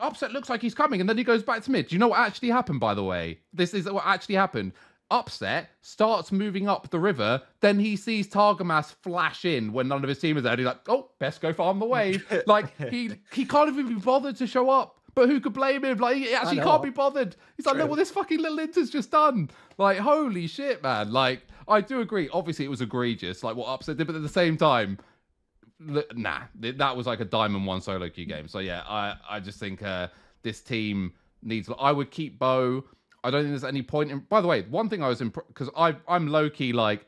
Upset 0.00 0.32
looks 0.32 0.50
like 0.50 0.60
he's 0.60 0.74
coming, 0.74 1.00
and 1.00 1.08
then 1.08 1.16
he 1.16 1.22
goes 1.24 1.44
back 1.44 1.62
to 1.62 1.70
mid. 1.70 1.86
Do 1.88 1.94
you 1.94 1.98
know 2.00 2.08
what 2.08 2.18
actually 2.18 2.50
happened, 2.50 2.80
by 2.80 2.92
the 2.92 3.04
way? 3.04 3.38
This 3.52 3.72
is 3.72 3.88
what 3.88 4.04
actually 4.04 4.34
happened. 4.34 4.72
Upset 5.10 5.70
starts 5.82 6.32
moving 6.32 6.68
up 6.68 6.90
the 6.90 6.98
river, 6.98 7.40
then 7.60 7.78
he 7.78 7.96
sees 7.96 8.28
Targamas 8.28 8.94
flash 9.02 9.44
in 9.44 9.72
when 9.72 9.88
none 9.88 10.02
of 10.02 10.08
his 10.08 10.18
team 10.18 10.36
is 10.36 10.42
there. 10.42 10.52
and 10.52 10.60
He's 10.60 10.66
like, 10.66 10.88
oh, 10.88 11.10
best 11.18 11.40
go 11.40 11.52
farm 11.52 11.78
the 11.78 11.86
wave. 11.86 12.26
like, 12.46 12.76
he 12.90 13.12
he 13.32 13.44
can't 13.44 13.68
even 13.68 13.88
be 13.88 13.94
bothered 13.94 14.36
to 14.36 14.46
show 14.46 14.68
up. 14.70 15.00
But 15.14 15.30
who 15.30 15.40
could 15.40 15.54
blame 15.54 15.82
him? 15.84 15.96
Like, 15.98 16.18
he 16.18 16.34
actually 16.34 16.58
can't 16.58 16.82
be 16.82 16.90
bothered. 16.90 17.36
He's 17.56 17.64
like, 17.64 17.76
look 17.76 17.84
True. 17.84 17.90
what 17.90 17.96
this 17.96 18.10
fucking 18.10 18.38
little 18.38 18.58
Inter's 18.58 18.90
just 18.90 19.10
done. 19.10 19.48
Like, 19.78 19.96
holy 19.98 20.46
shit, 20.46 20.82
man. 20.82 21.10
Like, 21.10 21.42
I 21.68 21.80
do 21.80 22.00
agree. 22.00 22.28
Obviously, 22.32 22.66
it 22.66 22.68
was 22.68 22.82
egregious, 22.82 23.42
like 23.42 23.56
what 23.56 23.66
Upset 23.66 23.96
did, 23.96 24.06
but 24.06 24.16
at 24.16 24.22
the 24.22 24.28
same 24.28 24.58
time, 24.58 24.98
nah, 25.80 26.42
that 26.60 26.96
was 26.96 27.06
like 27.06 27.20
a 27.20 27.24
diamond 27.24 27.66
one 27.66 27.80
solo 27.80 28.08
queue 28.08 28.26
game. 28.26 28.48
So 28.48 28.58
yeah, 28.58 28.82
I 28.86 29.14
I 29.28 29.40
just 29.40 29.58
think 29.58 29.82
uh, 29.82 30.08
this 30.42 30.60
team 30.60 31.12
needs. 31.42 31.68
I 31.78 31.92
would 31.92 32.10
keep 32.10 32.38
Bo. 32.38 32.84
I 33.26 33.30
don't 33.30 33.42
think 33.42 33.52
there's 33.52 33.64
any 33.64 33.82
point 33.82 34.10
in. 34.10 34.20
By 34.20 34.40
the 34.40 34.46
way, 34.46 34.62
one 34.62 34.88
thing 34.88 35.02
I 35.02 35.08
was 35.08 35.20
impressed 35.20 35.48
because 35.48 35.68
I 35.76 35.96
I'm 36.08 36.28
low 36.28 36.48
key 36.48 36.72
like. 36.72 37.06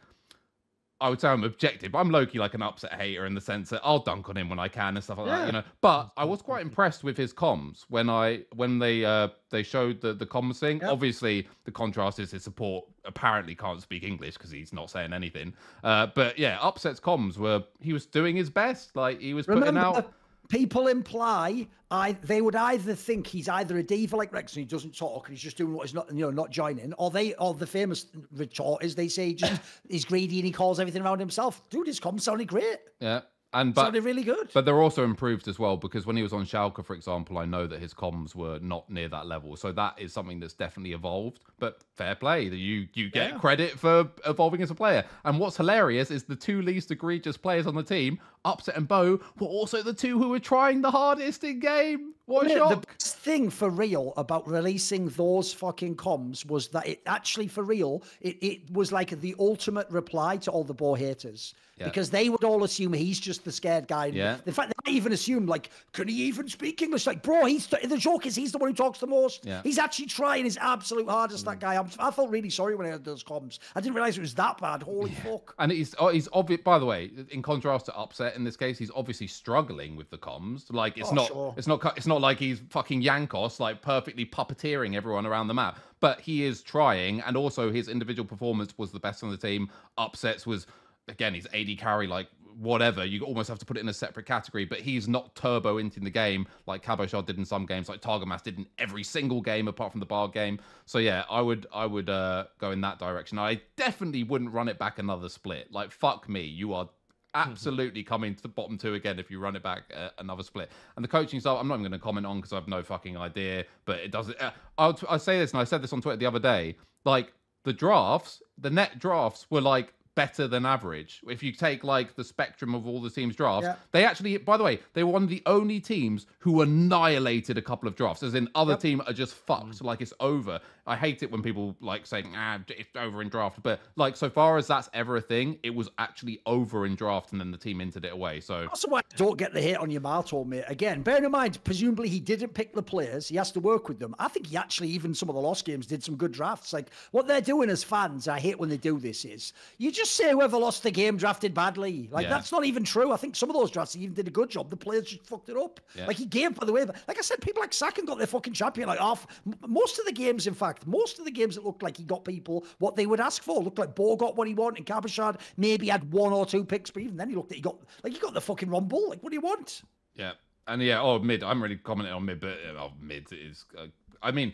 I 1.00 1.08
would 1.08 1.20
say 1.20 1.28
I'm 1.28 1.44
objective, 1.44 1.92
but 1.92 2.00
I'm 2.00 2.10
low 2.10 2.26
key 2.26 2.40
like 2.40 2.54
an 2.54 2.62
upset 2.62 2.92
hater 2.92 3.24
in 3.24 3.32
the 3.32 3.40
sense 3.40 3.70
that 3.70 3.80
I'll 3.84 4.00
dunk 4.00 4.28
on 4.28 4.36
him 4.36 4.48
when 4.48 4.58
I 4.58 4.66
can 4.66 4.96
and 4.96 5.04
stuff 5.04 5.18
like 5.18 5.28
that, 5.28 5.46
you 5.46 5.52
know. 5.52 5.62
But 5.80 6.10
I 6.16 6.24
was 6.24 6.42
quite 6.42 6.60
impressed 6.60 7.04
with 7.04 7.16
his 7.16 7.32
comms 7.32 7.84
when 7.88 8.10
I 8.10 8.42
when 8.56 8.80
they 8.80 9.04
uh 9.04 9.28
they 9.50 9.62
showed 9.62 10.00
the 10.00 10.12
the 10.12 10.26
comms 10.26 10.58
thing. 10.58 10.80
Yep. 10.80 10.90
Obviously, 10.90 11.46
the 11.62 11.70
contrast 11.70 12.18
is 12.18 12.32
his 12.32 12.42
support 12.42 12.84
apparently 13.04 13.54
can't 13.54 13.80
speak 13.80 14.02
English 14.02 14.34
because 14.34 14.50
he's 14.50 14.72
not 14.72 14.90
saying 14.90 15.12
anything. 15.12 15.54
Uh, 15.84 16.08
but 16.16 16.36
yeah, 16.36 16.58
upset's 16.60 16.98
comms 16.98 17.38
were 17.38 17.62
he 17.78 17.92
was 17.92 18.04
doing 18.04 18.34
his 18.34 18.50
best. 18.50 18.96
Like 18.96 19.20
he 19.20 19.34
was 19.34 19.46
putting 19.46 19.62
Remember, 19.62 19.98
out. 19.98 20.12
People 20.48 20.88
imply 20.88 21.66
I 21.90 22.12
they 22.22 22.42
would 22.42 22.56
either 22.56 22.94
think 22.94 23.26
he's 23.26 23.48
either 23.48 23.78
a 23.78 23.82
diva 23.82 24.16
like 24.16 24.32
Rex 24.32 24.54
and 24.54 24.60
he 24.60 24.66
doesn't 24.66 24.96
talk 24.96 25.28
and 25.28 25.36
he's 25.36 25.42
just 25.42 25.56
doing 25.56 25.72
what 25.72 25.86
he's 25.86 25.94
not 25.94 26.12
you 26.12 26.20
know 26.20 26.30
not 26.30 26.50
joining, 26.50 26.92
or 26.94 27.10
they 27.10 27.34
or 27.34 27.54
the 27.54 27.66
famous 27.66 28.06
retort 28.32 28.84
is 28.84 28.94
they 28.94 29.08
say 29.08 29.28
he 29.28 29.34
just 29.34 29.60
he's 29.88 30.04
greedy 30.04 30.38
and 30.38 30.46
he 30.46 30.52
calls 30.52 30.80
everything 30.80 31.02
around 31.02 31.20
himself. 31.20 31.62
Dude, 31.70 31.86
his 31.86 32.00
comms 32.00 32.22
sounded 32.22 32.48
great. 32.48 32.78
Yeah, 33.00 33.22
and 33.52 33.74
but 33.74 33.82
sounded 33.82 34.04
really 34.04 34.22
good. 34.24 34.50
But 34.52 34.64
they're 34.64 34.80
also 34.80 35.04
improved 35.04 35.48
as 35.48 35.58
well 35.58 35.76
because 35.76 36.04
when 36.06 36.16
he 36.16 36.22
was 36.22 36.32
on 36.32 36.44
Schalke, 36.44 36.84
for 36.84 36.94
example, 36.94 37.38
I 37.38 37.46
know 37.46 37.66
that 37.66 37.80
his 37.80 37.94
comms 37.94 38.34
were 38.34 38.58
not 38.60 38.90
near 38.90 39.08
that 39.08 39.26
level. 39.26 39.56
So 39.56 39.72
that 39.72 39.98
is 39.98 40.12
something 40.12 40.38
that's 40.38 40.52
definitely 40.52 40.92
evolved. 40.92 41.40
But 41.58 41.78
fair 41.94 42.14
play, 42.14 42.48
that 42.48 42.56
you 42.56 42.88
you 42.94 43.10
get 43.10 43.30
Yeah. 43.30 43.38
credit 43.38 43.78
for 43.78 44.10
evolving 44.26 44.62
as 44.62 44.70
a 44.70 44.74
player. 44.74 45.04
And 45.24 45.38
what's 45.38 45.56
hilarious 45.56 46.10
is 46.10 46.24
the 46.24 46.36
two 46.36 46.60
least 46.62 46.90
egregious 46.90 47.36
players 47.36 47.66
on 47.66 47.74
the 47.74 47.82
team 47.82 48.18
Upset 48.44 48.76
and 48.76 48.86
Bo 48.86 49.20
were 49.38 49.46
also 49.46 49.82
the 49.82 49.92
two 49.92 50.18
who 50.18 50.28
were 50.28 50.38
trying 50.38 50.80
the 50.80 50.90
hardest 50.90 51.42
in 51.44 51.58
game. 51.58 52.14
What 52.26 52.46
a 52.46 52.50
shock! 52.50 52.82
The 52.82 52.86
best 52.86 53.16
thing 53.18 53.50
for 53.50 53.68
real 53.68 54.12
about 54.16 54.46
releasing 54.46 55.08
those 55.08 55.52
fucking 55.52 55.96
comms 55.96 56.46
was 56.46 56.68
that 56.68 56.86
it 56.86 57.00
actually, 57.06 57.48
for 57.48 57.62
real, 57.62 58.02
it, 58.20 58.36
it 58.42 58.70
was 58.70 58.92
like 58.92 59.18
the 59.20 59.34
ultimate 59.38 59.90
reply 59.90 60.36
to 60.38 60.50
all 60.50 60.64
the 60.64 60.74
Bo 60.74 60.94
haters. 60.94 61.54
Yeah. 61.78 61.86
Because 61.86 62.10
they 62.10 62.28
would 62.28 62.44
all 62.44 62.64
assume 62.64 62.92
he's 62.92 63.20
just 63.20 63.44
the 63.44 63.52
scared 63.52 63.88
guy. 63.88 64.06
Yeah. 64.06 64.38
In 64.46 64.52
fact, 64.52 64.70
they 64.70 64.90
might 64.90 64.96
even 64.96 65.12
assume, 65.12 65.46
like, 65.46 65.70
can 65.92 66.08
he 66.08 66.14
even 66.24 66.48
speak 66.48 66.82
English? 66.82 67.06
Like, 67.06 67.22
bro, 67.22 67.44
he's 67.46 67.66
the 67.66 67.96
joke 67.96 68.26
is 68.26 68.34
he's 68.34 68.52
the 68.52 68.58
one 68.58 68.70
who 68.70 68.76
talks 68.76 68.98
the 68.98 69.06
most. 69.06 69.44
Yeah. 69.44 69.60
He's 69.62 69.78
actually 69.78 70.06
trying 70.06 70.44
his 70.44 70.56
absolute 70.56 71.08
hardest, 71.08 71.44
that 71.44 71.58
mm. 71.58 71.60
guy. 71.60 71.76
I'm, 71.76 71.88
I 71.98 72.10
felt 72.10 72.30
really 72.30 72.50
sorry 72.50 72.74
when 72.74 72.86
I 72.86 72.90
heard 72.90 73.04
those 73.04 73.22
comms. 73.22 73.58
I 73.74 73.80
didn't 73.80 73.94
realize 73.94 74.18
it 74.18 74.22
was 74.22 74.34
that 74.34 74.60
bad. 74.60 74.82
Holy 74.82 75.10
fuck. 75.10 75.54
And 75.58 75.70
he's 75.72 75.94
oh, 75.98 76.08
he's 76.08 76.28
obvious. 76.32 76.60
By 76.62 76.78
the 76.78 76.86
way, 76.86 77.10
in 77.30 77.42
contrast 77.42 77.86
to 77.86 77.96
upset 77.96 78.36
in 78.36 78.44
this 78.44 78.56
case, 78.56 78.78
he's 78.78 78.90
obviously 78.94 79.26
struggling 79.26 79.96
with 79.96 80.10
the 80.10 80.18
comms. 80.18 80.72
Like 80.72 80.98
it's 80.98 81.10
Oh, 81.10 81.14
not 81.14 81.26
sure. 81.28 81.54
it's 81.56 81.66
not 81.66 81.96
it's 81.96 82.06
not 82.06 82.20
like 82.20 82.38
he's 82.38 82.60
fucking 82.70 83.02
Jankos, 83.02 83.60
like 83.60 83.82
perfectly 83.82 84.26
puppeteering 84.26 84.96
everyone 84.96 85.26
around 85.26 85.48
the 85.48 85.54
map. 85.54 85.78
But 86.00 86.20
he 86.20 86.44
is 86.44 86.62
trying, 86.62 87.20
and 87.22 87.36
also 87.36 87.72
his 87.72 87.88
individual 87.88 88.26
performance 88.26 88.72
was 88.78 88.92
the 88.92 89.00
best 89.00 89.24
on 89.24 89.30
the 89.30 89.36
team. 89.36 89.68
Upsets 89.96 90.46
was 90.46 90.66
again, 91.08 91.34
he's 91.34 91.46
AD 91.52 91.78
carry 91.78 92.06
like 92.06 92.28
whatever. 92.58 93.04
You 93.04 93.24
almost 93.24 93.48
have 93.48 93.58
to 93.60 93.64
put 93.64 93.76
it 93.76 93.80
in 93.80 93.88
a 93.88 93.94
separate 93.94 94.26
category, 94.26 94.64
but 94.64 94.80
he's 94.80 95.06
not 95.08 95.34
turbo 95.34 95.78
into 95.78 96.00
the 96.00 96.10
game 96.10 96.46
like 96.66 96.82
Cabochard 96.82 97.26
did 97.26 97.38
in 97.38 97.44
some 97.44 97.66
games, 97.66 97.88
like 97.88 98.00
Targamas 98.00 98.42
did 98.42 98.58
in 98.58 98.66
every 98.78 99.04
single 99.04 99.40
game 99.40 99.68
apart 99.68 99.92
from 99.92 100.00
the 100.00 100.06
bar 100.06 100.28
game. 100.28 100.58
So 100.86 100.98
yeah, 100.98 101.24
I 101.30 101.40
would 101.40 101.66
I 101.72 101.86
would 101.86 102.10
uh, 102.10 102.46
go 102.58 102.72
in 102.72 102.80
that 102.82 102.98
direction. 102.98 103.38
I 103.38 103.60
definitely 103.76 104.24
wouldn't 104.24 104.52
run 104.52 104.68
it 104.68 104.78
back 104.78 104.98
another 104.98 105.28
split. 105.28 105.72
Like 105.72 105.92
fuck 105.92 106.28
me, 106.28 106.42
you 106.42 106.74
are 106.74 106.88
absolutely 107.34 108.02
coming 108.02 108.34
to 108.34 108.42
the 108.42 108.48
bottom 108.48 108.76
two 108.76 108.94
again 108.94 109.18
if 109.18 109.30
you 109.30 109.38
run 109.38 109.54
it 109.54 109.62
back 109.62 109.84
uh, 109.96 110.08
another 110.18 110.42
split. 110.42 110.70
And 110.96 111.04
the 111.04 111.08
coaching 111.08 111.40
style, 111.40 111.58
I'm 111.58 111.68
not 111.68 111.74
even 111.74 111.90
going 111.90 111.92
to 111.92 112.04
comment 112.04 112.26
on 112.26 112.36
because 112.36 112.52
I 112.52 112.56
have 112.56 112.68
no 112.68 112.82
fucking 112.82 113.16
idea. 113.16 113.64
But 113.84 113.98
it 113.98 114.10
doesn't. 114.10 114.40
Uh, 114.40 114.50
I'll 114.76 114.98
I 115.08 115.18
say 115.18 115.38
this, 115.38 115.52
and 115.52 115.60
I 115.60 115.64
said 115.64 115.82
this 115.82 115.92
on 115.92 116.00
Twitter 116.00 116.16
the 116.16 116.26
other 116.26 116.40
day. 116.40 116.76
Like 117.04 117.32
the 117.64 117.72
drafts, 117.72 118.42
the 118.58 118.70
net 118.70 118.98
drafts 118.98 119.46
were 119.50 119.60
like 119.60 119.92
better 120.18 120.48
than 120.48 120.66
average. 120.66 121.20
If 121.28 121.44
you 121.44 121.52
take 121.52 121.84
like 121.84 122.16
the 122.16 122.24
spectrum 122.24 122.74
of 122.74 122.88
all 122.88 123.00
the 123.00 123.08
teams' 123.08 123.36
drafts, 123.36 123.66
Yeah. 123.66 123.76
they 123.92 124.04
actually, 124.04 124.36
by 124.38 124.56
the 124.56 124.64
way, 124.64 124.80
they 124.94 125.04
were 125.04 125.12
one 125.12 125.22
of 125.22 125.28
the 125.28 125.44
only 125.46 125.78
teams 125.78 126.26
who 126.40 126.60
annihilated 126.60 127.56
a 127.56 127.62
couple 127.62 127.86
of 127.88 127.94
drafts. 127.94 128.24
As 128.24 128.34
in, 128.34 128.48
other 128.56 128.76
team 128.76 129.00
are 129.06 129.12
just 129.12 129.34
fucked, 129.34 129.80
like 129.80 130.00
it's 130.00 130.12
over. 130.18 130.60
I 130.88 130.96
hate 130.96 131.22
it 131.22 131.30
when 131.30 131.42
people 131.42 131.76
like 131.80 132.04
saying, 132.06 132.32
"Ah, 132.34 132.58
it's 132.68 132.88
over 132.96 133.22
in 133.22 133.28
draft," 133.28 133.62
but 133.62 133.78
like 133.94 134.16
so 134.16 134.28
far 134.28 134.56
as 134.56 134.66
that's 134.66 134.88
ever 134.92 135.16
a 135.16 135.20
thing, 135.20 135.58
it 135.62 135.72
was 135.74 135.88
actually 135.98 136.40
over 136.46 136.84
in 136.86 136.96
draft, 136.96 137.30
and 137.32 137.40
then 137.40 137.50
the 137.52 137.58
team 137.58 137.80
entered 137.80 138.04
it 138.06 138.12
away. 138.12 138.40
So 138.40 138.62
That's 138.62 138.84
why 138.88 139.02
don't 139.16 139.38
get 139.38 139.52
the 139.52 139.60
hit 139.60 139.76
on 139.76 139.90
Yamato, 139.90 140.42
mate. 140.44 140.64
Again, 140.66 141.02
bear 141.02 141.22
in 141.22 141.30
mind, 141.30 141.62
presumably 141.62 142.08
he 142.08 142.18
didn't 142.18 142.54
pick 142.54 142.72
the 142.74 142.82
players. 142.82 143.28
He 143.28 143.36
has 143.36 143.52
to 143.52 143.60
work 143.60 143.88
with 143.88 143.98
them. 144.00 144.14
I 144.18 144.28
think 144.28 144.46
he 144.46 144.56
actually, 144.56 144.88
even 144.88 145.14
some 145.14 145.28
of 145.28 145.34
the 145.36 145.40
lost 145.42 145.64
games, 145.64 145.86
did 145.86 146.02
some 146.02 146.16
good 146.16 146.32
drafts. 146.32 146.72
Like 146.72 146.90
what 147.12 147.28
they're 147.28 147.40
doing 147.42 147.68
as 147.70 147.84
fans, 147.84 148.26
I 148.26 148.40
hate 148.40 148.58
when 148.58 148.70
they 148.70 148.78
do 148.78 148.98
this, 148.98 149.26
is 149.26 149.52
you 149.76 149.92
just 149.92 150.07
say 150.10 150.30
whoever 150.32 150.56
lost 150.58 150.82
the 150.82 150.90
game 150.90 151.16
drafted 151.16 151.54
badly. 151.54 152.08
Like 152.10 152.24
Yeah. 152.24 152.30
that's 152.30 152.50
not 152.52 152.64
even 152.64 152.84
true. 152.84 153.12
I 153.12 153.16
think 153.16 153.36
some 153.36 153.48
of 153.50 153.54
those 153.56 153.70
drafts 153.70 153.96
even 153.96 154.14
did 154.14 154.26
a 154.28 154.30
good 154.30 154.50
job. 154.50 154.70
The 154.70 154.76
players 154.76 155.06
just 155.08 155.24
fucked 155.26 155.48
it 155.48 155.56
up. 155.56 155.80
Yeah. 155.94 156.06
Like 156.06 156.16
he 156.16 156.26
gave, 156.26 156.54
by 156.54 156.66
the 156.66 156.72
way, 156.72 156.84
like 156.84 157.18
I 157.18 157.20
said, 157.20 157.40
people 157.40 157.60
like 157.60 157.70
Saken 157.72 158.06
got 158.06 158.18
their 158.18 158.26
fucking 158.26 158.52
champion 158.52 158.88
like 158.88 159.00
off. 159.00 159.26
Most 159.66 159.98
of 159.98 160.06
the 160.06 160.12
games, 160.12 160.46
in 160.46 160.54
fact, 160.54 160.86
most 160.86 161.18
of 161.18 161.24
the 161.24 161.30
games 161.30 161.56
it 161.56 161.64
looked 161.64 161.82
like 161.82 161.96
he 161.96 162.04
got 162.04 162.24
people 162.24 162.64
what 162.78 162.96
they 162.96 163.06
would 163.06 163.20
ask 163.20 163.42
for. 163.42 163.62
Looked 163.62 163.78
like 163.78 163.94
Bo 163.94 164.16
got 164.16 164.36
what 164.36 164.48
he 164.48 164.54
wanted. 164.54 164.86
Cabochard 164.86 165.38
maybe 165.56 165.88
had 165.88 166.12
one 166.12 166.32
or 166.32 166.46
two 166.46 166.64
picks, 166.64 166.90
but 166.90 167.02
even 167.02 167.16
then 167.16 167.28
he 167.28 167.36
looked 167.36 167.52
at 167.52 167.56
he 167.56 167.62
got 167.62 167.76
like 168.02 168.12
he 168.12 168.18
got 168.18 168.34
the 168.34 168.40
fucking 168.40 168.70
rumble. 168.70 169.08
Like 169.08 169.22
what 169.22 169.30
do 169.30 169.34
you 169.36 169.40
want? 169.42 169.82
Yeah, 170.14 170.32
and 170.66 170.82
yeah, 170.82 171.00
oh 171.00 171.18
mid. 171.18 171.42
I'm 171.42 171.62
really 171.62 171.76
commenting 171.76 172.12
on 172.14 172.24
mid, 172.24 172.40
but 172.40 172.58
uh, 172.68 172.78
oh, 172.80 172.92
mid 173.00 173.26
is. 173.32 173.64
Uh, 173.76 173.86
I 174.22 174.32
mean, 174.32 174.52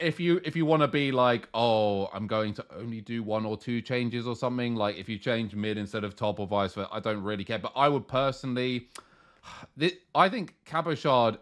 if 0.00 0.20
you 0.20 0.40
if 0.44 0.56
you 0.56 0.66
want 0.66 0.82
to 0.82 0.88
be 0.88 1.12
like, 1.12 1.48
oh, 1.54 2.06
I'm 2.12 2.26
going 2.26 2.54
to 2.54 2.64
only 2.76 3.00
do 3.00 3.22
one 3.22 3.44
or 3.44 3.56
two 3.56 3.80
changes 3.80 4.26
or 4.26 4.36
something. 4.36 4.74
Like 4.74 4.96
if 4.96 5.08
you 5.08 5.18
change 5.18 5.54
mid 5.54 5.78
instead 5.78 6.04
of 6.04 6.16
top 6.16 6.40
or 6.40 6.46
vice 6.46 6.74
versa, 6.74 6.88
I 6.92 7.00
don't 7.00 7.22
really 7.22 7.44
care. 7.44 7.58
But 7.58 7.72
I 7.74 7.88
would 7.88 8.06
personally, 8.06 8.88
thi- 9.78 9.98
I 10.14 10.28
think 10.28 10.54
Cabochard 10.64 11.38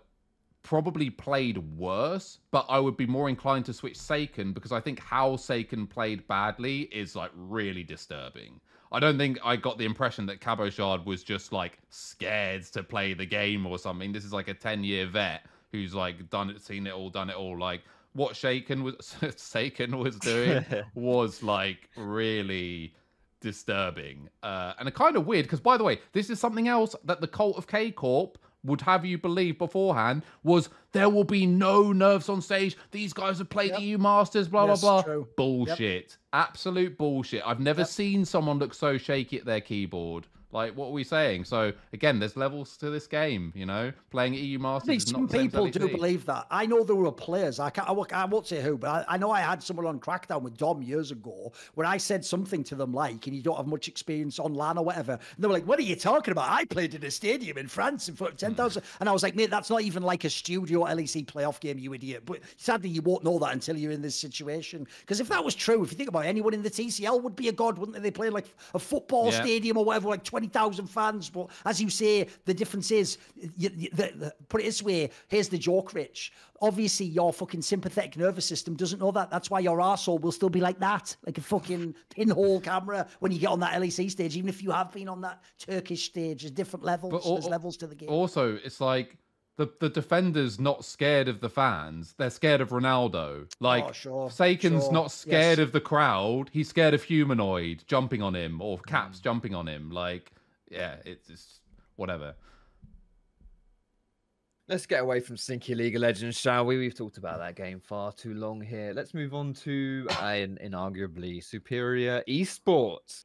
probably 0.62 1.10
played 1.10 1.58
worse, 1.76 2.38
but 2.50 2.64
I 2.68 2.78
would 2.78 2.96
be 2.96 3.06
more 3.06 3.28
inclined 3.28 3.66
to 3.66 3.72
switch 3.72 3.98
Saken 3.98 4.54
because 4.54 4.72
I 4.72 4.80
think 4.80 4.98
how 4.98 5.32
Saken 5.32 5.88
played 5.88 6.26
badly 6.26 6.82
is 6.82 7.14
like 7.14 7.30
really 7.36 7.82
disturbing. 7.82 8.60
I 8.90 9.00
don't 9.00 9.18
think 9.18 9.38
I 9.44 9.56
got 9.56 9.76
the 9.76 9.84
impression 9.84 10.24
that 10.26 10.40
Cabochard 10.40 11.04
was 11.04 11.22
just 11.22 11.52
like 11.52 11.78
scared 11.90 12.64
to 12.72 12.82
play 12.82 13.12
the 13.12 13.26
game 13.26 13.66
or 13.66 13.78
something. 13.78 14.12
This 14.12 14.24
is 14.24 14.32
like 14.32 14.48
a 14.48 14.54
10 14.54 14.84
year 14.84 15.06
vet 15.06 15.46
who's 15.72 15.94
like 15.94 16.30
done 16.30 16.50
it, 16.50 16.62
seen 16.62 16.86
it 16.86 16.94
all, 16.94 17.10
done 17.10 17.28
it 17.28 17.36
all. 17.36 17.58
Like 17.58 17.82
what 18.14 18.34
Shaken 18.36 18.82
was 18.82 18.94
Saken 19.20 19.98
was 19.98 20.16
doing 20.18 20.64
was 20.94 21.42
like 21.42 21.90
really 21.96 22.94
disturbing 23.40 24.28
uh, 24.42 24.72
and 24.78 24.88
a 24.88 24.90
kind 24.90 25.16
of 25.16 25.26
weird 25.26 25.44
because 25.44 25.60
by 25.60 25.76
the 25.76 25.84
way 25.84 26.00
this 26.12 26.30
is 26.30 26.40
something 26.40 26.66
else 26.66 26.96
that 27.04 27.20
the 27.20 27.28
cult 27.28 27.58
of 27.58 27.66
k 27.66 27.90
corp 27.90 28.38
would 28.64 28.80
have 28.80 29.04
you 29.04 29.18
believe 29.18 29.58
beforehand 29.58 30.22
was 30.42 30.70
there 30.92 31.10
will 31.10 31.24
be 31.24 31.44
no 31.44 31.92
nerves 31.92 32.30
on 32.30 32.40
stage 32.40 32.74
these 32.90 33.12
guys 33.12 33.36
have 33.36 33.50
played 33.50 33.72
Yep. 33.72 33.80
eu 33.82 33.98
masters 33.98 34.48
blah 34.48 34.64
Yes, 34.66 34.80
blah 34.80 35.02
blah 35.02 35.12
true. 35.12 35.28
bullshit 35.36 36.16
absolute 36.32 36.96
bullshit 36.96 37.42
i've 37.44 37.60
never 37.60 37.82
Yep. 37.82 37.88
seen 37.88 38.24
someone 38.24 38.58
look 38.58 38.72
so 38.72 38.96
shaky 38.96 39.38
at 39.38 39.44
their 39.44 39.60
keyboard 39.60 40.26
like 40.54 40.74
what 40.76 40.86
are 40.86 40.92
we 40.92 41.04
saying 41.04 41.44
so 41.44 41.72
again 41.92 42.18
there's 42.18 42.36
levels 42.36 42.76
to 42.76 42.88
this 42.90 43.06
game 43.06 43.52
you 43.54 43.66
know 43.66 43.92
playing 44.10 44.34
eu 44.34 44.58
masters 44.58 44.86
think 44.86 45.02
is 45.02 45.12
not 45.12 45.30
some 45.30 45.40
people 45.40 45.66
do 45.68 45.88
believe 45.88 46.26
that. 46.26 46.46
I 46.50 46.66
know 46.66 46.84
there 46.84 46.96
were 46.96 47.12
players. 47.12 47.60
I 47.60 47.70
can't. 47.70 47.88
I, 47.88 47.92
won't- 47.92 48.12
I 48.12 48.24
won't 48.24 48.46
say 48.46 48.62
who, 48.62 48.76
but 48.76 48.88
I, 49.08 49.14
I 49.14 49.16
know 49.16 49.30
I 49.30 49.40
had 49.40 49.62
someone 49.62 49.86
on 49.86 49.98
Crackdown 50.00 50.42
with 50.42 50.56
Dom 50.56 50.82
years 50.82 51.10
ago 51.10 51.52
where 51.74 51.86
I 51.86 51.96
said 51.96 52.24
something 52.24 52.64
to 52.64 52.74
them 52.74 52.92
like, 52.92 53.26
"And 53.26 53.36
you 53.36 53.42
don't 53.42 53.56
have 53.56 53.66
much 53.66 53.88
experience 53.88 54.38
on 54.38 54.54
LAN 54.54 54.78
or 54.78 54.84
whatever." 54.84 55.12
And 55.12 55.20
they 55.38 55.46
were 55.46 55.54
like, 55.54 55.66
"What 55.66 55.78
are 55.78 55.82
you 55.82 55.96
talking 55.96 56.32
about? 56.32 56.50
I 56.50 56.64
played 56.64 56.94
in 56.94 57.04
a 57.04 57.10
stadium 57.10 57.58
in 57.58 57.68
France 57.68 58.08
in 58.08 58.16
front 58.16 58.34
of 58.34 58.40
hmm. 58.40 58.46
ten 58.46 58.54
thousand. 58.54 58.82
And 59.00 59.08
I 59.08 59.12
was 59.12 59.22
like, 59.22 59.34
"Mate, 59.34 59.50
that's 59.50 59.70
not 59.70 59.82
even 59.82 60.02
like 60.02 60.24
a 60.24 60.30
studio 60.30 60.84
LEC 60.84 61.26
playoff 61.26 61.60
game, 61.60 61.78
you 61.78 61.94
idiot." 61.94 62.22
But 62.24 62.40
sadly, 62.56 62.90
you 62.90 63.02
won't 63.02 63.24
know 63.24 63.38
that 63.38 63.52
until 63.52 63.76
you're 63.76 63.92
in 63.92 64.02
this 64.02 64.16
situation. 64.16 64.86
Because 65.00 65.20
if 65.20 65.28
that 65.28 65.44
was 65.44 65.54
true, 65.54 65.82
if 65.82 65.90
you 65.90 65.96
think 65.96 66.08
about 66.08 66.26
it, 66.26 66.28
anyone 66.28 66.54
in 66.54 66.62
the 66.62 66.70
TCL 66.70 67.22
would 67.22 67.36
be 67.36 67.48
a 67.48 67.52
god, 67.52 67.78
wouldn't 67.78 67.96
they? 67.96 68.02
They 68.02 68.10
play 68.10 68.30
like 68.30 68.46
a 68.74 68.78
football 68.78 69.30
Yeah. 69.30 69.42
stadium 69.42 69.78
or 69.78 69.84
whatever, 69.84 70.08
like 70.08 70.24
twenty 70.24 70.43
thousand 70.48 70.86
fans. 70.86 71.30
But 71.30 71.50
as 71.64 71.80
you 71.80 71.90
say, 71.90 72.28
the 72.44 72.54
difference 72.54 72.90
is, 72.90 73.18
you, 73.56 73.70
you, 73.74 73.90
the, 73.90 74.12
the, 74.16 74.34
put 74.48 74.60
it 74.60 74.64
this 74.64 74.82
way: 74.82 75.10
here's 75.28 75.48
the 75.48 75.58
joke, 75.58 75.94
Rich. 75.94 76.32
Obviously, 76.62 77.06
your 77.06 77.32
fucking 77.32 77.62
sympathetic 77.62 78.16
nervous 78.16 78.46
system 78.46 78.74
doesn't 78.74 78.98
know 79.00 79.10
that. 79.12 79.30
That's 79.30 79.50
why 79.50 79.60
your 79.60 79.78
arsehole 79.78 80.20
will 80.20 80.32
still 80.32 80.48
be 80.48 80.60
like 80.60 80.78
that, 80.78 81.14
like 81.26 81.36
a 81.38 81.42
fucking 81.42 81.94
pinhole 82.10 82.60
camera 82.60 83.06
when 83.20 83.32
you 83.32 83.38
get 83.38 83.48
on 83.48 83.60
that 83.60 83.74
LEC 83.80 84.10
stage. 84.10 84.36
Even 84.36 84.48
if 84.48 84.62
you 84.62 84.70
have 84.70 84.92
been 84.92 85.08
on 85.08 85.20
that 85.22 85.42
Turkish 85.58 86.04
stage, 86.04 86.42
there's 86.42 86.52
different 86.52 86.84
levels. 86.84 87.26
al- 87.26 87.34
there's 87.34 87.48
levels 87.48 87.76
to 87.78 87.86
the 87.86 87.94
game. 87.94 88.08
Also, 88.08 88.58
it's 88.64 88.80
like 88.80 89.18
the 89.56 89.68
the 89.80 89.88
defenders 89.88 90.58
not 90.58 90.84
scared 90.84 91.28
of 91.28 91.40
the 91.40 91.48
fans; 91.48 92.14
they're 92.18 92.30
scared 92.30 92.60
of 92.60 92.70
Ronaldo. 92.70 93.46
Like 93.60 93.84
Oh, 93.84 93.92
sure, 93.92 94.30
Saken's 94.30 94.84
sure, 94.84 94.92
not 94.92 95.10
scared 95.12 95.58
yes. 95.58 95.66
of 95.66 95.72
the 95.72 95.80
crowd; 95.80 96.50
he's 96.52 96.68
scared 96.68 96.94
of 96.94 97.02
humanoid 97.02 97.84
jumping 97.86 98.22
on 98.22 98.34
him 98.34 98.60
or 98.60 98.78
caps 98.78 99.20
jumping 99.20 99.54
on 99.54 99.68
him. 99.68 99.90
Like, 99.90 100.32
yeah, 100.74 100.96
it's 101.04 101.26
just 101.26 101.60
whatever. 101.96 102.34
Let's 104.66 104.86
get 104.86 105.02
away 105.02 105.20
from 105.20 105.36
Stinky 105.36 105.74
League 105.74 105.94
of 105.94 106.00
Legends, 106.00 106.40
shall 106.40 106.64
we? 106.64 106.78
We've 106.78 106.94
talked 106.94 107.18
about 107.18 107.38
that 107.38 107.54
game 107.54 107.80
far 107.80 108.12
too 108.12 108.32
long 108.32 108.62
here. 108.62 108.94
Let's 108.96 109.12
move 109.12 109.34
on 109.34 109.52
to 109.64 110.06
an 110.20 110.58
inarguably 110.64 111.44
superior 111.44 112.24
esports. 112.26 113.24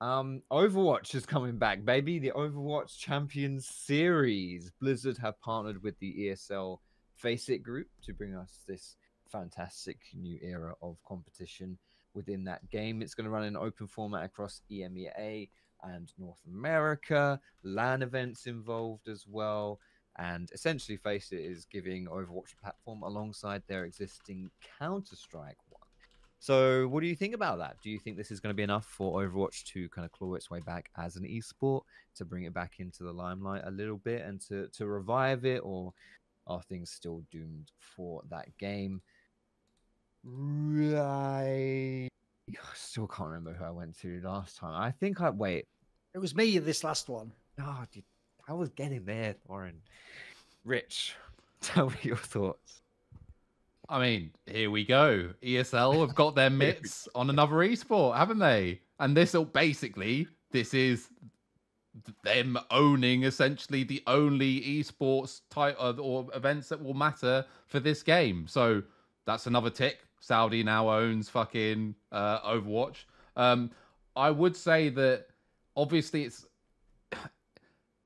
Um, 0.00 0.42
Overwatch 0.50 1.14
is 1.14 1.24
coming 1.24 1.56
back, 1.56 1.84
baby. 1.84 2.18
The 2.18 2.32
Overwatch 2.32 2.98
Champions 2.98 3.68
Series. 3.68 4.72
Blizzard 4.80 5.16
have 5.18 5.40
partnered 5.40 5.82
with 5.84 5.96
the 6.00 6.12
ESL 6.18 6.78
FACEIT 7.22 7.62
group 7.62 7.86
to 8.02 8.12
bring 8.12 8.34
us 8.34 8.58
this 8.66 8.96
fantastic 9.30 9.98
new 10.14 10.38
era 10.42 10.74
of 10.82 10.96
competition 11.06 11.78
within 12.12 12.42
that 12.44 12.68
game. 12.70 13.02
It's 13.02 13.14
going 13.14 13.26
to 13.26 13.30
run 13.30 13.44
in 13.44 13.56
open 13.56 13.86
format 13.86 14.24
across 14.24 14.62
EMEA 14.70 15.48
and 15.94 16.12
North 16.18 16.40
America. 16.46 17.40
LAN 17.62 18.02
events 18.02 18.46
involved 18.46 19.08
as 19.08 19.26
well. 19.28 19.78
And 20.18 20.50
essentially, 20.52 20.96
FACEIT 20.96 21.40
is 21.40 21.66
giving 21.66 22.06
Overwatch 22.06 22.54
a 22.54 22.62
platform 22.62 23.02
alongside 23.02 23.62
their 23.66 23.84
existing 23.84 24.50
Counter 24.78 25.16
Strike 25.16 25.58
one. 25.68 25.82
So, 26.38 26.88
what 26.88 27.00
do 27.00 27.06
you 27.06 27.16
think 27.16 27.34
about 27.34 27.58
that? 27.58 27.76
Do 27.82 27.90
you 27.90 27.98
think 27.98 28.16
this 28.16 28.30
is 28.30 28.40
going 28.40 28.50
to 28.50 28.56
be 28.56 28.62
enough 28.62 28.86
for 28.86 29.20
Overwatch 29.20 29.64
to 29.72 29.88
kind 29.90 30.04
of 30.04 30.12
claw 30.12 30.34
its 30.34 30.50
way 30.50 30.60
back 30.60 30.90
as 30.96 31.16
an 31.16 31.24
esport, 31.24 31.82
to 32.14 32.24
bring 32.24 32.44
it 32.44 32.54
back 32.54 32.74
into 32.78 33.04
the 33.04 33.12
limelight 33.12 33.62
a 33.64 33.70
little 33.70 33.98
bit 33.98 34.22
and 34.22 34.40
to, 34.42 34.68
to 34.68 34.86
revive 34.86 35.44
it? 35.44 35.60
Or 35.64 35.92
are 36.46 36.62
things 36.62 36.90
still 36.90 37.22
doomed 37.30 37.72
for 37.78 38.22
that 38.30 38.56
game? 38.58 39.02
I 40.26 42.08
still 42.74 43.06
can't 43.06 43.28
remember 43.28 43.52
who 43.52 43.64
I 43.64 43.70
went 43.70 43.98
to 44.00 44.20
last 44.22 44.56
time. 44.56 44.80
I 44.80 44.90
think 44.90 45.20
I 45.20 45.30
wait. 45.30 45.66
It 46.16 46.18
was 46.18 46.34
me 46.34 46.56
in 46.56 46.64
this 46.64 46.82
last 46.82 47.10
one. 47.10 47.30
Oh, 47.60 47.84
dude, 47.92 48.02
I 48.48 48.54
was 48.54 48.70
getting 48.70 49.04
there, 49.04 49.34
Warren. 49.46 49.82
Rich, 50.64 51.14
tell 51.60 51.90
me 51.90 51.96
your 52.00 52.16
thoughts. 52.16 52.80
I 53.86 54.00
mean, 54.00 54.30
here 54.46 54.70
we 54.70 54.86
go. 54.86 55.34
ESL 55.42 56.00
have 56.00 56.14
got 56.14 56.34
their 56.34 56.48
mitts 56.64 57.06
on 57.14 57.28
another 57.28 57.56
esport, 57.56 58.16
haven't 58.16 58.38
they? 58.38 58.80
And 58.98 59.14
this 59.14 59.34
will 59.34 59.44
basically, 59.44 60.26
this 60.52 60.72
is 60.72 61.08
them 62.24 62.58
owning 62.70 63.24
essentially 63.24 63.84
the 63.84 64.02
only 64.06 64.62
esports 64.62 65.42
type 65.50 65.76
of, 65.76 66.00
or 66.00 66.28
events 66.32 66.70
that 66.70 66.82
will 66.82 66.94
matter 66.94 67.44
for 67.66 67.78
this 67.78 68.02
game. 68.02 68.46
So 68.48 68.82
that's 69.26 69.46
another 69.46 69.68
tick. 69.68 69.98
Saudi 70.20 70.62
now 70.62 70.88
owns 70.88 71.28
fucking 71.28 71.94
uh, 72.10 72.40
Overwatch. 72.40 73.04
Um, 73.36 73.70
I 74.16 74.30
would 74.30 74.56
say 74.56 74.88
that 74.88 75.26
obviously 75.76 76.24
it's 76.24 76.46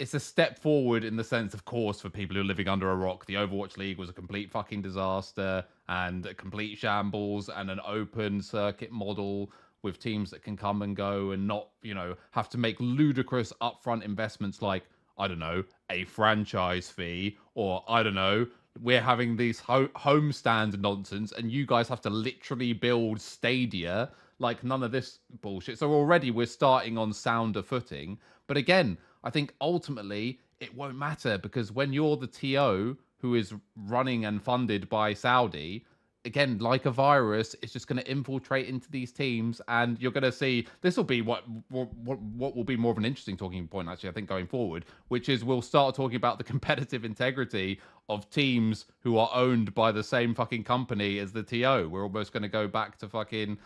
it's 0.00 0.14
a 0.14 0.20
step 0.20 0.58
forward 0.58 1.04
in 1.04 1.16
the 1.16 1.22
sense, 1.22 1.52
of 1.52 1.66
course, 1.66 2.00
for 2.00 2.08
people 2.08 2.34
who 2.34 2.40
are 2.40 2.44
living 2.44 2.68
under 2.68 2.90
a 2.90 2.96
rock. 2.96 3.26
The 3.26 3.34
Overwatch 3.34 3.76
League 3.76 3.98
was 3.98 4.08
a 4.08 4.14
complete 4.14 4.50
fucking 4.50 4.80
disaster 4.80 5.62
and 5.90 6.24
a 6.24 6.32
complete 6.32 6.78
shambles 6.78 7.50
and 7.50 7.70
an 7.70 7.80
open 7.86 8.40
circuit 8.40 8.90
model 8.90 9.52
with 9.82 10.00
teams 10.00 10.30
that 10.30 10.42
can 10.42 10.56
come 10.56 10.80
and 10.80 10.96
go 10.96 11.32
and 11.32 11.46
not, 11.46 11.68
you 11.82 11.94
know, 11.94 12.16
have 12.30 12.48
to 12.50 12.58
make 12.58 12.76
ludicrous 12.80 13.52
upfront 13.60 14.02
investments 14.02 14.62
like, 14.62 14.84
I 15.18 15.28
don't 15.28 15.38
know, 15.38 15.64
a 15.90 16.04
franchise 16.04 16.88
fee 16.88 17.36
or 17.54 17.84
I 17.86 18.02
don't 18.02 18.14
know, 18.14 18.46
we're 18.80 19.02
having 19.02 19.36
these 19.36 19.60
ho- 19.60 19.88
homestand 19.88 20.80
nonsense 20.80 21.32
and 21.32 21.52
you 21.52 21.66
guys 21.66 21.88
have 21.88 22.00
to 22.02 22.10
literally 22.10 22.72
build 22.72 23.20
stadia 23.20 24.10
like 24.40 24.64
none 24.64 24.82
of 24.82 24.90
this 24.90 25.20
bullshit. 25.42 25.78
So 25.78 25.92
already 25.92 26.30
we're 26.30 26.46
starting 26.46 26.98
on 26.98 27.12
sounder 27.12 27.62
footing. 27.62 28.18
But 28.46 28.56
again, 28.56 28.98
I 29.22 29.30
think 29.30 29.54
ultimately 29.60 30.40
it 30.58 30.74
won't 30.74 30.96
matter 30.96 31.38
because 31.38 31.70
when 31.70 31.92
you're 31.92 32.16
the 32.16 32.26
TO 32.26 32.98
who 33.18 33.34
is 33.34 33.54
running 33.76 34.24
and 34.24 34.42
funded 34.42 34.88
by 34.88 35.12
Saudi, 35.14 35.84
again, 36.24 36.58
like 36.58 36.86
a 36.86 36.90
virus, 36.90 37.56
it's 37.62 37.72
just 37.72 37.86
going 37.86 37.98
to 37.98 38.10
infiltrate 38.10 38.66
into 38.66 38.90
these 38.90 39.12
teams, 39.12 39.60
and 39.68 40.00
you're 40.00 40.12
going 40.12 40.22
to 40.22 40.32
see 40.32 40.66
this 40.80 40.96
will 40.96 41.04
be 41.04 41.22
what, 41.22 41.44
what 41.68 41.88
what 41.94 42.56
will 42.56 42.64
be 42.64 42.76
more 42.76 42.92
of 42.92 42.98
an 42.98 43.04
interesting 43.04 43.36
talking 43.36 43.66
point, 43.66 43.88
actually. 43.88 44.10
I 44.10 44.12
think 44.12 44.28
going 44.28 44.46
forward, 44.46 44.84
which 45.08 45.28
is 45.28 45.44
we'll 45.44 45.62
start 45.62 45.94
talking 45.94 46.16
about 46.16 46.38
the 46.38 46.44
competitive 46.52 47.04
integrity 47.04 47.80
of 48.08 48.28
teams 48.30 48.86
who 49.00 49.16
are 49.18 49.30
owned 49.32 49.74
by 49.74 49.92
the 49.92 50.02
same 50.02 50.34
fucking 50.34 50.64
company 50.64 51.18
as 51.18 51.32
the 51.32 51.42
TO. 51.42 51.88
We're 51.88 52.02
almost 52.02 52.32
going 52.32 52.42
to 52.42 52.48
go 52.48 52.66
back 52.66 52.98
to 52.98 53.08
fucking 53.08 53.58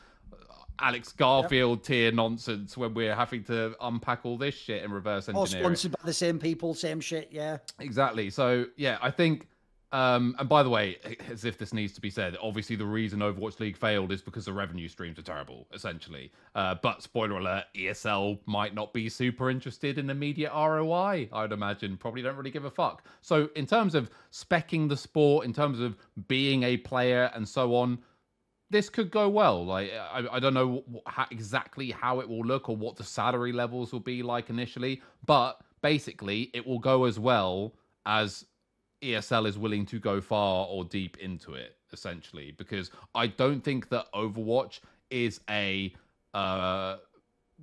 Alex 0.80 1.12
Garfield 1.12 1.78
yep. 1.78 1.84
tier 1.84 2.12
nonsense 2.12 2.76
when 2.76 2.94
we're 2.94 3.14
having 3.14 3.44
to 3.44 3.74
unpack 3.80 4.20
all 4.24 4.36
this 4.36 4.54
shit 4.54 4.82
and 4.82 4.92
reverse 4.92 5.28
engineer. 5.28 5.40
All 5.40 5.46
sponsored 5.46 5.92
by 5.92 6.04
the 6.04 6.12
same 6.12 6.38
people, 6.38 6.74
same 6.74 7.00
shit, 7.00 7.28
yeah. 7.30 7.58
Exactly. 7.80 8.30
So 8.30 8.66
yeah, 8.76 8.98
I 9.00 9.10
think. 9.10 9.48
Um, 9.92 10.34
and 10.40 10.48
by 10.48 10.64
the 10.64 10.68
way, 10.70 10.96
as 11.30 11.44
if 11.44 11.56
this 11.56 11.72
needs 11.72 11.92
to 11.92 12.00
be 12.00 12.10
said, 12.10 12.36
obviously 12.42 12.74
the 12.74 12.84
reason 12.84 13.20
Overwatch 13.20 13.60
League 13.60 13.76
failed 13.76 14.10
is 14.10 14.22
because 14.22 14.44
the 14.44 14.52
revenue 14.52 14.88
streams 14.88 15.20
are 15.20 15.22
terrible, 15.22 15.68
essentially. 15.72 16.32
Uh, 16.56 16.74
but 16.82 17.00
spoiler 17.00 17.38
alert, 17.38 17.66
ESL 17.76 18.40
might 18.46 18.74
not 18.74 18.92
be 18.92 19.08
super 19.08 19.50
interested 19.50 19.96
in 19.96 20.10
immediate 20.10 20.50
ROI. 20.52 21.28
I'd 21.32 21.52
imagine 21.52 21.96
probably 21.96 22.22
don't 22.22 22.34
really 22.34 22.50
give 22.50 22.64
a 22.64 22.72
fuck. 22.72 23.04
So 23.22 23.48
in 23.54 23.66
terms 23.66 23.94
of 23.94 24.10
specking 24.32 24.88
the 24.88 24.96
sport, 24.96 25.46
in 25.46 25.52
terms 25.52 25.78
of 25.78 25.96
being 26.26 26.64
a 26.64 26.76
player 26.78 27.30
and 27.32 27.48
so 27.48 27.76
on, 27.76 27.98
this 28.74 28.90
could 28.90 29.10
go 29.10 29.28
well. 29.28 29.64
Like 29.64 29.92
I, 29.92 30.26
I 30.32 30.40
don't 30.40 30.52
know 30.52 30.82
how, 31.06 31.26
exactly 31.30 31.92
how 31.92 32.18
it 32.18 32.28
will 32.28 32.44
look 32.44 32.68
or 32.68 32.76
what 32.76 32.96
the 32.96 33.04
salary 33.04 33.52
levels 33.52 33.92
will 33.92 34.00
be 34.00 34.22
like 34.22 34.50
initially, 34.50 35.00
but 35.24 35.60
basically 35.80 36.50
it 36.52 36.66
will 36.66 36.80
go 36.80 37.04
as 37.04 37.18
well 37.18 37.72
as 38.04 38.44
ESL 39.00 39.46
is 39.46 39.56
willing 39.56 39.86
to 39.86 40.00
go 40.00 40.20
far 40.20 40.66
or 40.66 40.84
deep 40.84 41.16
into 41.18 41.54
it. 41.54 41.76
Essentially, 41.92 42.50
because 42.58 42.90
I 43.14 43.28
don't 43.28 43.62
think 43.62 43.88
that 43.90 44.12
Overwatch 44.12 44.80
is 45.10 45.40
a 45.48 45.94
uh, 46.34 46.96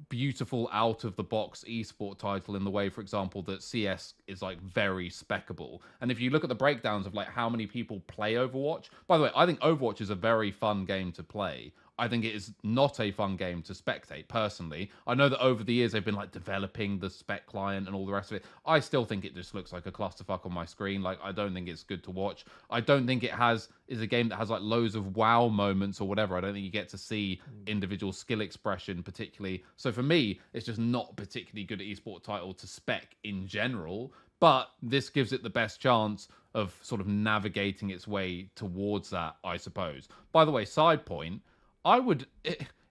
beautiful 0.10 0.70
out 0.72 1.04
of 1.04 1.16
the 1.16 1.24
box 1.24 1.64
esport 1.68 2.18
title 2.18 2.56
in 2.56 2.64
the 2.64 2.70
way 2.70 2.90
for 2.90 3.02
example 3.02 3.42
that 3.42 3.62
cs 3.62 4.14
is 4.28 4.42
like 4.42 4.60
very 4.62 5.10
speckable. 5.10 5.80
And 6.00 6.10
if 6.10 6.20
you 6.20 6.30
look 6.30 6.44
at 6.44 6.50
the 6.50 6.56
breakdowns 6.56 7.06
of 7.06 7.14
like 7.14 7.28
how 7.28 7.50
many 7.50 7.68
people 7.68 8.02
play 8.08 8.36
overwatch 8.36 8.86
by 9.08 9.18
the 9.18 9.26
way 9.26 9.32
i 9.36 9.46
think 9.46 9.60
overwatch 9.60 10.02
is 10.02 10.10
a 10.10 10.16
very 10.16 10.52
fun 10.52 10.86
game 10.86 11.12
to 11.14 11.24
play 11.24 11.74
I 12.00 12.08
think 12.08 12.26
it 12.26 12.34
is 12.34 12.54
not 12.64 13.00
a 13.00 13.12
fun 13.12 13.36
game 13.36 13.62
to 13.64 13.74
spectate 13.74 14.28
personally. 14.28 14.90
I 15.06 15.14
know 15.14 15.30
that 15.30 15.40
over 15.40 15.64
the 15.64 15.74
years 15.74 15.92
they've 15.92 16.04
been 16.04 16.16
like 16.16 16.32
developing 16.32 17.00
the 17.00 17.10
spec 17.10 17.46
client 17.46 17.88
and 17.88 17.96
all 17.96 18.06
the 18.06 18.12
rest 18.12 18.32
of 18.32 18.38
it. 18.38 18.46
I 18.66 18.80
still 18.80 19.06
think 19.06 19.24
it 19.24 19.36
just 19.36 19.54
looks 19.54 19.72
like 19.72 19.86
a 19.86 19.92
clusterfuck 19.92 20.46
on 20.46 20.54
my 20.54 20.66
screen. 20.66 21.04
Like 21.04 21.20
I 21.24 21.32
don't 21.32 21.54
think 21.54 21.68
it's 21.68 21.84
good 21.84 22.04
to 22.06 22.12
watch. 22.12 22.46
I 22.70 22.82
don't 22.82 23.06
think 23.06 23.24
it 23.24 23.32
has 23.32 23.70
is 23.88 24.02
a 24.02 24.08
game 24.08 24.30
that 24.30 24.38
has 24.38 24.50
like 24.50 24.62
loads 24.62 24.96
of 24.96 25.16
wow 25.16 25.48
moments 25.48 26.02
or 26.02 26.08
whatever. 26.08 26.36
I 26.36 26.42
don't 26.42 26.54
think 26.54 26.66
you 26.66 26.72
get 26.72 26.90
to 26.90 26.98
see 26.98 27.40
hmm. 27.44 27.68
individual 27.68 28.14
skill 28.14 28.42
expression 28.42 29.04
particularly. 29.04 29.64
So 29.76 29.92
for 29.92 30.04
me, 30.04 30.40
it's 30.54 30.66
just 30.66 30.80
not 30.80 31.16
particularly 31.16 31.66
good 31.66 31.82
esport 31.82 32.24
title 32.24 32.54
to 32.54 32.68
spec 32.68 33.16
in 33.24 33.48
general. 33.48 34.12
But 34.40 34.72
this 34.82 35.12
gives 35.12 35.34
it 35.34 35.44
the 35.44 35.52
best 35.52 35.80
chance 35.80 36.28
of 36.56 36.76
sort 36.82 37.00
of 37.00 37.08
navigating 37.08 37.92
its 37.92 38.08
way 38.08 38.50
towards 38.56 39.12
that, 39.12 39.36
I 39.44 39.58
suppose. 39.58 40.10
By 40.32 40.46
the 40.46 40.52
way, 40.52 40.66
side 40.66 41.06
point 41.06 41.42
I 41.84 42.00
would 42.00 42.28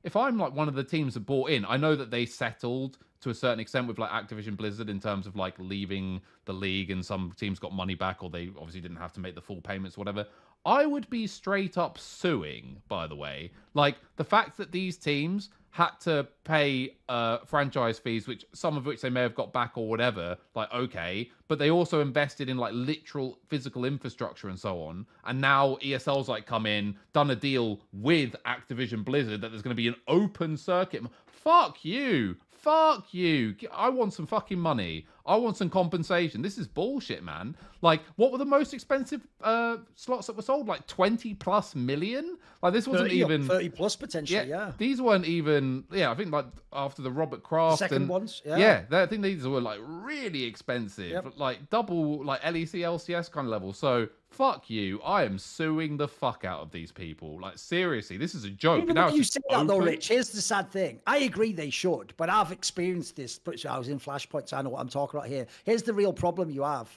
if 0.03 0.17
I'm 0.17 0.39
like 0.39 0.55
one 0.55 0.69
of 0.69 0.75
the 0.75 0.85
teams 0.85 1.15
that 1.15 1.21
bought 1.21 1.51
in. 1.51 1.65
I 1.65 1.77
know 1.77 1.95
that 1.95 2.11
they 2.11 2.27
settled 2.27 2.99
to 3.21 3.31
a 3.31 3.35
certain 3.35 3.61
extent 3.61 3.87
with 3.87 3.99
like 3.99 4.11
Activision 4.11 4.57
Blizzard 4.57 4.89
in 4.89 4.99
terms 4.99 5.27
of 5.27 5.37
like 5.37 5.55
leaving 5.59 6.21
the 6.47 6.55
league, 6.55 6.91
and 6.91 7.05
some 7.05 7.33
teams 7.37 7.59
got 7.59 7.73
money 7.73 7.95
back, 7.95 8.23
or 8.23 8.31
they 8.31 8.49
obviously 8.57 8.81
didn't 8.81 8.97
have 8.97 9.12
to 9.12 9.21
make 9.21 9.35
the 9.35 9.43
full 9.43 9.61
payments, 9.61 9.97
or 9.97 10.01
whatever. 10.01 10.27
I 10.65 10.87
would 10.87 11.09
be 11.11 11.27
straight 11.27 11.79
up 11.79 11.99
suing. 11.99 12.83
By 12.89 13.07
the 13.07 13.17
way, 13.17 13.53
like 13.75 13.97
the 14.17 14.25
fact 14.25 14.57
that 14.57 14.73
these 14.73 14.97
teams 14.97 15.51
had 15.71 15.91
to 16.01 16.27
pay 16.45 16.97
uh, 17.09 17.39
franchise 17.47 17.99
fees, 17.99 18.27
which 18.27 18.45
some 18.53 18.77
of 18.77 18.87
which 18.87 19.01
they 19.01 19.11
may 19.11 19.23
have 19.23 19.35
got 19.35 19.53
back 19.53 19.73
or 19.77 19.89
whatever. 19.89 20.37
Like, 20.55 20.73
okay, 20.73 21.31
but 21.49 21.59
they 21.59 21.71
also 21.71 22.01
invested 22.01 22.49
in 22.49 22.57
like 22.57 22.73
literal 22.75 23.39
physical 23.49 23.85
infrastructure 23.85 24.49
and 24.49 24.59
so 24.59 24.83
on. 24.83 25.07
And 25.25 25.41
now 25.41 25.77
ESL's 25.77 26.29
like 26.29 26.47
come 26.47 26.67
in, 26.67 26.97
done 27.13 27.31
a 27.31 27.37
deal 27.37 27.81
with 27.93 28.35
Activision 28.47 29.05
Blizzard 29.05 29.41
that 29.41 29.51
there's 29.51 29.63
going 29.63 29.75
to 29.75 29.81
be 29.81 29.89
an 29.89 29.97
open 30.09 30.57
circuit. 30.57 31.03
Fuck 31.27 31.85
you. 31.85 32.37
Fuck 32.51 33.15
you. 33.15 33.55
I 33.73 33.89
want 33.89 34.13
some 34.13 34.27
fucking 34.27 34.59
money. 34.59 35.07
I 35.31 35.36
want 35.36 35.57
some 35.57 35.70
compensation. 35.70 36.43
This 36.43 36.59
is 36.59 36.66
bullshit, 36.66 37.23
man. 37.23 37.55
Like, 37.82 38.02
what 38.16 38.32
were 38.32 38.39
the 38.39 38.44
most 38.44 38.74
expensive 38.74 39.24
uh, 39.40 39.77
slots 39.94 40.27
that 40.27 40.35
were 40.35 40.43
sold? 40.43 40.66
Like 40.66 40.89
20 40.89 41.35
plus 41.35 41.77
million? 41.77 42.36
Like, 42.65 42.73
this 42.73 42.89
wasn't 42.89 43.11
30, 43.11 43.20
even. 43.20 43.47
30 43.47 43.69
plus 43.69 43.94
potentially, 43.94 44.48
yeah, 44.48 44.66
yeah, 44.66 44.73
These 44.77 45.01
weren't 45.01 45.27
even. 45.27 45.85
Yeah, 45.93 46.11
I 46.11 46.16
think 46.16 46.32
like 46.32 46.47
after 46.73 47.01
the 47.01 47.12
Robert 47.12 47.44
Kraft. 47.44 47.78
Second 47.78 47.97
and, 47.97 48.09
ones, 48.09 48.43
yeah. 48.44 48.57
Yeah, 48.57 48.85
I 48.90 49.07
think 49.07 49.23
these 49.23 49.47
were 49.47 49.61
like 49.61 49.78
really 49.85 50.43
expensive. 50.43 51.11
Yep. 51.11 51.35
Like 51.36 51.70
double, 51.70 52.24
like 52.24 52.40
LEC, 52.43 52.81
LCS 52.81 53.31
kind 53.31 53.47
of 53.47 53.52
level. 53.52 53.73
So, 53.73 54.09
fuck 54.31 54.70
you. 54.70 55.01
I 55.02 55.24
am 55.24 55.39
suing 55.39 55.97
the 55.97 56.09
fuck 56.09 56.44
out 56.44 56.61
of 56.61 56.70
these 56.70 56.93
people. 56.93 57.40
Like, 57.40 57.59
seriously, 57.59 58.16
this 58.16 58.35
is 58.35 58.44
a 58.44 58.51
joke. 58.51 58.82
Even 58.82 58.94
now 58.94 59.09
you 59.09 59.24
say 59.24 59.40
that, 59.51 59.66
though, 59.66 59.78
Rich, 59.78 60.09
here's 60.09 60.31
the 60.31 60.40
sad 60.40 60.70
thing. 60.70 61.01
I 61.07 61.19
agree 61.19 61.52
they 61.52 61.70
should, 61.70 62.15
but 62.16 62.28
I've 62.28 62.52
experienced 62.52 63.16
this. 63.16 63.39
But 63.39 63.65
I 63.66 63.78
was 63.78 63.89
in 63.89 63.98
Flashpoint, 63.98 64.48
so 64.48 64.57
I 64.57 64.62
know 64.62 64.70
what 64.70 64.81
I'm 64.81 64.89
talking 64.89 65.19
about 65.19 65.20
here. 65.27 65.47
Here's 65.65 65.83
the 65.83 65.95
real 65.95 66.13
problem 66.13 66.51
you 66.51 66.63
have 66.63 66.89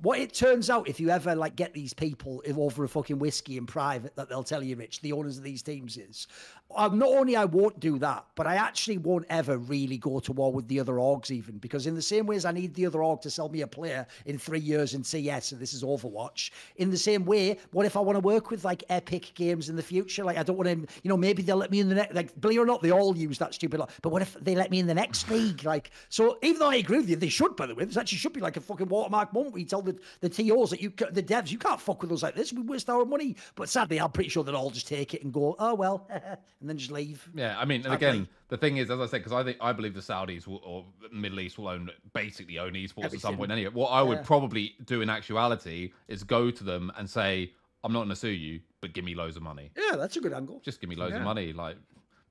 what 0.00 0.18
it 0.18 0.34
turns 0.34 0.68
out 0.68 0.86
if 0.86 1.00
you 1.00 1.08
ever 1.08 1.34
like 1.34 1.56
get 1.56 1.72
these 1.72 1.94
people 1.94 2.42
over 2.58 2.84
a 2.84 2.88
fucking 2.88 3.18
whiskey 3.18 3.56
in 3.56 3.64
private 3.64 4.14
that 4.16 4.28
they'll 4.28 4.44
tell 4.44 4.62
you 4.62 4.76
rich 4.76 5.00
the 5.00 5.12
owners 5.12 5.38
of 5.38 5.44
these 5.44 5.62
teams 5.62 5.96
is 5.96 6.26
um, 6.76 6.98
not 6.98 7.10
only 7.10 7.36
I 7.36 7.44
won't 7.44 7.78
do 7.78 7.98
that, 7.98 8.24
but 8.34 8.46
I 8.46 8.56
actually 8.56 8.98
won't 8.98 9.26
ever 9.28 9.58
really 9.58 9.98
go 9.98 10.18
to 10.20 10.32
war 10.32 10.52
with 10.52 10.66
the 10.66 10.80
other 10.80 10.94
orgs 10.94 11.30
even 11.30 11.58
because 11.58 11.86
in 11.86 11.94
the 11.94 12.02
same 12.02 12.26
way 12.26 12.36
as 12.36 12.44
I 12.44 12.52
need 12.52 12.74
the 12.74 12.86
other 12.86 13.02
org 13.02 13.20
to 13.22 13.30
sell 13.30 13.48
me 13.48 13.60
a 13.60 13.66
player 13.66 14.06
in 14.26 14.38
three 14.38 14.60
years 14.60 14.94
and 14.94 15.04
say 15.04 15.18
yes, 15.18 15.52
and 15.52 15.60
this 15.60 15.72
is 15.72 15.82
Overwatch. 15.82 16.50
In 16.76 16.90
the 16.90 16.96
same 16.96 17.24
way, 17.24 17.58
what 17.72 17.86
if 17.86 17.96
I 17.96 18.00
want 18.00 18.16
to 18.16 18.20
work 18.20 18.50
with 18.50 18.64
like 18.64 18.82
Epic 18.88 19.32
Games 19.34 19.68
in 19.68 19.76
the 19.76 19.82
future? 19.82 20.24
Like 20.24 20.36
I 20.36 20.42
don't 20.42 20.56
want 20.56 20.68
to, 20.68 20.76
you 21.02 21.08
know, 21.08 21.16
maybe 21.16 21.42
they'll 21.42 21.56
let 21.56 21.70
me 21.70 21.80
in 21.80 21.88
the 21.88 21.94
next. 21.94 22.14
Like 22.14 22.40
believe 22.40 22.58
it 22.58 22.62
or 22.62 22.66
not, 22.66 22.82
they 22.82 22.90
all 22.90 23.16
use 23.16 23.38
that 23.38 23.54
stupid. 23.54 23.78
Lot, 23.78 23.90
but 24.02 24.10
what 24.10 24.22
if 24.22 24.34
they 24.40 24.54
let 24.54 24.70
me 24.70 24.80
in 24.80 24.86
the 24.86 24.94
next 24.94 25.30
league? 25.30 25.64
Like 25.64 25.92
so, 26.08 26.38
even 26.42 26.58
though 26.58 26.70
I 26.70 26.76
agree 26.76 26.98
with 26.98 27.08
you, 27.08 27.16
they 27.16 27.28
should. 27.28 27.54
By 27.56 27.66
the 27.66 27.74
way, 27.74 27.84
this 27.84 27.96
actually 27.96 28.18
should 28.18 28.32
be 28.32 28.40
like 28.40 28.56
a 28.56 28.60
fucking 28.60 28.88
watermark 28.88 29.32
moment 29.32 29.54
you 29.58 29.66
tell 29.66 29.82
the 29.84 29.98
the 30.20 30.28
TOs 30.28 30.70
that 30.70 30.80
you 30.80 30.92
the 31.10 31.22
devs 31.22 31.50
you 31.50 31.58
can't 31.58 31.80
fuck 31.80 32.02
with 32.02 32.12
us 32.12 32.22
like 32.22 32.34
this. 32.34 32.52
We 32.52 32.62
waste 32.62 32.90
our 32.90 33.04
money. 33.04 33.36
But 33.54 33.68
sadly, 33.68 34.00
I'm 34.00 34.10
pretty 34.10 34.30
sure 34.30 34.44
they'll 34.44 34.56
all 34.56 34.70
just 34.70 34.88
take 34.88 35.14
it 35.14 35.22
and 35.22 35.32
go, 35.32 35.56
oh 35.58 35.74
well, 35.74 36.08
and 36.10 36.68
then 36.68 36.76
just 36.76 36.90
leave. 36.90 37.28
Yeah, 37.34 37.58
I 37.58 37.64
mean, 37.64 37.84
and 37.84 37.94
again, 37.94 38.28
the 38.48 38.56
thing 38.56 38.76
is, 38.76 38.90
as 38.90 39.00
I 39.00 39.06
said, 39.06 39.18
because 39.18 39.32
I 39.32 39.44
think 39.44 39.58
I 39.60 39.72
believe 39.72 39.94
the 39.94 40.00
Saudis 40.00 40.46
will, 40.46 40.60
or 40.64 40.84
Middle 41.12 41.40
East 41.40 41.58
will 41.58 41.68
own 41.68 41.90
basically 42.12 42.58
own 42.58 42.72
esports 42.72 43.04
Everything. 43.04 43.16
at 43.16 43.20
some 43.20 43.36
point 43.36 43.52
anyway. 43.52 43.72
What 43.72 43.88
I 43.88 44.02
would 44.02 44.18
yeah. 44.18 44.24
probably 44.24 44.74
do 44.84 45.00
in 45.02 45.10
actuality 45.10 45.92
is 46.08 46.22
go 46.22 46.50
to 46.50 46.64
them 46.64 46.92
and 46.96 47.08
say, 47.08 47.52
"I'm 47.82 47.92
not 47.92 48.00
going 48.00 48.10
to 48.10 48.16
sue 48.16 48.28
you, 48.28 48.60
but 48.80 48.92
give 48.92 49.04
me 49.04 49.14
loads 49.14 49.36
of 49.36 49.42
money." 49.42 49.70
Yeah, 49.76 49.96
that's 49.96 50.16
a 50.16 50.20
good 50.20 50.32
angle. 50.32 50.60
Just 50.64 50.80
give 50.80 50.90
me 50.90 50.96
loads 50.96 51.12
yeah. 51.12 51.18
of 51.18 51.24
money, 51.24 51.52
like 51.52 51.76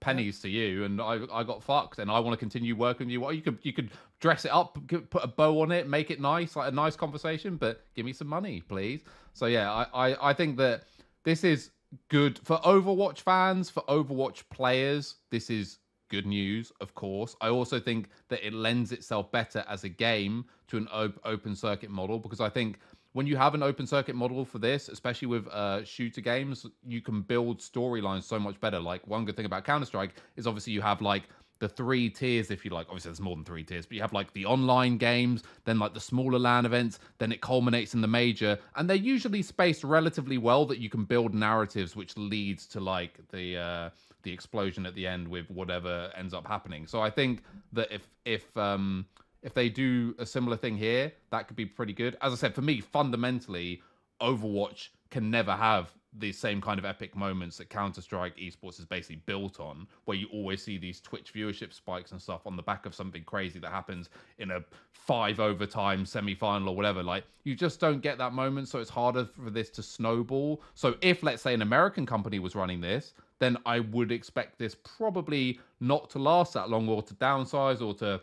pennies 0.04 0.40
to 0.42 0.50
you, 0.50 0.84
and 0.84 1.02
I 1.02 1.20
I 1.32 1.44
got 1.44 1.64
fucked, 1.64 2.00
and 2.00 2.12
I 2.12 2.20
want 2.20 2.34
to 2.34 2.38
continue 2.38 2.76
working 2.76 3.08
with 3.08 3.14
you. 3.14 3.22
Well, 3.22 3.34
you 3.34 3.42
could 3.42 3.58
you 3.64 3.74
could 3.74 3.90
dress 4.20 4.44
it 4.46 4.52
up, 4.52 4.78
put 4.88 5.24
a 5.24 5.28
bow 5.28 5.62
on 5.62 5.72
it, 5.72 5.88
make 5.88 6.12
it 6.12 6.20
nice, 6.20 6.56
like 6.56 6.72
a 6.72 6.76
nice 6.76 6.96
conversation, 6.96 7.56
but 7.56 7.86
give 7.96 8.06
me 8.06 8.14
some 8.14 8.28
money, 8.28 8.62
please. 8.62 9.02
So 9.34 9.46
yeah, 9.46 9.72
I 9.72 10.10
I, 10.10 10.30
I 10.30 10.34
think 10.34 10.58
that 10.58 10.84
this 11.24 11.44
is 11.44 11.72
good 12.10 12.40
for 12.44 12.58
Overwatch 12.60 13.20
fans, 13.20 13.70
for 13.70 13.84
Overwatch 13.84 14.44
players. 14.50 15.16
This 15.30 15.50
is 15.50 15.80
good 16.10 16.26
news, 16.26 16.72
of 16.82 16.94
course. 16.94 17.36
I 17.42 17.48
also 17.50 17.80
think 17.80 18.10
that 18.30 18.46
it 18.46 18.54
lends 18.54 18.92
itself 18.92 19.32
better 19.32 19.64
as 19.68 19.84
a 19.84 19.90
game 19.90 20.46
to 20.68 20.78
an 20.78 20.88
op- 20.92 21.20
open 21.26 21.56
circuit 21.56 21.90
model 21.90 22.20
because 22.20 22.40
I 22.42 22.50
think 22.50 22.80
when 23.14 23.28
you 23.28 23.38
have 23.38 23.54
an 23.54 23.64
open 23.64 23.88
circuit 23.88 24.16
model 24.16 24.44
for 24.44 24.60
this, 24.60 24.90
especially 24.90 25.28
with 25.28 25.48
uh, 25.48 25.84
shooter 25.84 26.22
games, 26.22 26.66
you 26.86 27.02
can 27.02 27.22
build 27.22 27.60
storylines 27.60 28.24
so 28.24 28.40
much 28.40 28.60
better. 28.60 28.80
Like 28.80 29.08
one 29.08 29.24
good 29.26 29.38
thing 29.38 29.46
about 29.46 29.64
Counter 29.64 29.86
Strike 29.86 30.16
is 30.36 30.46
obviously 30.46 30.74
you 30.74 30.82
have 30.82 31.02
like 31.02 31.24
the 31.60 31.70
three 31.70 32.10
tiers, 32.10 32.52
if 32.52 32.66
you 32.66 32.72
like. 32.72 32.88
Obviously, 32.90 33.10
there's 33.10 33.22
more 33.22 33.36
than 33.36 33.46
three 33.46 33.64
tiers, 33.64 33.86
but 33.86 33.96
you 33.96 34.02
have 34.02 34.14
like 34.14 34.34
the 34.34 34.46
online 34.46 34.98
games, 34.98 35.44
then 35.64 35.80
like 35.80 35.94
the 35.94 36.00
smaller 36.00 36.40
LAN 36.40 36.66
events, 36.66 37.00
then 37.20 37.32
it 37.32 37.40
culminates 37.40 37.94
in 37.94 38.02
the 38.02 38.08
major, 38.08 38.58
and 38.76 38.90
they're 38.90 38.98
usually 38.98 39.42
spaced 39.42 39.84
relatively 39.84 40.38
well 40.38 40.66
that 40.66 40.80
you 40.80 40.90
can 40.90 41.06
build 41.06 41.34
narratives 41.34 41.96
which 41.96 42.18
leads 42.18 42.66
to 42.68 42.80
like 42.80 43.20
the 43.32 43.58
uh, 43.58 43.90
the 44.24 44.32
explosion 44.32 44.86
at 44.86 44.96
the 44.96 45.06
end 45.06 45.28
with 45.28 45.50
whatever 45.52 46.12
ends 46.18 46.34
up 46.34 46.48
happening. 46.48 46.88
So 46.88 47.02
I 47.02 47.10
think 47.10 47.44
that 47.72 47.92
if 47.92 48.10
if 48.26 48.58
um, 48.58 49.06
if 49.44 49.54
they 49.54 49.70
do 49.70 50.16
a 50.18 50.26
similar 50.26 50.58
thing 50.58 50.78
here, 50.78 51.12
that 51.32 51.48
could 51.48 51.58
be 51.58 51.66
pretty 51.66 51.94
good. 51.94 52.18
As 52.22 52.34
I 52.34 52.36
said, 52.38 52.56
for 52.56 52.62
me, 52.62 52.80
fundamentally, 52.82 53.82
Overwatch 54.22 54.90
can 55.12 55.30
never 55.30 55.52
have 55.52 55.92
the 56.20 56.32
same 56.32 56.62
kind 56.62 56.80
of 56.80 56.86
epic 56.86 57.16
moments 57.16 57.58
that 57.58 57.70
Counter 57.70 58.02
Strike 58.02 58.38
esports 58.38 58.80
is 58.80 58.86
basically 58.86 59.18
built 59.26 59.60
on, 59.60 59.88
where 60.06 60.16
you 60.16 60.28
always 60.32 60.64
see 60.64 60.78
these 60.78 61.02
Twitch 61.02 61.34
viewership 61.34 61.74
spikes 61.74 62.12
and 62.12 62.22
stuff 62.22 62.46
on 62.46 62.56
the 62.56 62.64
back 62.64 62.86
of 62.86 62.94
something 62.94 63.24
crazy 63.24 63.60
that 63.60 63.72
happens 63.72 64.10
in 64.38 64.52
a 64.52 64.60
five 64.92 65.40
overtime 65.40 66.06
semi 66.06 66.36
final 66.36 66.70
or 66.70 66.76
whatever. 66.76 67.04
Like, 67.04 67.26
you 67.44 67.56
just 67.56 67.80
don't 67.80 68.02
get 68.02 68.18
that 68.20 68.34
moment, 68.34 68.70
so 68.70 68.80
it's 68.80 68.90
harder 68.90 69.26
for 69.26 69.50
this 69.50 69.70
to 69.72 69.84
snowball. 69.84 70.62
So, 70.74 70.96
if, 71.02 71.24
let's 71.24 71.42
say, 71.42 71.54
an 71.54 71.64
American 71.64 72.06
company 72.06 72.40
was 72.40 72.56
running 72.56 72.80
this, 72.80 73.14
then 73.40 73.58
I 73.66 73.80
would 73.80 74.12
expect 74.12 74.58
this 74.60 74.76
probably 74.76 75.60
not 75.80 76.10
to 76.12 76.20
last 76.20 76.54
that 76.54 76.70
long 76.70 76.88
or 76.88 77.02
to 77.02 77.14
downsize 77.16 77.82
or 77.82 77.94
to 77.96 78.22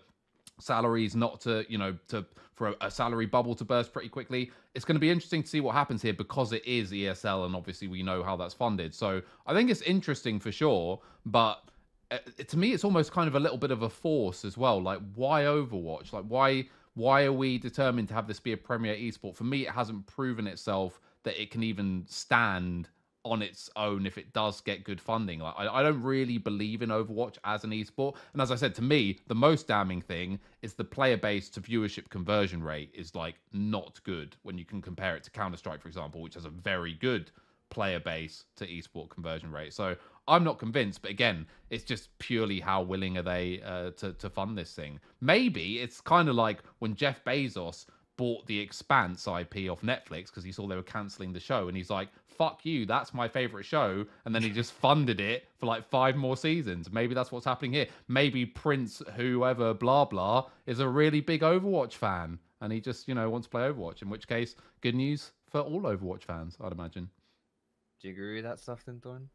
salaries 0.61 1.15
not 1.16 1.41
to 1.43 1.65
you 1.69 1.78
know 1.78 1.97
to 2.09 2.24
for 2.55 2.74
a, 2.82 2.91
salary 2.91 3.27
bubble 3.27 3.55
to 3.55 3.65
burst 3.65 3.93
pretty 3.93 4.09
quickly. 4.09 4.51
It's 4.74 4.85
going 4.85 4.97
to 4.97 5.01
be 5.01 5.11
interesting 5.11 5.43
to 5.43 5.49
see 5.49 5.61
what 5.61 5.74
happens 5.74 6.03
here 6.03 6.12
because 6.12 6.53
it 6.53 6.65
is 6.66 6.93
esl 6.93 7.47
and 7.47 7.57
obviously 7.57 7.89
we 7.89 8.03
know 8.03 8.23
how 8.23 8.37
that's 8.37 8.55
funded. 8.55 8.95
So 8.95 9.23
i 9.47 9.55
think 9.55 9.70
it's 9.70 9.82
interesting 9.82 10.39
for 10.39 10.53
sure 10.53 11.01
but 11.24 11.62
uh, 12.11 12.19
to 12.47 12.59
me 12.59 12.73
it's 12.73 12.85
almost 12.85 13.12
kind 13.12 13.28
of 13.28 13.35
a 13.35 13.41
little 13.41 13.59
bit 13.59 13.70
of 13.70 13.82
a 13.82 13.91
force 13.91 14.45
as 14.45 14.59
well. 14.59 14.81
Like 14.81 15.01
why 15.15 15.45
overwatch? 15.45 16.12
Like 16.12 16.24
why 16.28 16.69
why 16.95 17.24
are 17.24 17.32
we 17.32 17.57
determined 17.57 18.09
to 18.09 18.15
have 18.15 18.27
this 18.27 18.41
be 18.41 18.53
a 18.53 18.57
premier 18.57 18.95
esport 18.95 19.35
for 19.37 19.45
me 19.45 19.66
it 19.66 19.70
hasn't 19.70 20.05
proven 20.07 20.47
itself 20.47 21.01
that 21.23 21.41
it 21.41 21.51
can 21.51 21.62
even 21.62 22.05
stand 22.09 22.89
on 23.25 23.43
its 23.43 23.69
own 23.77 24.07
if 24.07 24.17
it 24.17 24.33
does 24.33 24.61
get 24.61 24.85
good 24.85 25.01
funding. 25.01 25.41
Like 25.41 25.55
I, 25.57 25.69
I, 25.69 25.83
don't 25.83 26.03
really 26.03 26.39
believe 26.39 26.83
in 26.83 26.89
Overwatch 26.89 27.37
as 27.45 27.65
an 27.65 27.71
esport. 27.71 28.17
And 28.33 28.41
as 28.41 28.51
I 28.51 28.57
said, 28.57 28.75
to 28.77 28.83
me, 28.83 29.19
the 29.27 29.35
most 29.35 29.67
damning 29.67 30.01
thing 30.01 30.39
is 30.63 30.75
the 30.75 30.85
player 30.85 31.17
base 31.17 31.51
to 31.51 31.61
viewership 31.61 32.09
conversion 32.09 32.63
rate 32.63 32.91
is 32.95 33.15
like 33.15 33.35
not 33.53 34.01
good 34.05 34.37
when 34.43 34.57
you 34.57 34.65
can 34.65 34.81
compare 34.81 35.17
it 35.17 35.23
to 35.25 35.31
Counter 35.31 35.59
Strike, 35.59 35.83
for 35.83 35.89
example, 35.89 36.23
which 36.23 36.35
has 36.35 36.47
a 36.47 36.51
very 36.51 36.95
good 36.95 37.31
player 37.69 38.01
base 38.01 38.45
to 38.57 38.67
esport 38.67 39.11
conversion 39.11 39.53
rate. 39.53 39.73
So 39.73 39.97
I'm 40.27 40.45
not 40.45 40.59
convinced, 40.59 41.03
but 41.03 41.11
again, 41.11 41.47
it's 41.71 41.85
just 41.85 42.17
purely 42.19 42.61
how 42.61 42.83
willing 42.83 43.19
are 43.19 43.23
they 43.23 43.61
uh, 43.63 43.91
to 43.93 44.13
to 44.15 44.31
fund 44.31 44.57
this 44.57 44.75
thing. 44.75 45.01
Maybe 45.21 45.81
it's 45.81 46.01
kind 46.01 46.29
of 46.29 46.35
like 46.37 46.63
when 46.79 46.95
Jeff 46.95 47.25
Bezos 47.25 47.87
bought 48.21 48.47
the 48.47 48.61
Expanse 48.61 49.27
IP 49.27 49.71
off 49.71 49.81
Netflix 49.81 50.27
because 50.27 50.45
he 50.45 50.53
saw 50.53 50.67
they 50.67 50.77
were 50.77 50.83
canceling 50.83 51.33
the 51.33 51.41
show, 51.41 51.69
and 51.69 51.75
he's 51.75 51.89
like, 51.89 52.11
"Fuck 52.27 52.67
you, 52.67 52.85
that's 52.85 53.15
my 53.15 53.27
favorite 53.27 53.65
show," 53.65 54.05
and 54.27 54.35
then 54.35 54.43
he 54.43 54.51
just 54.51 54.73
funded 54.85 55.23
it 55.23 55.49
for 55.57 55.65
like 55.65 55.89
five 55.89 56.17
more 56.17 56.37
seasons. 56.37 56.93
Maybe 56.93 57.15
that's 57.15 57.33
what's 57.33 57.47
happening 57.47 57.73
here. 57.73 57.87
Maybe 58.09 58.45
Prince, 58.45 59.01
whoever, 59.17 59.73
blah 59.73 60.05
blah, 60.05 60.51
is 60.67 60.81
a 60.81 60.87
really 60.87 61.23
big 61.23 61.41
Overwatch 61.41 61.95
fan, 61.95 62.39
and 62.61 62.71
he 62.71 62.79
just 62.79 63.09
you 63.09 63.15
know 63.15 63.31
wants 63.31 63.47
to 63.47 63.51
play 63.51 63.63
Overwatch. 63.63 64.03
In 64.03 64.11
which 64.11 64.29
case, 64.29 64.55
good 64.83 64.95
news 64.95 65.33
for 65.49 65.63
all 65.63 65.81
Overwatch 65.81 66.25
fans, 66.25 66.59
I'd 66.63 66.73
imagine. 66.73 67.09
Do 68.03 68.09
you 68.09 68.13
agree 68.13 68.35
with 68.35 68.45
that 68.45 68.61
stuff, 68.61 68.85
then, 68.85 68.99
Don? 69.03 69.31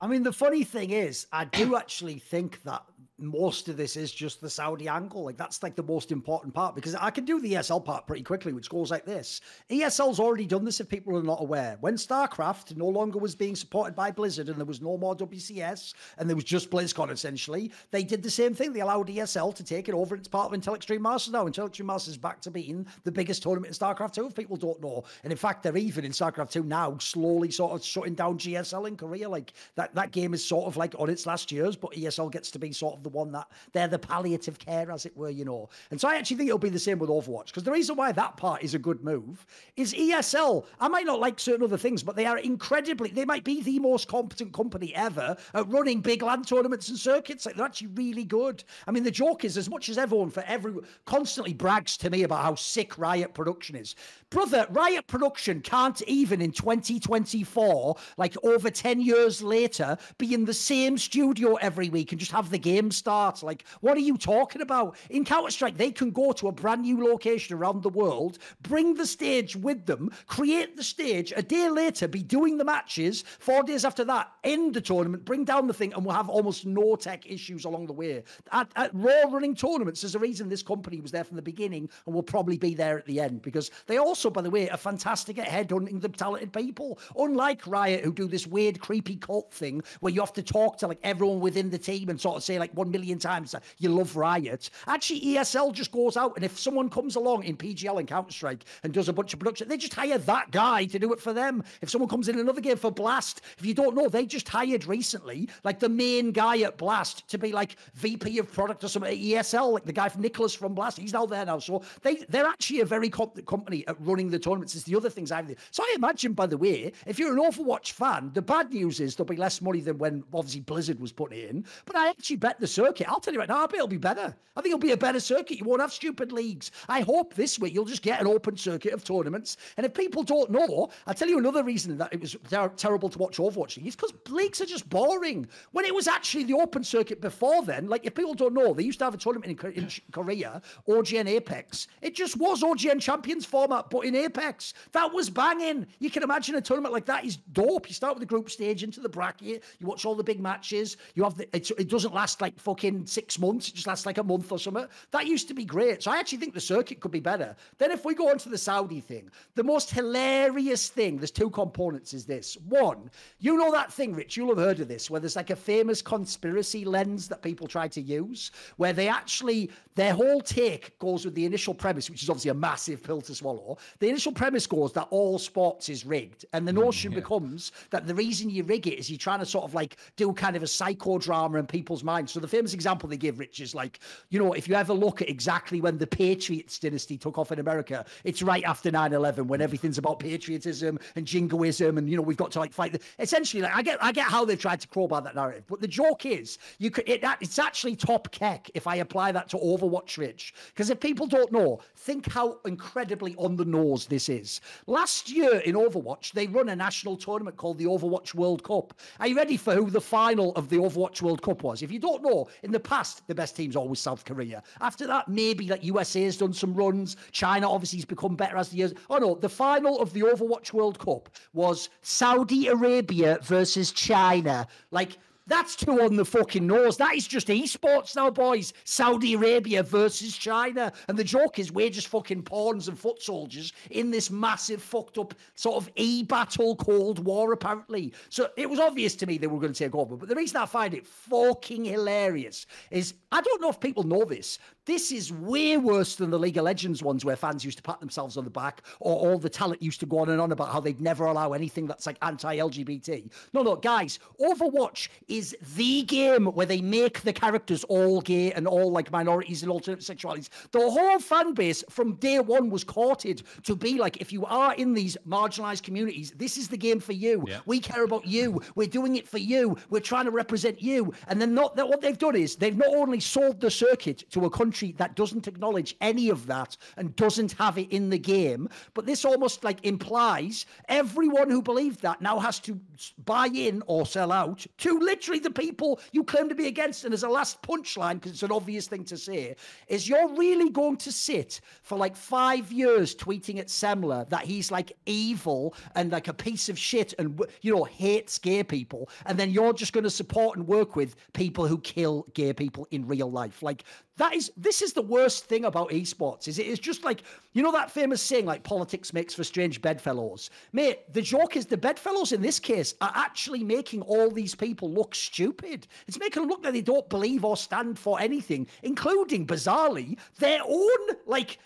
I 0.00 0.08
mean, 0.08 0.24
the 0.24 0.32
funny 0.32 0.64
thing 0.64 0.90
is, 0.90 1.28
I 1.30 1.44
do 1.44 1.76
actually 1.76 2.18
think 2.18 2.62
that 2.64 2.82
most 3.20 3.68
of 3.68 3.76
this 3.76 3.96
is 3.96 4.10
just 4.10 4.40
the 4.40 4.48
Saudi 4.48 4.88
angle. 4.88 5.24
Like 5.24 5.36
that's 5.36 5.62
like 5.62 5.76
the 5.76 5.82
most 5.82 6.10
important 6.10 6.54
part 6.54 6.74
because 6.74 6.94
I 6.94 7.10
can 7.10 7.24
do 7.24 7.40
the 7.40 7.54
ESL 7.54 7.84
part 7.84 8.06
pretty 8.06 8.22
quickly, 8.22 8.52
which 8.52 8.70
goes 8.70 8.90
like 8.90 9.04
this. 9.04 9.42
ESL's 9.70 10.18
already 10.18 10.46
done 10.46 10.64
this 10.64 10.80
if 10.80 10.88
people 10.88 11.16
are 11.16 11.22
not 11.22 11.40
aware. 11.40 11.76
When 11.80 11.94
StarCraft 11.94 12.76
no 12.76 12.86
longer 12.86 13.18
was 13.18 13.34
being 13.34 13.54
supported 13.54 13.94
by 13.94 14.10
Blizzard 14.10 14.48
and 14.48 14.58
there 14.58 14.64
was 14.64 14.80
no 14.80 14.96
more 14.96 15.14
WCS 15.14 15.94
and 16.18 16.28
there 16.28 16.36
was 16.36 16.44
just 16.44 16.70
BlizzCon 16.70 17.10
essentially, 17.10 17.70
they 17.90 18.02
did 18.02 18.22
the 18.22 18.30
same 18.30 18.54
thing. 18.54 18.72
They 18.72 18.80
allowed 18.80 19.08
ESL 19.08 19.54
to 19.56 19.64
take 19.64 19.88
it 19.88 19.94
over. 19.94 20.16
It's 20.16 20.28
part 20.28 20.52
of 20.52 20.58
Intel 20.58 20.74
Extreme 20.74 21.02
Masters 21.02 21.32
now. 21.32 21.46
Intel 21.46 21.66
Extreme 21.66 21.88
Masters 21.88 22.14
is 22.14 22.18
back 22.18 22.40
to 22.40 22.50
being 22.50 22.86
the 23.04 23.12
biggest 23.12 23.42
tournament 23.42 23.74
in 23.74 23.78
StarCraft 23.78 24.14
2 24.14 24.28
if 24.28 24.34
people 24.34 24.56
don't 24.56 24.80
know. 24.80 25.04
And 25.24 25.30
in 25.30 25.36
fact, 25.36 25.62
they're 25.62 25.76
even 25.76 26.04
in 26.04 26.12
StarCraft 26.12 26.52
2 26.52 26.62
now 26.62 26.96
slowly 26.98 27.50
sort 27.50 27.72
of 27.72 27.84
shutting 27.84 28.14
down 28.14 28.38
GSL 28.38 28.88
in 28.88 28.96
Korea. 28.96 29.28
Like 29.28 29.52
that 29.74 29.90
that, 29.94 30.02
that 30.02 30.12
game 30.12 30.34
is 30.34 30.44
sort 30.44 30.66
of 30.66 30.76
like 30.76 30.94
on 30.98 31.10
its 31.10 31.26
last 31.26 31.52
years, 31.52 31.76
but 31.76 31.92
ESL 31.92 32.30
gets 32.30 32.50
to 32.52 32.58
be 32.58 32.72
sort 32.72 32.96
of 32.96 33.02
the 33.02 33.08
one 33.12 33.32
that 33.32 33.48
they're 33.72 33.88
the 33.88 33.98
palliative 33.98 34.58
care, 34.58 34.90
as 34.90 35.06
it 35.06 35.16
were, 35.16 35.30
you 35.30 35.44
know. 35.44 35.68
And 35.90 36.00
so 36.00 36.08
I 36.08 36.16
actually 36.16 36.36
think 36.36 36.48
it'll 36.48 36.58
be 36.58 36.68
the 36.68 36.78
same 36.78 36.98
with 36.98 37.10
Overwatch 37.10 37.46
because 37.46 37.64
the 37.64 37.72
reason 37.72 37.96
why 37.96 38.12
that 38.12 38.36
part 38.36 38.62
is 38.62 38.74
a 38.74 38.78
good 38.78 39.02
move 39.04 39.44
is 39.76 39.94
ESL. 39.94 40.64
I 40.80 40.88
might 40.88 41.06
not 41.06 41.20
like 41.20 41.38
certain 41.38 41.64
other 41.64 41.78
things, 41.78 42.02
but 42.02 42.16
they 42.16 42.26
are 42.26 42.38
incredibly, 42.38 43.10
they 43.10 43.24
might 43.24 43.44
be 43.44 43.62
the 43.62 43.78
most 43.78 44.08
competent 44.08 44.52
company 44.52 44.94
ever 44.94 45.36
at 45.54 45.68
running 45.68 46.00
big 46.00 46.22
LAN 46.22 46.42
tournaments 46.42 46.88
and 46.88 46.98
circuits. 46.98 47.46
Like 47.46 47.56
they're 47.56 47.66
actually 47.66 47.88
really 47.88 48.24
good. 48.24 48.64
I 48.86 48.90
mean, 48.90 49.02
the 49.02 49.10
joke 49.10 49.44
is 49.44 49.56
as 49.56 49.68
much 49.68 49.88
as 49.88 49.98
everyone 49.98 50.30
for 50.30 50.44
every 50.46 50.74
constantly 51.04 51.54
brags 51.54 51.96
to 51.98 52.10
me 52.10 52.22
about 52.22 52.42
how 52.42 52.54
sick 52.54 52.98
Riot 52.98 53.34
production 53.34 53.76
is. 53.76 53.94
Brother, 54.30 54.66
Riot 54.70 55.06
production 55.06 55.60
can't 55.60 56.00
even 56.02 56.40
in 56.40 56.52
2024, 56.52 57.96
like 58.16 58.36
over 58.44 58.70
10 58.70 59.00
years 59.00 59.42
later, 59.42 59.96
be 60.18 60.34
in 60.34 60.44
the 60.44 60.54
same 60.54 60.98
studio 60.98 61.54
every 61.56 61.88
week 61.88 62.12
and 62.12 62.18
just 62.18 62.32
have 62.32 62.50
the 62.50 62.58
game 62.58 62.90
start. 63.00 63.42
Like, 63.42 63.64
what 63.80 63.96
are 63.96 64.06
you 64.10 64.16
talking 64.16 64.62
about? 64.62 64.96
In 65.08 65.24
Counter 65.24 65.50
Strike, 65.50 65.76
they 65.76 65.90
can 65.90 66.10
go 66.10 66.32
to 66.32 66.48
a 66.48 66.52
brand 66.52 66.82
new 66.82 67.02
location 67.04 67.56
around 67.56 67.82
the 67.82 67.88
world, 67.88 68.38
bring 68.62 68.94
the 68.94 69.06
stage 69.06 69.56
with 69.56 69.86
them, 69.86 70.10
create 70.26 70.76
the 70.76 70.84
stage, 70.84 71.32
a 71.34 71.42
day 71.42 71.68
later, 71.68 72.06
be 72.06 72.22
doing 72.22 72.58
the 72.58 72.64
matches, 72.64 73.24
four 73.40 73.62
days 73.62 73.84
after 73.84 74.04
that, 74.04 74.30
end 74.44 74.74
the 74.74 74.80
tournament, 74.80 75.24
bring 75.24 75.44
down 75.44 75.66
the 75.66 75.74
thing, 75.74 75.92
and 75.94 76.04
we'll 76.04 76.14
have 76.14 76.28
almost 76.28 76.66
no 76.66 76.94
tech 76.94 77.28
issues 77.28 77.64
along 77.64 77.86
the 77.86 77.92
way. 77.92 78.22
At, 78.52 78.70
at 78.76 78.90
Raw 78.94 79.30
running 79.30 79.54
tournaments, 79.54 80.02
there's 80.02 80.14
a 80.14 80.18
reason 80.18 80.48
this 80.48 80.62
company 80.62 81.00
was 81.00 81.10
there 81.10 81.24
from 81.24 81.36
the 81.36 81.42
beginning 81.42 81.88
and 82.06 82.14
will 82.14 82.22
probably 82.22 82.58
be 82.58 82.74
there 82.74 82.98
at 82.98 83.06
the 83.06 83.20
end 83.20 83.42
because 83.42 83.70
they 83.86 83.96
also, 83.96 84.30
by 84.30 84.42
the 84.42 84.50
way, 84.50 84.68
are 84.68 84.76
fantastic 84.76 85.38
at 85.38 85.48
headhunting 85.48 86.00
the 86.00 86.08
talented 86.08 86.52
people. 86.52 86.98
Unlike 87.16 87.66
Riot, 87.66 88.04
who 88.04 88.12
do 88.12 88.28
this 88.28 88.46
weird, 88.46 88.80
creepy 88.80 89.16
cult 89.16 89.52
thing 89.52 89.82
where 90.00 90.12
you 90.12 90.20
have 90.20 90.32
to 90.34 90.42
talk 90.42 90.76
to 90.78 90.86
like 90.86 91.00
everyone 91.02 91.40
within 91.40 91.70
the 91.70 91.78
team 91.78 92.08
and 92.08 92.20
sort 92.20 92.36
of 92.36 92.42
say 92.42 92.58
like 92.58 92.72
one 92.74 92.89
million 92.90 93.18
times 93.18 93.52
that 93.52 93.62
you 93.78 93.88
love 93.88 94.16
Riot. 94.16 94.70
Actually, 94.86 95.20
ESL 95.20 95.72
just 95.72 95.92
goes 95.92 96.16
out 96.16 96.34
and 96.36 96.44
if 96.44 96.58
someone 96.58 96.88
comes 96.88 97.16
along 97.16 97.44
in 97.44 97.56
PGL 97.56 97.98
and 97.98 98.08
Counter 98.08 98.32
Strike 98.32 98.64
and 98.82 98.92
does 98.92 99.08
a 99.08 99.12
bunch 99.12 99.32
of 99.32 99.38
production, 99.38 99.68
they 99.68 99.76
just 99.76 99.94
hire 99.94 100.18
that 100.18 100.50
guy 100.50 100.84
to 100.86 100.98
do 100.98 101.12
it 101.12 101.20
for 101.20 101.32
them. 101.32 101.62
If 101.80 101.90
someone 101.90 102.08
comes 102.08 102.28
in 102.28 102.38
another 102.38 102.60
game 102.60 102.76
for 102.76 102.90
Blast, 102.90 103.42
if 103.58 103.64
you 103.64 103.74
don't 103.74 103.94
know, 103.94 104.08
they 104.08 104.26
just 104.26 104.48
hired 104.48 104.86
recently 104.86 105.48
like 105.64 105.78
the 105.78 105.88
main 105.88 106.32
guy 106.32 106.60
at 106.60 106.76
Blast 106.76 107.28
to 107.28 107.38
be 107.38 107.52
like 107.52 107.76
VP 107.94 108.38
of 108.38 108.52
product 108.52 108.84
or 108.84 108.88
something 108.88 109.12
at 109.12 109.18
ESL, 109.18 109.72
like 109.72 109.84
the 109.84 109.92
guy 109.92 110.08
from 110.08 110.22
Nicholas 110.22 110.54
from 110.54 110.74
Blast. 110.74 110.98
He's 110.98 111.12
now 111.12 111.26
there 111.26 111.44
now, 111.44 111.58
so 111.58 111.82
they 112.02 112.16
they're 112.28 112.46
actually 112.46 112.80
a 112.80 112.84
very 112.84 113.08
competent 113.08 113.46
company 113.46 113.86
at 113.86 113.96
running 114.00 114.30
the 114.30 114.38
tournaments. 114.38 114.74
It's 114.74 114.84
the 114.84 114.96
other 114.96 115.10
things 115.10 115.32
I've. 115.32 115.54
So 115.70 115.82
I 115.82 115.94
imagine, 115.96 116.32
by 116.32 116.46
the 116.46 116.58
way, 116.58 116.92
if 117.06 117.18
you're 117.18 117.32
an 117.32 117.42
Overwatch 117.42 117.92
fan, 117.92 118.30
the 118.34 118.42
bad 118.42 118.72
news 118.72 119.00
is 119.00 119.16
there'll 119.16 119.28
be 119.28 119.36
less 119.36 119.60
money 119.60 119.80
than 119.80 119.98
when 119.98 120.22
obviously 120.32 120.60
Blizzard 120.60 121.00
was 121.00 121.12
putting 121.12 121.48
in. 121.48 121.64
But 121.84 121.96
I 121.96 122.08
actually 122.08 122.36
bet 122.36 122.60
the 122.60 122.66
circuit. 122.80 123.08
I'll 123.08 123.20
tell 123.20 123.34
you 123.34 123.40
right 123.40 123.48
now, 123.48 123.62
I 123.62 123.64
it'll 123.64 123.86
be 123.86 123.98
better. 123.98 124.34
I 124.56 124.62
think 124.62 124.74
it'll 124.74 124.80
be 124.80 124.92
a 124.92 124.96
better 124.96 125.20
circuit. 125.20 125.58
You 125.58 125.64
won't 125.64 125.80
have 125.80 125.92
stupid 125.92 126.32
leagues. 126.32 126.72
I 126.88 127.00
hope 127.00 127.34
this 127.34 127.58
week 127.58 127.72
you'll 127.72 127.84
just 127.84 128.02
get 128.02 128.20
an 128.20 128.26
open 128.26 128.56
circuit 128.56 128.92
of 128.92 129.04
tournaments. 129.04 129.56
And 129.76 129.86
if 129.86 129.94
people 129.94 130.22
don't 130.22 130.50
know, 130.50 130.90
I'll 131.06 131.14
tell 131.14 131.28
you 131.28 131.38
another 131.38 131.62
reason 131.62 131.96
that 131.98 132.12
it 132.12 132.20
was 132.20 132.36
ter- 132.50 132.68
terrible 132.76 133.08
to 133.08 133.18
watch 133.18 133.38
Overwatch 133.38 133.76
League 133.76 133.86
is 133.86 133.96
because 133.96 134.12
leagues 134.28 134.60
are 134.60 134.66
just 134.66 134.88
boring. 134.90 135.46
When 135.72 135.84
it 135.84 135.94
was 135.94 136.08
actually 136.08 136.44
the 136.44 136.54
open 136.54 136.82
circuit 136.82 137.20
before 137.20 137.64
then, 137.64 137.88
like 137.88 138.04
if 138.04 138.14
people 138.14 138.34
don't 138.34 138.52
know, 138.52 138.74
they 138.74 138.82
used 138.82 138.98
to 138.98 139.04
have 139.04 139.14
a 139.14 139.18
tournament 139.18 139.62
in, 139.62 139.72
in 139.72 139.88
Korea, 140.12 140.60
OGN 140.88 141.28
Apex. 141.28 141.86
It 142.02 142.14
just 142.14 142.36
was 142.36 142.62
OGN 142.62 143.00
Champions 143.00 143.46
format, 143.46 143.88
but 143.88 144.00
in 144.00 144.16
Apex. 144.16 144.74
That 144.92 145.12
was 145.12 145.30
banging. 145.30 145.86
You 146.00 146.10
can 146.10 146.22
imagine 146.22 146.56
a 146.56 146.60
tournament 146.60 146.92
like 146.92 147.06
that 147.06 147.24
is 147.24 147.36
dope. 147.36 147.88
You 147.88 147.94
start 147.94 148.14
with 148.14 148.20
the 148.20 148.26
group 148.26 148.50
stage 148.50 148.82
into 148.82 149.00
the 149.00 149.08
bracket, 149.08 149.64
you 149.78 149.86
watch 149.86 150.04
all 150.04 150.14
the 150.14 150.24
big 150.24 150.40
matches. 150.40 150.96
You 151.14 151.22
have 151.22 151.36
the, 151.36 151.48
it 151.56 151.88
doesn't 151.88 152.12
last 152.12 152.40
like 152.40 152.58
fucking 152.60 153.06
six 153.06 153.38
months, 153.38 153.68
it 153.68 153.74
just 153.74 153.86
lasts 153.86 154.06
like 154.06 154.18
a 154.18 154.22
month 154.22 154.52
or 154.52 154.58
something. 154.58 154.86
That 155.10 155.26
used 155.26 155.48
to 155.48 155.54
be 155.54 155.64
great. 155.64 156.02
So 156.02 156.10
I 156.10 156.18
actually 156.18 156.38
think 156.38 156.54
the 156.54 156.60
circuit 156.60 157.00
could 157.00 157.10
be 157.10 157.20
better. 157.20 157.56
Then 157.78 157.90
if 157.90 158.04
we 158.04 158.14
go 158.14 158.28
on 158.28 158.38
to 158.38 158.48
the 158.48 158.58
Saudi 158.58 159.00
thing, 159.00 159.30
the 159.54 159.64
most 159.64 159.90
hilarious 159.90 160.88
thing, 160.88 161.18
there's 161.18 161.30
two 161.30 161.50
components 161.50 162.14
is 162.14 162.26
this. 162.26 162.56
One, 162.68 163.10
you 163.38 163.56
know 163.56 163.72
that 163.72 163.92
thing, 163.92 164.14
Rich, 164.14 164.36
you'll 164.36 164.48
have 164.48 164.58
heard 164.58 164.80
of 164.80 164.88
this, 164.88 165.10
where 165.10 165.20
there's 165.20 165.36
like 165.36 165.50
a 165.50 165.56
famous 165.56 166.02
conspiracy 166.02 166.84
lens 166.84 167.28
that 167.28 167.42
people 167.42 167.66
try 167.66 167.88
to 167.88 168.00
use, 168.00 168.50
where 168.76 168.92
they 168.92 169.08
actually, 169.08 169.70
their 169.94 170.14
whole 170.14 170.40
take 170.40 170.98
goes 170.98 171.24
with 171.24 171.34
the 171.34 171.44
initial 171.44 171.74
premise, 171.74 172.10
which 172.10 172.22
is 172.22 172.30
obviously 172.30 172.50
a 172.50 172.54
massive 172.54 173.02
pill 173.02 173.20
to 173.22 173.34
swallow. 173.34 173.78
The 173.98 174.08
initial 174.08 174.32
premise 174.32 174.66
goes 174.66 174.92
that 174.92 175.08
all 175.10 175.38
sports 175.38 175.88
is 175.88 176.04
rigged. 176.06 176.44
And 176.52 176.66
the 176.66 176.72
mm, 176.72 176.84
notion 176.84 177.12
becomes 177.12 177.72
that 177.90 178.06
the 178.06 178.14
reason 178.14 178.50
you 178.50 178.64
rig 178.64 178.86
it 178.86 178.98
is 178.98 179.10
you're 179.10 179.18
trying 179.18 179.40
to 179.40 179.46
sort 179.46 179.64
of 179.64 179.74
like 179.74 179.96
do 180.16 180.32
kind 180.32 180.56
of 180.56 180.62
a 180.62 180.66
psychodrama 180.66 181.58
in 181.58 181.66
people's 181.66 182.04
minds. 182.04 182.32
So 182.32 182.40
the 182.40 182.48
famous 182.50 182.74
example 182.74 183.08
they 183.08 183.16
give, 183.16 183.38
Rich, 183.38 183.60
is 183.60 183.74
like, 183.74 184.00
you 184.28 184.38
know, 184.38 184.52
if 184.52 184.68
you 184.68 184.74
ever 184.74 184.92
look 184.92 185.22
at 185.22 185.28
exactly 185.28 185.80
when 185.80 185.98
the 185.98 186.06
Patriots 186.06 186.78
dynasty 186.78 187.16
took 187.16 187.38
off 187.38 187.52
in 187.52 187.58
America, 187.58 188.04
it's 188.24 188.42
right 188.42 188.64
after 188.64 188.90
9-11 188.90 189.46
when 189.46 189.60
everything's 189.60 189.98
about 189.98 190.18
patriotism 190.18 190.98
and 191.16 191.26
jingoism 191.26 191.98
and, 191.98 192.08
you 192.10 192.16
know, 192.16 192.22
we've 192.22 192.36
got 192.36 192.50
to 192.52 192.58
like 192.58 192.72
fight. 192.72 192.92
The... 192.92 193.00
Essentially, 193.18 193.62
like, 193.62 193.74
I 193.74 193.82
get 193.82 194.02
I 194.02 194.12
get 194.12 194.26
how 194.26 194.44
they've 194.44 194.58
tried 194.58 194.80
to 194.80 194.88
crowbar 194.88 195.22
that 195.22 195.34
narrative. 195.34 195.64
But 195.68 195.80
the 195.80 195.88
joke 195.88 196.26
is, 196.26 196.58
you 196.78 196.90
could 196.90 197.08
it, 197.08 197.24
it's 197.40 197.58
actually 197.58 197.96
top 197.96 198.30
keck 198.30 198.70
if 198.74 198.86
I 198.86 198.96
apply 198.96 199.32
that 199.32 199.48
to 199.50 199.56
Overwatch, 199.56 200.18
Rich. 200.18 200.54
Because 200.68 200.90
if 200.90 201.00
people 201.00 201.26
don't 201.26 201.52
know, 201.52 201.80
think 201.96 202.30
how 202.30 202.58
incredibly 202.64 203.34
on 203.36 203.56
the 203.56 203.64
nose 203.64 204.06
this 204.06 204.28
is. 204.28 204.60
Last 204.86 205.30
year 205.30 205.58
in 205.60 205.74
Overwatch, 205.74 206.32
they 206.32 206.46
run 206.46 206.68
a 206.68 206.76
national 206.76 207.16
tournament 207.16 207.56
called 207.56 207.78
the 207.78 207.84
Overwatch 207.84 208.34
World 208.34 208.62
Cup. 208.62 208.94
Are 209.18 209.26
you 209.26 209.36
ready 209.36 209.56
for 209.56 209.74
who 209.74 209.90
the 209.90 210.00
final 210.00 210.54
of 210.56 210.68
the 210.68 210.76
Overwatch 210.76 211.22
World 211.22 211.42
Cup 211.42 211.62
was? 211.62 211.82
If 211.82 211.92
you 211.92 211.98
don't 211.98 212.22
know, 212.22 212.39
in 212.62 212.72
the 212.72 212.80
past, 212.80 213.26
the 213.26 213.34
best 213.34 213.56
team's 213.56 213.76
always 213.76 214.00
South 214.00 214.24
Korea. 214.24 214.62
After 214.80 215.06
that, 215.06 215.28
maybe 215.28 215.66
like 215.68 215.84
USA 215.84 216.22
has 216.24 216.36
done 216.36 216.52
some 216.52 216.74
runs. 216.74 217.16
China 217.32 217.70
obviously 217.70 217.98
has 217.98 218.04
become 218.04 218.36
better 218.36 218.56
as 218.56 218.70
the 218.70 218.78
years. 218.78 218.94
Oh 219.08 219.18
no, 219.18 219.34
the 219.34 219.48
final 219.48 220.00
of 220.00 220.12
the 220.12 220.20
Overwatch 220.22 220.72
World 220.72 220.98
Cup 220.98 221.28
was 221.52 221.90
Saudi 222.02 222.68
Arabia 222.68 223.38
versus 223.42 223.92
China. 223.92 224.66
Like, 224.90 225.18
that's 225.50 225.74
too 225.74 226.00
on 226.00 226.16
the 226.16 226.24
fucking 226.24 226.66
nose. 226.66 226.96
That 226.96 227.16
is 227.16 227.26
just 227.26 227.48
esports 227.48 228.14
now, 228.14 228.30
boys. 228.30 228.72
Saudi 228.84 229.34
Arabia 229.34 229.82
versus 229.82 230.36
China. 230.36 230.92
And 231.08 231.18
the 231.18 231.24
joke 231.24 231.58
is 231.58 231.72
we're 231.72 231.90
just 231.90 232.06
fucking 232.08 232.42
pawns 232.42 232.88
and 232.88 232.98
foot 232.98 233.20
soldiers 233.20 233.72
in 233.90 234.10
this 234.10 234.30
massive 234.30 234.80
fucked 234.80 235.18
up 235.18 235.34
sort 235.56 235.76
of 235.76 235.90
e-battle 235.96 236.76
Cold 236.76 237.24
War, 237.24 237.52
apparently. 237.52 238.12
So 238.28 238.48
it 238.56 238.70
was 238.70 238.78
obvious 238.78 239.16
to 239.16 239.26
me 239.26 239.38
they 239.38 239.48
were 239.48 239.58
going 239.58 239.72
to 239.72 239.78
take 239.78 239.94
over. 239.94 240.16
But 240.16 240.28
the 240.28 240.36
reason 240.36 240.56
I 240.56 240.66
find 240.66 240.94
it 240.94 241.06
fucking 241.06 241.84
hilarious 241.84 242.66
is 242.92 243.14
I 243.32 243.40
don't 243.40 243.60
know 243.60 243.70
if 243.70 243.80
people 243.80 244.04
know 244.04 244.24
this. 244.24 244.58
This 244.90 245.12
is 245.12 245.32
way 245.32 245.76
worse 245.76 246.16
than 246.16 246.30
the 246.30 246.38
League 246.40 246.56
of 246.56 246.64
Legends 246.64 247.00
ones 247.00 247.24
where 247.24 247.36
fans 247.36 247.64
used 247.64 247.76
to 247.76 247.82
pat 247.84 248.00
themselves 248.00 248.36
on 248.36 248.42
the 248.42 248.50
back 248.50 248.82
or 248.98 249.14
all 249.14 249.38
the 249.38 249.48
talent 249.48 249.80
used 249.80 250.00
to 250.00 250.06
go 250.06 250.18
on 250.18 250.30
and 250.30 250.40
on 250.40 250.50
about 250.50 250.72
how 250.72 250.80
they'd 250.80 251.00
never 251.00 251.26
allow 251.26 251.52
anything 251.52 251.86
that's 251.86 252.06
like 252.06 252.16
anti-LGBT. 252.22 253.30
No, 253.52 253.62
no, 253.62 253.76
guys, 253.76 254.18
Overwatch 254.40 255.08
is 255.28 255.56
the 255.76 256.02
game 256.02 256.46
where 256.46 256.66
they 256.66 256.80
make 256.80 257.20
the 257.20 257.32
characters 257.32 257.84
all 257.84 258.20
gay 258.20 258.50
and 258.50 258.66
all 258.66 258.90
like 258.90 259.12
minorities 259.12 259.62
and 259.62 259.70
alternate 259.70 260.00
sexualities. 260.00 260.48
The 260.72 260.80
whole 260.80 261.20
fan 261.20 261.54
base 261.54 261.84
from 261.88 262.16
day 262.16 262.40
one 262.40 262.68
was 262.68 262.82
courted 262.82 263.44
to 263.62 263.76
be 263.76 263.96
like, 263.96 264.16
if 264.16 264.32
you 264.32 264.44
are 264.46 264.74
in 264.74 264.92
these 264.92 265.16
marginalized 265.24 265.84
communities, 265.84 266.32
this 266.32 266.56
is 266.56 266.66
the 266.66 266.76
game 266.76 266.98
for 266.98 267.12
you. 267.12 267.44
Yeah. 267.46 267.60
We 267.64 267.78
care 267.78 268.02
about 268.02 268.26
you. 268.26 268.60
We're 268.74 268.88
doing 268.88 269.14
it 269.14 269.28
for 269.28 269.38
you. 269.38 269.76
We're 269.88 270.00
trying 270.00 270.24
to 270.24 270.32
represent 270.32 270.82
you. 270.82 271.14
And 271.28 271.40
then 271.40 271.54
not 271.54 271.76
that 271.76 271.88
what 271.88 272.00
they've 272.00 272.18
done 272.18 272.34
is 272.34 272.56
they've 272.56 272.76
not 272.76 272.92
only 272.92 273.20
sold 273.20 273.60
the 273.60 273.70
circuit 273.70 274.28
to 274.30 274.46
a 274.46 274.50
country 274.50 274.79
that 274.88 275.14
doesn't 275.14 275.46
acknowledge 275.46 275.96
any 276.00 276.28
of 276.30 276.46
that 276.46 276.76
and 276.96 277.14
doesn't 277.16 277.52
have 277.52 277.78
it 277.78 277.90
in 277.90 278.10
the 278.10 278.18
game, 278.18 278.68
but 278.94 279.06
this 279.06 279.24
almost 279.24 279.64
like 279.64 279.84
implies 279.84 280.66
everyone 280.88 281.50
who 281.50 281.62
believed 281.62 282.00
that 282.02 282.20
now 282.20 282.38
has 282.38 282.58
to 282.60 282.78
buy 283.24 283.46
in 283.46 283.82
or 283.86 284.06
sell 284.06 284.32
out 284.32 284.66
to 284.78 284.98
literally 284.98 285.38
the 285.40 285.50
people 285.50 286.00
you 286.12 286.24
claim 286.24 286.48
to 286.48 286.54
be 286.54 286.66
against. 286.66 287.04
And 287.04 287.14
as 287.14 287.22
a 287.22 287.28
last 287.28 287.62
punchline, 287.62 288.14
because 288.14 288.32
it's 288.32 288.42
an 288.42 288.52
obvious 288.52 288.86
thing 288.88 289.04
to 289.04 289.16
say, 289.16 289.56
is 289.88 290.08
you're 290.08 290.34
really 290.34 290.70
going 290.70 290.96
to 290.98 291.12
sit 291.12 291.60
for 291.82 291.96
like 291.96 292.16
five 292.16 292.72
years 292.72 293.14
tweeting 293.14 293.58
at 293.58 293.66
Semler 293.68 294.28
that 294.30 294.44
he's 294.44 294.70
like 294.70 294.92
evil 295.06 295.74
and 295.94 296.12
like 296.12 296.28
a 296.28 296.34
piece 296.34 296.68
of 296.68 296.78
shit 296.78 297.14
and 297.18 297.40
you 297.62 297.74
know 297.74 297.84
hates 297.84 298.38
gay 298.38 298.62
people, 298.62 299.08
and 299.26 299.38
then 299.38 299.50
you're 299.50 299.72
just 299.72 299.92
going 299.92 300.04
to 300.04 300.10
support 300.10 300.56
and 300.56 300.66
work 300.66 300.96
with 300.96 301.16
people 301.32 301.66
who 301.66 301.78
kill 301.78 302.26
gay 302.34 302.52
people 302.52 302.86
in 302.90 303.06
real 303.06 303.30
life. 303.30 303.62
Like 303.62 303.84
that 304.16 304.34
is 304.34 304.52
this 304.56 304.82
is 304.82 304.92
the 304.92 305.02
worst 305.02 305.46
thing 305.46 305.64
about 305.64 305.90
esports. 305.90 306.48
Is 306.48 306.58
it 306.58 306.66
is 306.66 306.78
just 306.78 307.04
like 307.04 307.22
you 307.52 307.62
know 307.62 307.72
that 307.72 307.90
famous 307.90 308.20
saying 308.20 308.44
like 308.44 308.62
politics 308.62 309.12
makes 309.12 309.34
for 309.34 309.44
strange 309.44 309.80
bedfellows, 309.80 310.50
mate. 310.72 311.12
The 311.12 311.22
joke 311.22 311.56
is 311.56 311.66
the 311.66 311.76
bedfellows 311.76 312.32
in 312.32 312.42
this 312.42 312.60
case 312.60 312.94
are 313.00 313.12
actually 313.14 313.64
making 313.64 314.02
all 314.02 314.30
these 314.30 314.54
people 314.54 314.90
look 314.90 315.14
stupid. 315.14 315.86
It's 316.06 316.18
making 316.18 316.42
them 316.42 316.50
look 316.50 316.62
like 316.64 316.72
they 316.72 316.82
don't 316.82 317.08
believe 317.08 317.44
or 317.44 317.56
stand 317.56 317.98
for 317.98 318.20
anything, 318.20 318.66
including 318.82 319.46
bizarrely 319.46 320.18
their 320.38 320.60
own 320.66 320.98
like 321.26 321.58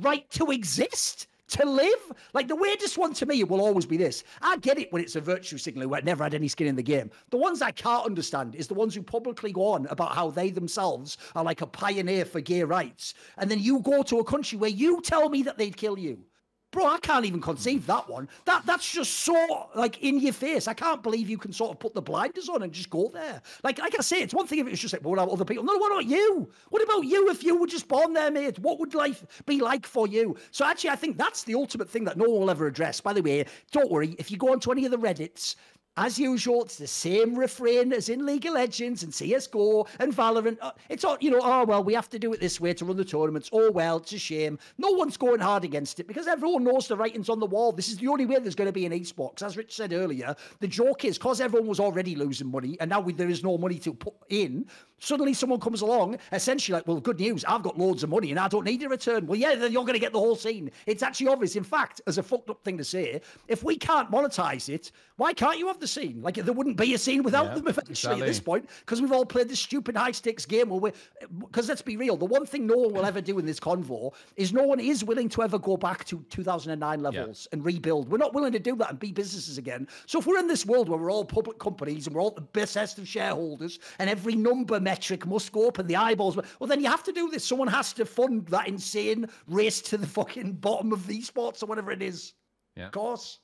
right 0.00 0.28
to 0.30 0.50
exist. 0.50 1.28
To 1.52 1.68
live, 1.68 2.12
like 2.32 2.48
the 2.48 2.56
weirdest 2.56 2.96
one 2.96 3.12
to 3.12 3.26
me 3.26 3.44
will 3.44 3.60
always 3.60 3.84
be 3.84 3.98
this. 3.98 4.24
I 4.40 4.56
get 4.56 4.78
it 4.78 4.90
when 4.90 5.02
it's 5.02 5.16
a 5.16 5.20
virtue 5.20 5.58
where 5.86 5.98
it 5.98 6.04
never 6.04 6.24
had 6.24 6.32
any 6.32 6.48
skin 6.48 6.66
in 6.66 6.76
the 6.76 6.82
game. 6.82 7.10
The 7.28 7.36
ones 7.36 7.60
I 7.60 7.72
can't 7.72 8.06
understand 8.06 8.54
is 8.54 8.68
the 8.68 8.74
ones 8.74 8.94
who 8.94 9.02
publicly 9.02 9.52
go 9.52 9.66
on 9.66 9.86
about 9.88 10.14
how 10.14 10.30
they 10.30 10.48
themselves 10.50 11.18
are 11.34 11.44
like 11.44 11.60
a 11.60 11.66
pioneer 11.66 12.24
for 12.24 12.40
gay 12.40 12.62
rights, 12.62 13.12
and 13.36 13.50
then 13.50 13.58
you 13.58 13.80
go 13.80 14.02
to 14.02 14.20
a 14.20 14.24
country 14.24 14.56
where 14.56 14.70
you 14.70 15.02
tell 15.02 15.28
me 15.28 15.42
that 15.42 15.58
they'd 15.58 15.76
kill 15.76 15.98
you. 15.98 16.24
Bro, 16.72 16.86
I 16.86 16.98
can't 17.00 17.26
even 17.26 17.40
conceive 17.40 17.86
that 17.86 18.08
one. 18.08 18.28
That 18.46 18.64
that's 18.64 18.90
just 18.90 19.20
so 19.20 19.68
like 19.74 20.02
in 20.02 20.18
your 20.18 20.32
face. 20.32 20.66
I 20.66 20.72
can't 20.74 21.02
believe 21.02 21.28
you 21.28 21.36
can 21.36 21.52
sort 21.52 21.70
of 21.70 21.78
put 21.78 21.92
the 21.92 22.00
blinders 22.00 22.48
on 22.48 22.62
and 22.62 22.72
just 22.72 22.88
go 22.88 23.10
there. 23.12 23.42
Like 23.62 23.78
like 23.78 23.94
I 23.98 24.02
say, 24.02 24.22
it's 24.22 24.32
one 24.32 24.46
thing 24.46 24.58
if 24.58 24.66
it 24.66 24.70
was 24.70 24.80
just 24.80 24.94
like, 24.94 25.02
well, 25.02 25.10
what 25.10 25.22
about 25.22 25.32
other 25.32 25.44
people? 25.44 25.64
No, 25.64 25.76
what 25.76 25.92
about 25.92 26.06
you? 26.06 26.50
What 26.70 26.82
about 26.82 27.02
you 27.04 27.28
if 27.28 27.44
you 27.44 27.56
were 27.56 27.66
just 27.66 27.88
born 27.88 28.14
there, 28.14 28.30
mate? 28.30 28.58
What 28.58 28.80
would 28.80 28.94
life 28.94 29.44
be 29.44 29.60
like 29.60 29.86
for 29.86 30.08
you? 30.08 30.34
So 30.50 30.64
actually, 30.64 30.90
I 30.90 30.96
think 30.96 31.18
that's 31.18 31.44
the 31.44 31.54
ultimate 31.54 31.90
thing 31.90 32.04
that 32.04 32.16
no 32.16 32.24
one 32.24 32.40
will 32.40 32.50
ever 32.50 32.66
address. 32.66 33.02
By 33.02 33.12
the 33.12 33.22
way, 33.22 33.44
don't 33.70 33.90
worry. 33.90 34.16
If 34.18 34.30
you 34.30 34.38
go 34.38 34.50
onto 34.50 34.72
any 34.72 34.86
of 34.86 34.90
the 34.90 34.98
Reddits, 34.98 35.56
as 35.96 36.18
usual, 36.18 36.62
it's 36.62 36.78
the 36.78 36.86
same 36.86 37.34
refrain 37.34 37.92
as 37.92 38.08
in 38.08 38.24
League 38.24 38.46
of 38.46 38.54
Legends 38.54 39.02
and 39.02 39.12
CSGO 39.12 39.86
and 39.98 40.14
Valorant. 40.14 40.56
Uh, 40.62 40.72
It's 40.88 41.04
all, 41.04 41.18
you 41.20 41.30
know, 41.30 41.40
oh, 41.42 41.64
well, 41.64 41.84
we 41.84 41.92
have 41.92 42.08
to 42.10 42.18
do 42.18 42.32
it 42.32 42.40
this 42.40 42.58
way 42.60 42.72
to 42.74 42.84
run 42.86 42.96
the 42.96 43.04
tournaments. 43.04 43.50
Oh, 43.52 43.70
well, 43.70 43.98
it's 43.98 44.12
a 44.14 44.18
shame. 44.18 44.58
No 44.78 44.90
one's 44.92 45.18
going 45.18 45.40
hard 45.40 45.64
against 45.64 46.00
it 46.00 46.06
because 46.06 46.26
everyone 46.26 46.64
knows 46.64 46.88
the 46.88 46.96
writing's 46.96 47.28
on 47.28 47.40
the 47.40 47.46
wall. 47.46 47.72
This 47.72 47.88
is 47.88 47.98
the 47.98 48.08
only 48.08 48.24
way 48.24 48.38
there's 48.38 48.54
going 48.54 48.68
to 48.68 48.72
be 48.72 48.86
an 48.86 48.92
esports. 48.92 49.42
As 49.42 49.58
Rich 49.58 49.74
said 49.74 49.92
earlier, 49.92 50.34
the 50.60 50.68
joke 50.68 51.04
is 51.04 51.18
because 51.18 51.42
everyone 51.42 51.68
was 51.68 51.78
already 51.80 52.16
losing 52.16 52.50
money 52.50 52.78
and 52.80 52.88
now 52.88 53.00
we, 53.00 53.12
there 53.12 53.28
is 53.28 53.44
no 53.44 53.58
money 53.58 53.78
to 53.80 53.92
put 53.92 54.14
in, 54.30 54.64
suddenly 54.98 55.34
someone 55.34 55.60
comes 55.60 55.82
along, 55.82 56.16
essentially 56.32 56.74
like, 56.74 56.86
well, 56.86 57.00
good 57.00 57.20
news, 57.20 57.44
I've 57.44 57.62
got 57.62 57.78
loads 57.78 58.02
of 58.02 58.08
money 58.08 58.30
and 58.30 58.38
I 58.38 58.48
don't 58.48 58.64
need 58.64 58.82
a 58.82 58.88
return. 58.88 59.26
Well, 59.26 59.38
yeah, 59.38 59.56
then 59.56 59.72
you're 59.72 59.82
going 59.84 59.94
to 59.94 59.98
get 59.98 60.12
the 60.12 60.18
whole 60.18 60.36
scene. 60.36 60.70
It's 60.86 61.02
actually 61.02 61.28
obvious. 61.28 61.56
In 61.56 61.64
fact, 61.64 62.00
as 62.06 62.16
a 62.16 62.22
fucked 62.22 62.48
up 62.48 62.64
thing 62.64 62.78
to 62.78 62.84
say, 62.84 63.20
if 63.48 63.62
we 63.62 63.76
can't 63.76 64.10
monetize 64.10 64.68
it, 64.68 64.92
why 65.16 65.34
can't 65.34 65.58
you 65.58 65.66
have 65.66 65.80
the 65.82 65.86
scene? 65.86 66.22
Like, 66.22 66.36
there 66.36 66.54
wouldn't 66.54 66.78
be 66.78 66.94
a 66.94 66.98
scene 66.98 67.22
without 67.22 67.46
Yeah, 67.46 67.54
them 67.56 67.68
eventually 67.68 68.20
at 68.20 68.26
this 68.26 68.40
point 68.40 68.68
because 68.80 69.02
we've 69.02 69.12
all 69.12 69.26
played 69.26 69.48
this 69.48 69.60
stupid 69.60 69.96
high 69.96 70.12
stakes 70.12 70.46
game. 70.46 70.70
Where 70.70 70.80
we, 70.80 70.92
because 71.40 71.68
let's 71.68 71.82
be 71.82 71.98
real, 71.98 72.16
the 72.16 72.24
one 72.24 72.46
thing 72.46 72.66
no 72.66 72.76
one 72.76 72.94
will 72.94 73.04
ever 73.04 73.20
do 73.20 73.38
in 73.38 73.44
this 73.44 73.60
convo 73.60 74.14
is 74.36 74.52
no 74.52 74.62
one 74.62 74.80
is 74.80 75.04
willing 75.04 75.28
to 75.30 75.42
ever 75.42 75.58
go 75.58 75.76
back 75.76 76.04
to 76.06 76.24
2009 76.30 77.00
levels 77.00 77.48
and 77.52 77.64
rebuild. 77.64 78.08
We're 78.08 78.18
not 78.18 78.32
willing 78.32 78.52
to 78.52 78.58
do 78.58 78.74
that 78.76 78.90
and 78.90 78.98
be 78.98 79.12
businesses 79.12 79.58
again. 79.58 79.86
So 80.06 80.18
if 80.18 80.26
we're 80.26 80.38
in 80.38 80.46
this 80.46 80.64
world 80.64 80.88
where 80.88 80.98
we're 80.98 81.12
all 81.12 81.24
public 81.24 81.58
companies 81.58 82.06
and 82.06 82.16
we're 82.16 82.22
all 82.22 82.30
the 82.30 82.40
best 82.40 82.98
of 82.98 83.06
shareholders 83.06 83.78
and 83.98 84.08
every 84.08 84.34
number 84.34 84.80
metric 84.80 85.26
must 85.26 85.52
go 85.52 85.68
up 85.68 85.78
and 85.78 85.88
the 85.88 85.96
eyeballs, 85.96 86.36
well, 86.36 86.68
then 86.68 86.80
you 86.80 86.88
have 86.88 87.02
to 87.04 87.12
do 87.12 87.28
this. 87.28 87.44
Someone 87.44 87.68
has 87.68 87.92
to 87.94 88.06
fund 88.06 88.46
that 88.46 88.68
insane 88.68 89.26
race 89.48 89.80
to 89.82 89.98
the 89.98 90.06
fucking 90.06 90.52
bottom 90.54 90.92
of 90.92 91.06
the 91.06 91.20
esports 91.20 91.62
or 91.62 91.66
whatever 91.66 91.90
it 91.90 92.02
is. 92.02 92.34
Yeah. 92.76 92.86
Of 92.86 92.92
course. 92.92 93.40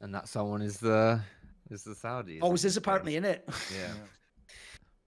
And 0.00 0.14
that 0.14 0.28
someone 0.28 0.62
is 0.62 0.78
the 0.78 1.20
is 1.70 1.82
the 1.82 1.94
Saudi. 1.94 2.40
Oh, 2.42 2.52
is 2.52 2.62
this 2.62 2.76
apparently 2.76 3.16
in 3.16 3.24
it. 3.24 3.48
Yeah. 3.74 3.92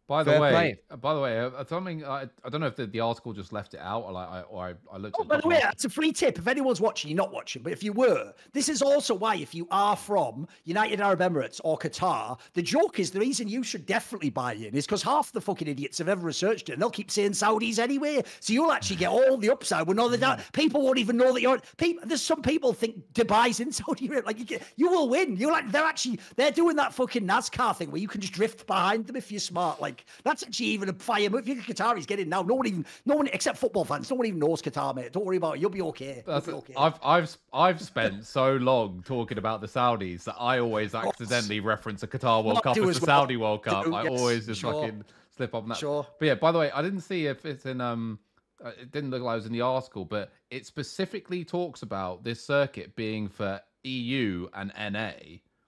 By 0.07 0.23
the 0.23 0.31
Fair 0.31 0.39
way, 0.41 0.51
play. 0.51 0.79
uh, 0.89 0.95
by 0.95 1.13
the 1.13 1.19
way, 1.19 1.37
uh, 1.37 1.65
something 1.65 2.05
I, 2.05 2.27
I 2.45 2.49
don't 2.49 2.61
know 2.61 2.67
if 2.67 2.77
the, 2.77 2.87
the 2.87 3.01
article 3.01 3.33
just 3.33 3.51
left 3.51 3.73
it 3.73 3.81
out 3.81 4.03
or 4.03 4.13
like 4.13 4.29
I 4.29 4.41
or 4.43 4.65
I, 4.67 4.73
I 4.93 4.97
looked 4.97 5.17
Oh, 5.19 5.23
at. 5.23 5.27
by 5.27 5.41
the 5.41 5.47
way, 5.49 5.59
that's 5.61 5.83
a 5.83 5.89
free 5.89 6.13
tip. 6.13 6.37
If 6.37 6.47
anyone's 6.47 6.79
watching, 6.79 7.11
you're 7.11 7.17
not 7.17 7.33
watching, 7.33 7.61
but 7.61 7.73
if 7.73 7.83
you 7.83 7.91
were, 7.91 8.33
this 8.53 8.69
is 8.69 8.81
also 8.81 9.13
why 9.13 9.35
if 9.35 9.53
you 9.53 9.67
are 9.69 9.97
from 9.97 10.47
United 10.63 11.01
Arab 11.01 11.19
Emirates 11.19 11.59
or 11.65 11.77
Qatar, 11.77 12.39
the 12.53 12.61
joke 12.61 12.99
is 12.99 13.11
the 13.11 13.19
reason 13.19 13.49
you 13.49 13.63
should 13.63 13.85
definitely 13.85 14.29
buy 14.29 14.53
in 14.53 14.73
is 14.75 14.85
because 14.85 15.03
half 15.03 15.33
the 15.33 15.41
fucking 15.41 15.67
idiots 15.67 15.97
have 15.97 16.07
ever 16.07 16.25
researched 16.25 16.69
it 16.69 16.73
and 16.73 16.81
they'll 16.81 16.89
keep 16.89 17.11
saying 17.11 17.31
Saudis 17.31 17.77
anyway. 17.77 18.23
So 18.39 18.53
you'll 18.53 18.71
actually 18.71 18.95
get 18.95 19.09
all 19.09 19.35
the 19.37 19.49
upside 19.49 19.87
when 19.87 19.99
all 19.99 20.07
the 20.07 20.17
down. 20.17 20.39
People 20.53 20.83
won't 20.83 20.99
even 20.99 21.17
know 21.17 21.33
that 21.33 21.41
you're. 21.41 21.59
People, 21.75 22.07
there's 22.07 22.21
some 22.21 22.41
people 22.41 22.71
think 22.71 22.95
Dubai's 23.13 23.59
in 23.59 23.73
Saudi 23.73 24.07
Arabia. 24.07 24.25
Like 24.25 24.39
you, 24.39 24.45
get, 24.45 24.61
you 24.77 24.89
will 24.89 25.09
win. 25.09 25.35
You're 25.35 25.51
like 25.51 25.69
they're 25.69 25.83
actually 25.83 26.19
they're 26.37 26.51
doing 26.51 26.77
that 26.77 26.93
fucking 26.93 27.27
NASCAR 27.27 27.75
thing 27.75 27.91
where 27.91 27.99
you 27.99 28.07
can 28.07 28.21
just 28.21 28.31
drift 28.33 28.65
behind 28.67 29.05
them 29.05 29.17
if 29.17 29.31
you're 29.33 29.39
smart. 29.41 29.81
Like 29.81 29.96
that's 30.23 30.43
actually 30.43 30.67
even 30.67 30.89
a 30.89 30.93
fire 30.93 31.29
move. 31.29 31.47
If 31.47 31.47
you're 31.47 31.75
Qataris, 31.75 32.07
get 32.07 32.19
in 32.19 32.29
now. 32.29 32.41
No 32.41 32.55
one 32.55 32.67
even, 32.67 32.85
no 33.05 33.15
one 33.15 33.27
except 33.33 33.57
football 33.57 33.85
fans, 33.85 34.09
no 34.09 34.17
one 34.17 34.27
even 34.27 34.39
knows 34.39 34.61
Qatar, 34.61 34.95
mate. 34.95 35.11
Don't 35.11 35.25
worry 35.25 35.37
about 35.37 35.55
it. 35.55 35.61
You'll 35.61 35.69
be 35.69 35.81
okay. 35.81 36.23
You'll 36.27 36.41
be 36.41 36.51
okay. 36.51 36.73
I've 36.77 36.99
I've 37.03 37.37
I've 37.53 37.81
spent 37.81 38.25
so 38.25 38.55
long 38.55 39.03
talking 39.05 39.37
about 39.37 39.61
the 39.61 39.67
Saudis 39.67 40.23
that 40.25 40.35
I 40.39 40.59
always 40.59 40.95
accidentally 40.95 41.59
reference 41.59 42.03
a 42.03 42.07
Qatar 42.07 42.43
World 42.43 42.63
Cup 42.63 42.77
as 42.77 42.81
the 42.81 42.85
well. 42.85 42.93
Saudi 42.93 43.37
World 43.37 43.63
Cup. 43.63 43.85
Do, 43.85 43.95
I 43.95 44.03
yes, 44.03 44.19
always 44.19 44.45
just 44.45 44.61
sure. 44.61 44.73
fucking 44.73 45.03
slip 45.35 45.53
up 45.53 45.63
on 45.63 45.69
that. 45.69 45.77
Sure. 45.77 46.05
But 46.19 46.25
yeah, 46.25 46.35
by 46.35 46.51
the 46.51 46.59
way, 46.59 46.71
I 46.71 46.81
didn't 46.81 47.01
see 47.01 47.27
if 47.27 47.45
it's 47.45 47.65
in 47.65 47.81
um. 47.81 48.19
uh, 48.63 48.71
It 48.79 48.91
didn't 48.91 49.11
look 49.11 49.21
like 49.21 49.33
it 49.33 49.37
was 49.37 49.45
in 49.45 49.53
the 49.53 49.61
article, 49.61 50.05
but 50.05 50.31
it 50.49 50.65
specifically 50.65 51.43
talks 51.45 51.81
about 51.81 52.23
this 52.23 52.43
circuit 52.43 52.95
being 52.95 53.27
for 53.27 53.61
EU 53.83 54.49
and 54.53 54.71
NA, 54.77 55.11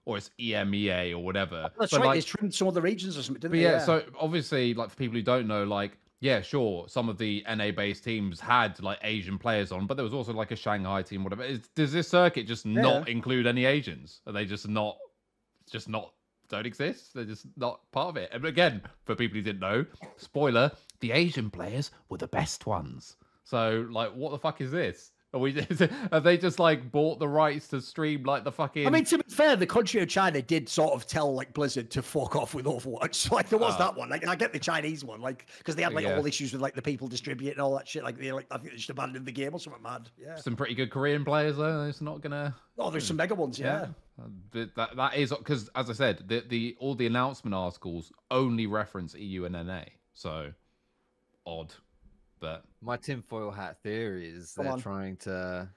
or 0.04 0.16
it's 0.16 0.30
EMEA 0.40 1.12
or 1.12 1.18
whatever. 1.18 1.64
Oh, 1.66 1.70
that's 1.78 1.92
but 1.92 2.00
right. 2.00 2.06
like, 2.06 2.16
they 2.16 2.22
trimmed 2.22 2.54
some 2.54 2.68
of 2.68 2.74
the 2.74 2.82
regions 2.82 3.16
or 3.16 3.22
something, 3.22 3.40
didn't 3.40 3.52
but 3.52 3.56
they? 3.58 3.62
yeah, 3.62 3.78
so 3.78 4.02
obviously, 4.18 4.74
like 4.74 4.90
for 4.90 4.96
people 4.96 5.16
who 5.16 5.22
don't 5.22 5.46
know, 5.46 5.64
like 5.64 5.98
yeah, 6.20 6.42
sure, 6.42 6.86
some 6.86 7.08
of 7.08 7.16
the 7.16 7.44
NA 7.48 7.70
based 7.70 8.04
teams 8.04 8.38
had 8.40 8.80
like 8.82 8.98
Asian 9.02 9.38
players 9.38 9.72
on, 9.72 9.86
but 9.86 9.96
there 9.96 10.04
was 10.04 10.12
also 10.12 10.34
like 10.34 10.50
a 10.50 10.56
Shanghai 10.56 11.02
team, 11.02 11.24
whatever. 11.24 11.42
Is, 11.42 11.60
does 11.74 11.92
this 11.92 12.08
circuit 12.08 12.46
just 12.46 12.66
not 12.66 13.08
include 13.08 13.46
any 13.46 13.64
Asians? 13.64 14.20
Are 14.26 14.32
they 14.32 14.44
just 14.44 14.68
not, 14.68 14.98
just 15.70 15.88
not 15.88 16.12
don't 16.50 16.66
exist? 16.66 17.14
They're 17.14 17.24
just 17.24 17.46
not 17.56 17.80
part 17.90 18.10
of 18.10 18.16
it. 18.18 18.28
And 18.32 18.44
again, 18.44 18.82
for 19.06 19.14
people 19.14 19.36
who 19.36 19.42
didn't 19.42 19.60
know, 19.60 19.86
spoiler: 20.18 20.70
the 21.00 21.12
Asian 21.12 21.50
players 21.50 21.90
were 22.10 22.18
the 22.18 22.28
best 22.28 22.66
ones. 22.66 23.16
So 23.44 23.88
like, 23.90 24.12
what 24.14 24.30
the 24.30 24.38
fuck 24.38 24.60
is 24.60 24.70
this? 24.70 25.12
Are 25.32 25.38
we? 25.38 25.52
Have 26.12 26.24
they 26.24 26.36
just 26.36 26.58
like 26.58 26.90
bought 26.90 27.20
the 27.20 27.28
rights 27.28 27.68
to 27.68 27.80
stream 27.80 28.24
like 28.24 28.42
the 28.42 28.50
fucking? 28.50 28.84
I 28.86 28.90
mean, 28.90 29.04
to 29.04 29.18
be 29.18 29.24
fair, 29.28 29.54
the 29.54 29.66
country 29.66 30.00
of 30.02 30.08
China 30.08 30.42
did 30.42 30.68
sort 30.68 30.92
of 30.94 31.06
tell 31.06 31.32
like 31.32 31.54
Blizzard 31.54 31.88
to 31.92 32.02
fuck 32.02 32.34
off 32.34 32.52
with 32.52 32.64
Overwatch. 32.64 33.14
So, 33.14 33.34
like 33.36 33.48
there 33.48 33.58
was 33.60 33.74
Ah. 33.74 33.78
that 33.78 33.96
one. 33.96 34.08
Like 34.08 34.26
I 34.26 34.34
get 34.34 34.52
the 34.52 34.58
Chinese 34.58 35.04
one, 35.04 35.20
like 35.20 35.46
because 35.58 35.76
they 35.76 35.82
had 35.84 35.92
like 35.92 36.04
Yeah. 36.04 36.16
all 36.16 36.26
issues 36.26 36.52
with 36.52 36.60
like 36.60 36.74
the 36.74 36.82
people 36.82 37.06
distributing 37.06 37.60
all 37.60 37.76
that 37.76 37.86
shit. 37.86 38.02
Like 38.02 38.18
they 38.18 38.32
like 38.32 38.46
I 38.50 38.56
think 38.58 38.70
they 38.70 38.76
just 38.76 38.90
abandoned 38.90 39.24
the 39.24 39.30
game 39.30 39.54
or 39.54 39.60
something 39.60 39.82
mad. 39.82 40.10
Yeah. 40.18 40.34
some 40.36 40.56
pretty 40.56 40.74
good 40.74 40.90
Korean 40.90 41.24
players 41.24 41.56
though. 41.58 41.84
It's 41.84 42.00
not 42.00 42.22
gonna. 42.22 42.56
Oh, 42.76 42.90
there's 42.90 43.06
some 43.06 43.16
mega 43.16 43.36
ones. 43.36 43.56
Yeah. 43.58 43.86
Uh, 44.20 44.24
but 44.50 44.74
that 44.74 44.96
that 44.96 45.14
is 45.14 45.30
because, 45.30 45.70
as 45.76 45.88
I 45.90 45.92
said, 45.92 46.24
the 46.26 46.42
the 46.48 46.76
all 46.80 46.96
the 46.96 47.06
announcement 47.06 47.54
articles 47.54 48.10
only 48.32 48.66
reference 48.66 49.14
EU 49.14 49.44
and 49.44 49.54
NA, 49.54 49.82
so 50.12 50.52
odd. 51.46 51.72
But 52.40 52.64
My 52.80 52.96
tinfoil 52.96 53.50
hat 53.50 53.76
theory 53.82 54.28
is 54.28 54.52
Come 54.52 54.64
they're 54.64 54.72
on. 54.74 54.80
trying 54.80 55.16
to 55.18 55.68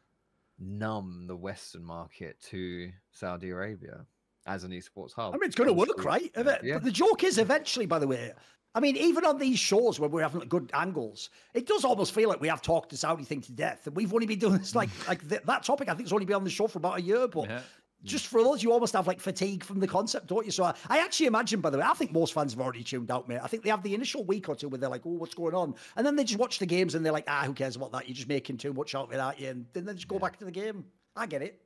numb 0.59 1.25
the 1.27 1.35
Western 1.35 1.83
market 1.83 2.39
to 2.49 2.91
Saudi 3.11 3.49
Arabia 3.49 4.05
as 4.45 4.63
an 4.63 4.71
esports 4.71 5.13
hub. 5.13 5.33
I 5.33 5.37
mean, 5.37 5.47
it's 5.47 5.55
going 5.55 5.67
to 5.67 5.73
work, 5.73 6.03
right? 6.03 6.31
Yeah. 6.35 6.43
But 6.43 6.83
the 6.83 6.91
joke 6.91 7.23
is, 7.23 7.37
eventually, 7.37 7.85
by 7.85 7.99
the 7.99 8.07
way, 8.07 8.31
I 8.75 8.79
mean, 8.79 8.97
even 8.97 9.25
on 9.25 9.37
these 9.37 9.59
shows 9.59 9.99
where 9.99 10.09
we're 10.09 10.23
having 10.23 10.41
good 10.47 10.71
angles, 10.73 11.29
it 11.53 11.67
does 11.67 11.85
almost 11.85 12.13
feel 12.13 12.27
like 12.27 12.41
we 12.41 12.47
have 12.47 12.61
talked 12.61 12.89
the 12.89 12.97
Saudi 12.97 13.23
thing 13.23 13.41
to 13.41 13.51
death, 13.51 13.85
and 13.85 13.95
we've 13.95 14.13
only 14.13 14.25
been 14.25 14.39
doing 14.39 14.57
this 14.57 14.73
like 14.73 14.89
like 15.07 15.27
th- 15.29 15.43
that 15.43 15.63
topic. 15.63 15.89
I 15.89 15.91
think 15.93 16.03
it's 16.07 16.13
only 16.13 16.25
been 16.25 16.37
on 16.37 16.43
the 16.43 16.49
show 16.49 16.67
for 16.67 16.79
about 16.79 16.97
a 16.97 17.01
year, 17.01 17.27
but. 17.27 17.49
yeah, 17.49 17.61
Just 18.03 18.27
for 18.27 18.39
us, 18.41 18.61
you 18.61 18.71
almost 18.71 18.93
have 18.93 19.07
like 19.07 19.19
fatigue 19.19 19.63
from 19.63 19.79
the 19.79 19.87
concept, 19.87 20.27
don't 20.27 20.45
you? 20.45 20.51
So 20.51 20.63
I, 20.65 20.73
I 20.89 20.99
actually 20.99 21.27
imagine, 21.27 21.61
by 21.61 21.69
the 21.69 21.77
way, 21.77 21.83
I 21.83 21.93
think 21.93 22.11
most 22.11 22.33
fans 22.33 22.53
have 22.53 22.61
already 22.61 22.83
tuned 22.83 23.09
out, 23.09 23.27
mate. 23.29 23.39
I 23.41 23.47
think 23.47 23.63
they 23.63 23.69
have 23.69 23.83
the 23.83 23.95
initial 23.95 24.23
week 24.25 24.49
or 24.49 24.55
two 24.55 24.67
where 24.69 24.77
they're 24.77 24.89
like, 24.89 25.05
"Oh, 25.05 25.11
what's 25.11 25.33
going 25.33 25.55
on?" 25.55 25.75
And 25.95 26.05
then 26.05 26.15
they 26.15 26.23
just 26.23 26.39
watch 26.39 26.59
the 26.59 26.65
games 26.65 26.95
and 26.95 27.05
they're 27.05 27.13
like, 27.13 27.25
"Ah, 27.27 27.43
who 27.45 27.53
cares 27.53 27.75
about 27.75 27.91
that? 27.93 28.07
You're 28.07 28.15
just 28.15 28.27
making 28.27 28.57
too 28.57 28.73
much 28.73 28.93
out 28.95 29.07
of 29.07 29.13
it, 29.13 29.19
aren't 29.19 29.39
you?" 29.39 29.49
And 29.49 29.65
then 29.73 29.85
they 29.85 29.93
just 29.93 30.07
go 30.07 30.19
back 30.19 30.37
to 30.39 30.45
the 30.45 30.51
game. 30.51 30.85
I 31.15 31.25
get 31.27 31.41
it. 31.41 31.61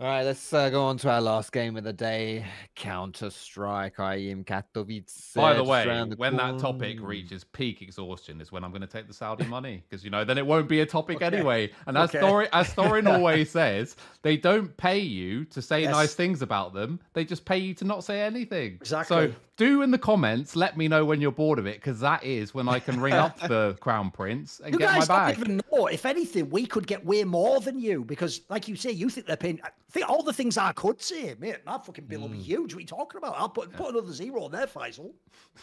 All 0.00 0.06
right, 0.06 0.24
let's 0.24 0.50
uh, 0.54 0.70
go 0.70 0.84
on 0.84 0.96
to 0.98 1.10
our 1.10 1.20
last 1.20 1.52
game 1.52 1.76
of 1.76 1.84
the 1.84 1.92
day 1.92 2.46
Counter 2.74 3.28
Strike. 3.28 3.96
IEM 3.96 4.46
Katowice. 4.46 5.34
By 5.34 5.52
the 5.52 5.62
way, 5.62 5.84
the 5.84 6.16
when 6.16 6.36
that 6.38 6.58
topic 6.58 6.96
reaches 7.02 7.44
peak 7.44 7.82
exhaustion 7.82 8.40
is 8.40 8.50
when 8.50 8.64
I'm 8.64 8.70
going 8.70 8.80
to 8.80 8.86
take 8.86 9.08
the 9.08 9.12
Saudi 9.12 9.44
money 9.44 9.82
because 9.86 10.02
you 10.02 10.08
know 10.08 10.24
then 10.24 10.38
it 10.38 10.46
won't 10.46 10.70
be 10.70 10.80
a 10.80 10.86
topic 10.86 11.16
Okay. 11.16 11.26
anyway. 11.26 11.70
And 11.86 11.98
as 11.98 12.08
Okay. 12.14 12.20
Thorin, 12.26 12.48
as 12.54 12.72
Thorin 12.72 13.10
always 13.14 13.50
says, 13.50 13.94
they 14.22 14.38
don't 14.38 14.74
pay 14.78 15.00
you 15.00 15.44
to 15.44 15.60
say 15.60 15.82
Yes. 15.82 15.90
nice 15.90 16.14
things 16.14 16.40
about 16.40 16.72
them. 16.72 16.98
They 17.12 17.26
just 17.26 17.44
pay 17.44 17.58
you 17.58 17.74
to 17.74 17.84
not 17.84 18.02
say 18.02 18.22
anything. 18.22 18.78
Exactly. 18.80 19.14
So 19.28 19.34
do 19.58 19.82
in 19.82 19.90
the 19.90 19.98
comments. 19.98 20.56
Let 20.56 20.78
me 20.78 20.88
know 20.88 21.04
when 21.04 21.20
you're 21.20 21.30
bored 21.30 21.58
of 21.58 21.66
it 21.66 21.74
because 21.76 22.00
that 22.00 22.24
is 22.24 22.54
when 22.54 22.68
I 22.70 22.78
can 22.78 22.98
ring 22.98 23.12
up 23.12 23.38
the 23.38 23.76
Crown 23.80 24.10
Prince 24.10 24.62
and 24.64 24.72
You 24.72 24.78
get 24.78 24.92
my 24.92 24.98
guys 25.00 25.08
don't 25.08 25.16
bag. 25.18 25.38
even 25.38 25.60
know. 25.70 25.88
If 25.88 26.06
anything, 26.06 26.48
we 26.48 26.64
could 26.64 26.86
get 26.86 27.04
way 27.04 27.22
more 27.24 27.60
than 27.60 27.78
you 27.78 28.02
because, 28.02 28.40
like 28.48 28.66
you 28.66 28.76
say, 28.76 28.92
you 28.92 29.10
think 29.10 29.26
they're 29.26 29.36
paying. 29.36 29.60
Think 29.90 30.08
all 30.08 30.22
the 30.22 30.32
things 30.32 30.56
I 30.56 30.72
could 30.72 31.00
say, 31.02 31.34
mate, 31.38 31.56
my 31.66 31.78
fucking 31.78 32.04
bill 32.06 32.20
will 32.20 32.28
Mm. 32.28 32.32
be 32.32 32.38
huge. 32.42 32.72
What 32.74 32.78
are 32.78 32.80
you 32.82 32.86
talking 32.86 33.18
about? 33.18 33.34
I'll 33.36 33.48
put, 33.48 33.72
put 33.72 33.90
another 33.94 34.12
zero 34.12 34.44
on 34.44 34.52
there, 34.52 34.66
Faisal. 34.66 35.12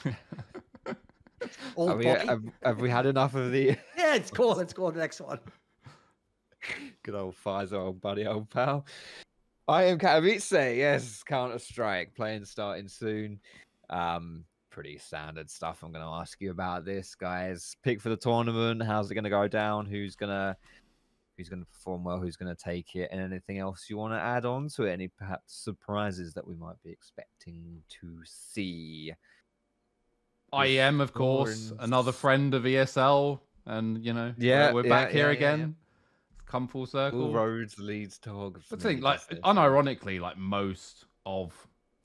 Have 1.77 1.97
we, 1.99 2.05
have, 2.07 2.43
have 2.63 2.81
we 2.81 2.89
had 2.89 3.05
enough 3.05 3.35
of 3.35 3.51
the 3.51 3.77
Yeah, 3.97 4.15
it's 4.15 4.31
cool. 4.31 4.55
Let's 4.55 4.73
go 4.73 4.85
on 4.87 4.93
to 4.93 4.97
the 4.97 5.03
next 5.03 5.21
one. 5.21 5.39
good 7.03 7.13
old 7.13 7.35
Pfizer, 7.45 7.73
old 7.73 8.01
buddy, 8.01 8.25
old 8.25 8.49
pal? 8.49 8.85
IEM 9.69 9.99
Katowice. 10.01 10.75
Yes, 10.75 11.21
Counter 11.23 11.59
Strike 11.59 12.15
playing 12.15 12.43
starting 12.45 12.87
soon. 12.87 13.39
Um, 13.91 14.45
pretty 14.71 14.97
standard 14.97 15.49
stuff. 15.49 15.83
I'm 15.83 15.91
going 15.91 16.03
to 16.03 16.11
ask 16.11 16.41
you 16.41 16.49
about 16.49 16.85
this, 16.85 17.13
guys. 17.13 17.75
Pick 17.83 18.01
for 18.01 18.09
the 18.09 18.17
tournament. 18.17 18.81
How's 18.81 19.11
it 19.11 19.13
going 19.13 19.23
to 19.25 19.29
go 19.29 19.47
down? 19.47 19.85
Who's 19.85 20.15
gonna 20.15 20.57
who's 21.37 21.49
going 21.49 21.61
to 21.61 21.67
perform 21.69 22.03
well? 22.03 22.19
Who's 22.19 22.35
going 22.35 22.53
to 22.53 22.61
take 22.61 22.95
it? 22.95 23.09
And 23.11 23.21
anything 23.21 23.59
else 23.59 23.85
you 23.89 23.97
want 23.97 24.13
to 24.13 24.19
add 24.19 24.45
on 24.45 24.67
to 24.69 24.83
it? 24.83 24.91
Any 24.93 25.07
perhaps 25.07 25.53
surprises 25.53 26.33
that 26.33 26.45
we 26.47 26.55
might 26.55 26.81
be 26.83 26.89
expecting 26.89 27.81
to 28.01 28.19
see? 28.25 29.13
I 30.51 30.65
am, 30.67 30.99
of 31.01 31.13
course, 31.13 31.69
Thorin's- 31.69 31.83
another 31.83 32.11
friend 32.11 32.53
of 32.53 32.63
ESL, 32.63 33.39
and 33.65 34.03
you 34.03 34.13
know, 34.13 34.33
Yeah, 34.37 34.71
we're 34.71 34.83
yeah, 34.83 34.89
back 34.89 35.11
here 35.11 35.31
yeah, 35.31 35.39
yeah, 35.39 35.39
yeah. 35.47 35.53
again. 35.55 35.75
Come 36.45 36.67
full 36.67 36.85
circle. 36.85 37.25
All 37.25 37.33
roads 37.33 37.77
leads 37.77 38.17
to 38.19 38.29
Hog. 38.31 38.61
But 38.69 38.81
think 38.81 39.03
like 39.03 39.19
unironically, 39.43 40.19
like 40.21 40.37
most 40.37 41.05
of 41.25 41.53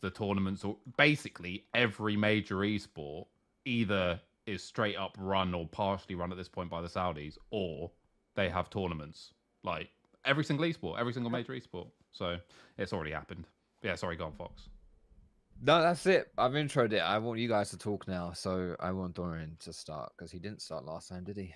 the 0.01 0.11
tournaments, 0.11 0.65
or 0.65 0.77
basically 0.97 1.65
every 1.75 2.17
major 2.17 2.57
esport, 2.57 3.27
either 3.65 4.21
is 4.47 4.65
straight 4.65 4.97
up 4.97 5.17
run 5.21 5.55
or 5.55 5.69
partially 5.69 6.17
run 6.17 6.33
at 6.33 6.37
this 6.37 6.49
point 6.49 6.69
by 6.69 6.83
the 6.83 6.89
Saudis, 6.89 7.39
or 7.51 7.93
they 8.35 8.49
have 8.49 8.71
tournaments. 8.71 9.33
Like 9.65 9.91
every 10.25 10.45
single 10.45 10.67
esport, 10.67 10.99
every 10.99 11.13
single 11.13 11.31
major 11.31 11.53
esport. 11.53 11.89
So 12.13 12.37
it's 12.79 12.93
already 12.93 13.13
happened. 13.13 13.47
Yeah, 13.83 13.95
sorry, 13.97 14.17
go 14.17 14.27
on, 14.27 14.33
Fox. 14.33 14.69
No, 15.65 15.81
that's 15.81 16.07
it. 16.07 16.31
I've 16.37 16.53
introed 16.53 16.93
it. 16.93 16.99
I 16.99 17.19
want 17.19 17.39
you 17.39 17.49
guys 17.49 17.71
to 17.71 17.79
talk 17.79 18.09
now, 18.09 18.33
so 18.33 18.75
I 18.81 18.91
want 18.91 19.15
Thorin 19.15 19.59
to 19.61 19.73
start 19.73 20.13
because 20.17 20.33
he 20.33 20.39
didn't 20.39 20.61
start 20.61 20.85
last 20.85 21.09
time, 21.09 21.25
did 21.25 21.37
he? 21.37 21.55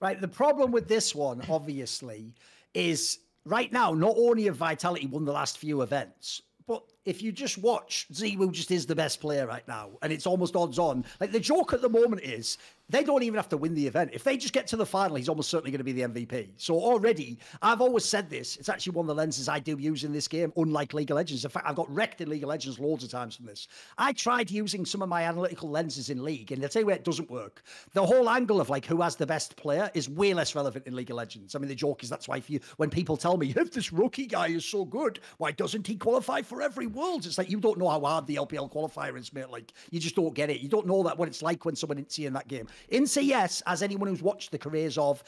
Right. 0.00 0.20
The 0.20 0.28
problem 0.28 0.72
with 0.72 0.88
this 0.88 1.14
one, 1.14 1.40
obviously, 1.48 2.34
is 2.74 3.18
right 3.44 3.72
now, 3.72 3.92
not 3.92 4.14
only 4.16 4.44
have 4.44 4.56
Vitality 4.56 5.06
won 5.06 5.24
the 5.24 5.32
last 5.32 5.58
few 5.58 5.82
events, 5.82 6.42
but 6.66 6.82
if 7.04 7.22
you 7.22 7.30
just 7.30 7.58
watch, 7.58 8.06
ZywOo 8.12 8.50
just 8.50 8.70
is 8.70 8.86
the 8.86 8.94
best 8.94 9.20
player 9.20 9.46
right 9.46 9.66
now, 9.68 9.90
and 10.02 10.12
it's 10.12 10.26
almost 10.26 10.56
odds 10.56 10.78
on. 10.78 11.04
Like 11.20 11.30
the 11.30 11.40
joke 11.40 11.72
at 11.72 11.82
the 11.82 11.88
moment 11.88 12.22
is 12.22 12.58
they 12.90 13.02
don't 13.02 13.22
even 13.22 13.36
have 13.36 13.48
to 13.48 13.56
win 13.56 13.74
the 13.74 13.86
event. 13.86 14.10
If 14.12 14.24
they 14.24 14.36
just 14.36 14.52
get 14.52 14.66
to 14.68 14.76
the 14.76 14.84
final, 14.84 15.16
he's 15.16 15.28
almost 15.28 15.48
certainly 15.48 15.70
going 15.70 15.78
to 15.78 15.84
be 15.84 15.92
the 15.92 16.02
MVP. 16.02 16.50
So 16.58 16.74
already, 16.74 17.38
I've 17.62 17.80
always 17.80 18.04
said 18.04 18.28
this. 18.28 18.56
It's 18.56 18.68
actually 18.68 18.92
one 18.92 19.04
of 19.04 19.08
the 19.08 19.14
lenses 19.14 19.48
I 19.48 19.58
do 19.58 19.78
use 19.78 20.04
in 20.04 20.12
this 20.12 20.28
game, 20.28 20.52
unlike 20.56 20.92
League 20.92 21.10
of 21.10 21.16
Legends. 21.16 21.44
In 21.44 21.50
fact, 21.50 21.66
I've 21.66 21.76
got 21.76 21.92
wrecked 21.92 22.20
in 22.20 22.28
League 22.28 22.42
of 22.42 22.50
Legends 22.50 22.78
loads 22.78 23.02
of 23.02 23.10
times 23.10 23.36
from 23.36 23.46
this. 23.46 23.68
I 23.96 24.12
tried 24.12 24.50
using 24.50 24.84
some 24.84 25.00
of 25.00 25.08
my 25.08 25.22
analytical 25.22 25.70
lenses 25.70 26.10
in 26.10 26.22
League, 26.22 26.52
and 26.52 26.62
I'll 26.62 26.68
tell 26.68 26.82
you 26.82 26.86
where 26.86 26.96
it 26.96 27.04
doesn't 27.04 27.30
work. 27.30 27.62
The 27.94 28.04
whole 28.04 28.28
angle 28.28 28.60
of 28.60 28.68
like 28.68 28.84
who 28.84 29.00
has 29.00 29.16
the 29.16 29.26
best 29.26 29.56
player 29.56 29.90
is 29.94 30.10
way 30.10 30.34
less 30.34 30.54
relevant 30.54 30.86
in 30.86 30.94
League 30.94 31.10
of 31.10 31.16
Legends. 31.16 31.54
I 31.54 31.60
mean, 31.60 31.68
the 31.68 31.74
joke 31.74 32.02
is 32.02 32.10
that's 32.10 32.28
why 32.28 32.36
if 32.36 32.50
you 32.50 32.60
when 32.76 32.90
people 32.90 33.16
tell 33.16 33.38
me 33.38 33.54
if 33.56 33.72
this 33.72 33.92
rookie 33.92 34.26
guy 34.26 34.48
is 34.48 34.64
so 34.64 34.84
good, 34.84 35.20
why 35.38 35.52
doesn't 35.52 35.86
he 35.86 35.96
qualify 35.96 36.42
for 36.42 36.60
every 36.60 36.86
world? 36.86 37.24
It's 37.24 37.38
like 37.38 37.50
you 37.50 37.60
don't 37.60 37.78
know 37.78 37.88
how 37.88 38.00
hard 38.00 38.26
the 38.26 38.36
LPL 38.36 38.70
qualifier 38.70 39.18
is, 39.18 39.32
mate. 39.32 39.48
Like 39.48 39.72
you 39.90 40.00
just 40.00 40.16
don't 40.16 40.34
get 40.34 40.50
it. 40.50 40.60
You 40.60 40.68
don't 40.68 40.86
know 40.86 41.02
that 41.04 41.16
what 41.16 41.28
it's 41.28 41.40
like 41.40 41.64
when 41.64 41.76
someone 41.76 41.96
didn't 41.96 42.12
see 42.12 42.26
in 42.26 42.34
that 42.34 42.46
game. 42.46 42.68
In 42.88 43.06
CS, 43.06 43.62
as 43.66 43.82
anyone 43.82 44.08
who's 44.08 44.22
watched 44.22 44.50
the 44.50 44.58
careers 44.58 44.98
of 44.98 45.22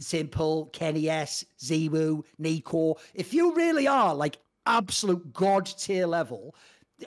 s1mple, 0.00 0.72
Kenny 0.72 1.08
S, 1.08 1.44
ZywOo, 1.60 2.24
NiKo. 2.40 2.98
If 3.14 3.32
you 3.32 3.54
really 3.54 3.86
are 3.86 4.14
like 4.14 4.38
absolute 4.66 5.32
god 5.32 5.66
tier 5.66 6.06
level, 6.06 6.54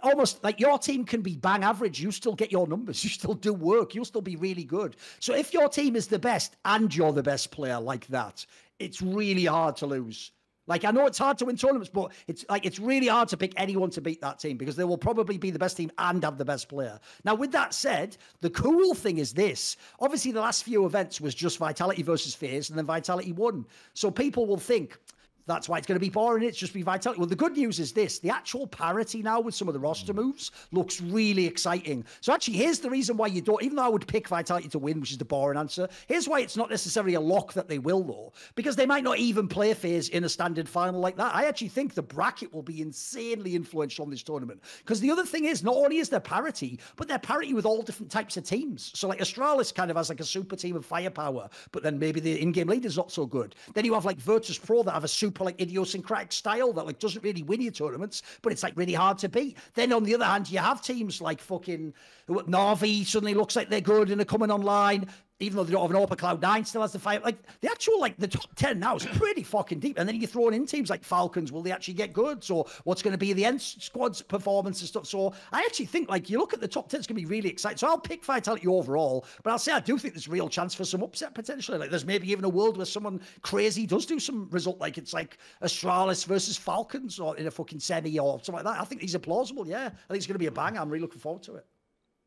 almost 0.04 0.44
like 0.44 0.60
your 0.60 0.78
team 0.78 1.06
can 1.06 1.22
be 1.22 1.36
bang 1.36 1.64
average. 1.64 2.02
You 2.02 2.12
still 2.12 2.36
get 2.36 2.52
your 2.52 2.68
numbers. 2.68 3.04
You 3.04 3.10
still 3.10 3.34
do 3.34 3.54
work. 3.54 3.94
You'll 3.94 4.06
still 4.06 4.22
be 4.22 4.36
really 4.36 4.64
good. 4.64 4.96
So 5.20 5.34
if 5.34 5.54
your 5.54 5.70
team 5.70 5.96
is 5.96 6.08
the 6.08 6.20
best 6.20 6.56
and 6.66 6.94
you're 6.94 7.14
the 7.14 7.24
best 7.24 7.52
player 7.52 7.80
like 7.80 8.08
that, 8.08 8.46
it's 8.80 9.02
really 9.02 9.46
hard 9.46 9.78
to 9.78 9.86
lose. 9.86 10.32
Like 10.68 10.84
I 10.84 10.92
know 10.92 11.06
it's 11.06 11.18
hard 11.18 11.38
to 11.40 11.46
win 11.46 11.56
tournaments, 11.56 11.90
but 11.94 12.12
it's 12.28 12.46
like 12.50 12.66
it's 12.66 12.80
really 12.80 13.08
hard 13.08 13.30
to 13.30 13.38
pick 13.38 13.54
anyone 13.58 13.90
to 13.92 14.02
beat 14.02 14.22
that 14.22 14.40
team 14.40 14.58
because 14.58 14.76
they 14.76 14.84
will 14.84 14.98
probably 14.98 15.38
be 15.38 15.52
the 15.52 15.60
best 15.60 15.78
team 15.78 15.92
and 15.98 16.24
have 16.24 16.38
the 16.38 16.46
best 16.46 16.70
player. 16.70 17.00
Now, 17.24 17.36
with 17.36 17.52
that 17.52 17.74
said, 17.74 18.18
the 18.42 18.50
cool 18.50 18.94
thing 18.94 19.20
is 19.20 19.34
this: 19.34 19.78
obviously, 20.00 20.32
the 20.32 20.42
last 20.42 20.64
few 20.64 20.86
events 20.86 21.22
was 21.22 21.36
just 21.36 21.58
Vitality 21.58 22.02
versus 22.02 22.34
FaZe, 22.34 22.70
and 22.70 22.78
then 22.78 22.86
Vitality 22.86 23.32
won. 23.32 23.66
So 23.94 24.10
people 24.10 24.48
will 24.48 24.58
think, 24.58 24.98
that's 25.48 25.70
why 25.70 25.78
it's 25.78 25.88
going 25.88 25.96
to 25.96 26.06
be 26.06 26.10
boring. 26.10 26.44
It's 26.44 26.58
just 26.58 26.74
be 26.74 26.82
vitality. 26.82 27.20
Well, 27.20 27.30
the 27.30 27.36
good 27.36 27.56
news 27.56 27.80
is 27.80 27.92
this 27.92 28.20
the 28.20 28.30
actual 28.30 28.68
parity 28.68 29.22
now 29.22 29.40
with 29.40 29.56
some 29.56 29.68
of 29.68 29.74
the 29.74 29.80
roster 29.80 30.14
Hmm. 30.14 30.22
moves 30.22 30.52
looks 30.72 31.02
really 31.02 31.46
exciting. 31.46 32.06
So, 32.22 32.34
actually, 32.34 32.56
here's 32.58 32.80
the 32.80 32.90
reason 32.90 33.18
why 33.18 33.28
you 33.28 33.42
don't, 33.42 33.62
even 33.64 33.76
though 33.76 33.84
I 33.84 33.90
would 33.90 34.08
pick 34.08 34.28
vitality 34.28 34.70
to 34.70 34.80
win, 34.80 35.00
which 35.00 35.12
is 35.12 35.18
the 35.18 35.26
boring 35.26 35.58
answer, 35.58 35.88
here's 36.08 36.28
why 36.28 36.40
it's 36.40 36.58
not 36.58 36.70
necessarily 36.70 37.16
a 37.16 37.20
lock 37.20 37.54
that 37.54 37.68
they 37.68 37.80
will, 37.80 38.04
though, 38.04 38.34
because 38.56 38.76
they 38.76 38.86
might 38.86 39.04
not 39.04 39.18
even 39.18 39.48
play 39.48 39.74
FaZe 39.74 40.10
in 40.10 40.24
a 40.24 40.30
standard 40.30 40.68
final 40.68 41.00
like 41.00 41.18
that. 41.18 41.36
I 41.36 41.46
actually 41.46 41.70
think 41.70 41.94
the 41.94 42.02
bracket 42.02 42.54
will 42.54 42.64
be 42.64 42.82
insanely 42.82 43.56
influential 43.56 44.06
on 44.06 44.12
this 44.12 44.24
tournament. 44.24 44.62
Because 44.80 45.00
the 45.00 45.12
other 45.12 45.26
thing 45.26 45.46
is, 45.46 45.64
not 45.64 45.76
only 45.76 45.98
is 45.98 46.10
there 46.10 46.20
parity, 46.20 46.80
but 46.96 47.08
they're 47.08 47.20
parity 47.20 47.54
with 47.54 47.66
all 47.66 47.82
different 47.82 48.12
types 48.12 48.38
of 48.38 48.44
teams. 48.44 48.92
So, 48.96 49.08
like, 49.08 49.20
Astralis 49.20 49.74
kind 49.74 49.92
of 49.92 49.98
has 49.98 50.10
like 50.10 50.20
a 50.20 50.26
super 50.26 50.56
team 50.56 50.76
of 50.76 50.86
firepower, 50.86 51.50
but 51.72 51.84
then 51.84 52.00
maybe 52.00 52.20
the 52.20 52.42
in 52.42 52.52
game 52.52 52.68
leader's 52.68 52.98
not 52.98 53.12
so 53.12 53.26
good. 53.26 53.56
Then 53.74 53.86
you 53.86 53.94
have 53.94 54.06
like 54.06 54.18
Virtus 54.18 54.58
Pro 54.58 54.84
that 54.84 54.92
have 54.92 55.04
a 55.04 55.08
super 55.08 55.35
like 55.44 55.60
idiosyncratic 55.60 56.32
style 56.32 56.72
that 56.74 56.86
like 56.86 57.00
doesn't 57.00 57.24
really 57.24 57.44
win 57.44 57.62
you 57.62 57.72
tournaments, 57.72 58.22
but 58.42 58.52
it's 58.52 58.64
like 58.64 58.78
really 58.78 58.94
hard 58.94 59.18
to 59.20 59.30
beat. 59.30 59.58
Then 59.74 59.92
on 59.92 60.04
the 60.04 60.16
other 60.16 60.26
hand, 60.26 60.50
you 60.50 60.60
have 60.60 60.82
teams 60.82 61.22
like 61.22 61.42
fucking 61.42 61.94
Navi 62.30 63.06
suddenly 63.06 63.34
looks 63.34 63.56
like 63.56 63.70
they're 63.70 63.82
good 63.82 64.10
and 64.10 64.22
are 64.22 64.26
coming 64.26 64.52
online. 64.52 65.08
Even 65.42 65.58
though 65.58 65.66
they 65.66 65.74
don't 65.74 65.82
have 65.82 65.92
an 65.92 65.98
Open 65.98 66.18
Cloud 66.18 66.42
Nine, 66.42 66.64
still 66.64 66.82
has 66.82 66.94
the 66.94 67.00
fight. 67.00 67.22
Like 67.22 67.36
the 67.60 67.70
actual 67.70 68.00
like 68.00 68.16
the 68.18 68.28
top 68.28 68.56
ten 68.56 68.80
now 68.80 68.96
is 68.96 69.06
pretty 69.06 69.44
fucking 69.44 69.80
deep. 69.80 70.00
And 70.00 70.08
then 70.08 70.16
you 70.16 70.28
throw 70.28 70.48
in 70.48 70.66
teams 70.66 70.90
like 70.90 71.04
Falcons. 71.04 71.52
Will 71.52 71.62
they 71.62 71.74
actually 71.74 71.96
get 71.96 72.14
good? 72.14 72.42
So 72.42 72.68
what's 72.86 73.02
going 73.02 73.12
to 73.12 73.18
be 73.18 73.34
the 73.34 73.44
end 73.44 73.62
squad's 73.62 74.22
performance 74.22 74.80
and 74.80 74.88
stuff? 74.88 75.06
So 75.06 75.34
I 75.52 75.60
actually 75.60 75.88
think 75.88 76.10
like 76.10 76.30
you 76.30 76.38
look 76.38 76.54
at 76.54 76.62
the 76.62 76.70
top 76.70 76.88
ten, 76.88 77.00
it's 77.00 77.08
going 77.08 77.18
to 77.18 77.22
be 77.22 77.26
really 77.26 77.50
exciting. 77.50 77.78
So 77.78 77.88
I'll 77.88 77.98
pick 77.98 78.24
Vitality 78.24 78.66
overall, 78.68 79.26
but 79.44 79.52
I'll 79.52 79.60
say 79.60 79.74
I 79.74 79.82
do 79.82 79.98
think 79.98 80.14
there's 80.14 80.30
real 80.30 80.48
chance 80.48 80.74
for 80.74 80.86
some 80.86 81.04
upset 81.04 81.36
potentially. 81.36 81.78
Like 81.78 81.90
there's 81.90 82.06
maybe 82.06 82.32
even 82.32 82.46
a 82.46 82.50
world 82.50 82.78
where 82.78 82.86
someone 82.86 83.20
crazy 83.42 83.86
does 83.86 84.06
do 84.06 84.20
some 84.20 84.48
result, 84.52 84.80
like 84.80 84.98
it's 84.98 85.12
like 85.12 85.38
Astralis 85.62 86.26
versus 86.26 86.56
Falcons 86.56 87.20
or 87.20 87.36
in 87.36 87.48
a 87.48 87.52
fucking 87.52 87.82
semi 87.82 88.18
or 88.20 88.40
something 88.40 88.64
like 88.64 88.74
that. 88.74 88.82
I 88.82 88.86
think 88.86 89.02
these 89.02 89.16
are 89.16 89.20
plausible. 89.20 89.68
Yeah, 89.68 89.88
I 89.88 89.90
think 89.90 90.18
it's 90.18 90.28
going 90.28 90.36
to 90.36 90.40
be 90.40 90.46
a 90.46 90.52
bang. 90.52 90.78
I'm 90.78 90.90
really 90.90 91.02
looking 91.02 91.20
forward 91.20 91.44
to 91.44 91.56
it. 91.56 91.66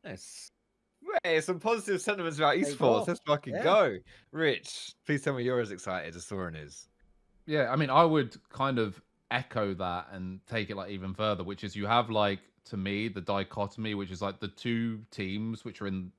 Nice. 0.03 0.51
Hey, 1.23 1.41
some 1.41 1.59
positive 1.59 2.01
sentiments 2.01 2.37
about 2.37 2.57
esports. 2.57 3.07
Let's 3.07 3.19
fucking 3.25 3.55
Yeah. 3.55 3.63
go. 3.63 3.97
Rich, 4.31 4.93
please 5.05 5.23
tell 5.23 5.33
me 5.33 5.43
you're 5.43 5.59
as 5.59 5.71
excited 5.71 6.15
as 6.15 6.25
Thorin 6.25 6.55
is. 6.61 6.87
Yeah, 7.45 7.71
I 7.71 7.75
mean, 7.75 7.89
I 7.89 8.03
would 8.03 8.37
kind 8.49 8.79
of 8.79 9.01
echo 9.31 9.73
that 9.75 10.07
and 10.11 10.39
take 10.47 10.69
it 10.69 10.75
like 10.75 10.91
even 10.91 11.13
further, 11.13 11.43
which 11.43 11.63
is 11.63 11.75
you 11.75 11.85
have 11.85 12.09
like 12.09 12.39
to 12.65 12.77
me 12.77 13.07
the 13.07 13.21
dichotomy, 13.21 13.95
which 13.95 14.11
is 14.11 14.21
like 14.21 14.39
the 14.39 14.47
two 14.47 15.01
teams 15.11 15.65
which 15.65 15.81
are 15.81 15.87
in 15.87 16.11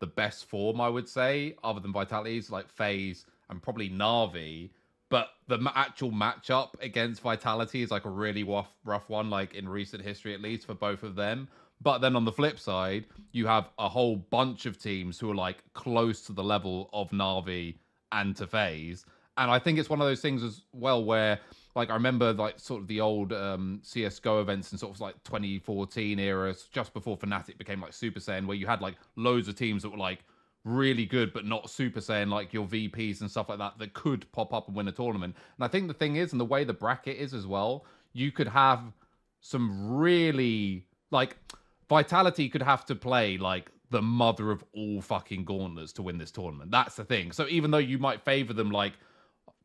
the 0.00 0.06
best 0.06 0.46
form, 0.46 0.80
I 0.80 0.88
would 0.88 1.08
say, 1.08 1.54
other 1.62 1.80
than 1.80 1.92
Vitality's 1.92 2.50
like 2.50 2.68
FaZe 2.68 3.26
and 3.48 3.62
probably 3.62 3.88
Navi. 3.88 4.70
But 5.08 5.28
the 5.46 5.58
actual 5.74 6.10
matchup 6.10 6.70
against 6.80 7.20
Vitality 7.20 7.82
is 7.82 7.90
like 7.90 8.06
a 8.06 8.10
really 8.10 8.42
rough, 8.42 8.72
rough 8.84 9.08
one, 9.08 9.30
like 9.30 9.54
in 9.54 9.68
recent 9.68 10.02
history 10.02 10.34
at 10.34 10.40
least 10.40 10.66
for 10.66 10.74
both 10.74 11.02
of 11.02 11.14
them. 11.14 11.48
But 11.82 11.98
then 11.98 12.16
on 12.16 12.24
the 12.24 12.32
flip 12.32 12.58
side, 12.58 13.06
you 13.32 13.46
have 13.46 13.68
a 13.78 13.88
whole 13.88 14.16
bunch 14.16 14.66
of 14.66 14.78
teams 14.78 15.18
who 15.18 15.30
are 15.30 15.34
like 15.34 15.64
close 15.72 16.22
to 16.26 16.32
the 16.32 16.44
level 16.44 16.90
of 16.92 17.10
Navi 17.10 17.76
and 18.12 18.36
to 18.36 18.46
FaZe. 18.46 19.04
And 19.38 19.50
I 19.50 19.58
think 19.58 19.78
it's 19.78 19.88
one 19.88 20.00
of 20.00 20.06
those 20.06 20.20
things 20.20 20.42
as 20.42 20.62
well 20.72 21.04
where 21.04 21.40
like 21.74 21.90
I 21.90 21.94
remember 21.94 22.34
like 22.34 22.60
sort 22.60 22.82
of 22.82 22.88
the 22.88 23.00
old 23.00 23.32
um 23.32 23.80
CS:GO 23.82 24.42
events 24.42 24.72
in 24.72 24.78
sort 24.78 24.94
of 24.94 25.00
like 25.00 25.22
2014 25.24 26.18
era, 26.18 26.54
just 26.70 26.92
before 26.92 27.16
Fnatic 27.16 27.56
became 27.56 27.80
like 27.80 27.94
Super 27.94 28.20
Saiyan, 28.20 28.46
where 28.46 28.56
you 28.56 28.66
had 28.66 28.82
like 28.82 28.96
loads 29.16 29.48
of 29.48 29.56
teams 29.56 29.82
that 29.82 29.90
were 29.90 29.96
like 29.96 30.24
really 30.64 31.06
good 31.06 31.32
but 31.32 31.44
not 31.46 31.70
Super 31.70 32.00
Saiyan, 32.00 32.28
like 32.28 32.52
your 32.52 32.66
VPs 32.66 33.22
and 33.22 33.30
stuff 33.30 33.48
like 33.48 33.58
that, 33.58 33.78
that 33.78 33.94
could 33.94 34.30
pop 34.32 34.52
up 34.52 34.68
and 34.68 34.76
win 34.76 34.88
a 34.88 34.92
tournament. 34.92 35.34
And 35.56 35.64
I 35.64 35.68
think 35.68 35.88
the 35.88 35.94
thing 35.94 36.16
is, 36.16 36.32
and 36.32 36.40
the 36.40 36.44
way 36.44 36.64
the 36.64 36.74
bracket 36.74 37.16
is 37.16 37.32
as 37.32 37.46
well, 37.46 37.86
you 38.12 38.30
could 38.30 38.48
have 38.48 38.80
some 39.40 39.96
really 39.96 40.86
like 41.10 41.36
Vitality 41.92 42.48
could 42.48 42.62
have 42.62 42.86
to 42.86 42.94
play 42.94 43.36
like 43.36 43.70
the 43.90 44.00
mother 44.00 44.50
of 44.50 44.64
all 44.74 45.02
fucking 45.02 45.44
gauntlets 45.44 45.92
to 45.92 46.02
win 46.02 46.16
this 46.16 46.30
tournament. 46.30 46.70
That's 46.70 46.96
the 46.96 47.04
thing. 47.04 47.32
So 47.32 47.46
even 47.48 47.70
though 47.70 47.76
you 47.78 47.98
might 47.98 48.22
favor 48.24 48.54
them 48.54 48.70
like 48.70 48.94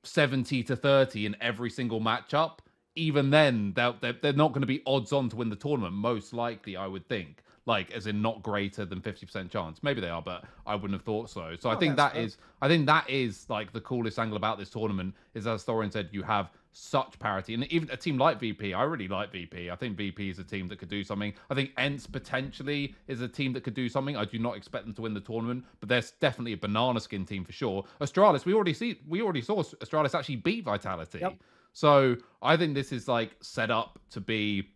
70 0.04 0.64
to 0.64 0.76
30 0.76 1.26
in 1.26 1.38
every 1.40 1.70
single 1.70 2.02
matchup, 2.02 2.60
even 2.95 3.30
then 3.30 3.72
they're, 3.78 3.94
they're, 4.02 4.18
they're 4.22 4.34
not 4.34 4.49
going 4.52 4.62
to 4.62 4.68
be 4.68 4.82
odds 4.86 5.14
on 5.14 5.30
to 5.30 5.38
win 5.38 5.49
the 5.49 5.56
tournament, 5.56 5.94
most 5.94 6.34
likely, 6.34 6.76
I 6.76 6.88
would 6.88 7.08
think. 7.08 7.44
Like, 7.66 7.91
as 7.91 8.08
in 8.08 8.22
not 8.22 8.44
greater 8.44 8.86
than 8.86 9.02
50% 9.02 9.49
chance. 9.49 9.84
Maybe 9.84 10.02
they 10.02 10.10
are, 10.10 10.22
but 10.22 10.44
I 10.66 10.76
wouldn't 10.76 10.94
have 10.99 11.06
thought 11.06 11.30
so. 11.30 11.56
So 11.60 11.70
I 11.70 11.76
Oh, 11.76 11.80
think 11.80 11.95
that's 11.98 12.14
that 12.14 12.20
is, 12.20 12.38
I 12.62 12.68
think 12.68 12.86
that 12.88 13.10
is 13.10 13.45
like 13.49 13.74
the 13.74 13.82
coolest 13.82 14.20
angle 14.20 14.38
about 14.38 14.58
this 14.60 14.70
tournament 14.70 15.14
is 15.34 15.48
as 15.48 15.66
Thorin 15.66 15.91
said, 15.91 16.10
you 16.12 16.24
have 16.24 16.52
such 16.72 17.18
parity. 17.19 17.53
And 17.53 17.65
even 17.72 17.89
a 17.91 17.98
team 17.98 18.18
like 18.18 18.39
VP, 18.39 18.73
I 18.73 18.84
really 18.84 19.07
like 19.07 19.31
VP. 19.31 19.72
I 19.72 19.76
think 19.76 19.98
VP 19.98 20.30
is 20.30 20.39
a 20.39 20.44
team 20.44 20.68
that 20.68 20.80
could 20.80 20.89
do 20.89 21.03
something. 21.03 21.34
I 21.49 21.56
think 21.56 21.72
ENCE 21.77 22.07
potentially 22.11 22.95
is 23.07 23.22
a 23.22 23.27
team 23.27 23.53
that 23.53 23.64
could 23.64 23.73
do 23.73 23.89
something. 23.89 24.15
I 24.15 24.26
do 24.26 24.39
not 24.39 24.56
expect 24.56 24.85
them 24.85 24.94
to 24.95 25.02
win 25.02 25.14
the 25.14 25.19
tournament, 25.19 25.65
but 25.80 25.89
there's 25.89 26.11
definitely 26.11 26.53
a 26.53 26.57
banana 26.57 26.99
skin 26.99 27.26
team 27.26 27.44
for 27.44 27.52
sure. 27.52 27.84
Astralis, 28.02 28.45
we 28.45 28.53
already 28.53 28.73
see 28.73 28.99
we 29.07 29.22
already 29.22 29.41
saw 29.41 29.64
Astralis 29.64 30.18
actually 30.18 30.38
beat 30.38 30.64
Vitality. 30.64 31.19
Yep. 31.19 31.38
So 31.73 32.15
I 32.41 32.57
think 32.57 32.73
this 32.73 32.91
is 32.91 33.07
like 33.07 33.35
set 33.41 33.72
up 33.72 33.99
to 34.11 34.22
be 34.22 34.69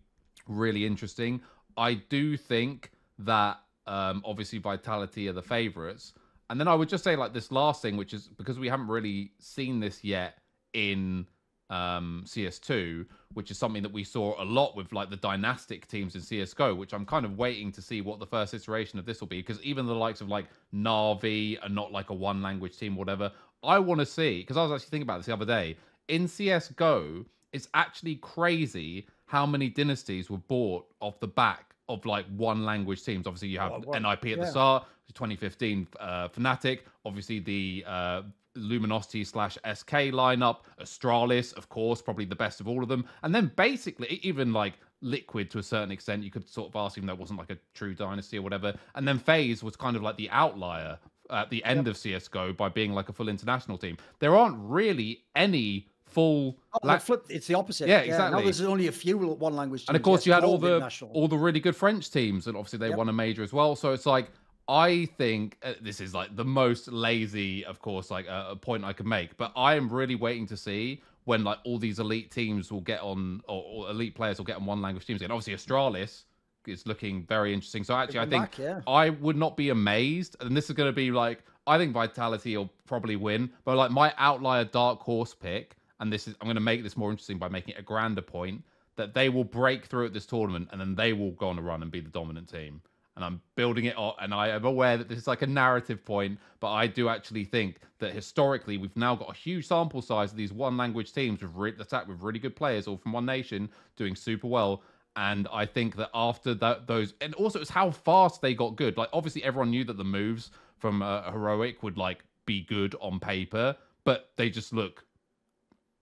really 0.48 0.86
interesting. 0.86 1.42
I 1.78 1.96
do 1.96 2.38
think 2.38 2.92
that 3.20 3.60
um, 3.88 4.22
obviously 4.26 4.60
Vitality 4.60 5.28
are 5.28 5.34
the 5.34 5.42
favorites. 5.42 6.14
And 6.50 6.60
then 6.60 6.68
I 6.68 6.76
would 6.76 6.90
just 6.90 7.04
say 7.04 7.16
like 7.16 7.34
this 7.34 7.52
last 7.52 7.82
thing, 7.82 7.96
which 7.96 8.14
is 8.14 8.28
because 8.28 8.60
we 8.60 8.68
haven't 8.68 8.88
really 8.88 9.32
seen 9.40 9.80
this 9.80 10.04
yet 10.04 10.38
in 10.74 11.26
um, 11.72 12.24
CS2, 12.28 13.06
which 13.34 13.50
is 13.50 13.58
something 13.58 13.82
that 13.82 13.92
we 13.92 14.04
saw 14.04 14.42
a 14.42 14.46
lot 14.46 14.76
with 14.76 14.92
like 14.92 15.10
the 15.10 15.16
dynastic 15.16 15.88
teams 15.88 16.16
in 16.16 16.22
CSGO, 16.22 16.76
which 16.78 16.94
I'm 16.94 17.06
kind 17.06 17.26
of 17.26 17.38
waiting 17.38 17.72
to 17.72 17.82
see 17.82 18.02
what 18.02 18.20
the 18.20 18.28
first 18.28 18.54
iteration 18.54 19.00
of 19.00 19.06
this 19.06 19.22
will 19.22 19.28
be. 19.28 19.40
Because 19.40 19.62
even 19.64 19.86
the 19.86 19.96
likes 19.96 20.22
of 20.22 20.28
like 20.28 20.46
Navi 20.76 21.58
are 21.64 21.70
not 21.70 21.92
like 21.92 22.10
a 22.10 22.14
one 22.14 22.42
language 22.42 22.78
team, 22.78 22.96
whatever. 22.96 23.32
I 23.64 23.80
want 23.80 24.00
to 24.00 24.06
see, 24.06 24.42
because 24.42 24.58
I 24.58 24.64
was 24.64 24.72
actually 24.72 24.90
thinking 24.90 25.04
about 25.04 25.18
this 25.20 25.28
the 25.28 25.34
other 25.34 25.46
day. 25.46 25.78
In 26.10 26.26
CSGO, 26.28 27.26
it's 27.54 27.68
actually 27.74 28.16
crazy 28.16 29.08
how 29.26 29.46
many 29.46 29.70
dynasties 29.70 30.30
were 30.30 30.38
bought 30.38 30.86
off 31.00 31.20
the 31.20 31.28
back 31.28 31.74
of 31.88 32.06
like 32.06 32.26
one 32.36 32.66
language 32.66 33.04
teams. 33.04 33.28
Obviously, 33.28 33.48
you 33.50 33.60
have 33.60 33.72
Oh, 33.72 33.92
NIP 33.92 34.26
at 34.28 34.40
the 34.40 34.46
start, 34.46 34.86
2015 35.14 35.88
uh, 36.00 36.28
Fnatic, 36.30 36.80
obviously 37.06 37.40
the 37.40 37.84
uh, 37.88 38.22
Luminosity 38.56 39.24
slash 39.24 39.56
SK 39.74 40.12
lineup, 40.12 40.58
Astralis, 40.80 41.54
of 41.54 41.70
course, 41.70 42.02
probably 42.02 42.26
the 42.26 42.36
best 42.36 42.60
of 42.60 42.68
all 42.68 42.84
of 42.84 42.90
them, 42.90 43.06
and 43.24 43.34
then 43.34 43.52
basically 43.56 44.20
even 44.24 44.54
like 44.54 44.74
Liquid 45.02 45.50
to 45.52 45.58
a 45.60 45.64
certain 45.64 45.92
extent, 45.92 46.24
you 46.24 46.30
could 46.30 46.48
sort 46.48 46.70
of 46.70 46.76
ask, 46.76 46.98
even 46.98 47.08
though 47.08 47.14
it 47.14 47.20
wasn't 47.20 47.40
like 47.40 47.50
a 47.50 47.58
true 47.74 47.96
dynasty 47.96 48.38
or 48.38 48.42
whatever, 48.44 48.74
and 48.96 49.08
then 49.08 49.18
FaZe 49.18 49.64
was 49.64 49.76
kind 49.76 49.96
of 49.96 50.04
like 50.04 50.16
the 50.18 50.30
outlier 50.30 51.00
at 51.32 51.50
the 51.50 51.64
end 51.64 51.88
of 51.88 51.98
CS:GO 51.98 52.54
by 52.54 52.70
being 52.70 52.94
like 52.94 53.10
a 53.10 53.14
full 53.14 53.30
international 53.30 53.78
team. 53.78 53.98
There 54.20 54.36
aren't 54.36 54.58
really 54.60 55.24
any 55.36 55.88
full. 56.04 56.58
Oh, 56.74 56.80
la- 56.84 56.98
flip, 57.00 57.26
it's 57.30 57.48
the 57.48 57.56
opposite. 57.56 57.88
Yeah, 57.88 58.00
Now 58.00 58.04
exactly. 58.04 58.44
there's 58.44 58.62
only 58.62 58.88
a 58.88 58.92
few 58.92 59.18
one 59.18 59.56
language. 59.56 59.86
and 59.88 59.96
of 59.96 60.04
course 60.04 60.22
yes, 60.22 60.26
you 60.28 60.34
had 60.34 60.44
all 60.44 60.58
the 60.58 60.82
all 61.14 61.28
the 61.28 61.38
really 61.38 61.60
good 61.62 61.76
French 61.76 62.12
teams, 62.12 62.48
and 62.48 62.56
obviously 62.58 62.80
they 62.80 62.90
Yep. 62.90 62.98
won 62.98 63.10
a 63.10 63.14
major 63.14 63.42
as 63.44 63.54
well. 63.54 63.76
So 63.78 63.94
it's 63.94 64.06
like 64.06 64.30
I 64.72 65.06
think 65.18 65.58
uh, 65.64 65.74
this 65.82 66.00
is 66.00 66.14
like 66.14 66.34
the 66.34 66.46
most 66.46 66.88
lazy, 66.88 67.66
of 67.66 67.82
course, 67.82 68.10
like 68.10 68.26
uh, 68.30 68.46
a 68.52 68.56
point 68.56 68.86
I 68.86 68.94
can 68.94 69.08
make. 69.08 69.36
But 69.36 69.52
I 69.54 69.76
am 69.76 69.90
really 69.90 70.16
waiting 70.16 70.48
to 70.48 70.56
see 70.56 71.04
when 71.26 71.44
like 71.44 71.58
all 71.66 71.78
these 71.78 72.00
elite 72.00 72.32
teams 72.32 72.72
will 72.72 72.80
get 72.80 73.02
on, 73.02 73.42
or, 73.50 73.64
or 73.64 73.90
elite 73.90 74.16
players 74.16 74.38
will 74.38 74.46
get 74.46 74.56
on 74.56 74.66
one 74.66 74.82
language 74.82 75.06
teams. 75.06 75.22
And 75.22 75.30
obviously 75.30 75.56
Astralis 75.56 76.24
is 76.66 76.88
looking 76.88 77.26
very 77.26 77.54
interesting. 77.54 77.84
So 77.84 77.96
actually, 77.96 78.20
I 78.20 78.28
think 78.28 78.58
yeah. 78.58 78.80
I 78.88 79.10
would 79.10 79.36
not 79.36 79.58
be 79.58 79.72
amazed, 79.72 80.38
and 80.40 80.56
this 80.56 80.70
is 80.70 80.76
going 80.76 80.88
to 80.88 80.96
be 80.96 81.12
like 81.12 81.44
I 81.68 81.78
think 81.78 81.92
Vitality 81.92 82.56
will 82.56 82.72
probably 82.88 83.18
win, 83.18 83.50
but 83.66 83.76
like 83.76 83.92
my 83.92 84.14
outlier 84.18 84.64
dark 84.64 85.02
horse 85.02 85.34
pick, 85.34 85.76
and 86.00 86.14
this 86.14 86.30
is 86.30 86.36
I'm 86.40 86.46
going 86.46 86.56
to 86.56 86.62
make 86.62 86.82
this 86.82 86.96
more 86.96 87.12
interesting 87.12 87.38
by 87.38 87.50
making 87.50 87.74
it 87.74 87.80
a 87.80 87.84
grander 87.84 88.22
point 88.22 88.64
that 88.96 89.14
they 89.14 89.28
will 89.28 89.44
break 89.44 89.86
through 89.86 90.06
at 90.06 90.14
this 90.14 90.26
tournament, 90.26 90.70
and 90.72 90.80
then 90.80 90.96
they 90.96 91.12
will 91.12 91.32
go 91.32 91.50
on 91.50 91.60
a 91.60 91.62
run 91.62 91.82
and 91.82 91.92
be 91.92 92.00
the 92.00 92.10
dominant 92.10 92.48
team. 92.50 92.82
And 93.16 93.26
I'm 93.26 93.42
building 93.56 93.86
it 93.86 93.98
up, 93.98 94.16
and 94.22 94.34
I 94.34 94.50
am 94.50 94.64
aware 94.64 94.96
that 94.96 95.10
this 95.10 95.18
is 95.18 95.28
like 95.28 95.42
a 95.42 95.48
narrative 95.48 96.06
point, 96.06 96.40
but 96.62 96.72
I 96.72 96.88
do 96.88 97.10
actually 97.10 97.44
think 97.44 97.80
that 98.00 98.14
historically 98.14 98.78
we've 98.78 98.96
now 98.96 99.16
got 99.16 99.30
a 99.30 99.34
huge 99.34 99.68
sample 99.68 100.02
size 100.02 100.32
of 100.32 100.38
these 100.38 100.54
one 100.54 100.78
language 100.78 101.12
teams 101.12 101.42
with 101.42 101.52
re- 101.54 101.74
attack 101.78 102.08
with 102.08 102.22
really 102.22 102.40
good 102.40 102.56
players, 102.56 102.88
all 102.88 102.98
from 102.98 103.12
one 103.12 103.26
nation, 103.26 103.70
doing 103.98 104.16
super 104.16 104.48
well. 104.48 104.82
And 105.18 105.48
I 105.52 105.66
think 105.66 105.98
that 105.98 106.10
after 106.14 106.54
that, 106.56 106.88
those, 106.88 107.14
and 107.20 107.34
also 107.36 107.60
it's 107.60 107.70
how 107.70 107.92
fast 107.92 108.42
they 108.42 108.54
got 108.54 108.78
good. 108.78 108.96
Like, 108.96 109.10
obviously, 109.12 109.44
everyone 109.44 109.72
knew 109.72 109.84
that 109.84 109.98
the 109.98 110.06
moves 110.06 110.52
from 110.78 111.02
uh, 111.02 111.30
Heroic 111.32 111.84
would 111.84 111.98
like 111.98 112.24
be 112.46 112.62
good 112.62 112.96
on 113.02 113.20
paper, 113.20 113.76
but 114.06 114.32
they 114.38 114.50
just 114.50 114.72
look 114.72 115.04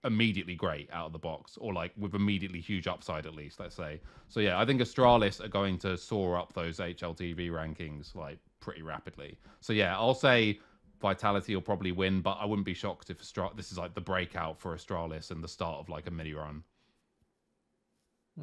immediately 0.04 0.56
great 0.56 0.90
out 0.92 1.08
of 1.08 1.14
the 1.14 1.20
box, 1.20 1.58
or 1.58 1.74
like 1.74 1.92
with 1.98 2.16
immediately 2.16 2.60
huge 2.62 2.88
upside 2.88 3.26
at 3.26 3.36
least. 3.36 3.60
Let's 3.60 3.76
say. 3.76 4.00
So 4.28 4.40
yeah, 4.40 4.60
I 4.60 4.66
think 4.66 4.82
Astralis 4.82 5.44
are 5.44 5.50
going 5.50 5.78
to 5.80 5.98
soar 5.98 6.38
up 6.38 6.54
those 6.54 6.78
HLTV 6.78 7.50
rankings 7.52 8.16
like 8.16 8.40
pretty 8.60 8.82
rapidly. 8.82 9.38
So 9.62 9.74
yeah, 9.74 9.98
I'll 9.98 10.14
say 10.14 10.60
Vitality 11.02 11.56
will 11.56 11.62
probably 11.62 11.92
win, 11.92 12.22
but 12.22 12.38
I 12.40 12.46
wouldn't 12.46 12.66
be 12.66 12.74
shocked 12.74 13.10
if 13.10 13.18
this 13.20 13.72
is 13.72 13.78
like 13.78 13.94
the 13.94 14.02
breakout 14.02 14.60
for 14.60 14.76
Astralis 14.76 15.32
and 15.32 15.44
the 15.44 15.48
start 15.48 15.80
of 15.80 15.90
like 15.90 16.08
a 16.08 16.12
mini 16.12 16.34
run. 16.34 16.64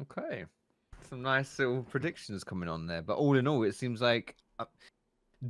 Okay, 0.01 0.45
some 1.09 1.21
nice 1.21 1.57
little 1.57 1.83
predictions 1.83 2.43
coming 2.43 2.69
on 2.69 2.87
there. 2.87 3.01
But 3.01 3.17
all 3.17 3.35
in 3.35 3.47
all, 3.47 3.63
it 3.63 3.75
seems 3.75 4.01
like, 4.01 4.35
uh, 4.59 4.65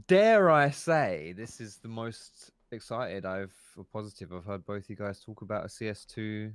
dare 0.08 0.50
I 0.50 0.70
say, 0.70 1.34
this 1.36 1.60
is 1.60 1.78
the 1.78 1.88
most 1.88 2.52
excited 2.74 3.26
I've 3.26 3.54
or 3.76 3.84
positive 3.84 4.34
I've 4.34 4.46
heard 4.46 4.66
both 4.66 4.90
you 4.90 4.96
guys 4.96 5.22
talk 5.24 5.42
about 5.42 5.66
a 5.66 5.68
CS2 5.68 6.54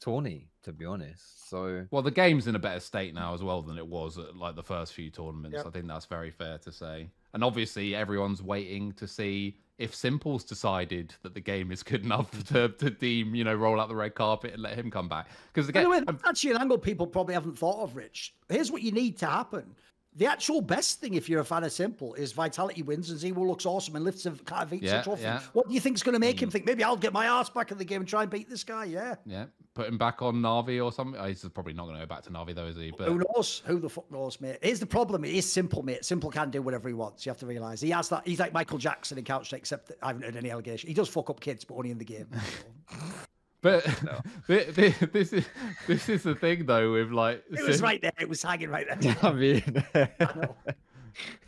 tourney. 0.00 0.48
To 0.64 0.72
be 0.72 0.84
honest, 0.84 1.48
so 1.48 1.86
Well, 1.90 2.02
the 2.02 2.10
game's 2.10 2.46
in 2.46 2.54
a 2.54 2.58
better 2.58 2.80
state 2.80 3.14
now 3.14 3.34
as 3.34 3.42
well 3.42 3.62
than 3.62 3.78
it 3.78 3.86
was 3.86 4.18
at 4.18 4.36
like 4.36 4.56
the 4.56 4.62
first 4.62 4.92
few 4.92 5.10
tournaments. 5.10 5.56
Yep. 5.56 5.66
I 5.66 5.70
think 5.70 5.86
that's 5.86 6.06
very 6.06 6.30
fair 6.30 6.58
to 6.58 6.72
say. 6.72 7.10
And 7.34 7.44
obviously, 7.44 7.94
everyone's 7.94 8.42
waiting 8.42 8.92
to 8.92 9.06
see 9.06 9.58
if 9.78 9.92
s1mple's 9.92 10.44
decided 10.44 11.14
that 11.22 11.34
the 11.34 11.40
game 11.40 11.70
is 11.70 11.82
good 11.82 12.02
enough 12.04 12.30
to, 12.48 12.68
to 12.68 12.90
deem, 12.90 13.34
you 13.34 13.44
know, 13.44 13.54
roll 13.54 13.80
out 13.80 13.88
the 13.88 13.96
red 13.96 14.14
carpet 14.14 14.52
and 14.52 14.62
let 14.62 14.74
him 14.74 14.90
come 14.90 15.08
back. 15.08 15.28
Because 15.52 15.66
the 15.66 15.72
game, 15.72 15.88
way, 15.88 16.00
that's 16.00 16.22
actually 16.26 16.50
an 16.50 16.58
angle 16.58 16.78
people 16.78 17.06
probably 17.06 17.34
haven't 17.34 17.58
thought 17.58 17.82
of, 17.82 17.96
Rich. 17.96 18.34
Here's 18.48 18.70
what 18.70 18.82
you 18.82 18.92
need 18.92 19.18
to 19.18 19.26
happen. 19.26 19.74
The 20.18 20.26
actual 20.26 20.60
best 20.60 21.00
thing, 21.00 21.14
if 21.14 21.28
you're 21.28 21.40
a 21.40 21.44
fan 21.44 21.62
of 21.62 21.70
s1mple, 21.70 22.18
is 22.18 22.32
Vitality 22.32 22.82
wins 22.82 23.10
and 23.10 23.20
ZywOo 23.20 23.46
looks 23.46 23.64
awesome 23.64 23.94
and 23.94 24.04
lifts 24.04 24.26
a 24.26 24.32
Katowice 24.32 24.82
Yeah, 24.82 25.02
trophy. 25.02 25.22
yeah. 25.22 25.40
What 25.52 25.68
do 25.68 25.74
you 25.74 25.78
think 25.78 25.94
is 25.94 26.02
going 26.02 26.14
to 26.14 26.18
make 26.18 26.42
him 26.42 26.48
mm. 26.48 26.52
think, 26.52 26.66
maybe 26.66 26.82
I'll 26.82 26.96
get 26.96 27.12
my 27.12 27.26
ass 27.26 27.48
back 27.48 27.70
in 27.70 27.78
the 27.78 27.84
game 27.84 28.00
and 28.00 28.08
try 28.08 28.22
and 28.22 28.30
beat 28.30 28.50
this 28.50 28.64
guy? 28.64 28.86
Yeah. 28.86 29.14
yeah, 29.24 29.44
put 29.74 29.86
him 29.86 29.96
back 29.96 30.20
on 30.20 30.34
Navi 30.42 30.84
or 30.84 30.90
something. 30.90 31.20
Oh, 31.20 31.24
he's 31.24 31.48
probably 31.54 31.72
not 31.72 31.84
going 31.84 31.94
to 31.94 32.02
go 32.04 32.12
back 32.12 32.24
to 32.24 32.30
Navi 32.30 32.52
though, 32.52 32.66
is 32.66 32.74
he? 32.74 32.90
But 32.90 33.06
Who 33.06 33.22
knows? 33.32 33.62
Who 33.66 33.78
the 33.78 33.88
fuck 33.88 34.10
knows, 34.10 34.40
mate? 34.40 34.58
Here's 34.60 34.80
the 34.80 34.86
problem. 34.86 35.24
It 35.24 35.34
is 35.34 35.46
s1mple, 35.46 35.84
mate. 35.84 36.00
s1mple 36.00 36.32
can 36.32 36.50
do 36.50 36.62
whatever 36.62 36.88
he 36.88 36.94
wants. 36.94 37.24
You 37.24 37.30
have 37.30 37.38
to 37.38 37.46
realise. 37.46 37.80
He 37.80 37.90
has 37.90 38.08
that. 38.08 38.26
He's 38.26 38.40
like 38.40 38.52
Michael 38.52 38.78
Jackson 38.78 39.18
in 39.18 39.24
Strike, 39.24 39.52
except 39.52 39.92
I 40.02 40.08
haven't 40.08 40.22
heard 40.22 40.36
any 40.36 40.50
allegation. 40.50 40.88
He 40.88 40.94
does 40.94 41.08
fuck 41.08 41.30
up 41.30 41.38
kids, 41.38 41.62
but 41.62 41.76
only 41.76 41.92
in 41.92 41.98
the 41.98 42.04
game. 42.04 42.26
but 43.60 43.82
thi- 44.46 44.90
this 45.12 45.32
is 45.32 45.46
this 45.86 46.08
is 46.08 46.22
the 46.22 46.34
thing 46.34 46.66
though 46.66 46.92
with 46.92 47.10
like 47.10 47.44
it 47.50 47.66
was 47.66 47.76
Sim- 47.76 47.84
right 47.84 48.00
there. 48.00 48.12
It 48.20 48.28
was 48.28 48.42
hanging 48.42 48.70
right 48.70 48.86
there. 49.00 49.16
I 49.22 49.32
mean, 49.32 49.84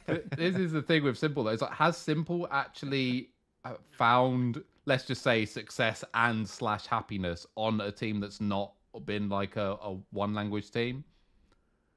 Th- 0.06 0.22
this 0.36 0.56
is 0.56 0.72
the 0.72 0.82
thing 0.82 1.04
with 1.04 1.20
s1mple 1.20 1.44
though. 1.44 1.48
It's 1.48 1.62
like, 1.62 1.72
has 1.72 1.96
s1mple 1.96 2.48
actually 2.50 3.30
uh, 3.64 3.74
found, 3.92 4.62
let's 4.86 5.04
just 5.04 5.22
say, 5.22 5.44
success 5.44 6.02
and 6.14 6.48
slash 6.48 6.86
happiness 6.86 7.46
on 7.56 7.80
a 7.80 7.92
team 7.92 8.18
that's 8.20 8.40
not 8.40 8.72
been 9.04 9.28
like 9.28 9.56
a, 9.56 9.76
a 9.82 9.96
one 10.10 10.34
language 10.34 10.70
team? 10.70 11.04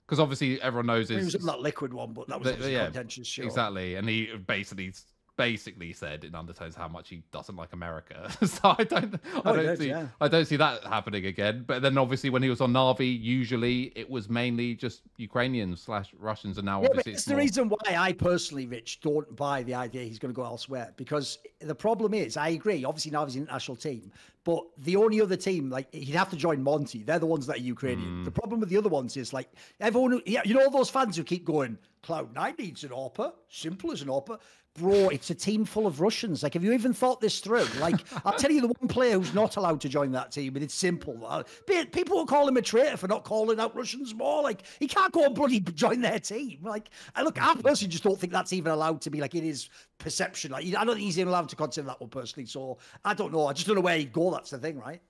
Because 0.05 0.19
obviously 0.19 0.61
everyone 0.61 0.85
knows 0.87 1.09
He 1.09 1.15
was 1.15 1.31
that 1.33 1.59
liquid 1.61 1.93
one, 1.93 2.13
but 2.13 2.27
that 2.27 2.39
was 2.39 2.55
The- 2.57 2.69
yeah, 2.71 2.85
contentious. 2.85 3.27
Sure. 3.27 3.45
exactly, 3.45 3.95
and 3.95 4.07
he 4.07 4.35
basically 4.45 4.93
basically 5.35 5.91
said 5.93 6.23
in 6.23 6.35
undertones 6.35 6.75
how 6.75 6.87
much 6.87 7.09
he 7.09 7.23
doesn't 7.31 7.55
like 7.55 7.73
America. 7.73 8.29
so 8.45 8.75
I 8.77 8.83
don't, 8.83 9.15
I 9.15 9.41
Oh, 9.45 9.55
don't 9.55 9.65
did, 9.65 9.77
see, 9.79 9.87
yeah. 9.89 10.07
I 10.21 10.27
don't 10.27 10.45
see 10.45 10.57
that 10.57 10.83
happening 10.83 11.25
again. 11.25 11.63
But 11.65 11.81
then 11.81 11.97
obviously 11.97 12.29
when 12.29 12.43
he 12.43 12.49
was 12.49 12.61
on 12.61 12.71
Navi, 12.73 13.19
usually 13.21 13.91
it 13.95 14.09
was 14.09 14.29
mainly 14.29 14.75
just 14.75 15.01
Ukrainians 15.17 15.81
slash 15.81 16.13
Russians, 16.19 16.57
and 16.57 16.65
now 16.65 16.81
Yeah, 16.81 16.89
obviously 16.89 17.13
it's 17.13 17.21
it's 17.21 17.25
the 17.25 17.33
more- 17.33 17.41
reason 17.41 17.69
why 17.69 17.95
I 17.97 18.13
personally, 18.13 18.67
Rich, 18.67 19.01
don't 19.01 19.35
buy 19.35 19.63
the 19.63 19.73
idea 19.73 20.03
he's 20.03 20.19
going 20.19 20.33
to 20.33 20.35
go 20.35 20.45
elsewhere. 20.45 20.93
Because 20.97 21.39
the 21.59 21.75
problem 21.75 22.13
is, 22.13 22.37
I 22.37 22.49
agree. 22.49 22.85
Obviously, 22.85 23.11
Navi's 23.11 23.35
an 23.35 23.41
international 23.43 23.75
team, 23.77 24.11
but 24.43 24.63
the 24.79 24.95
only 24.97 25.19
other 25.21 25.35
team, 25.37 25.69
like 25.69 25.91
he'd 25.93 26.15
have 26.15 26.29
to 26.29 26.35
join 26.35 26.61
Monte. 26.61 27.03
They're 27.03 27.17
the 27.19 27.25
ones 27.25 27.47
that 27.47 27.57
are 27.57 27.61
Ukrainian. 27.61 28.21
Mm. 28.21 28.25
The 28.25 28.31
problem 28.31 28.59
with 28.59 28.69
the 28.69 28.77
other 28.77 28.89
ones 28.89 29.17
is 29.17 29.33
like 29.33 29.49
everyone. 29.79 30.21
Yeah, 30.25 30.41
you 30.45 30.53
know 30.53 30.61
all 30.65 30.69
those 30.69 30.89
fans 30.89 31.17
who 31.17 31.23
keep 31.23 31.45
going. 31.45 31.77
Cloud 32.03 32.35
Nine 32.35 32.55
needs 32.59 32.83
an 32.83 32.89
AWPer. 32.89 33.31
s1mple 33.49 33.93
as 33.93 34.01
an 34.01 34.09
AWPer. 34.09 34.37
Bro, 34.79 35.09
it's 35.09 35.29
a 35.29 35.35
team 35.35 35.65
full 35.65 35.85
of 35.85 36.01
Russians. 36.01 36.41
Like, 36.41 36.55
have 36.55 36.63
you 36.63 36.73
even 36.73 36.93
thought 36.93 37.21
this 37.21 37.39
through? 37.39 37.65
Like, 37.79 38.03
I'll 38.25 38.33
tell 38.33 38.51
you 38.51 38.59
the 38.59 38.67
one 38.67 38.87
player 38.87 39.19
who's 39.19 39.33
not 39.33 39.55
allowed 39.55 39.79
to 39.81 39.89
join 39.89 40.11
that 40.13 40.31
team, 40.31 40.55
and 40.55 40.63
it's 40.63 40.81
s1mple. 40.81 41.23
Uh, 41.23 41.85
People 41.91 42.17
will 42.17 42.25
call 42.25 42.47
him 42.47 42.57
a 42.57 42.61
traitor 42.61 42.97
for 42.97 43.07
not 43.07 43.23
calling 43.23 43.59
out 43.59 43.75
Russians 43.75 44.15
more. 44.15 44.41
Like, 44.41 44.63
he 44.79 44.87
can't 44.87 45.13
go 45.13 45.25
and 45.25 45.35
bloody 45.35 45.59
join 45.59 46.01
their 46.01 46.19
team. 46.19 46.59
Like, 46.63 46.89
look, 47.21 47.39
I 47.39 47.53
personally 47.53 47.91
just 47.91 48.03
don't 48.03 48.19
think 48.19 48.33
that's 48.33 48.51
even 48.51 48.71
allowed 48.71 49.01
to 49.01 49.11
be 49.11 49.21
like 49.21 49.35
in 49.35 49.43
his 49.43 49.69
perception. 49.99 50.51
Like, 50.51 50.65
I 50.65 50.83
don't 50.83 50.95
think 50.95 51.05
he's 51.05 51.19
even 51.19 51.29
allowed 51.29 51.49
to 51.49 51.55
consider 51.55 51.85
that 51.87 52.01
one 52.01 52.09
personally. 52.09 52.47
So 52.47 52.79
I 53.05 53.13
don't 53.13 53.31
know. 53.31 53.45
I 53.45 53.53
just 53.53 53.67
don't 53.67 53.75
know 53.75 53.81
where 53.81 53.97
he'd 53.97 54.11
go. 54.11 54.31
That's 54.31 54.49
the 54.49 54.57
thing, 54.57 54.79
right? 54.79 55.01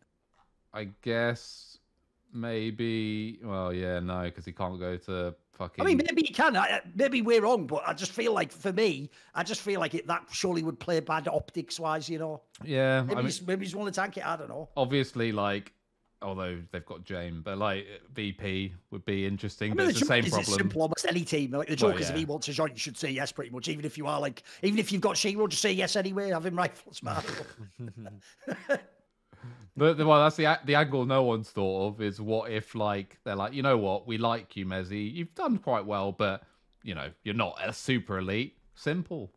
I 0.73 0.90
guess 1.03 1.73
maybe. 2.34 3.39
Well, 3.43 3.73
yeah, 3.73 3.99
no, 3.99 4.23
because 4.23 4.45
he 4.45 4.51
can't 4.51 4.80
go 4.80 4.97
to 4.97 5.35
fucking. 5.53 5.84
I 5.84 5.88
mean, 5.88 5.97
maybe 5.97 6.23
he 6.23 6.34
can. 6.34 6.57
I, 6.57 6.81
maybe 6.95 7.22
we're 7.22 7.41
wrong, 7.41 7.68
but 7.68 7.84
I 7.88 7.93
just 7.93 8.11
feel 8.11 8.34
like 8.34 8.51
for 8.51 8.73
me, 8.73 9.10
I 9.35 9.43
just 9.43 9.61
feel 9.61 9.80
like 9.80 9.93
it 9.93 10.07
that 10.07 10.26
surely 10.31 10.64
would 10.64 10.80
play 10.80 10.99
bad 10.99 11.27
optics 11.27 11.80
wise. 11.80 12.10
You 12.10 12.19
know, 12.19 12.41
yeah, 12.64 13.01
maybe 13.01 13.14
I 13.14 13.15
mean, 13.18 13.26
he's, 13.26 13.45
maybe 13.45 13.65
he's 13.65 13.76
want 13.76 13.93
to 13.93 13.99
tank 13.99 14.18
it. 14.18 14.26
I 14.26 14.35
don't 14.35 14.49
know. 14.49 14.69
obviously, 14.76 15.31
like, 15.31 15.73
although 16.22 16.60
they've 16.72 16.85
got 16.85 17.03
Jame, 17.03 17.43
but 17.43 17.57
like 17.57 17.85
VP 18.14 18.73
would 18.91 19.05
be 19.05 19.26
interesting. 19.26 19.72
I 19.72 19.76
but 19.76 19.81
mean, 19.81 19.89
it's 19.91 19.99
the 19.99 20.05
same 20.05 20.23
joke 20.23 20.34
is 20.34 20.39
it's 20.39 20.49
problem. 20.49 20.60
simple. 20.60 20.81
Almost 20.84 21.05
any 21.07 21.23
team, 21.23 21.51
like 21.51 21.68
the 21.68 21.77
Well, 21.81 21.91
joke 21.91 22.01
is, 22.01 22.10
if 22.10 22.15
he 22.15 22.26
wants 22.26 22.45
to 22.47 22.53
join, 22.53 22.72
you 22.72 22.77
should 22.77 22.97
say 22.97 23.11
yes, 23.11 23.31
pretty 23.31 23.51
much. 23.51 23.68
Even 23.68 23.85
if 23.85 23.97
you 23.97 24.07
are 24.07 24.19
like, 24.19 24.43
even 24.61 24.80
if 24.80 24.91
you've 24.91 25.01
got 25.01 25.15
sh1ro, 25.15 25.47
just 25.49 25.61
say 25.61 25.72
yes 25.72 25.95
anyway. 25.95 26.30
Have 26.30 26.45
him 26.45 26.55
rifles, 26.55 27.03
man. 27.03 27.22
But 29.76 29.98
the- 29.98 30.06
well, 30.06 30.24
that's 30.24 30.36
the 30.36 30.60
the 30.65 30.76
angle 30.76 31.06
no 31.06 31.24
one's 31.24 31.49
thought 31.49 31.88
of 31.88 32.02
is 32.02 32.22
what 32.22 32.52
if 32.52 32.76
like 32.76 33.18
they're 33.24 33.36
like, 33.36 33.53
you 33.53 33.64
know 33.64 33.78
what, 33.78 34.06
we 34.07 34.18
like 34.18 34.56
you, 34.56 34.65
Mezzy. 34.65 35.11
You've 35.14 35.34
done 35.36 35.57
quite 35.57 35.86
well, 35.86 36.11
but 36.11 36.44
you 36.84 36.94
know 36.95 37.10
you're 37.24 37.34
not 37.36 37.57
a 37.64 37.74
super 37.74 38.20
elite. 38.20 38.56
Simple. 38.76 39.32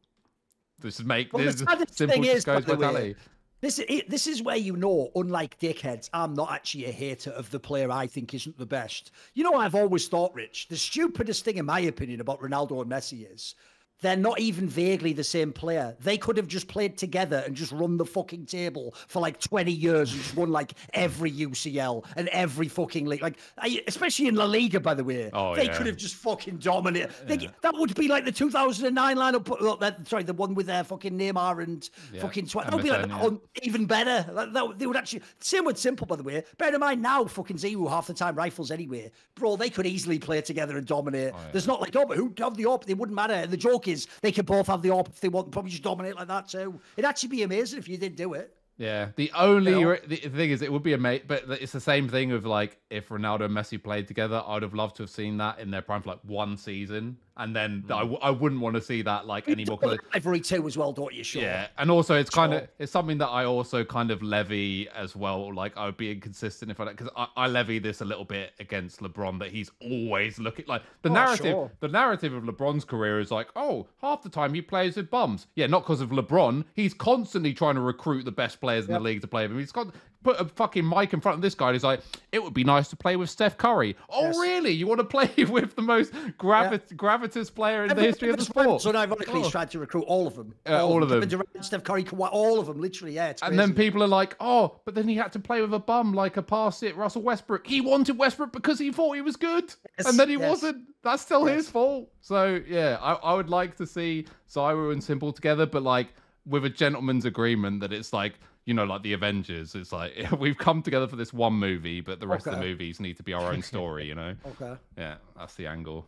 Just 0.82 1.04
make 1.04 1.32
Well, 1.32 1.44
this 1.44 1.58
simple. 1.58 2.06
thing 2.06 2.24
Just 2.24 2.36
is, 2.36 2.44
goes 2.44 2.64
by. 2.64 3.14
This 3.62 3.78
is 3.78 4.02
this 4.08 4.26
is 4.26 4.42
where 4.42 4.56
you 4.56 4.76
know, 4.76 5.10
unlike 5.14 5.58
dickheads, 5.58 6.10
I'm 6.12 6.34
not 6.34 6.52
actually 6.52 6.84
a 6.84 6.92
hater 6.92 7.30
of 7.30 7.50
the 7.50 7.58
player 7.58 7.90
I 7.90 8.06
think 8.06 8.34
isn't 8.34 8.58
the 8.58 8.66
best. 8.66 9.12
You 9.32 9.44
know, 9.44 9.54
I've 9.54 9.74
always 9.74 10.06
thought, 10.08 10.34
Rich, 10.34 10.68
the 10.68 10.76
stupidest 10.76 11.44
thing 11.44 11.56
in 11.56 11.64
my 11.64 11.80
opinion 11.80 12.20
about 12.20 12.40
Ronaldo 12.42 12.82
and 12.82 12.90
Messi 12.90 13.26
is 13.32 13.54
they're 14.02 14.16
not 14.16 14.38
even 14.40 14.68
vaguely 14.68 15.12
the 15.12 15.24
same 15.24 15.52
player. 15.52 15.96
They 16.00 16.18
could 16.18 16.36
have 16.36 16.48
just 16.48 16.68
played 16.68 16.98
together 16.98 17.42
and 17.46 17.54
just 17.56 17.72
run 17.72 17.96
the 17.96 18.04
fucking 18.04 18.46
table 18.46 18.94
for 19.08 19.20
like 19.20 19.40
20 19.40 19.72
years 19.72 20.12
and 20.12 20.20
just 20.22 20.36
won 20.36 20.50
like 20.50 20.74
every 20.92 21.30
UCL 21.32 22.04
and 22.16 22.28
every 22.28 22.68
fucking 22.68 23.06
league. 23.06 23.22
Like, 23.22 23.38
especially 23.86 24.28
in 24.28 24.34
La 24.34 24.44
Liga, 24.44 24.80
by 24.80 24.94
the 24.94 25.04
way. 25.04 25.30
Oh, 25.32 25.54
they 25.54 25.64
yeah. 25.64 25.76
could 25.76 25.86
have 25.86 25.96
just 25.96 26.14
fucking 26.16 26.58
dominated. 26.58 27.10
They- 27.26 27.48
that 27.62 27.74
would 27.74 27.94
be 27.94 28.08
like 28.08 28.24
the 28.24 28.32
2009 28.32 29.16
lineup. 29.16 29.48
Well, 29.60 29.76
that, 29.78 30.06
sorry, 30.06 30.24
the 30.24 30.34
one 30.34 30.54
with 30.54 30.66
their 30.66 30.84
fucking 30.84 31.18
Neymar 31.18 31.62
and 31.62 31.88
Yeah, 32.12 32.20
fucking. 32.20 32.46
That 32.46 32.72
would 32.74 32.82
be 32.82 32.90
like 32.90 33.06
yeah. 33.08 33.20
on- 33.20 33.40
even 33.62 33.86
better. 33.86 34.30
That, 34.32 34.52
that- 34.52 34.78
they 34.78 34.86
would 34.86 34.96
actually 34.96 35.22
same 35.40 35.64
with 35.64 35.76
s1mple, 35.76 36.06
by 36.06 36.16
the 36.16 36.22
way. 36.22 36.44
Bear 36.58 36.74
in 36.74 36.80
mind 36.80 37.00
now, 37.02 37.24
fucking 37.24 37.56
ZywOo 37.56 37.88
half 37.88 38.06
the 38.08 38.14
time 38.14 38.34
rifles 38.34 38.70
anyway, 38.70 39.10
bro. 39.34 39.56
They 39.56 39.70
could 39.70 39.86
easily 39.86 40.18
play 40.18 40.40
together 40.42 40.76
and 40.76 40.86
dominate. 40.86 41.32
Oh, 41.34 41.38
yeah. 41.38 41.50
There's 41.52 41.66
not 41.66 41.80
like 41.80 41.96
oh, 41.96 42.04
but 42.04 42.16
who 42.16 42.32
have 42.38 42.56
the 42.56 42.66
op? 42.66 42.84
They 42.84 42.94
wouldn't 42.94 43.14
matter. 43.16 43.34
And 43.34 43.50
the 43.50 43.56
joke 43.56 43.85
is 43.88 44.06
they 44.22 44.32
could 44.32 44.46
both 44.46 44.66
have 44.66 44.82
the 44.82 44.90
op 44.90 45.08
if 45.08 45.20
they 45.20 45.28
want. 45.28 45.50
Probably 45.52 45.70
just 45.70 45.82
dominate 45.82 46.16
like 46.16 46.28
that 46.28 46.48
too. 46.48 46.80
It'd 46.96 47.08
actually 47.08 47.30
be 47.30 47.42
amazing 47.42 47.78
if 47.78 47.88
you 47.88 47.96
did 47.96 48.16
do 48.16 48.34
it. 48.34 48.56
Yeah, 48.78 49.08
the 49.16 49.32
only 49.34 49.72
know? 49.72 49.90
re- 49.90 50.00
the 50.06 50.16
thing 50.16 50.50
is, 50.50 50.60
it 50.60 50.70
would 50.70 50.82
be 50.82 50.92
a 50.92 50.98
mate, 50.98 51.26
but 51.26 51.44
it's 51.48 51.72
the 51.72 51.80
same 51.80 52.08
thing 52.08 52.32
of 52.32 52.44
like 52.44 52.78
if 52.90 53.08
Ronaldo 53.08 53.46
and 53.46 53.54
Messi 53.54 53.82
played 53.82 54.06
together. 54.06 54.42
I'd 54.46 54.62
have 54.62 54.74
loved 54.74 54.96
to 54.96 55.04
have 55.04 55.10
seen 55.10 55.38
that 55.38 55.58
in 55.60 55.70
their 55.70 55.80
prime 55.80 56.02
for 56.02 56.10
like 56.10 56.20
one 56.24 56.58
season, 56.58 57.16
and 57.36 57.54
then 57.54 57.84
hmm. 57.86 57.92
I, 57.92 57.98
w- 58.00 58.18
I 58.22 58.30
wouldn't 58.30 58.60
want 58.60 58.76
to 58.76 58.82
see 58.82 59.02
that 59.02 59.26
like 59.26 59.48
anymore. 59.48 59.78
it- 59.82 60.00
Every 60.14 60.40
two 60.40 60.66
as 60.66 60.76
well, 60.76 60.92
don't 60.92 61.12
you? 61.14 61.22
Sure. 61.24 61.42
Yeah, 61.42 61.68
and 61.78 61.90
also 61.90 62.14
it's 62.14 62.30
kind 62.30 62.54
of 62.54 62.68
it's 62.78 62.92
something 62.92 63.18
that 63.18 63.28
I 63.28 63.44
also 63.44 63.84
kind 63.84 64.10
of 64.10 64.22
levy 64.22 64.88
as 64.94 65.14
well. 65.16 65.54
Like 65.54 65.76
I 65.76 65.86
would 65.86 65.96
be 65.96 66.10
inconsistent 66.12 66.70
if 66.70 66.80
I 66.80 66.86
because 66.86 67.08
I, 67.16 67.26
I 67.36 67.46
levy 67.46 67.78
this 67.78 68.00
a 68.00 68.04
little 68.04 68.24
bit 68.24 68.52
against 68.60 69.00
LeBron 69.00 69.38
that 69.40 69.50
he's 69.50 69.70
always 69.82 70.38
looking 70.38 70.64
like 70.66 70.82
the 71.02 71.10
Oh, 71.10 71.12
narrative. 71.14 71.46
sure. 71.52 71.70
The 71.80 71.88
narrative 71.88 72.32
of 72.32 72.44
LeBron's 72.44 72.84
career 72.84 73.20
is 73.20 73.30
like, 73.30 73.48
oh, 73.56 73.86
half 74.00 74.22
the 74.22 74.28
time 74.30 74.54
he 74.54 74.62
plays 74.62 74.96
with 74.96 75.10
bums. 75.10 75.46
Yeah, 75.54 75.66
not 75.66 75.82
because 75.82 76.00
of 76.00 76.10
LeBron. 76.10 76.64
He's 76.74 76.94
constantly 76.94 77.52
trying 77.52 77.74
to 77.76 77.80
recruit 77.80 78.24
the 78.24 78.32
best 78.32 78.60
players 78.60 78.84
in 78.86 78.90
Yep. 78.92 79.00
the 79.00 79.04
league 79.04 79.20
to 79.22 79.26
play 79.26 79.42
with 79.42 79.52
him. 79.52 79.58
He's 79.58 79.72
got 79.72 79.88
put 80.26 80.40
a 80.40 80.44
fucking 80.44 80.88
mic 80.88 81.12
in 81.12 81.20
front 81.20 81.36
of 81.36 81.42
this 81.42 81.54
guy. 81.54 81.68
And 81.68 81.74
he's 81.76 81.84
like, 81.84 82.00
"It 82.32 82.42
would 82.42 82.52
be 82.52 82.64
nice 82.64 82.88
to 82.88 82.96
play 82.96 83.14
with 83.16 83.30
Steph 83.30 83.56
Curry." 83.56 83.96
Oh, 84.10 84.22
Yes. 84.24 84.36
really? 84.38 84.72
You 84.72 84.86
want 84.88 84.98
to 84.98 85.04
play 85.04 85.30
with 85.56 85.76
the 85.76 85.82
most 85.82 86.12
gravit- 86.38 86.94
gravitous 86.96 87.48
player 87.54 87.84
in 87.84 87.94
the 87.94 88.02
history 88.02 88.30
of 88.30 88.36
the 88.38 88.44
sport? 88.44 88.82
So 88.82 88.90
ironically, 88.90 89.38
he's 89.38 89.46
Oh. 89.46 89.50
tried 89.50 89.70
to 89.70 89.78
recruit 89.78 90.04
all 90.08 90.26
of 90.26 90.34
them. 90.34 90.54
Uh, 90.68 90.84
all 90.84 91.02
of 91.02 91.08
them. 91.08 91.20
Durant, 91.28 91.48
Steph 91.64 91.84
Curry, 91.84 92.02
Kawhi, 92.04 92.28
all 92.32 92.58
of 92.58 92.66
them, 92.66 92.80
literally. 92.80 93.14
Yeah, 93.14 93.28
it's 93.28 93.42
And 93.42 93.58
then 93.58 93.72
people 93.74 94.02
are 94.02 94.08
like, 94.08 94.34
"Oh, 94.40 94.80
but 94.84 94.94
then 94.96 95.06
he 95.08 95.14
had 95.14 95.32
to 95.34 95.38
play 95.38 95.60
with 95.60 95.72
a 95.72 95.78
bum 95.78 96.12
like 96.12 96.36
a 96.36 96.42
pass 96.42 96.82
it 96.82 96.96
Russell 96.96 97.22
Westbrook. 97.22 97.66
He 97.66 97.80
wanted 97.80 98.18
Westbrook 98.18 98.52
because 98.52 98.78
he 98.78 98.90
thought 98.92 99.12
he 99.14 99.20
was 99.22 99.36
good, 99.36 99.72
Yes, 99.98 100.08
and 100.08 100.18
then 100.18 100.28
he 100.28 100.34
yes. 100.36 100.48
wasn't. 100.50 100.78
That's 101.02 101.22
still 101.22 101.44
his 101.44 101.70
fault." 101.70 102.10
So 102.20 102.60
yeah, 102.68 102.98
I, 103.00 103.12
I 103.14 103.34
would 103.34 103.48
like 103.50 103.76
to 103.76 103.86
see 103.86 104.26
ZywOo 104.50 104.92
and 104.92 105.00
s1mple 105.00 105.34
together, 105.36 105.66
but 105.66 105.82
like 105.82 106.08
with 106.44 106.64
a 106.64 106.70
gentleman's 106.70 107.24
agreement 107.24 107.80
that 107.80 107.92
it's 107.92 108.12
like 108.12 108.34
you 108.66 108.74
know, 108.74 108.84
like 108.84 109.02
the 109.02 109.14
Avengers. 109.14 109.74
It's 109.74 109.92
like 109.92 110.12
we've 110.38 110.58
come 110.58 110.82
together 110.82 111.08
for 111.08 111.16
this 111.16 111.32
one 111.32 111.54
movie, 111.54 112.00
but 112.02 112.20
the 112.20 112.26
rest 112.26 112.46
of 112.46 112.54
the 112.54 112.60
movies 112.60 113.00
need 113.00 113.16
to 113.16 113.22
be 113.22 113.32
our 113.32 113.52
own 113.52 113.62
story. 113.62 114.06
You 114.06 114.14
know? 114.14 114.34
Okay. 114.46 114.74
Yeah, 114.96 115.16
that's 115.36 115.54
the 115.54 115.66
angle. 115.66 116.06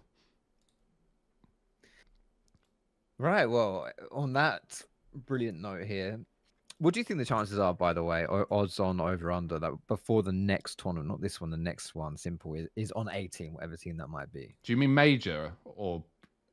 Right. 3.19 3.47
Well, 3.47 3.89
on 4.13 4.33
that 4.35 4.83
brilliant 5.27 5.61
note 5.61 5.87
here, 5.87 6.21
what 6.79 6.95
do 6.95 7.01
you 7.01 7.05
think 7.05 7.19
the 7.19 7.25
chances 7.25 7.59
are, 7.59 7.75
by 7.75 7.93
the 7.93 8.03
way, 8.05 8.25
or 8.25 8.47
odds 8.53 8.79
on 8.79 9.01
over 9.01 9.33
under 9.33 9.59
that 9.59 9.73
before 9.89 10.23
the 10.23 10.33
next 10.33 10.79
tournament, 10.79 11.09
not 11.09 11.21
this 11.21 11.41
one, 11.41 11.51
the 11.51 11.57
next 11.57 11.95
one, 11.95 12.15
s1mple 12.15 12.61
is, 12.61 12.69
is 12.77 12.93
on 12.93 13.09
18, 13.13 13.55
whatever 13.55 13.77
team 13.77 13.97
that 13.97 14.09
might 14.09 14.33
be. 14.33 14.55
Do 14.63 14.73
you 14.73 14.77
mean 14.77 14.95
major 14.95 15.53
or 15.65 16.05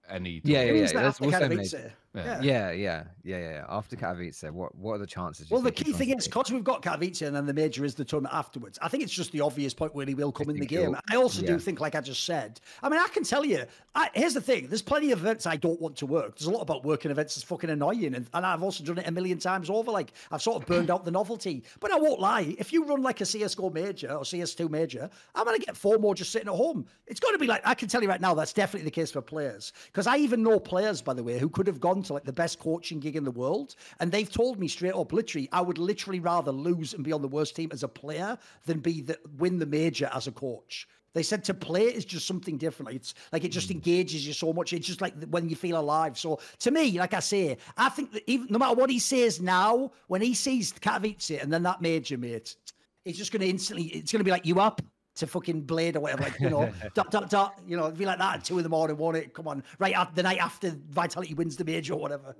any? 0.09 0.41
Yeah, 0.43 0.63
yeah, 0.63 0.71
Who's 0.71 0.91
yeah. 0.93 0.99
that 0.99 1.05
Let's, 1.05 1.21
we'll 1.21 1.31
say 1.31 1.39
Katowice? 1.41 1.57
major. 1.57 1.93
Yeah. 2.15 2.41
Yeah. 2.41 2.41
Yeah, 2.41 2.71
yeah, 2.71 3.03
yeah, 3.23 3.37
yeah. 3.37 3.65
After 3.69 3.95
Katowice, 3.95 4.49
what 4.51 4.75
what 4.75 4.93
are 4.93 4.97
the 4.97 5.07
chances? 5.07 5.49
Well, 5.49 5.61
the 5.61 5.71
key 5.71 5.93
thing 5.93 6.09
is 6.09 6.27
because 6.27 6.51
we've 6.51 6.63
got 6.63 6.81
Katowice 6.81 7.21
and 7.25 7.35
then 7.35 7.45
the 7.45 7.53
major 7.53 7.83
is 7.85 7.95
the 7.95 8.05
tournament 8.05 8.33
afterwards. 8.33 8.79
I 8.81 8.87
think 8.87 9.03
it's 9.03 9.13
just 9.13 9.31
the 9.31 9.41
obvious 9.41 9.73
point 9.73 9.93
where 9.95 10.05
he 10.05 10.13
will 10.13 10.31
come 10.31 10.49
in 10.49 10.57
the 10.57 10.65
game. 10.65 10.91
he'll- 10.91 10.99
I 11.09 11.15
also 11.15 11.41
yeah. 11.41 11.49
do 11.49 11.59
think, 11.59 11.79
like 11.79 11.95
I 11.95 12.01
just 12.01 12.23
said, 12.23 12.59
I 12.81 12.89
mean, 12.89 12.99
I 12.99 13.07
can 13.07 13.23
tell 13.23 13.45
you. 13.45 13.65
I, 13.95 14.09
here's 14.13 14.33
the 14.33 14.41
thing: 14.41 14.67
there's 14.67 14.81
plenty 14.81 15.11
of 15.11 15.19
events 15.19 15.45
I 15.45 15.55
don't 15.55 15.79
want 15.79 15.95
to 15.97 16.05
work. 16.05 16.37
There's 16.37 16.47
a 16.47 16.51
lot 16.51 16.61
about 16.61 16.83
working 16.83 17.11
events 17.11 17.35
that's 17.35 17.43
fucking 17.43 17.69
annoying, 17.69 18.15
and, 18.15 18.27
and 18.33 18.45
I've 18.45 18.63
also 18.63 18.83
done 18.83 18.97
it 18.97 19.07
a 19.07 19.11
million 19.11 19.39
times 19.39 19.69
over. 19.69 19.91
Like 19.91 20.13
I've 20.31 20.41
sort 20.41 20.61
of 20.61 20.67
burned 20.67 20.91
out 20.91 21.05
the 21.05 21.11
novelty. 21.11 21.63
But 21.79 21.91
I 21.91 21.97
won't 21.97 22.19
lie: 22.19 22.55
if 22.57 22.73
you 22.73 22.85
run 22.85 23.01
like 23.01 23.21
a 23.21 23.25
CS:GO 23.25 23.69
major 23.69 24.11
or 24.11 24.21
CS2 24.23 24.69
major, 24.69 25.09
I'm 25.33 25.45
gonna 25.45 25.59
get 25.59 25.77
four 25.77 25.97
more 25.97 26.15
just 26.15 26.31
sitting 26.31 26.49
at 26.49 26.55
home. 26.55 26.85
It's 27.07 27.19
going 27.19 27.33
to 27.33 27.39
be 27.39 27.47
like 27.47 27.61
I 27.65 27.73
can 27.73 27.87
tell 27.87 28.01
you 28.01 28.09
right 28.09 28.21
now 28.21 28.33
that's 28.33 28.53
definitely 28.53 28.85
the 28.85 28.91
case 28.91 29.11
for 29.11 29.21
players 29.21 29.73
because 29.85 30.07
I 30.07 30.17
even 30.17 30.43
know 30.43 30.59
players, 30.59 31.01
by 31.01 31.13
the 31.13 31.23
way, 31.23 31.37
who 31.39 31.49
could 31.49 31.67
have 31.67 31.79
gone 31.79 32.03
to 32.05 32.13
like 32.13 32.23
the 32.23 32.33
best 32.33 32.59
coaching 32.59 32.99
gig 32.99 33.15
in 33.15 33.23
the 33.23 33.31
world, 33.31 33.75
and 33.99 34.11
they've 34.11 34.31
told 34.31 34.59
me 34.59 34.67
straight 34.67 34.93
up, 34.93 35.13
literally, 35.13 35.49
I 35.51 35.61
would 35.61 35.77
literally 35.77 36.19
rather 36.19 36.51
lose 36.51 36.93
and 36.93 37.03
be 37.03 37.11
on 37.11 37.21
the 37.21 37.27
worst 37.27 37.55
team 37.55 37.69
as 37.71 37.83
a 37.83 37.87
player 37.87 38.37
than 38.65 38.79
be 38.79 39.01
the 39.01 39.19
win 39.37 39.59
the 39.59 39.65
major 39.65 40.09
as 40.13 40.27
a 40.27 40.31
coach. 40.31 40.87
They 41.15 41.23
said 41.23 41.45
to 41.45 41.53
play 41.53 41.85
is 41.85 42.03
just 42.03 42.27
something 42.27 42.57
different. 42.57 42.87
Like 42.87 42.97
it's 42.97 43.13
like 43.31 43.45
it 43.45 43.51
just 43.51 43.69
hmm. 43.69 43.75
engages 43.75 44.27
you 44.27 44.33
so 44.33 44.51
much. 44.51 44.73
It's 44.73 44.85
just 44.85 45.01
like 45.01 45.13
when 45.29 45.49
you 45.49 45.55
feel 45.55 45.79
alive. 45.79 46.19
So 46.19 46.39
to 46.59 46.71
me, 46.71 46.99
like 46.99 47.13
I 47.13 47.21
say, 47.21 47.57
I 47.77 47.89
think 47.89 48.11
that 48.11 48.23
even 48.29 48.47
no 48.49 48.59
matter 48.59 48.75
what 48.75 48.89
he 48.89 48.99
says 48.99 49.41
now, 49.41 49.91
when 50.07 50.21
he 50.21 50.33
sees 50.33 50.73
Katowice 50.73 51.41
and 51.41 51.51
then 51.51 51.63
that 51.63 51.81
major 51.81 52.17
mate, 52.17 52.57
he's 53.05 53.17
just 53.17 53.31
going 53.31 53.41
to 53.41 53.47
instantly. 53.47 53.85
It's 53.85 54.11
going 54.11 54.19
to 54.19 54.25
be 54.25 54.31
like 54.31 54.45
you 54.45 54.59
up 54.59 54.81
to 55.15 55.27
fucking 55.27 55.61
blade 55.61 55.95
or 55.95 56.01
whatever. 56.01 56.23
Like 56.23 56.39
you 56.39 56.49
know, 56.49 56.71
dot 56.93 57.11
dot 57.11 57.29
dot. 57.29 57.59
You 57.67 57.77
know, 57.77 57.85
it'd 57.85 57.97
be 57.97 58.05
like 58.05 58.19
that 58.19 58.35
at 58.35 58.43
two 58.45 58.57
in 58.57 58.63
the 58.63 58.69
morning. 58.69 58.97
Won't 58.97 59.17
it? 59.17 59.33
Come 59.33 59.47
on, 59.47 59.63
right 59.79 59.95
after 59.95 60.15
the 60.15 60.23
night 60.23 60.39
after 60.39 60.75
Vitality 60.89 61.33
wins 61.33 61.55
the 61.55 61.65
major 61.65 61.93
or 61.93 61.99
whatever. 61.99 62.35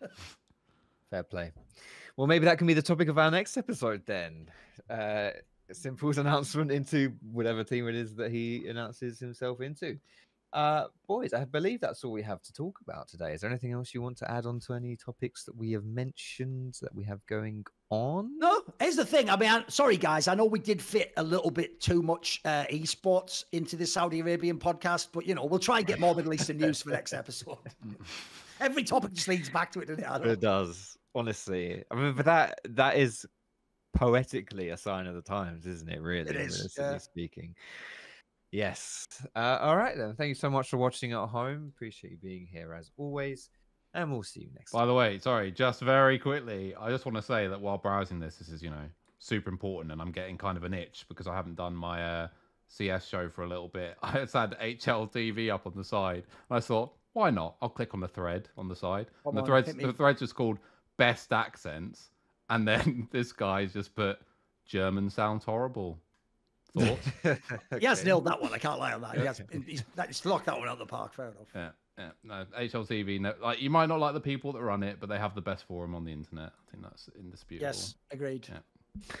Fair 1.10 1.22
play. 1.22 1.52
Well, 2.16 2.26
maybe 2.26 2.44
that 2.46 2.58
can 2.58 2.66
be 2.66 2.74
the 2.74 2.82
topic 2.82 3.08
of 3.08 3.18
our 3.18 3.30
next 3.30 3.56
episode 3.56 4.02
then. 4.04 4.48
Uh, 4.90 5.30
s1mple's 5.70 6.18
announcement 6.18 6.70
into 6.70 7.12
whatever 7.32 7.64
team 7.64 7.88
it 7.88 7.94
is 7.94 8.14
that 8.16 8.30
he 8.30 8.66
announces 8.66 9.18
himself 9.18 9.60
into. 9.60 9.98
Uh, 10.52 10.86
boys, 11.06 11.34
I 11.34 11.44
believe 11.44 11.80
that's 11.80 12.04
all 12.04 12.12
we 12.12 12.22
have 12.22 12.40
to 12.42 12.52
talk 12.52 12.78
about 12.80 13.08
today. 13.08 13.34
Is 13.34 13.42
there 13.42 13.50
anything 13.50 13.72
else 13.72 13.92
you 13.92 14.00
want 14.00 14.16
to 14.18 14.30
add 14.30 14.46
on 14.46 14.60
to 14.60 14.72
any 14.72 14.96
topics 14.96 15.44
that 15.44 15.54
we 15.54 15.72
have 15.72 15.84
mentioned 15.84 16.78
that 16.80 16.94
we 16.94 17.04
have 17.04 17.24
going 17.26 17.64
on? 17.90 18.38
No, 18.38 18.62
here's 18.80 18.96
the 18.96 19.04
thing. 19.04 19.28
I 19.28 19.36
mean, 19.36 19.50
I, 19.50 19.64
sorry 19.68 19.98
guys, 19.98 20.26
I 20.26 20.34
know 20.34 20.46
we 20.46 20.58
did 20.58 20.80
fit 20.80 21.12
a 21.18 21.22
little 21.22 21.50
bit 21.50 21.80
too 21.80 22.02
much 22.02 22.40
uh, 22.46 22.64
esports 22.70 23.44
into 23.52 23.76
the 23.76 23.86
Saudi 23.86 24.20
Arabian 24.20 24.58
podcast, 24.58 25.08
but 25.12 25.26
you 25.26 25.34
know, 25.34 25.44
we'll 25.44 25.58
try 25.58 25.78
and 25.78 25.86
get 25.86 26.00
more 26.00 26.14
Middle 26.14 26.32
Eastern 26.32 26.56
news 26.56 26.80
for 26.80 26.90
next 26.90 27.12
episode. 27.12 27.58
Every 28.60 28.84
topic 28.84 29.12
just 29.12 29.28
leads 29.28 29.50
back 29.50 29.70
to 29.72 29.80
it, 29.80 29.86
doesn't 29.86 30.02
it? 30.02 30.10
I 30.10 30.14
don't 30.14 30.26
know. 30.26 30.32
It 30.32 30.40
does, 30.40 30.96
honestly. 31.14 31.84
I 31.90 31.94
mean, 31.94 32.14
but 32.14 32.24
that 32.24 32.60
that 32.70 32.96
is 32.96 33.26
poetically 33.94 34.70
a 34.70 34.76
sign 34.76 35.06
of 35.06 35.14
the 35.14 35.22
times, 35.22 35.66
isn't 35.66 35.88
it? 35.88 36.00
Really, 36.00 36.30
is, 36.30 36.36
realistically 36.36 36.84
yeah. 36.84 36.98
speaking. 36.98 37.54
Yes. 38.50 39.06
Uh, 39.36 39.58
all 39.60 39.76
right 39.76 39.96
then. 39.96 40.14
Thank 40.16 40.28
you 40.28 40.34
so 40.34 40.50
much 40.50 40.70
for 40.70 40.78
watching 40.78 41.12
at 41.12 41.28
home. 41.28 41.72
Appreciate 41.74 42.12
you 42.12 42.18
being 42.18 42.46
here 42.50 42.72
as 42.74 42.90
always, 42.96 43.50
and 43.94 44.10
we'll 44.10 44.22
see 44.22 44.40
you 44.40 44.50
next 44.54 44.72
By 44.72 44.80
time. 44.80 44.88
the 44.88 44.94
way, 44.94 45.18
sorry, 45.18 45.50
just 45.50 45.80
very 45.80 46.18
quickly, 46.18 46.74
I 46.74 46.90
just 46.90 47.04
want 47.04 47.16
to 47.16 47.22
say 47.22 47.46
that 47.46 47.60
while 47.60 47.78
browsing 47.78 48.20
this, 48.20 48.36
this 48.36 48.48
is, 48.48 48.62
you 48.62 48.70
know, 48.70 48.86
super 49.18 49.50
important 49.50 49.92
and 49.92 50.00
I'm 50.00 50.12
getting 50.12 50.38
kind 50.38 50.56
of 50.56 50.64
an 50.64 50.72
itch 50.72 51.04
because 51.08 51.26
I 51.26 51.34
haven't 51.34 51.56
done 51.56 51.74
my 51.74 52.02
uh, 52.02 52.28
CS 52.68 53.06
show 53.06 53.28
for 53.28 53.42
a 53.42 53.48
little 53.48 53.68
bit. 53.68 53.96
I 54.02 54.12
just 54.12 54.34
had 54.34 54.58
HLTV 54.58 55.52
up 55.52 55.66
on 55.66 55.74
the 55.74 55.84
side. 55.84 56.24
And 56.48 56.56
I 56.56 56.60
thought, 56.60 56.92
why 57.12 57.30
not? 57.30 57.56
I'll 57.60 57.68
click 57.68 57.94
on 57.94 58.00
the 58.00 58.08
thread 58.08 58.48
on 58.56 58.68
the 58.68 58.76
side. 58.76 59.06
Come 59.24 59.36
and 59.36 59.38
the 59.38 59.42
on, 59.42 59.62
thread's, 59.62 59.74
the 59.74 59.92
thread's 59.92 60.20
just 60.20 60.34
called 60.34 60.58
Best 60.96 61.32
Accents. 61.32 62.10
And 62.50 62.66
then 62.68 63.08
this 63.10 63.32
guy's 63.32 63.72
just 63.72 63.94
put 63.94 64.18
German 64.64 65.10
sounds 65.10 65.44
horrible. 65.44 65.98
Thoughts? 66.80 67.40
He 67.80 67.86
has 67.86 68.04
nailed 68.04 68.24
that 68.26 68.40
one. 68.40 68.52
I 68.52 68.58
can't 68.58 68.78
lie 68.78 68.92
on 68.92 69.00
that. 69.02 69.16
He 69.18 69.24
has, 69.26 69.40
he's, 69.66 69.84
he's 70.06 70.24
locked 70.26 70.46
that 70.46 70.58
one 70.58 70.68
out 70.68 70.72
of 70.74 70.78
the 70.78 70.86
park. 70.86 71.14
Fair 71.14 71.26
enough. 71.26 71.46
yeah. 71.54 71.70
Yeah, 71.98 72.10
no, 72.22 72.44
HLTV. 72.56 73.20
No, 73.20 73.34
like 73.42 73.60
you 73.60 73.70
might 73.70 73.86
not 73.86 73.98
like 73.98 74.14
the 74.14 74.20
people 74.20 74.52
that 74.52 74.62
run 74.62 74.84
it, 74.84 74.98
but 75.00 75.08
they 75.08 75.18
have 75.18 75.34
the 75.34 75.40
best 75.40 75.64
forum 75.64 75.96
on 75.96 76.04
the 76.04 76.12
internet. 76.12 76.52
I 76.52 76.70
think 76.70 76.84
that's 76.84 77.10
indisputable. 77.18 77.66
Yes, 77.66 77.96
agreed. 78.12 78.48
Yeah. 78.48 79.16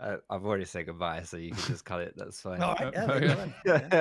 Uh, 0.00 0.16
I've 0.28 0.44
already 0.44 0.64
said 0.64 0.86
goodbye, 0.86 1.22
so 1.22 1.36
you 1.36 1.50
can 1.52 1.62
just 1.64 1.84
cut 1.84 2.00
it. 2.00 2.14
That's 2.16 2.40
fine. 2.40 2.60
All 2.62 2.74
right. 2.74 2.92
Yeah, 2.92 3.04
Okay. 3.66 3.96